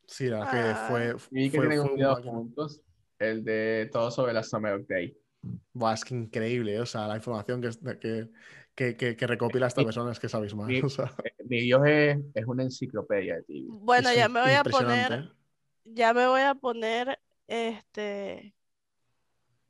Sí, 0.07 0.27
la 0.29 0.39
verdad 0.41 0.53
que 0.53 0.59
Ah. 0.59 0.87
fue, 0.89 1.17
Y 1.33 1.51
que 1.51 1.57
fue, 1.59 1.67
tienen 1.67 1.83
fue 1.83 1.91
un 1.91 1.97
video 1.97 2.23
juntos, 2.23 2.83
el 3.19 3.43
de 3.45 3.89
todo 3.93 4.13
sobre 4.13 4.33
la 4.33 4.45
Summer 4.45 4.75
of 4.75 4.87
Day. 4.87 5.17
Buah, 5.73 5.95
es 5.95 6.05
que 6.05 6.15
increíble, 6.15 6.79
o 6.81 6.87
sea, 6.87 7.09
la 7.09 7.17
información 7.17 7.61
que, 7.61 7.71
que, 8.01 8.29
que, 8.77 8.97
que- 8.97 9.17
que 9.17 9.27
recopila 9.27 9.67
esta 9.67 9.81
Mi- 9.81 9.87
persona 9.87 10.13
es 10.13 10.21
que 10.21 10.29
sabéis 10.29 10.55
más. 10.55 10.69
mi- 10.69 10.81
o 10.83 10.89
sea, 10.89 11.13
Mi 11.47 11.63
Dios 11.63 11.83
es, 11.87 12.19
es 12.35 12.45
una 12.47 12.63
enciclopedia 12.63 13.37
de 13.37 13.43
TV. 13.43 13.67
Bueno, 13.71 14.11
es 14.11 14.17
ya 14.17 14.29
me 14.29 14.41
voy 14.41 14.53
a 14.53 14.63
poner, 14.63 15.13
¿eh? 15.13 15.29
ya 15.85 16.13
me 16.15 16.27
voy 16.29 16.43
a 16.43 16.55
poner, 16.55 17.19
este, 17.49 18.57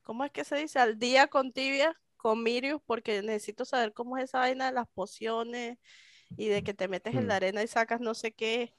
¿cómo 0.02 0.24
es 0.24 0.30
que 0.32 0.44
se 0.44 0.56
dice? 0.56 0.78
Al 0.78 0.98
día 0.98 1.26
con 1.28 1.52
tibia, 1.52 1.94
con 2.16 2.42
Mirius, 2.42 2.80
porque 2.86 3.22
necesito 3.22 3.64
saber 3.64 3.92
cómo 3.92 4.16
es 4.18 4.24
esa 4.24 4.40
vaina 4.40 4.66
de 4.66 4.72
las 4.72 4.88
pociones 4.88 5.78
y 6.36 6.48
de 6.48 6.62
que 6.62 6.74
te 6.74 6.88
metes 6.88 7.16
en 7.16 7.28
la 7.28 7.36
Mm. 7.36 7.38
arena 7.38 7.62
y 7.62 7.68
sacas 7.68 8.00
no 8.00 8.14
sé 8.14 8.32
qué, 8.32 8.74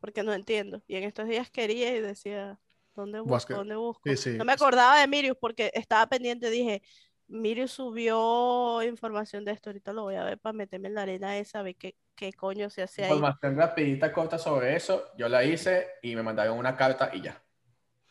porque 0.00 0.22
no 0.22 0.34
entiendo. 0.34 0.82
Y 0.88 0.96
en 0.96 1.04
estos 1.04 1.28
días 1.28 1.50
quería 1.50 1.96
y 1.96 2.00
decía, 2.00 2.60
¿dónde 2.94 3.20
busco? 3.20 3.54
¿Dónde 3.56 3.76
busco? 3.76 4.16
sí, 4.16 4.16
sí. 4.16 4.38
No 4.38 4.44
me 4.46 4.52
acordaba 4.54 5.00
de 5.00 5.08
Mirius 5.08 5.36
porque 5.40 5.70
estaba 5.74 6.08
pendiente, 6.08 6.50
dije, 6.50 6.82
Mirius 7.28 7.72
subió 7.72 8.82
información 8.84 9.44
de 9.44 9.52
esto, 9.52 9.70
ahorita 9.70 9.92
lo 9.92 10.04
voy 10.04 10.16
a 10.16 10.24
ver 10.24 10.38
para 10.40 10.52
meterme 10.54 10.88
en 10.88 10.94
la 10.94 11.02
arena 11.02 11.38
esa, 11.38 11.60
a 11.60 11.62
ver 11.62 11.76
qué, 11.76 11.96
qué 12.16 12.32
coño 12.34 12.70
se 12.70 12.82
hace 12.82 13.04
ahí. 13.04 13.30
Información 13.30 13.56
rapidita, 13.56 14.12
corta 14.12 14.38
sobre 14.38 14.76
eso. 14.76 15.12
Yo 15.16 15.28
la 15.30 15.42
hice 15.44 15.86
y 16.02 16.14
me 16.16 16.22
mandaron 16.22 16.58
una 16.58 16.76
carta 16.76 17.10
y 17.14 17.22
ya. 17.22 17.42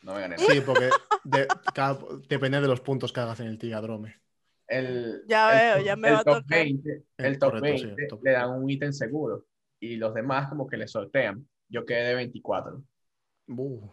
No 0.05 0.13
me 0.13 0.21
gané. 0.21 0.37
Sí, 0.37 0.61
porque 0.61 0.91
de- 1.23 1.47
cada- 1.73 1.97
depende 2.29 2.61
de 2.61 2.67
los 2.67 2.79
puntos 2.79 3.11
que 3.11 3.19
hagas 3.21 3.39
en 3.39 3.47
el 3.47 3.57
Tigadrome. 3.57 4.21
El, 4.67 5.23
Ya 5.27 5.51
el 5.73 5.77
veo, 5.79 5.85
ya 5.85 5.95
me 5.95 6.09
el 6.09 6.13
va 6.13 6.19
a 6.19 6.23
top 6.23 6.33
tocar. 6.43 6.59
20, 6.59 7.03
el 7.17 7.33
Eh, 7.33 7.37
top 7.37 7.51
correcto, 7.53 7.77
sí, 7.79 7.85
20 7.87 8.01
el 8.03 8.07
top 8.09 8.23
le 8.23 8.31
dan 8.31 8.49
un 8.51 8.69
ítem 8.69 8.93
seguro 8.93 9.45
y 9.79 9.95
los 9.95 10.13
demás 10.13 10.47
como 10.49 10.67
que 10.67 10.77
le 10.77 10.87
sortean. 10.87 11.47
Yo 11.69 11.85
quedé 11.85 12.03
de 12.09 12.15
24. 12.15 12.83
Uh, 13.47 13.89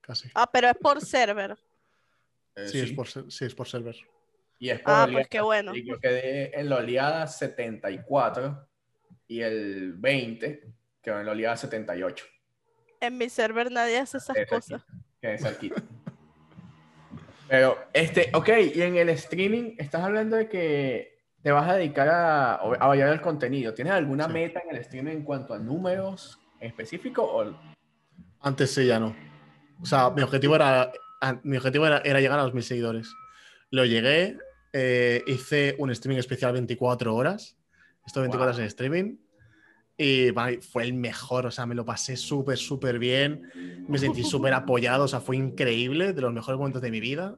casi. 0.00 0.28
Ah, 0.34 0.48
pero 0.50 0.68
es 0.68 0.76
por 0.76 1.00
server. 1.00 1.56
Eh, 2.54 2.68
Sí, 2.68 2.78
es 2.80 2.88
sí. 2.90 2.94
por, 2.94 3.08
sí, 3.08 3.44
es 3.44 3.54
por 3.54 3.66
server. 3.66 3.96
Y 4.60 4.70
es 4.70 4.78
por 4.80 4.92
Ah, 4.92 5.04
oleada. 5.04 5.12
pues 5.12 5.28
qué 5.28 5.40
bueno. 5.40 5.74
Y 5.74 5.84
yo 5.84 5.98
quedé 5.98 6.56
en 6.58 6.68
la 6.68 6.76
oleada 6.76 7.26
74 7.26 8.64
y 9.26 9.40
el 9.40 9.92
20 9.94 10.72
quedó 11.02 11.18
en 11.18 11.26
la 11.26 11.32
oleada 11.32 11.56
78. 11.56 12.24
En 13.00 13.18
mi 13.18 13.28
server 13.28 13.70
nadie 13.72 13.98
hace 13.98 14.18
esas 14.18 14.36
cosas. 14.48 14.84
Cerquita, 15.20 15.20
Quedé 15.20 15.38
cerquita. 15.38 15.82
Pero, 17.48 17.78
este, 17.92 18.30
ok, 18.34 18.48
y 18.74 18.82
en 18.82 18.96
el 18.96 19.08
streaming 19.10 19.74
estás 19.78 20.02
hablando 20.02 20.36
de 20.36 20.48
que 20.48 21.16
te 21.42 21.50
vas 21.50 21.68
a 21.68 21.74
dedicar 21.76 22.08
a, 22.08 22.54
a 22.56 22.86
variar 22.86 23.08
el 23.08 23.20
contenido. 23.20 23.72
¿Tienes 23.72 23.94
alguna 23.94 24.26
Sí. 24.26 24.32
meta 24.32 24.60
en 24.68 24.70
el 24.76 24.82
streaming 24.82 25.12
en 25.12 25.22
cuanto 25.22 25.54
a 25.54 25.58
números 25.58 26.38
específicos? 26.60 27.24
O... 27.26 27.58
Antes 28.40 28.72
sí, 28.74 28.86
ya 28.86 29.00
no. 29.00 29.16
O 29.80 29.86
sea, 29.86 30.10
mi 30.10 30.22
objetivo 30.22 30.56
era, 30.56 30.92
mi 31.42 31.56
objetivo 31.56 31.86
era, 31.86 31.98
era 32.04 32.20
llegar 32.20 32.38
a 32.38 32.42
los 32.42 32.52
mil 32.52 32.62
seguidores. 32.64 33.08
Lo 33.70 33.84
llegué, 33.86 34.36
eh, 34.74 35.22
hice 35.26 35.74
un 35.78 35.90
streaming 35.90 36.18
especial 36.18 36.52
24 36.52 37.14
horas. 37.14 37.56
Estuve 38.06 38.22
24 38.24 38.38
Wow. 38.38 38.46
horas 38.46 38.58
en 38.58 38.64
streaming. 38.66 39.16
Y 40.00 40.30
fue 40.60 40.84
el 40.84 40.94
mejor, 40.94 41.44
o 41.46 41.50
sea, 41.50 41.66
me 41.66 41.74
lo 41.74 41.84
pasé 41.84 42.16
súper, 42.16 42.56
súper 42.56 42.98
bien. 43.00 43.42
Me 43.88 43.98
sentí 43.98 44.22
súper 44.22 44.54
apoyado, 44.54 45.04
o 45.04 45.08
sea, 45.08 45.20
fue 45.20 45.36
increíble, 45.36 46.12
de 46.12 46.20
los 46.22 46.32
mejores 46.32 46.56
momentos 46.56 46.80
de 46.80 46.90
mi 46.92 47.00
vida. 47.00 47.36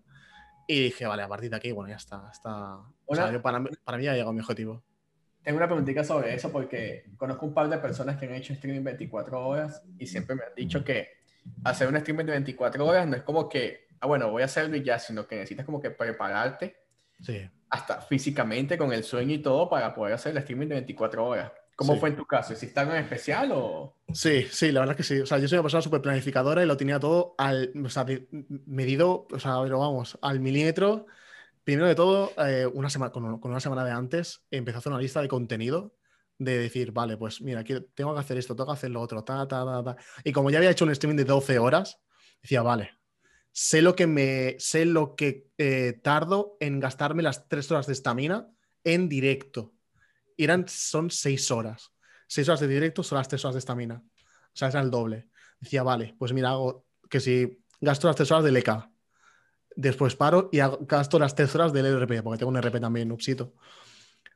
Y 0.69 0.79
dije, 0.85 1.07
vale, 1.07 1.23
a 1.23 1.29
partir 1.29 1.49
de 1.51 1.57
aquí, 1.57 1.73
bueno, 1.73 1.89
ya 1.89 1.97
está. 1.97 2.29
está... 2.31 2.77
O 3.07 3.15
sea, 3.15 3.33
yo 3.33 3.41
para, 3.41 3.59
mí- 3.59 3.71
para 3.83 3.97
mí 3.97 4.05
ya 4.05 4.11
ha 4.11 4.15
llegado 4.15 4.33
mi 4.35 4.41
objetivo. 4.41 4.85
Tengo 5.43 5.57
una 5.57 5.67
preguntita 5.67 6.05
sobre 6.05 6.35
eso 6.35 6.53
porque 6.53 7.07
conozco 7.17 7.47
un 7.47 7.55
par 7.55 7.69
de 7.71 7.79
personas 7.79 8.19
que 8.19 8.27
han 8.27 8.35
hecho 8.35 8.53
streaming 8.53 8.85
24 8.85 9.41
horas 9.49 9.83
y 9.99 10.07
siempre 10.07 10.37
me 10.37 10.43
han 10.43 10.55
dicho 10.55 10.85
que 10.85 11.09
hacer 11.65 11.89
un 11.89 11.97
streaming 11.97 12.27
de 12.27 12.33
24 12.33 12.85
horas 12.87 13.09
no 13.09 13.17
es 13.17 13.23
como 13.23 13.49
que, 13.49 13.87
ah, 14.01 14.07
bueno, 14.07 14.31
voy 14.31 14.43
a 14.43 14.45
hacerlo 14.45 14.77
y 14.77 14.83
ya, 14.85 14.99
sino 14.99 15.27
que 15.27 15.37
necesitas 15.37 15.65
como 15.65 15.81
que 15.81 15.91
prepararte 15.91 16.77
Sí. 17.23 17.41
hasta 17.71 18.03
físicamente 18.03 18.77
con 18.77 18.93
el 18.93 19.03
sueño 19.03 19.33
y 19.35 19.39
todo 19.39 19.69
para 19.71 19.95
poder 19.95 20.13
hacer 20.13 20.33
el 20.33 20.39
streaming 20.39 20.67
de 20.69 20.75
24 20.75 21.25
horas. 21.27 21.51
¿Cmo 21.81 21.95
Sí. 21.95 22.01
fue 22.01 22.11
en 22.11 22.17
tu 22.17 22.27
caso? 22.27 22.53
¿Hiciste 22.53 22.79
algo 22.79 22.93
en 22.93 23.03
especial 23.05 23.53
o...? 23.55 23.97
Sí, 24.13 24.43
sí, 24.51 24.71
la 24.71 24.81
verdad 24.81 24.97
que 24.97 25.03
sí. 25.03 25.19
O 25.21 25.25
sea, 25.27 25.39
yo 25.39 25.49
soy 25.49 25.57
una 25.57 25.63
persona 25.63 25.81
súper 25.81 26.03
planificadora 26.03 26.63
y 26.63 26.67
lo 26.67 26.77
tenía 26.77 27.01
todo 27.01 27.35
al, 27.39 27.73
o 27.83 27.89
sea, 27.89 28.05
medido, 28.67 29.27
o 29.33 29.39
sea, 29.39 29.63
pero 29.63 29.79
vamos, 29.79 30.19
al 30.21 30.41
milímetro. 30.41 31.07
Primero 31.65 31.87
de 31.89 31.95
todo, 31.95 32.33
eh, 32.47 32.67
una 32.67 32.91
semana, 32.91 33.13
con, 33.13 33.25
una 33.43 33.61
semana 33.61 33.85
de 33.85 33.93
antes, 33.93 34.45
empecé 34.51 34.77
a 34.77 34.79
hacer 34.81 34.93
una 34.93 35.01
lista 35.01 35.23
de 35.23 35.29
contenido 35.29 35.95
de 36.39 36.59
decir, 36.59 36.93
vale, 36.93 37.17
pues 37.17 37.41
mira, 37.41 37.61
aquí 37.61 37.75
tengo 37.95 38.13
que 38.15 38.21
hacer 38.21 38.37
esto, 38.37 38.55
tengo 38.55 38.67
que 38.67 38.75
hacer 38.75 38.91
lo 38.91 39.01
otro, 39.01 39.25
ta, 39.25 39.47
ta, 39.49 39.65
ta, 39.65 39.83
ta. 39.85 39.97
Y 40.25 40.33
como 40.33 40.51
ya 40.51 40.59
había 40.59 40.71
hecho 40.71 40.85
un 40.85 40.91
streaming 40.91 41.17
de 41.17 41.25
12 41.25 41.59
horas, 41.59 41.99
decía, 42.43 42.63
vale, 42.63 42.91
sé 43.53 43.81
lo 43.83 43.95
que 43.97 44.07
me, 44.07 44.57
sé 44.59 44.85
lo 44.85 45.15
que 45.17 45.49
eh, 45.59 45.99
tardo 46.03 46.57
en 46.61 46.81
gastarme 46.81 47.23
las 47.23 47.49
3 47.49 47.71
horas 47.71 47.87
de 47.87 47.93
estamina 47.95 48.49
en 48.85 49.09
directo. 49.09 49.73
Eran, 50.43 50.67
son 50.69 51.11
6 51.11 51.51
horas. 51.51 51.93
6 52.29 52.49
horas 52.49 52.61
de 52.61 52.69
directo 52.69 53.03
son 53.03 53.19
las 53.19 53.29
3 53.29 53.45
horas 53.45 53.55
de 53.55 53.59
estamina. 53.59 54.03
O 54.05 54.53
sea, 54.53 54.69
era 54.69 54.81
el 54.81 54.91
doble. 54.91 55.29
Decía, 55.61 55.83
vale, 55.83 56.15
pues 56.19 56.33
mira, 56.33 56.51
hago 56.51 56.87
que 57.09 57.21
si 57.21 57.63
gasto 57.81 58.07
las 58.07 58.17
3 58.17 58.31
horas 58.31 58.45
del 58.45 58.57
EK, 58.57 58.89
después 59.77 60.17
paro 60.17 60.49
y 60.53 60.59
gasto 60.59 61.19
las 61.19 61.35
3 61.35 61.55
horas 61.55 61.73
del 61.73 61.87
RP, 61.87 62.23
porque 62.23 62.39
tengo 62.39 62.51
un 62.51 62.57
RP 62.57 62.81
también, 62.81 63.13
Upsito. 63.13 63.55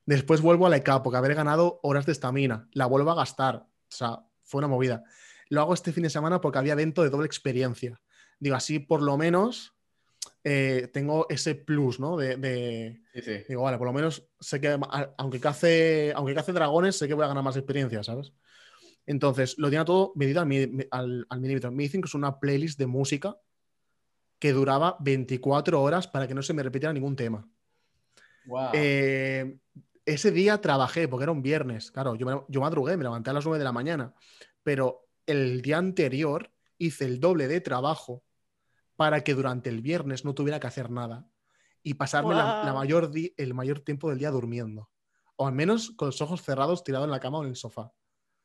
Después 0.07 0.41
vuelvo 0.41 0.67
al 0.67 0.75
EK, 0.75 1.03
porque 1.03 1.17
haber 1.17 1.35
ganado 1.35 1.81
horas 1.83 2.05
de 2.07 2.13
estamina, 2.13 2.69
la 2.73 2.87
vuelvo 2.87 3.11
a 3.11 3.15
gastar. 3.15 3.57
O 3.57 3.67
sea, 3.89 4.19
fue 4.43 4.59
una 4.59 4.69
movida. 4.69 5.05
Lo 5.49 5.61
hago 5.61 5.75
este 5.75 5.93
fin 5.93 6.03
de 6.03 6.11
semana 6.11 6.41
porque 6.41 6.59
había 6.59 6.73
evento 6.73 7.03
de 7.03 7.11
doble 7.11 7.27
experiencia. 7.27 8.01
Digo, 8.39 8.57
así 8.57 8.79
por 8.79 9.03
lo 9.03 9.17
menos 9.17 9.74
eh, 10.45 10.89
tengo 10.93 11.27
ese 11.31 11.55
plus, 11.55 11.99
¿no? 11.99 12.17
De, 12.17 12.37
de- 12.37 13.01
Sí, 13.15 13.23
sí. 13.23 13.33
Digo, 13.49 13.63
vale, 13.63 13.79
por 13.79 13.87
lo 13.87 13.93
menos 13.93 14.29
sé 14.39 14.61
que, 14.61 14.79
aunque 15.19 15.41
cace, 15.41 16.13
aunque 16.15 16.35
cace 16.35 16.53
dragones, 16.53 16.97
sé 16.99 17.09
que 17.09 17.15
voy 17.15 17.25
a 17.25 17.29
ganar 17.29 17.43
más 17.43 17.57
experiencia, 17.57 18.03
¿sabes? 18.03 18.33
Entonces, 19.07 19.57
lo 19.59 19.69
tenía 19.69 19.85
todo 19.85 20.13
medido 20.17 20.41
al, 20.41 20.89
al- 20.91 21.27
al 21.29 21.41
milímetro. 21.41 21.71
Me 21.73 21.83
dicen 21.85 22.01
que 22.03 22.07
es 22.07 22.15
una 22.15 22.39
playlist 22.41 22.79
de 22.79 22.87
música 22.87 23.37
que 24.39 24.53
duraba 24.53 24.97
24 25.01 25.81
horas 25.83 26.07
para 26.09 26.27
que 26.29 26.35
no 26.35 26.43
se 26.43 26.53
me 26.55 26.63
repitiera 26.63 26.93
ningún 26.93 27.17
tema. 27.17 27.49
Wow. 28.45 28.71
Eh, 28.75 29.59
ese 30.05 30.31
día 30.31 30.61
trabajé, 30.61 31.09
porque 31.09 31.23
era 31.25 31.33
un 31.33 31.41
viernes, 31.43 31.91
claro, 31.91 32.15
yo, 32.15 32.45
yo 32.49 32.61
madrugué, 32.61 32.97
me 32.99 33.05
levanté 33.05 33.31
a 33.31 33.33
las 33.33 33.45
9 33.47 33.59
de 33.59 33.65
la 33.65 33.73
mañana, 33.73 34.15
pero 34.63 35.09
el 35.27 35.63
día 35.63 35.79
anterior 35.79 36.51
hice 36.77 37.07
el 37.07 37.21
doble 37.21 37.49
de 37.49 37.61
trabajo 37.63 38.23
para 38.97 39.23
que 39.25 39.35
durante 39.35 39.71
el 39.71 39.81
viernes 39.81 40.25
no 40.25 40.35
tuviera 40.35 40.61
que 40.61 40.67
hacer 40.67 40.91
nada 40.91 41.29
y 41.83 41.95
pasarme 41.95 42.35
la, 42.35 42.73
mayor 42.75 43.11
di- 43.11 43.35
el 43.37 43.55
mayor 43.55 43.81
tiempo 43.81 44.09
del 44.09 44.19
día 44.19 44.31
durmiendo. 44.31 44.91
O 45.37 45.47
al 45.47 45.53
menos 45.53 45.91
con 45.91 46.07
los 46.07 46.21
ojos 46.23 46.43
cerrados 46.43 46.85
tirado 46.85 47.05
en 47.05 47.11
la 47.11 47.21
cama 47.21 47.39
o 47.39 47.43
en 47.43 47.51
el 47.51 47.57
sofá. 47.57 47.93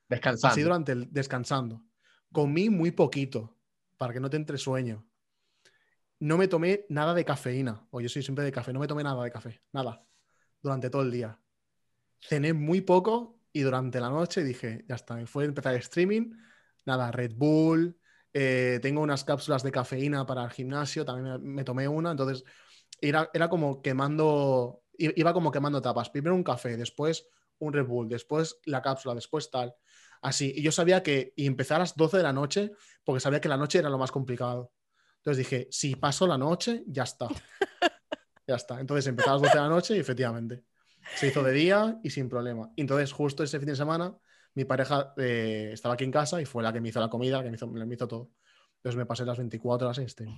Descansando. 0.08 0.52
Así 0.52 0.62
durante 0.62 0.92
el 0.92 1.12
descansando. 1.14 1.84
Comí 2.32 2.70
muy 2.70 2.92
poquito 2.92 3.58
para 3.98 4.14
que 4.14 4.20
no 4.20 4.30
te 4.30 4.38
entre 4.38 4.58
sueño. 4.58 5.06
No 6.20 6.38
me 6.38 6.48
tomé 6.48 6.86
nada 6.90 7.14
de 7.14 7.24
cafeína. 7.24 7.88
O 7.92 8.02
yo 8.02 8.10
soy 8.10 8.24
siempre 8.24 8.44
de 8.44 8.52
café. 8.52 8.74
No 8.74 8.80
me 8.80 8.88
tomé 8.88 9.04
nada 9.04 9.24
de 9.24 9.32
café. 9.32 9.62
Nada. 9.72 10.04
Durante 10.62 10.90
todo 10.90 11.04
el 11.04 11.12
día. 11.12 11.40
Cené 12.20 12.54
muy 12.54 12.82
poco 12.82 13.40
y 13.54 13.62
durante 13.62 14.02
la 14.02 14.10
noche 14.10 14.44
dije, 14.44 14.84
ya 14.88 14.96
está. 14.96 15.24
Fue 15.28 15.46
empezar 15.46 15.74
el 15.74 15.80
streaming. 15.80 16.34
Nada, 16.86 17.12
Red 17.12 17.34
Bull. 17.36 17.99
Eh, 18.34 18.80
tengo 18.82 19.02
unas 19.02 19.24
cápsulas 19.24 19.64
de 19.64 19.72
cafeína 19.72 20.26
para 20.26 20.44
el 20.44 20.52
gimnasio. 20.52 21.06
También 21.06 21.42
me, 21.42 21.56
me 21.56 21.64
tomé 21.64 21.88
una. 21.88 22.12
Entonces 22.12 22.44
era, 23.02 23.30
era 23.34 23.50
como 23.50 23.82
quemando. 23.82 24.84
Iba 24.98 25.34
como 25.34 25.52
quemando 25.52 25.78
etapas. 25.78 26.10
Primero 26.10 26.36
un 26.36 26.44
café, 26.44 26.76
después 26.76 27.26
un 27.60 27.74
Red 27.74 27.86
Bull, 27.86 28.10
después 28.10 28.60
la 28.66 28.82
cápsula, 28.82 29.16
después 29.16 29.50
tal. 29.50 29.74
Así. 30.22 30.54
Y 30.56 30.62
yo 30.62 30.72
sabía 30.72 31.04
que 31.04 31.34
y 31.36 31.46
empecé 31.46 31.74
a 31.74 31.80
las 31.80 31.96
12 31.96 32.18
de 32.18 32.24
la 32.24 32.34
noche 32.34 32.72
porque 33.04 33.20
sabía 33.20 33.40
que 33.40 33.50
la 33.50 33.58
noche 33.58 33.80
era 33.80 33.90
lo 33.90 33.98
más 33.98 34.12
complicado. 34.12 34.74
Entonces 35.18 35.38
dije, 35.38 35.68
si 35.72 35.96
paso 35.96 36.28
la 36.28 36.38
noche, 36.38 36.84
ya 36.88 37.04
está. 37.04 37.28
ya 38.48 38.56
está. 38.56 38.80
Entonces 38.80 39.08
empecé 39.08 39.30
a 39.30 39.34
las 39.34 39.42
12 39.42 39.54
de 39.56 39.62
la 39.62 39.70
noche 39.70 39.96
y 39.96 40.00
efectivamente 40.00 40.64
se 41.16 41.28
hizo 41.28 41.44
de 41.44 41.54
día 41.54 42.00
y 42.04 42.10
sin 42.10 42.30
problema. 42.30 42.72
Entonces 42.76 43.12
justo 43.12 43.44
ese 43.44 43.60
fin 43.60 43.70
de 43.70 43.76
semana 43.76 44.16
mi 44.60 44.66
pareja 44.66 45.14
eh, 45.16 45.70
estaba 45.72 45.94
aquí 45.94 46.04
en 46.04 46.12
casa 46.12 46.42
y 46.42 46.46
fue 46.46 46.62
la 46.62 46.74
que 46.74 46.82
me 46.82 46.90
hizo 46.90 47.00
la 47.00 47.10
comida, 47.10 47.38
la 47.38 47.44
que 47.44 47.50
me 47.50 47.56
hizo, 47.56 47.66
me 47.68 47.96
hizo 47.96 48.08
todo. 48.10 48.30
Entonces 48.76 48.98
me 48.98 49.06
pasé 49.06 49.24
las 49.24 49.38
24 49.38 49.88
horas 49.88 49.98
en 50.00 50.10
stream. 50.10 50.36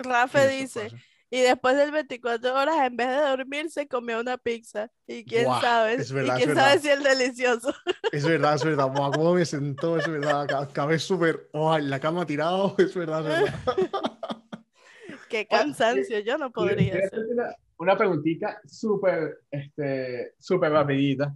Rafa 0.00 0.44
dice, 0.46 0.90
y 1.30 1.40
después 1.40 1.76
del 1.76 1.92
24 1.92 2.52
horas, 2.54 2.76
en 2.84 2.96
vez 2.96 3.08
de 3.08 3.14
dormir, 3.28 3.70
se 3.70 3.86
comió 3.86 4.18
una 4.20 4.36
pizza. 4.38 4.90
Y 5.06 5.24
quién 5.24 5.44
Buah, 5.44 5.60
sabe, 5.60 5.94
es 5.94 6.12
verdad, 6.12 6.36
y 6.36 6.40
es 6.40 6.44
quién 6.44 6.56
sabe 6.56 6.78
verdad. 6.78 6.82
si 6.82 6.88
es 6.88 7.18
delicioso. 7.18 7.74
Es 8.12 8.24
verdad, 8.24 8.54
es 8.54 8.64
verdad. 8.64 8.88
Buah, 8.90 9.10
cómo 9.12 9.34
me 9.34 9.44
sentó, 9.44 9.98
es 9.98 10.08
verdad. 10.08 10.42
Acá- 10.42 10.60
Acabé 10.62 10.98
súper. 10.98 11.48
oh, 11.52 11.76
en 11.76 11.88
la 11.90 12.00
cama 12.00 12.26
tirado, 12.26 12.74
es 12.78 12.92
verdad, 12.94 13.20
es 13.30 13.40
verdad. 13.40 13.60
Qué 15.30 15.46
cansancio, 15.46 16.18
yo 16.20 16.38
no 16.38 16.50
podría 16.50 16.92
Quiero 16.92 17.06
hacer. 17.06 17.26
Una, 17.30 17.54
una 17.78 17.96
preguntita 17.96 18.60
súper, 18.66 19.40
este, 19.50 20.34
súper 20.38 20.72
rapidita 20.72 21.32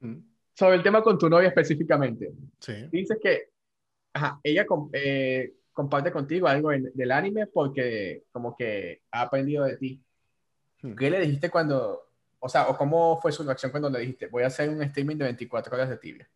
Mm, 0.00 0.16
sobre 0.58 0.74
el 0.74 0.82
tema 0.82 1.02
con 1.02 1.16
tu 1.16 1.28
novia 1.30 1.48
específicamente. 1.48 2.32
Sí. 2.58 2.88
Dices 2.90 3.16
que 3.22 3.50
ajá, 4.12 4.40
ella 4.42 4.66
eh, 4.92 5.52
comparte 5.72 6.10
contigo 6.10 6.48
algo 6.48 6.72
en- 6.72 6.90
del 6.92 7.12
anime 7.12 7.46
porque 7.46 8.24
como 8.32 8.56
que 8.56 9.02
ha 9.12 9.22
aprendido 9.22 9.64
de 9.64 9.76
ti. 9.76 10.02
Hmm. 10.82 10.96
¿Qué 10.96 11.10
le 11.10 11.20
dijiste 11.20 11.48
cuando, 11.48 12.10
o 12.40 12.48
sea, 12.48 12.68
o 12.68 12.76
cómo 12.76 13.20
fue 13.20 13.30
su 13.30 13.44
reacción 13.44 13.70
cuando 13.70 13.88
le 13.88 14.00
dijiste, 14.00 14.26
voy 14.26 14.42
a 14.42 14.48
hacer 14.48 14.68
un 14.68 14.82
streaming 14.82 15.16
de 15.16 15.24
24 15.26 15.76
horas 15.76 15.90
de 15.90 15.96
tibia? 15.98 16.28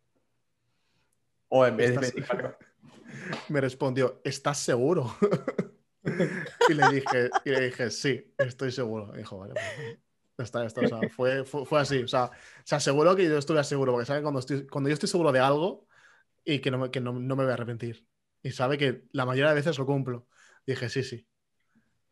O 1.48 1.66
en 1.66 1.76
vez 1.76 1.88
de 1.90 1.94
Estás- 1.96 2.14
24 2.14 2.56
Me 3.48 3.60
respondió, 3.60 4.20
¿estás 4.22 4.58
seguro? 4.58 5.12
y, 6.68 6.74
le 6.74 6.88
dije, 6.92 7.30
y 7.44 7.50
le 7.50 7.60
dije, 7.66 7.90
sí, 7.90 8.32
estoy 8.38 8.70
seguro. 8.70 9.12
Dijo, 9.12 9.38
vale, 9.38 9.54
pues, 9.54 9.98
está, 10.38 10.60
ya 10.60 10.66
está. 10.66 10.80
O 10.82 10.88
sea, 10.88 11.08
fue, 11.10 11.44
fue, 11.44 11.64
fue 11.64 11.80
así. 11.80 12.02
O 12.02 12.08
sea, 12.08 12.30
se 12.64 12.74
aseguró 12.74 13.14
que 13.16 13.24
yo 13.24 13.38
estuviera 13.38 13.64
seguro, 13.64 13.92
porque 13.92 14.06
sabe 14.06 14.22
cuando, 14.22 14.40
estoy, 14.40 14.66
cuando 14.66 14.88
yo 14.88 14.94
estoy 14.94 15.08
seguro 15.08 15.32
de 15.32 15.40
algo 15.40 15.86
y 16.44 16.60
que, 16.60 16.70
no 16.70 16.78
me, 16.78 16.90
que 16.90 17.00
no, 17.00 17.12
no 17.12 17.36
me 17.36 17.44
voy 17.44 17.50
a 17.50 17.54
arrepentir. 17.54 18.06
Y 18.42 18.50
sabe 18.50 18.78
que 18.78 19.04
la 19.12 19.24
mayoría 19.24 19.50
de 19.50 19.56
veces 19.56 19.78
lo 19.78 19.86
cumplo. 19.86 20.26
Dije, 20.66 20.88
sí, 20.88 21.02
sí. 21.02 21.26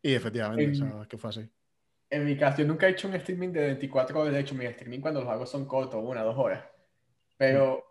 Y 0.01 0.13
efectivamente, 0.13 0.71
o 0.71 0.75
sea, 0.75 1.07
que 1.07 1.17
fue 1.17 1.29
así. 1.29 1.49
En 2.09 2.25
mi 2.25 2.37
caso, 2.37 2.57
yo 2.59 2.67
nunca 2.67 2.87
he 2.87 2.91
hecho 2.91 3.07
un 3.07 3.13
streaming 3.15 3.49
de 3.49 3.61
24 3.67 4.19
horas. 4.19 4.33
De 4.33 4.39
hecho, 4.39 4.55
mis 4.55 4.69
streaming 4.69 4.99
cuando 4.99 5.21
los 5.21 5.29
hago 5.29 5.45
son 5.45 5.65
cortos, 5.65 6.01
una, 6.03 6.23
dos 6.23 6.37
horas. 6.37 6.63
Pero 7.37 7.83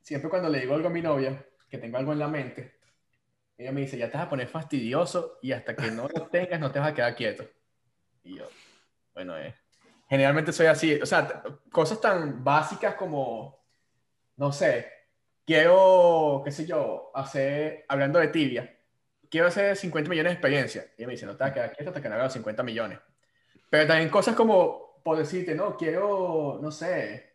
siempre 0.00 0.30
cuando 0.30 0.48
le 0.48 0.60
digo 0.60 0.74
algo 0.74 0.88
a 0.88 0.90
mi 0.90 1.02
novia, 1.02 1.46
que 1.68 1.78
tengo 1.78 1.98
algo 1.98 2.12
en 2.12 2.18
la 2.18 2.28
mente, 2.28 2.78
ella 3.56 3.72
me 3.72 3.82
dice, 3.82 3.98
ya 3.98 4.10
te 4.10 4.16
vas 4.16 4.26
a 4.26 4.30
poner 4.30 4.48
fastidioso 4.48 5.38
y 5.42 5.52
hasta 5.52 5.74
que 5.74 5.90
no 5.90 6.08
lo 6.08 6.26
tengas 6.28 6.60
no 6.60 6.70
te 6.70 6.78
vas 6.78 6.88
a 6.88 6.94
quedar 6.94 7.14
quieto. 7.14 7.44
Y 8.22 8.36
yo, 8.36 8.48
bueno, 9.14 9.36
eh, 9.36 9.54
generalmente 10.08 10.52
soy 10.52 10.66
así. 10.66 11.00
O 11.00 11.06
sea, 11.06 11.42
cosas 11.70 12.00
tan 12.00 12.42
básicas 12.42 12.94
como, 12.94 13.60
no 14.36 14.52
sé, 14.52 14.90
quiero, 15.44 16.42
qué 16.44 16.50
sé 16.50 16.66
yo, 16.66 17.10
hacer, 17.14 17.84
hablando 17.88 18.18
de 18.18 18.28
tibia, 18.28 18.78
quiero 19.30 19.48
hacer 19.48 19.76
50 19.76 20.10
millones 20.10 20.30
de 20.30 20.34
experiencia. 20.34 20.86
Y 20.96 21.06
me 21.06 21.12
dice, 21.12 21.26
no 21.26 21.36
te 21.36 21.44
vas 21.44 21.50
a 21.50 21.54
quedar 21.54 21.72
quieto 21.72 21.90
hasta 21.90 22.02
que 22.02 22.08
no 22.08 22.14
hagas 22.14 22.26
los 22.26 22.32
50 22.34 22.62
millones. 22.62 22.98
Pero 23.70 23.86
también 23.86 24.08
cosas 24.08 24.34
como, 24.34 25.00
por 25.04 25.18
decirte, 25.18 25.54
no, 25.54 25.76
quiero, 25.76 26.58
no 26.60 26.70
sé, 26.70 27.32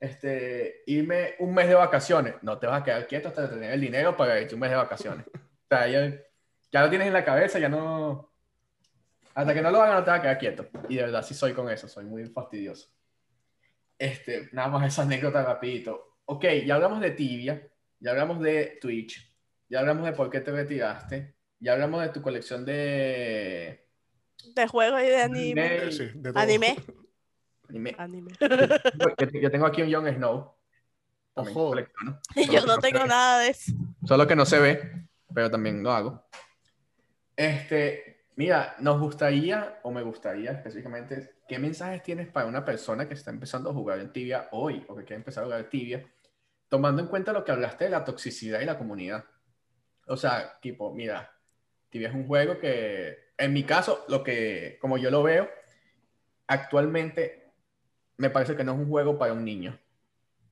este, 0.00 0.82
irme 0.86 1.34
un 1.38 1.54
mes 1.54 1.68
de 1.68 1.74
vacaciones. 1.74 2.34
No 2.42 2.58
te 2.58 2.66
vas 2.66 2.80
a 2.80 2.84
quedar 2.84 3.06
quieto 3.06 3.28
hasta 3.28 3.48
tener 3.50 3.72
el 3.72 3.80
dinero 3.80 4.16
para 4.16 4.40
irte 4.40 4.54
un 4.54 4.60
mes 4.60 4.70
de 4.70 4.76
vacaciones. 4.76 5.26
O 5.26 5.68
sea, 5.68 5.88
ya, 5.88 6.14
ya 6.70 6.82
lo 6.82 6.88
tienes 6.90 7.08
en 7.08 7.12
la 7.12 7.24
cabeza, 7.24 7.58
ya 7.58 7.68
no... 7.68 8.32
Hasta 9.36 9.52
que 9.52 9.60
no 9.60 9.70
lo 9.70 9.82
hagas 9.82 9.96
no 9.96 10.04
te 10.04 10.10
vas 10.10 10.18
a 10.18 10.22
quedar 10.22 10.38
quieto. 10.38 10.66
Y 10.88 10.96
de 10.96 11.02
verdad 11.02 11.22
sí 11.22 11.34
soy 11.34 11.52
con 11.52 11.68
eso, 11.68 11.86
soy 11.86 12.06
muy 12.06 12.24
fastidioso. 12.24 12.88
Este, 13.98 14.48
nada 14.52 14.68
más 14.68 14.86
esa 14.86 15.02
anécdota 15.02 15.44
rapidito. 15.44 16.20
Ok, 16.24 16.46
ya 16.64 16.76
hablamos 16.76 17.02
de 17.02 17.10
Tibia, 17.10 17.68
ya 18.00 18.12
hablamos 18.12 18.40
de 18.40 18.78
Twitch, 18.80 19.30
ya 19.68 19.80
hablamos 19.80 20.06
de 20.06 20.12
por 20.12 20.30
qué 20.30 20.40
te 20.40 20.52
retiraste, 20.52 21.34
ya 21.60 21.74
hablamos 21.74 22.00
de 22.00 22.08
tu 22.08 22.22
colección 22.22 22.64
de 22.64 23.86
De 24.54 24.66
juegos 24.68 25.02
y 25.02 25.06
de 25.06 25.20
anime. 25.20 25.68
Anime. 25.68 25.92
Sí, 25.92 26.10
de 26.14 26.32
todo. 26.32 26.42
Anime. 26.42 26.76
anime. 27.68 27.94
Anime. 27.98 28.32
Yo, 28.40 29.40
yo 29.40 29.50
tengo 29.50 29.66
aquí 29.66 29.82
un 29.82 29.92
Jon 29.92 30.14
Snow. 30.14 30.56
También 31.34 31.56
Ojo. 31.58 31.74
Y 32.34 32.46
yo 32.50 32.64
no 32.64 32.78
tengo 32.78 33.04
nada 33.04 33.40
de 33.40 33.50
eso. 33.50 33.72
Solo 34.06 34.26
que 34.26 34.34
no 34.34 34.46
se 34.46 34.58
ve, 34.58 35.06
pero 35.34 35.50
también 35.50 35.82
lo 35.82 35.92
hago. 35.92 36.26
Este, 37.36 38.15
mira, 38.36 38.76
nos 38.78 39.00
gustaría, 39.00 39.80
o 39.82 39.90
me 39.90 40.02
gustaría 40.02 40.52
específicamente, 40.52 41.36
¿qué 41.48 41.58
mensajes 41.58 42.02
tienes 42.02 42.28
para 42.28 42.46
una 42.46 42.64
persona 42.64 43.08
que 43.08 43.14
está 43.14 43.30
empezando 43.30 43.70
a 43.70 43.72
jugar 43.72 43.98
en 43.98 44.12
Tibia 44.12 44.48
hoy, 44.52 44.84
o 44.88 44.94
que 44.94 45.04
quiere 45.04 45.16
empezar 45.16 45.42
a 45.42 45.46
jugar 45.46 45.68
Tibia, 45.68 46.06
tomando 46.68 47.02
en 47.02 47.08
cuenta 47.08 47.32
lo 47.32 47.44
que 47.44 47.52
hablaste 47.52 47.84
de 47.84 47.90
la 47.90 48.04
toxicidad 48.04 48.60
y 48.60 48.66
la 48.66 48.78
comunidad? 48.78 49.24
O 50.06 50.16
sea, 50.16 50.58
tipo, 50.60 50.94
mira, 50.94 51.32
Tibia 51.90 52.08
es 52.08 52.14
un 52.14 52.26
juego 52.26 52.58
que, 52.58 53.32
en 53.36 53.52
mi 53.52 53.64
caso, 53.64 54.04
lo 54.08 54.22
que, 54.22 54.78
como 54.80 54.98
yo 54.98 55.10
lo 55.10 55.22
veo, 55.22 55.48
actualmente 56.46 57.52
me 58.18 58.30
parece 58.30 58.56
que 58.56 58.64
no 58.64 58.72
es 58.72 58.78
un 58.78 58.88
juego 58.88 59.18
para 59.18 59.32
un 59.32 59.44
niño, 59.44 59.78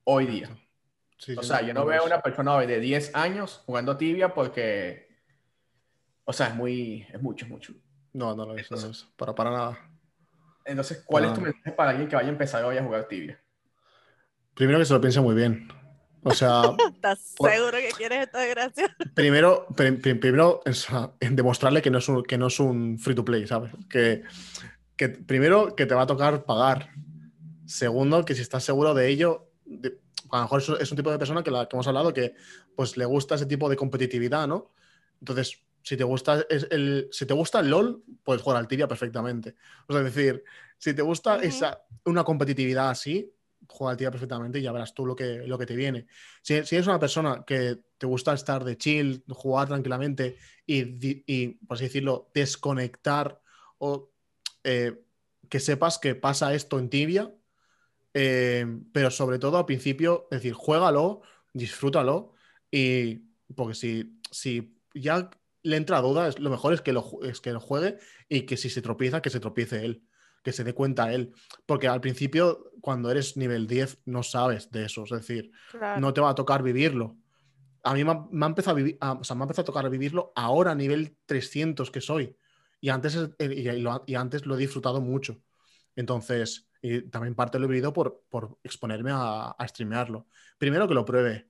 hoy 0.03 0.25
día. 0.25 0.49
Sí, 1.17 1.35
O 1.35 1.43
sea, 1.43 1.61
yo 1.61 1.73
no 1.73 1.85
veo 1.85 2.01
es. 2.01 2.05
una 2.05 2.21
persona 2.21 2.53
hoy 2.55 2.67
de 2.67 2.79
10 2.79 3.15
años 3.15 3.63
jugando 3.65 3.97
tibia 3.97 4.33
porque, 4.33 5.04
o 6.25 6.33
sea, 6.33 6.47
es 6.47 6.55
muy, 6.55 7.05
es 7.13 7.21
mucho, 7.21 7.45
es 7.45 7.51
mucho. 7.51 7.73
No, 8.13 8.35
no 8.35 8.45
lo 8.45 8.55
es, 8.57 8.69
no 8.71 8.77
lo 8.77 8.89
es. 8.89 9.07
Para, 9.15 9.33
para 9.35 9.51
nada. 9.51 9.89
Entonces, 10.65 11.03
¿cuál 11.05 11.25
es 11.25 11.33
tu 11.33 11.41
Ah. 11.41 11.43
mensaje 11.43 11.71
para 11.71 11.91
alguien 11.91 12.07
que 12.09 12.15
vaya 12.15 12.27
a 12.29 12.31
empezar 12.31 12.63
hoy 12.65 12.77
a 12.77 12.83
jugar 12.83 13.07
tibia? 13.07 13.39
Primero 14.55 14.79
que 14.79 14.85
se 14.85 14.93
lo 14.93 15.01
piense 15.01 15.21
muy 15.21 15.35
bien. 15.35 15.67
O 16.23 16.31
sea, 16.31 16.61
¿Estás 16.93 17.33
Por- 17.37 17.51
seguro 17.51 17.77
que 17.77 17.89
quieres 17.95 18.25
esta 18.25 18.39
desgracia? 18.39 18.95
primero, 19.15 19.67
pri- 19.75 19.91
pri- 19.97 20.15
primero 20.15 20.61
o 20.65 20.73
sea, 20.73 21.11
en 21.19 21.35
demostrarle 21.35 21.81
que 21.81 21.91
no, 21.91 21.99
es 21.99 22.07
un, 22.09 22.23
que 22.23 22.37
no 22.37 22.47
es 22.47 22.59
un 22.59 22.97
free 22.97 23.13
to 23.15 23.23
play, 23.25 23.45
¿sabes? 23.47 23.71
Que, 23.89 24.23
que 24.95 25.09
primero 25.09 25.75
que 25.75 25.85
te 25.85 25.93
va 25.93 26.03
a 26.03 26.07
tocar 26.07 26.45
pagar. 26.45 26.89
Segundo, 27.65 28.23
que 28.25 28.33
si 28.35 28.41
estás 28.41 28.63
seguro 28.63 28.93
de 28.93 29.07
ello, 29.09 29.49
de- 29.65 29.99
a 30.31 30.37
lo 30.37 30.43
mejor 30.43 30.61
es, 30.61 30.69
es 30.69 30.91
un 30.91 30.97
tipo 30.97 31.11
de 31.11 31.19
persona 31.19 31.43
que, 31.43 31.51
la 31.51 31.67
que 31.67 31.75
hemos 31.75 31.87
hablado 31.87 32.13
que 32.13 32.33
pues 32.75 32.97
le 32.97 33.05
gusta 33.05 33.35
ese 33.35 33.45
tipo 33.45 33.69
de 33.69 33.75
competitividad, 33.75 34.47
¿no? 34.47 34.71
Entonces, 35.19 35.63
si 35.85 35.95
te 35.95 36.03
gusta 36.03 36.43
es 36.49 36.67
el, 36.71 37.09
si 37.11 37.27
te 37.27 37.35
gusta 37.35 37.59
el 37.59 37.69
LOL, 37.69 38.03
puedes 38.23 38.41
jugar 38.41 38.57
al 38.57 38.67
tibia 38.67 38.87
perfectamente. 38.87 39.55
O 39.87 39.93
sea, 39.93 40.01
es 40.01 40.15
decir, 40.15 40.43
si 40.79 40.95
te 40.95 41.03
gusta 41.03 41.35
esa, 41.43 41.85
una 42.05 42.23
competitividad 42.23 42.89
así, 42.89 43.31
juega 43.67 43.91
al 43.91 43.97
tibia 43.97 44.09
perfectamente 44.09 44.57
y 44.57 44.63
ya 44.63 44.71
verás 44.71 44.95
tú 44.95 45.05
lo 45.05 45.15
que, 45.15 45.43
lo 45.45 45.59
que 45.59 45.67
te 45.67 45.75
viene. 45.75 46.07
Si, 46.41 46.65
si 46.65 46.75
eres 46.75 46.87
una 46.87 46.99
persona 46.99 47.43
que 47.45 47.77
te 47.99 48.07
gusta 48.07 48.33
estar 48.33 48.63
de 48.63 48.79
chill, 48.79 49.23
jugar 49.29 49.67
tranquilamente 49.67 50.37
y, 50.65 51.23
y, 51.31 51.49
por 51.49 51.75
así 51.75 51.83
decirlo, 51.83 52.31
desconectar 52.33 53.39
o 53.77 54.09
eh, 54.63 55.03
que 55.47 55.59
sepas 55.59 55.99
que 55.99 56.15
pasa 56.15 56.55
esto 56.55 56.79
en 56.79 56.89
tibia, 56.89 57.31
eh, 58.15 58.65
pero 58.91 59.11
sobre 59.11 59.37
todo 59.37 59.59
al 59.59 59.67
principio, 59.67 60.27
es 60.31 60.39
decir, 60.39 60.53
juégalo, 60.53 61.21
disfrútalo 61.53 62.33
y 62.71 63.17
porque 63.53 63.75
si, 63.75 64.19
si 64.31 64.79
ya 64.95 65.29
le 65.65 65.77
entra 65.77 66.01
duda, 66.01 66.27
es- 66.27 66.39
lo 66.39 66.49
mejor 66.49 66.73
es 66.73 66.81
que 66.81 66.93
lo, 66.93 67.03
es 67.23 67.41
que 67.41 67.51
lo 67.51 67.59
juegue 67.59 67.97
y 68.29 68.41
que 68.43 68.55
si 68.57 68.69
se 68.69 68.81
tropieza, 68.81 69.21
que 69.21 69.29
se 69.29 69.39
tropiece 69.39 69.83
él, 69.85 70.03
que 70.43 70.51
se 70.53 70.63
dé 70.63 70.73
cuenta 70.73 71.11
él. 71.13 71.33
Porque 71.65 71.87
al 71.87 72.01
principio, 72.01 72.71
cuando 72.81 73.09
eres 73.11 73.35
nivel 73.35 73.67
10, 73.67 73.99
no 74.05 74.23
sabes 74.23 74.69
de 74.71 74.85
eso, 74.85 75.03
es 75.03 75.09
decir, 75.09 75.51
Claro. 75.71 75.99
no 75.99 76.13
te 76.13 76.21
va 76.21 76.29
a 76.29 76.35
tocar 76.35 76.61
vivirlo. 76.63 77.17
A 77.83 77.93
mí 77.93 78.03
me 78.03 78.11
ha, 78.11 78.25
me 78.31 78.45
ha 78.45 78.49
empezado 78.49 78.75
a 78.75 78.77
vivir, 78.77 78.97
a- 79.01 79.13
o 79.13 79.23
sea, 79.23 79.35
me 79.35 79.41
ha 79.41 79.45
empezado 79.45 79.63
a 79.63 79.65
tocar 79.73 79.89
vivirlo 79.89 80.31
ahora 80.35 80.71
a 80.71 80.75
nivel 80.75 81.17
300 81.25 81.91
que 81.91 82.01
soy. 82.01 82.35
Y 82.81 82.89
antes, 82.89 83.15
es- 83.15 83.29
eh, 83.39 83.53
y, 83.55 83.67
y 83.69 83.81
lo- 83.81 84.03
y 84.07 84.15
antes 84.15 84.45
lo 84.45 84.55
he 84.55 84.59
disfrutado 84.59 85.01
mucho. 85.01 85.41
Entonces, 85.95 86.67
y 86.81 87.01
también 87.09 87.35
parte 87.35 87.57
lo 87.57 87.65
he 87.65 87.69
vivido 87.69 87.93
por, 87.93 88.23
por 88.29 88.59
exponerme 88.63 89.11
a, 89.11 89.51
a 89.51 89.67
streamearlo. 89.67 90.27
Primero 90.57 90.87
que 90.87 90.93
lo 90.93 91.05
pruebe. 91.05 91.49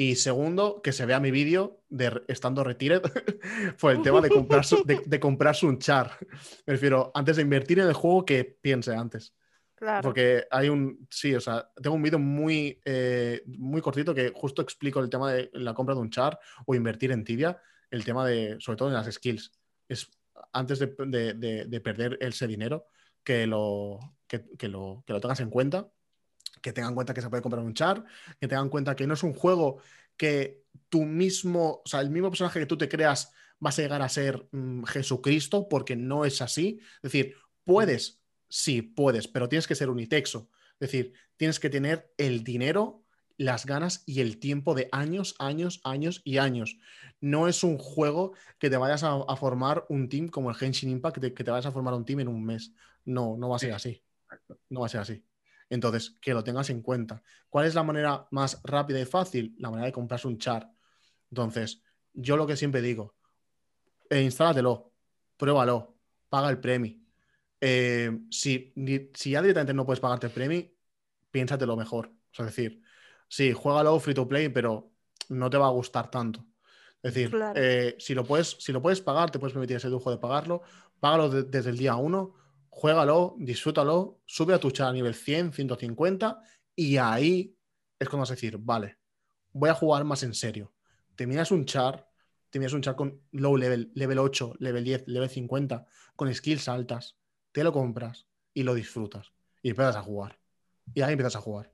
Y 0.00 0.16
segundo, 0.16 0.80
que 0.82 0.92
se 0.92 1.04
vea 1.04 1.20
mi 1.20 1.30
vídeo 1.30 1.82
de 1.90 2.22
estando 2.26 2.64
retired 2.64 3.02
fue 3.76 3.92
el 3.92 4.00
tema 4.00 4.22
de 4.22 4.30
comprarse, 4.30 4.76
de, 4.86 5.02
de 5.04 5.20
comprarse 5.20 5.66
un 5.66 5.78
char. 5.78 6.12
Me 6.66 6.72
refiero, 6.72 7.10
antes 7.14 7.36
de 7.36 7.42
invertir 7.42 7.80
en 7.80 7.86
el 7.86 7.92
juego, 7.92 8.24
que 8.24 8.44
piense 8.44 8.94
antes. 8.94 9.34
Claro. 9.74 10.00
Porque 10.02 10.46
hay 10.50 10.70
un. 10.70 11.06
Sí, 11.10 11.34
o 11.34 11.40
sea, 11.40 11.70
tengo 11.82 11.96
un 11.96 12.02
vídeo 12.02 12.18
muy, 12.18 12.80
eh, 12.86 13.42
muy 13.46 13.82
cortito 13.82 14.14
que 14.14 14.32
justo 14.34 14.62
explico 14.62 15.00
el 15.00 15.10
tema 15.10 15.32
de 15.34 15.50
la 15.52 15.74
compra 15.74 15.94
de 15.94 16.00
un 16.00 16.08
char 16.08 16.38
o 16.64 16.74
invertir 16.74 17.12
en 17.12 17.22
tibia, 17.22 17.60
el 17.90 18.02
tema 18.02 18.26
de, 18.26 18.56
sobre 18.58 18.76
todo 18.78 18.88
en 18.88 18.94
las 18.94 19.12
skills. 19.12 19.52
Es 19.86 20.10
antes 20.54 20.78
de, 20.78 20.94
de- 21.08 21.34
de- 21.34 21.64
de 21.66 21.80
perder 21.82 22.16
ese 22.22 22.46
dinero, 22.46 22.86
que 23.22 23.46
lo, 23.46 23.98
que, 24.26 24.46
que 24.56 24.68
lo, 24.68 25.04
que 25.06 25.12
lo 25.12 25.20
tengas 25.20 25.40
en 25.40 25.50
cuenta, 25.50 25.90
que 26.60 26.72
tengan 26.72 26.90
en 26.90 26.94
cuenta 26.94 27.14
que 27.14 27.22
se 27.22 27.30
puede 27.30 27.42
comprar 27.42 27.64
un 27.64 27.74
char, 27.74 28.04
que 28.40 28.48
tengan 28.48 28.66
en 28.66 28.70
cuenta 28.70 28.96
que 28.96 29.06
no 29.06 29.14
es 29.14 29.22
un 29.22 29.34
juego 29.34 29.78
que 30.16 30.64
tú 30.88 31.04
mismo, 31.04 31.82
o 31.84 31.88
sea, 31.88 32.00
el 32.00 32.10
mismo 32.10 32.28
personaje 32.30 32.60
que 32.60 32.66
tú 32.66 32.76
te 32.76 32.88
creas 32.88 33.32
vas 33.58 33.78
a 33.78 33.82
llegar 33.82 34.02
a 34.02 34.08
ser 34.08 34.48
mm, 34.52 34.84
Jesucristo, 34.84 35.68
porque 35.68 35.96
no 35.96 36.24
es 36.24 36.42
así. 36.42 36.80
Es 36.96 37.12
decir, 37.12 37.34
puedes, 37.64 38.20
sí, 38.48 38.82
puedes, 38.82 39.28
pero 39.28 39.48
tienes 39.48 39.66
que 39.66 39.74
ser 39.74 39.90
unitexo. 39.90 40.50
Es 40.74 40.90
decir, 40.90 41.12
tienes 41.36 41.60
que 41.60 41.70
tener 41.70 42.12
el 42.16 42.42
dinero, 42.42 43.04
las 43.36 43.64
ganas 43.66 44.02
y 44.06 44.20
el 44.20 44.38
tiempo 44.38 44.74
de 44.74 44.88
años, 44.92 45.34
años, 45.38 45.80
años 45.84 46.20
y 46.24 46.38
años. 46.38 46.78
No 47.20 47.48
es 47.48 47.62
un 47.62 47.78
juego 47.78 48.32
que 48.58 48.70
te 48.70 48.76
vayas 48.76 49.04
a, 49.04 49.22
a 49.26 49.36
formar 49.36 49.86
un 49.88 50.08
team 50.08 50.28
como 50.28 50.50
el 50.50 50.56
Genshin 50.56 50.90
Impact, 50.90 51.14
que 51.16 51.20
te, 51.20 51.34
que 51.34 51.44
te 51.44 51.50
vayas 51.50 51.66
a 51.66 51.72
formar 51.72 51.94
un 51.94 52.04
team 52.04 52.20
en 52.20 52.28
un 52.28 52.44
mes. 52.44 52.72
No, 53.04 53.36
no 53.38 53.48
va 53.48 53.56
a 53.56 53.58
ser 53.58 53.72
así. 53.72 54.02
No 54.68 54.80
va 54.80 54.86
a 54.86 54.88
ser 54.88 55.00
así. 55.00 55.24
Entonces, 55.70 56.18
que 56.20 56.34
lo 56.34 56.44
tengas 56.44 56.68
en 56.68 56.82
cuenta. 56.82 57.22
¿Cuál 57.48 57.66
es 57.66 57.74
la 57.74 57.82
manera 57.82 58.26
más 58.32 58.60
rápida 58.64 59.00
y 59.00 59.04
fácil? 59.06 59.54
La 59.58 59.70
manera 59.70 59.86
de 59.86 59.92
comprarse 59.92 60.28
un 60.28 60.36
char. 60.38 60.70
Entonces, 61.30 61.82
yo 62.12 62.36
lo 62.36 62.46
que 62.46 62.56
siempre 62.56 62.82
digo, 62.82 63.14
eh, 64.10 64.20
instálatelo, 64.22 64.92
pruébalo, 65.36 65.96
paga 66.28 66.50
el 66.50 66.58
premio. 66.58 66.98
Eh, 67.60 68.18
si, 68.30 68.74
si 69.14 69.30
ya 69.30 69.40
directamente 69.40 69.72
no 69.72 69.86
puedes 69.86 70.00
pagarte 70.00 70.26
el 70.26 70.32
premio, 70.32 70.66
piénsatelo 71.30 71.76
mejor. 71.76 72.08
O 72.08 72.34
sea, 72.34 72.46
es 72.46 72.56
decir, 72.56 72.82
sí, 73.28 73.52
juégalo 73.52 73.98
free 74.00 74.14
to 74.14 74.26
play, 74.26 74.48
pero 74.48 74.90
no 75.28 75.48
te 75.48 75.56
va 75.56 75.66
a 75.68 75.70
gustar 75.70 76.10
tanto. 76.10 76.44
Es 77.02 77.14
decir, 77.14 77.30
Claro. 77.30 77.60
eh, 77.62 77.96
si, 77.98 78.14
lo 78.14 78.24
puedes, 78.24 78.56
si 78.58 78.72
lo 78.72 78.82
puedes 78.82 79.00
pagar, 79.00 79.30
te 79.30 79.38
puedes 79.38 79.52
permitir 79.52 79.76
ese 79.76 79.88
lujo 79.88 80.10
de 80.10 80.18
pagarlo, 80.18 80.62
págalo 80.98 81.30
de- 81.30 81.44
desde 81.44 81.70
el 81.70 81.78
día 81.78 81.94
uno, 81.94 82.34
juégalo, 82.70 83.34
disfrútalo, 83.38 84.20
sube 84.24 84.54
a 84.54 84.58
tu 84.60 84.70
chat 84.70 84.88
a 84.88 84.92
nivel 84.92 85.14
100, 85.14 85.52
150 85.52 86.40
y 86.76 86.96
ahí 86.96 87.54
es 87.98 88.08
cuando 88.08 88.22
vas 88.22 88.30
a 88.30 88.34
decir, 88.34 88.56
vale, 88.58 88.96
voy 89.52 89.68
a 89.70 89.74
jugar 89.74 90.04
más 90.04 90.22
en 90.22 90.32
serio. 90.34 90.72
Te 91.16 91.26
miras 91.26 91.50
un 91.50 91.64
char, 91.66 92.08
te 92.48 92.58
miras 92.58 92.72
un 92.72 92.80
char 92.82 92.96
con 92.96 93.20
low 93.32 93.56
level, 93.56 93.90
level 93.94 94.18
8, 94.18 94.54
level 94.58 94.84
10, 94.84 95.04
level 95.08 95.28
50, 95.28 95.84
con 96.16 96.32
skills 96.34 96.68
altas, 96.68 97.16
te 97.52 97.62
lo 97.64 97.72
compras 97.72 98.26
y 98.54 98.62
lo 98.62 98.74
disfrutas 98.74 99.32
y 99.62 99.70
empiezas 99.70 99.96
a 99.96 100.02
jugar. 100.02 100.38
Y 100.94 101.02
ahí 101.02 101.12
empiezas 101.12 101.36
a 101.36 101.40
jugar. 101.40 101.72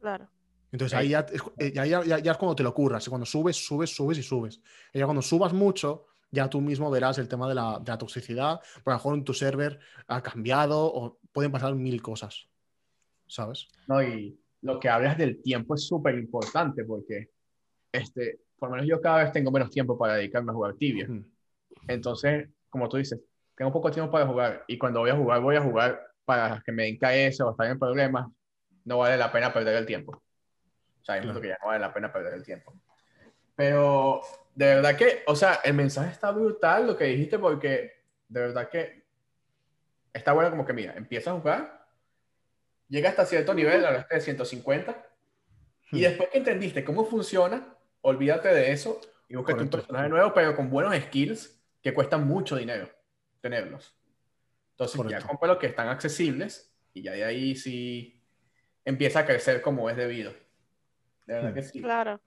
Claro. 0.00 0.28
Entonces 0.72 0.98
ahí 0.98 1.10
ya, 1.10 1.20
es- 1.20 1.42
eh, 1.58 1.72
ya, 1.72 1.86
ya- 1.86 2.04
ya- 2.04 2.18
ya 2.18 2.32
es 2.32 2.38
cuando 2.38 2.56
te 2.56 2.62
lo 2.64 2.74
curras. 2.74 3.06
y 3.06 3.10
Cuando 3.10 3.26
subes, 3.26 3.56
subes, 3.64 3.94
subes 3.94 4.18
y 4.18 4.22
subes. 4.22 4.60
Y 4.92 4.98
ya 4.98 5.04
cuando 5.04 5.22
subas 5.22 5.52
mucho, 5.52 6.06
ya 6.34 6.50
tú 6.50 6.60
mismo 6.60 6.90
verás 6.90 7.18
el 7.18 7.28
tema 7.28 7.48
de 7.48 7.54
la, 7.54 7.78
de 7.80 7.90
la 7.92 7.98
toxicidad. 7.98 8.60
Por 8.82 8.92
lo 8.92 8.98
mejor 8.98 9.14
en 9.14 9.24
tu 9.24 9.32
server 9.32 9.78
ha 10.08 10.22
cambiado 10.22 10.84
o 10.84 11.18
pueden 11.32 11.52
pasar 11.52 11.74
mil 11.74 12.02
cosas. 12.02 12.48
¿Sabes? 13.26 13.68
No, 13.86 14.02
y 14.02 14.38
lo 14.60 14.78
que 14.78 14.88
hablas 14.88 15.16
del 15.16 15.40
tiempo 15.40 15.74
es 15.74 15.86
súper 15.86 16.14
importante 16.18 16.84
porque, 16.84 17.30
este, 17.92 18.40
por 18.58 18.68
lo 18.68 18.74
menos 18.76 18.88
yo 18.88 19.00
cada 19.00 19.24
vez 19.24 19.32
tengo 19.32 19.50
menos 19.50 19.70
tiempo 19.70 19.96
para 19.96 20.14
dedicarme 20.16 20.50
a 20.50 20.54
jugar 20.54 20.74
tibia. 20.74 21.06
Mm. 21.08 21.24
Entonces, 21.88 22.48
como 22.68 22.88
tú 22.88 22.96
dices, 22.98 23.20
tengo 23.56 23.72
poco 23.72 23.90
tiempo 23.90 24.10
para 24.10 24.26
jugar 24.26 24.64
y 24.66 24.76
cuando 24.78 25.00
voy 25.00 25.10
a 25.10 25.16
jugar, 25.16 25.40
voy 25.40 25.56
a 25.56 25.62
jugar 25.62 26.00
para 26.24 26.62
que 26.64 26.72
me 26.72 26.84
den 26.84 26.98
KS 26.98 27.40
o 27.42 27.50
estar 27.52 27.66
en 27.70 27.78
problemas. 27.78 28.26
No 28.84 28.98
vale 28.98 29.16
la 29.16 29.30
pena 29.32 29.52
perder 29.52 29.76
el 29.76 29.86
tiempo. 29.86 30.12
O 30.12 31.04
sea, 31.04 31.16
hay 31.16 31.22
Claro. 31.22 31.40
que 31.40 31.48
ya 31.48 31.58
no 31.62 31.68
vale 31.68 31.80
la 31.80 31.92
pena 31.94 32.12
perder 32.12 32.34
el 32.34 32.42
tiempo. 32.44 32.74
Pero 33.56 34.20
de 34.54 34.66
verdad 34.66 34.96
que, 34.96 35.22
o 35.26 35.34
sea, 35.36 35.60
el 35.64 35.74
mensaje 35.74 36.10
está 36.12 36.30
brutal 36.30 36.86
lo 36.86 36.96
que 36.96 37.04
dijiste 37.04 37.38
porque 37.38 37.92
de 38.28 38.40
verdad 38.40 38.68
que 38.68 39.04
está 40.12 40.32
bueno 40.32 40.50
como 40.50 40.64
que, 40.64 40.72
mira, 40.72 40.94
empieza 40.96 41.30
a 41.30 41.34
jugar, 41.34 41.86
llega 42.88 43.10
hasta 43.10 43.26
cierto 43.26 43.52
nivel, 43.54 43.84
hablaste 43.84 44.14
de 44.14 44.20
150, 44.20 45.06
y 45.92 45.98
Hmm. 45.98 46.02
después 46.02 46.28
que 46.30 46.38
entendiste 46.38 46.84
cómo 46.84 47.04
funciona, 47.04 47.76
olvídate 48.00 48.48
de 48.48 48.72
eso 48.72 49.00
y 49.28 49.36
búscate 49.36 49.62
un 49.62 49.70
personaje 49.70 50.08
nuevo, 50.08 50.32
pero 50.34 50.54
con 50.56 50.70
buenos 50.70 50.94
skills 50.96 51.60
que 51.82 51.92
cuestan 51.92 52.26
mucho 52.26 52.56
dinero 52.56 52.88
tenerlos. 53.40 53.96
Entonces 54.72 54.96
Correcto. 54.96 55.20
ya 55.20 55.26
compra 55.28 55.48
los 55.48 55.58
que 55.58 55.66
están 55.66 55.88
accesibles 55.88 56.74
y 56.92 57.02
ya 57.02 57.12
de 57.12 57.24
ahí 57.24 57.54
sí 57.56 58.22
empieza 58.84 59.20
a 59.20 59.26
crecer 59.26 59.60
como 59.62 59.88
es 59.90 59.96
debido. 59.96 60.32
De 61.26 61.34
verdad 61.34 61.50
Hmm. 61.50 61.54
que 61.54 61.62
sí. 61.62 61.82
Claro. 61.82 62.20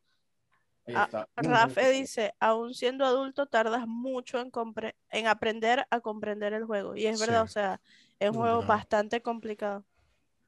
Ah, 0.95 1.27
Rafe 1.35 1.91
dice, 1.91 2.33
aún 2.39 2.73
siendo 2.73 3.05
adulto 3.05 3.45
tardas 3.47 3.85
mucho 3.87 4.39
en, 4.39 4.51
compre- 4.51 4.95
en 5.09 5.27
aprender 5.27 5.85
a 5.89 5.99
comprender 5.99 6.53
el 6.53 6.63
juego. 6.65 6.95
Y 6.95 7.05
es 7.07 7.19
verdad, 7.19 7.41
Sí. 7.43 7.45
o 7.45 7.47
sea, 7.49 7.81
es 8.19 8.29
un 8.29 8.35
juego 8.37 8.59
claro. 8.59 8.67
bastante 8.67 9.21
complicado. 9.21 9.83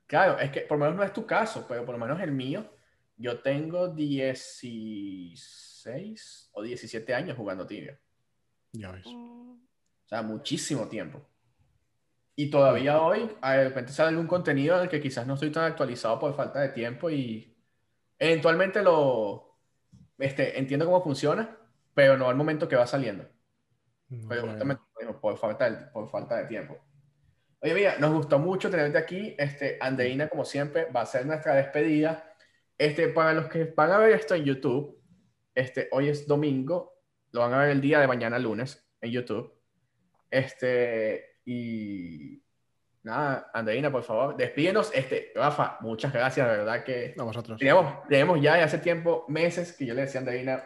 Claro, 0.07 0.39
es 0.39 0.51
que 0.51 0.61
por 0.61 0.77
lo 0.79 0.85
menos 0.85 0.97
no 0.97 1.03
es 1.03 1.11
tu 1.13 1.25
caso, 1.25 1.65
pero 1.67 1.85
por 1.85 1.97
lo 1.97 2.05
menos 2.05 2.21
el 2.21 2.31
mío, 2.31 2.73
yo 3.17 3.41
tengo 3.41 3.89
16 3.89 6.49
o 6.53 6.61
17 6.61 7.13
años 7.13 7.35
jugando 7.37 7.67
Tibia. 7.67 7.99
Ya 8.71 8.91
ves. 8.91 9.05
Mm, 9.05 9.51
O 9.53 10.07
sea, 10.07 10.21
muchísimo 10.23 10.87
tiempo. 10.87 11.21
Y 12.35 12.49
todavía 12.49 13.01
hoy, 13.01 13.29
a- 13.41 13.53
de 13.57 13.65
repente 13.65 13.91
sale 13.91 14.09
algún 14.09 14.27
contenido 14.27 14.77
en 14.77 14.83
el 14.83 14.89
que 14.89 15.01
quizás 15.01 15.27
no 15.27 15.33
estoy 15.33 15.51
tan 15.51 15.65
actualizado 15.65 16.17
por 16.17 16.33
falta 16.35 16.61
de 16.61 16.69
tiempo 16.69 17.09
y 17.09 17.53
eventualmente 18.17 18.81
lo 18.81 19.49
este, 20.20 20.59
entiendo 20.59 20.86
cómo 20.86 21.03
funciona, 21.03 21.57
pero 21.93 22.17
no 22.17 22.30
al 22.30 22.36
momento 22.36 22.67
que 22.67 22.76
va 22.76 22.86
saliendo. 22.88 23.28
No, 24.09 24.28
Pero 24.28 24.47
justamente 24.47 24.84
por 24.93 25.03
eso, 25.03 25.20
por 25.20 25.38
falta, 25.38 25.70
de, 25.70 25.86
por 25.88 26.09
falta 26.09 26.38
de 26.38 26.45
tiempo. 26.45 26.78
Oye, 27.61 27.74
mira, 27.74 27.97
nos 27.99 28.13
gustó 28.13 28.39
mucho 28.39 28.70
tenerte 28.70 28.97
aquí. 28.97 29.36
Este, 29.38 29.78
Andreina, 29.82 30.30
como 30.30 30.45
siempre, 30.45 30.86
va 30.91 31.01
a 31.01 31.05
ser 31.05 31.26
nuestra 31.26 31.55
despedida. 31.55 32.34
Este, 32.78 33.09
para 33.09 33.34
los 33.34 33.47
que 33.47 33.65
van 33.65 33.91
a 33.91 33.97
ver 33.97 34.13
esto 34.13 34.34
en 34.36 34.45
YouTube, 34.45 35.01
este, 35.53 35.89
hoy 35.91 36.07
es 36.07 36.26
domingo, 36.26 36.93
lo 37.32 37.41
van 37.41 37.53
a 37.53 37.59
ver 37.59 37.70
el 37.72 37.82
día 37.82 37.99
de 37.99 38.07
mañana, 38.07 38.39
lunes, 38.39 38.89
en 39.01 39.11
YouTube. 39.11 39.53
Este, 40.32 41.38
y 41.45 42.41
nada, 43.10 43.49
Andreina, 43.53 43.91
por 43.91 44.03
favor, 44.03 44.38
despídenos. 44.38 44.91
Este, 44.93 45.32
Rafa, 45.36 45.78
muchas 45.82 46.14
gracias, 46.14 46.47
de 46.47 46.57
verdad 46.57 46.84
que 46.84 47.16
A 47.18 47.24
vosotros. 47.24 47.57
Teníamos, 47.57 48.07
teníamos 48.07 48.41
ya 48.41 48.64
hace 48.64 48.78
tiempo, 48.78 49.26
meses, 49.28 49.74
que 49.74 49.86
yo 49.86 49.93
le 49.93 50.01
decía 50.01 50.20
a 50.20 50.22
Andreina, 50.22 50.64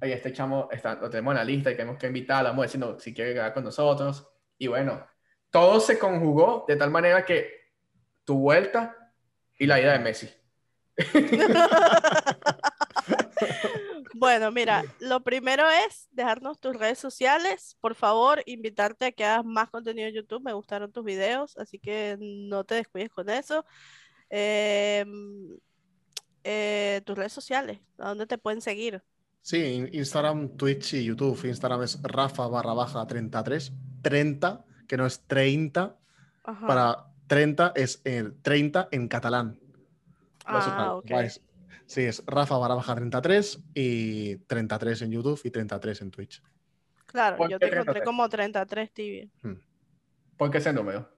oye, 0.00 0.14
este 0.14 0.32
chamo 0.32 0.68
está, 0.72 0.94
lo 0.94 1.10
tenemos 1.10 1.32
en 1.32 1.38
la 1.38 1.44
lista 1.44 1.70
y 1.70 1.76
tenemos 1.76 1.98
que 1.98 2.06
invitarlo, 2.06 2.48
vamos 2.48 2.66
diciendo 2.66 2.98
si 2.98 3.14
quiere 3.14 3.34
grabar 3.34 3.54
con 3.54 3.64
nosotros. 3.64 4.28
Y 4.58 4.66
bueno, 4.66 5.06
todo 5.50 5.80
se 5.80 5.98
conjugó 5.98 6.64
de 6.66 6.76
tal 6.76 6.90
manera 6.90 7.24
que 7.24 7.64
tu 8.24 8.38
vuelta 8.38 8.96
y 9.58 9.66
la 9.66 9.80
ida 9.80 9.92
de 9.92 9.98
Messi. 9.98 10.30
Bueno, 14.14 14.50
mira, 14.52 14.82
lo 15.00 15.22
primero 15.22 15.64
es 15.86 16.08
dejarnos 16.12 16.58
tus 16.60 16.76
redes 16.76 16.98
sociales. 16.98 17.76
Por 17.80 17.94
favor, 17.94 18.42
invitarte 18.46 19.06
a 19.06 19.12
que 19.12 19.24
hagas 19.24 19.44
más 19.44 19.70
contenido 19.70 20.08
en 20.08 20.14
YouTube. 20.14 20.42
Me 20.42 20.52
gustaron 20.52 20.92
tus 20.92 21.04
videos, 21.04 21.56
así 21.58 21.78
que 21.78 22.16
no 22.20 22.64
te 22.64 22.76
descuides 22.76 23.10
con 23.10 23.28
eso. 23.28 23.64
Em, 24.30 25.58
eh, 26.42 27.00
tus 27.04 27.16
redes 27.16 27.32
sociales, 27.32 27.80
¿a 27.98 28.08
dónde 28.08 28.26
te 28.26 28.38
pueden 28.38 28.60
seguir? 28.60 29.02
Sí, 29.40 29.58
in- 29.58 29.90
Instagram, 29.92 30.56
Twitch 30.56 30.94
y 30.94 31.04
YouTube. 31.04 31.44
Instagram 31.44 31.82
es 31.82 32.00
Rafa 32.02 32.46
barra 32.48 32.72
baja 32.72 33.06
33. 33.06 33.72
30, 34.02 34.64
que 34.88 34.96
no 34.96 35.06
es 35.06 35.20
30. 35.26 35.98
Ajá. 36.44 36.66
Para 36.66 37.06
30 37.26 37.72
es 37.74 38.00
el 38.04 38.40
30 38.42 38.88
en 38.90 39.08
catalán. 39.08 39.58
Ah, 40.46 40.94
ok. 40.96 41.10
vais. 41.10 41.40
Sí, 41.86 42.02
es 42.02 42.22
Rafa 42.26 42.56
barra 42.56 42.74
baja 42.74 42.94
33 42.94 43.60
y 43.74 44.36
33 44.36 45.02
en 45.02 45.10
YouTube 45.12 45.40
y 45.44 45.50
33 45.50 46.02
en 46.02 46.10
Twitch. 46.10 46.42
Claro, 47.06 47.36
¿Por 47.36 47.50
yo 47.50 47.58
te 47.58 47.66
encontré 47.66 48.02
33? 48.02 48.04
como 48.04 48.28
33 48.28 48.92
tibia. 48.92 49.28
¿Por 50.36 50.50
qué 50.50 50.58
ese 50.58 50.72
número? 50.72 51.08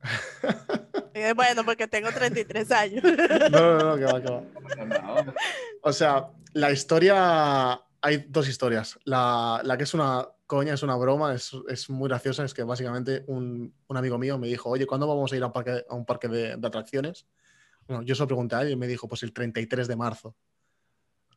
Eh, 1.14 1.34
Bueno, 1.34 1.62
porque 1.64 1.86
tengo 1.86 2.10
33 2.10 2.70
años. 2.72 3.04
No, 3.50 3.78
no, 3.78 3.78
no, 3.78 3.96
que 3.96 4.04
va, 4.04 4.22
que 4.22 4.30
va. 4.30 5.34
O 5.82 5.92
sea, 5.92 6.30
la 6.54 6.72
historia. 6.72 7.80
Hay 8.00 8.24
dos 8.28 8.48
historias. 8.48 8.98
La, 9.04 9.60
la 9.62 9.76
que 9.76 9.84
es 9.84 9.92
una 9.94 10.26
coña, 10.46 10.74
es 10.74 10.82
una 10.82 10.96
broma, 10.96 11.34
es, 11.34 11.52
es 11.68 11.90
muy 11.90 12.08
graciosa. 12.08 12.44
Es 12.44 12.54
que 12.54 12.62
básicamente 12.62 13.24
un, 13.26 13.74
un, 13.86 13.96
amigo 13.96 14.18
mío 14.18 14.38
me 14.38 14.48
dijo, 14.48 14.70
oye, 14.70 14.86
¿cuándo 14.86 15.06
vamos 15.06 15.32
a 15.32 15.36
ir 15.36 15.42
a 15.42 15.46
un 15.46 15.52
parque, 15.52 15.84
a 15.88 15.94
un 15.94 16.06
parque 16.06 16.28
de, 16.28 16.56
de 16.56 16.66
atracciones? 16.66 17.26
Bueno, 17.86 18.02
yo 18.02 18.14
se 18.14 18.22
lo 18.22 18.26
pregunté 18.26 18.56
a 18.56 18.62
él 18.62 18.70
y 18.70 18.76
me 18.76 18.86
dijo, 18.86 19.08
pues 19.08 19.22
el 19.22 19.32
33 19.32 19.88
de 19.88 19.96
marzo. 19.96 20.36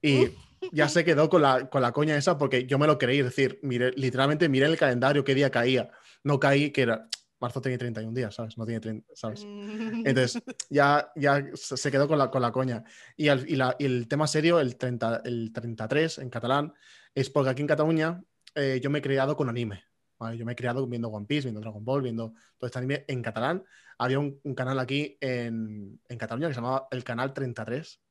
Y 0.02 0.30
ya 0.72 0.88
se 0.88 1.04
quedó 1.04 1.30
con 1.30 1.41
la, 1.41 1.70
con 1.70 1.82
la 1.82 1.91
coña 1.91 2.16
esa 2.16 2.38
porque 2.38 2.66
yo 2.66 2.78
me 2.78 2.88
lo 2.88 2.98
creí, 2.98 3.20
es 3.20 3.26
decir, 3.26 3.60
literalmente 3.64 4.50
miré 4.50 4.68
el 4.68 4.78
calendario 4.78 5.24
qué 5.24 5.34
día 5.34 5.50
caía. 5.50 5.89
No 6.24 6.39
caí 6.39 6.72
que 6.72 6.84
era, 6.84 7.08
marzo 7.39 7.62
tiene 7.62 7.78
31 7.78 8.14
días, 8.14 8.36
¿sabes? 8.36 8.58
No 8.58 8.66
tiene 8.66 8.80
30, 8.80 9.08
¿sabes? 9.16 9.43
Entonces 9.43 10.41
ya, 10.70 11.12
ya 11.16 11.43
se 11.54 11.91
quedó 11.91 12.08
con 12.08 12.18
la, 12.18 12.30
con 12.30 12.41
la 12.41 12.52
coña. 12.52 12.84
Y, 13.18 13.30
al, 13.30 13.50
y, 13.50 13.56
la, 13.56 13.76
y 13.80 13.86
el 13.86 14.08
tema 14.08 14.28
serio, 14.28 14.60
el, 14.60 14.76
30, 14.76 15.22
el 15.26 15.52
33 15.52 16.20
en 16.20 16.30
catalán, 16.30 16.74
es 17.14 17.30
porque 17.30 17.50
aquí 17.50 17.62
en 17.62 17.68
Cataluña 17.68 18.24
eh, 18.56 18.80
yo 18.84 18.89
me 18.89 19.00
he 19.00 19.02
creado 19.02 19.36
con 19.36 19.50
anime. 19.50 19.84
¿vale? 20.20 20.38
Yo 20.38 20.46
me 20.46 20.54
he 20.54 20.56
creado 20.56 20.86
viendo 20.88 21.10
One 21.10 21.26
Piece, 21.26 21.48
viendo 21.48 21.62
Dragon 21.62 21.84
Ball, 21.84 22.02
viendo 22.02 22.34
todo 22.58 22.68
este 22.68 22.80
anime 22.80 23.06
en 23.08 23.22
catalán. 23.22 23.64
Había 23.98 24.20
un, 24.20 24.39
un 24.43 24.56
canal 24.56 24.80
aquí 24.80 25.18
en, 25.22 26.00
en, 26.08 26.18
Cataluña 26.18 26.48
que 26.48 26.54
se 26.54 26.60
llamaba 26.60 26.88
el 26.91 27.04
Canal 27.04 27.34
33. 27.34 28.02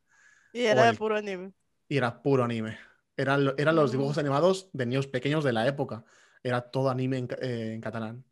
Y 0.55 0.63
era 0.63 0.91
de 0.91 0.95
puro 0.97 1.17
anime. 1.17 1.53
Y 1.89 1.97
era 1.97 2.23
puro 2.23 2.45
anime. 2.45 2.79
Eran, 3.17 3.53
eran 3.59 3.77
los 3.77 3.93
dibujos 3.93 4.19
animados 4.19 4.71
de 4.73 4.87
niños 4.87 5.07
pequeños 5.07 5.45
de 5.45 5.53
la 5.53 5.67
época. 5.67 6.05
Era 6.43 6.63
todo 6.63 6.91
anime 6.91 7.19
en, 7.19 7.29
eh, 7.41 7.73
en 7.75 7.81
catalán. 7.81 8.25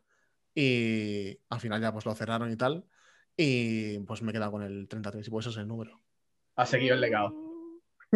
Y 0.55 1.39
al 1.49 1.61
final 1.61 1.81
ya 1.81 1.93
pues 1.93 2.05
lo 2.05 2.15
cerraron 2.15 2.51
y 2.51 2.57
tal. 2.57 2.85
Y 3.37 3.99
pues 4.01 4.23
me 4.23 4.31
he 4.31 4.33
quedado 4.33 4.53
con 4.53 4.63
el 4.63 4.89
33 4.89 5.27
y 5.27 5.31
pues 5.31 5.47
ese 5.47 5.53
es 5.53 5.63
el 5.63 5.69
número. 5.69 6.01
Ha 6.57 6.67
seguido 6.67 6.95
el 6.95 7.01
legado. 7.01 7.35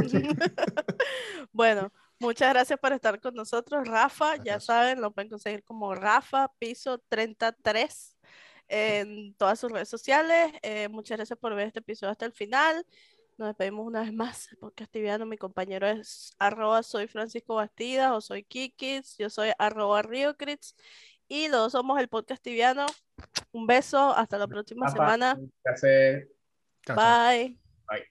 Sí. 0.08 0.22
bueno, 1.52 1.90
muchas 2.18 2.52
gracias 2.52 2.78
por 2.78 2.92
estar 2.92 3.20
con 3.20 3.34
nosotros, 3.34 3.86
Rafa. 3.88 4.36
Gracias. 4.36 4.44
Ya 4.44 4.60
saben, 4.60 5.00
lo 5.00 5.12
pueden 5.12 5.30
conseguir 5.30 5.64
como 5.64 5.94
Rafa 5.94 6.52
Piso 6.58 6.98
33 7.08 8.16
en 8.68 9.34
todas 9.34 9.58
sus 9.58 9.70
redes 9.70 9.88
sociales. 9.88 10.52
Eh, 10.62 10.88
muchas 10.88 11.18
gracias 11.18 11.38
por 11.38 11.54
ver 11.54 11.68
este 11.68 11.80
episodio 11.80 12.10
hasta 12.10 12.26
el 12.26 12.32
final. 12.32 12.84
Nos 13.38 13.48
despedimos 13.48 13.86
una 13.86 14.00
vez 14.00 14.12
más 14.12 14.48
porque 14.60 14.86
mi 15.26 15.36
compañero 15.36 15.86
es 15.86 16.34
arroba 16.38 16.82
soy 16.82 17.06
Francisco 17.06 17.56
Bastidas 17.56 18.12
o 18.12 18.20
soy 18.20 18.44
Kikis, 18.44 19.16
yo 19.18 19.28
soy 19.28 19.50
arroba 19.58 20.00
Riocrits 20.02 20.74
y 21.28 21.48
los 21.48 21.60
dos 21.60 21.72
somos 21.72 22.00
el 22.00 22.08
podcast 22.08 22.42
tibiano. 22.42 22.86
Un 23.52 23.66
beso, 23.66 24.14
hasta 24.14 24.38
la 24.38 24.46
próxima 24.46 24.86
Papá, 24.86 24.92
semana. 24.92 25.40
Gracias. 25.64 26.28
Bye. 26.86 27.65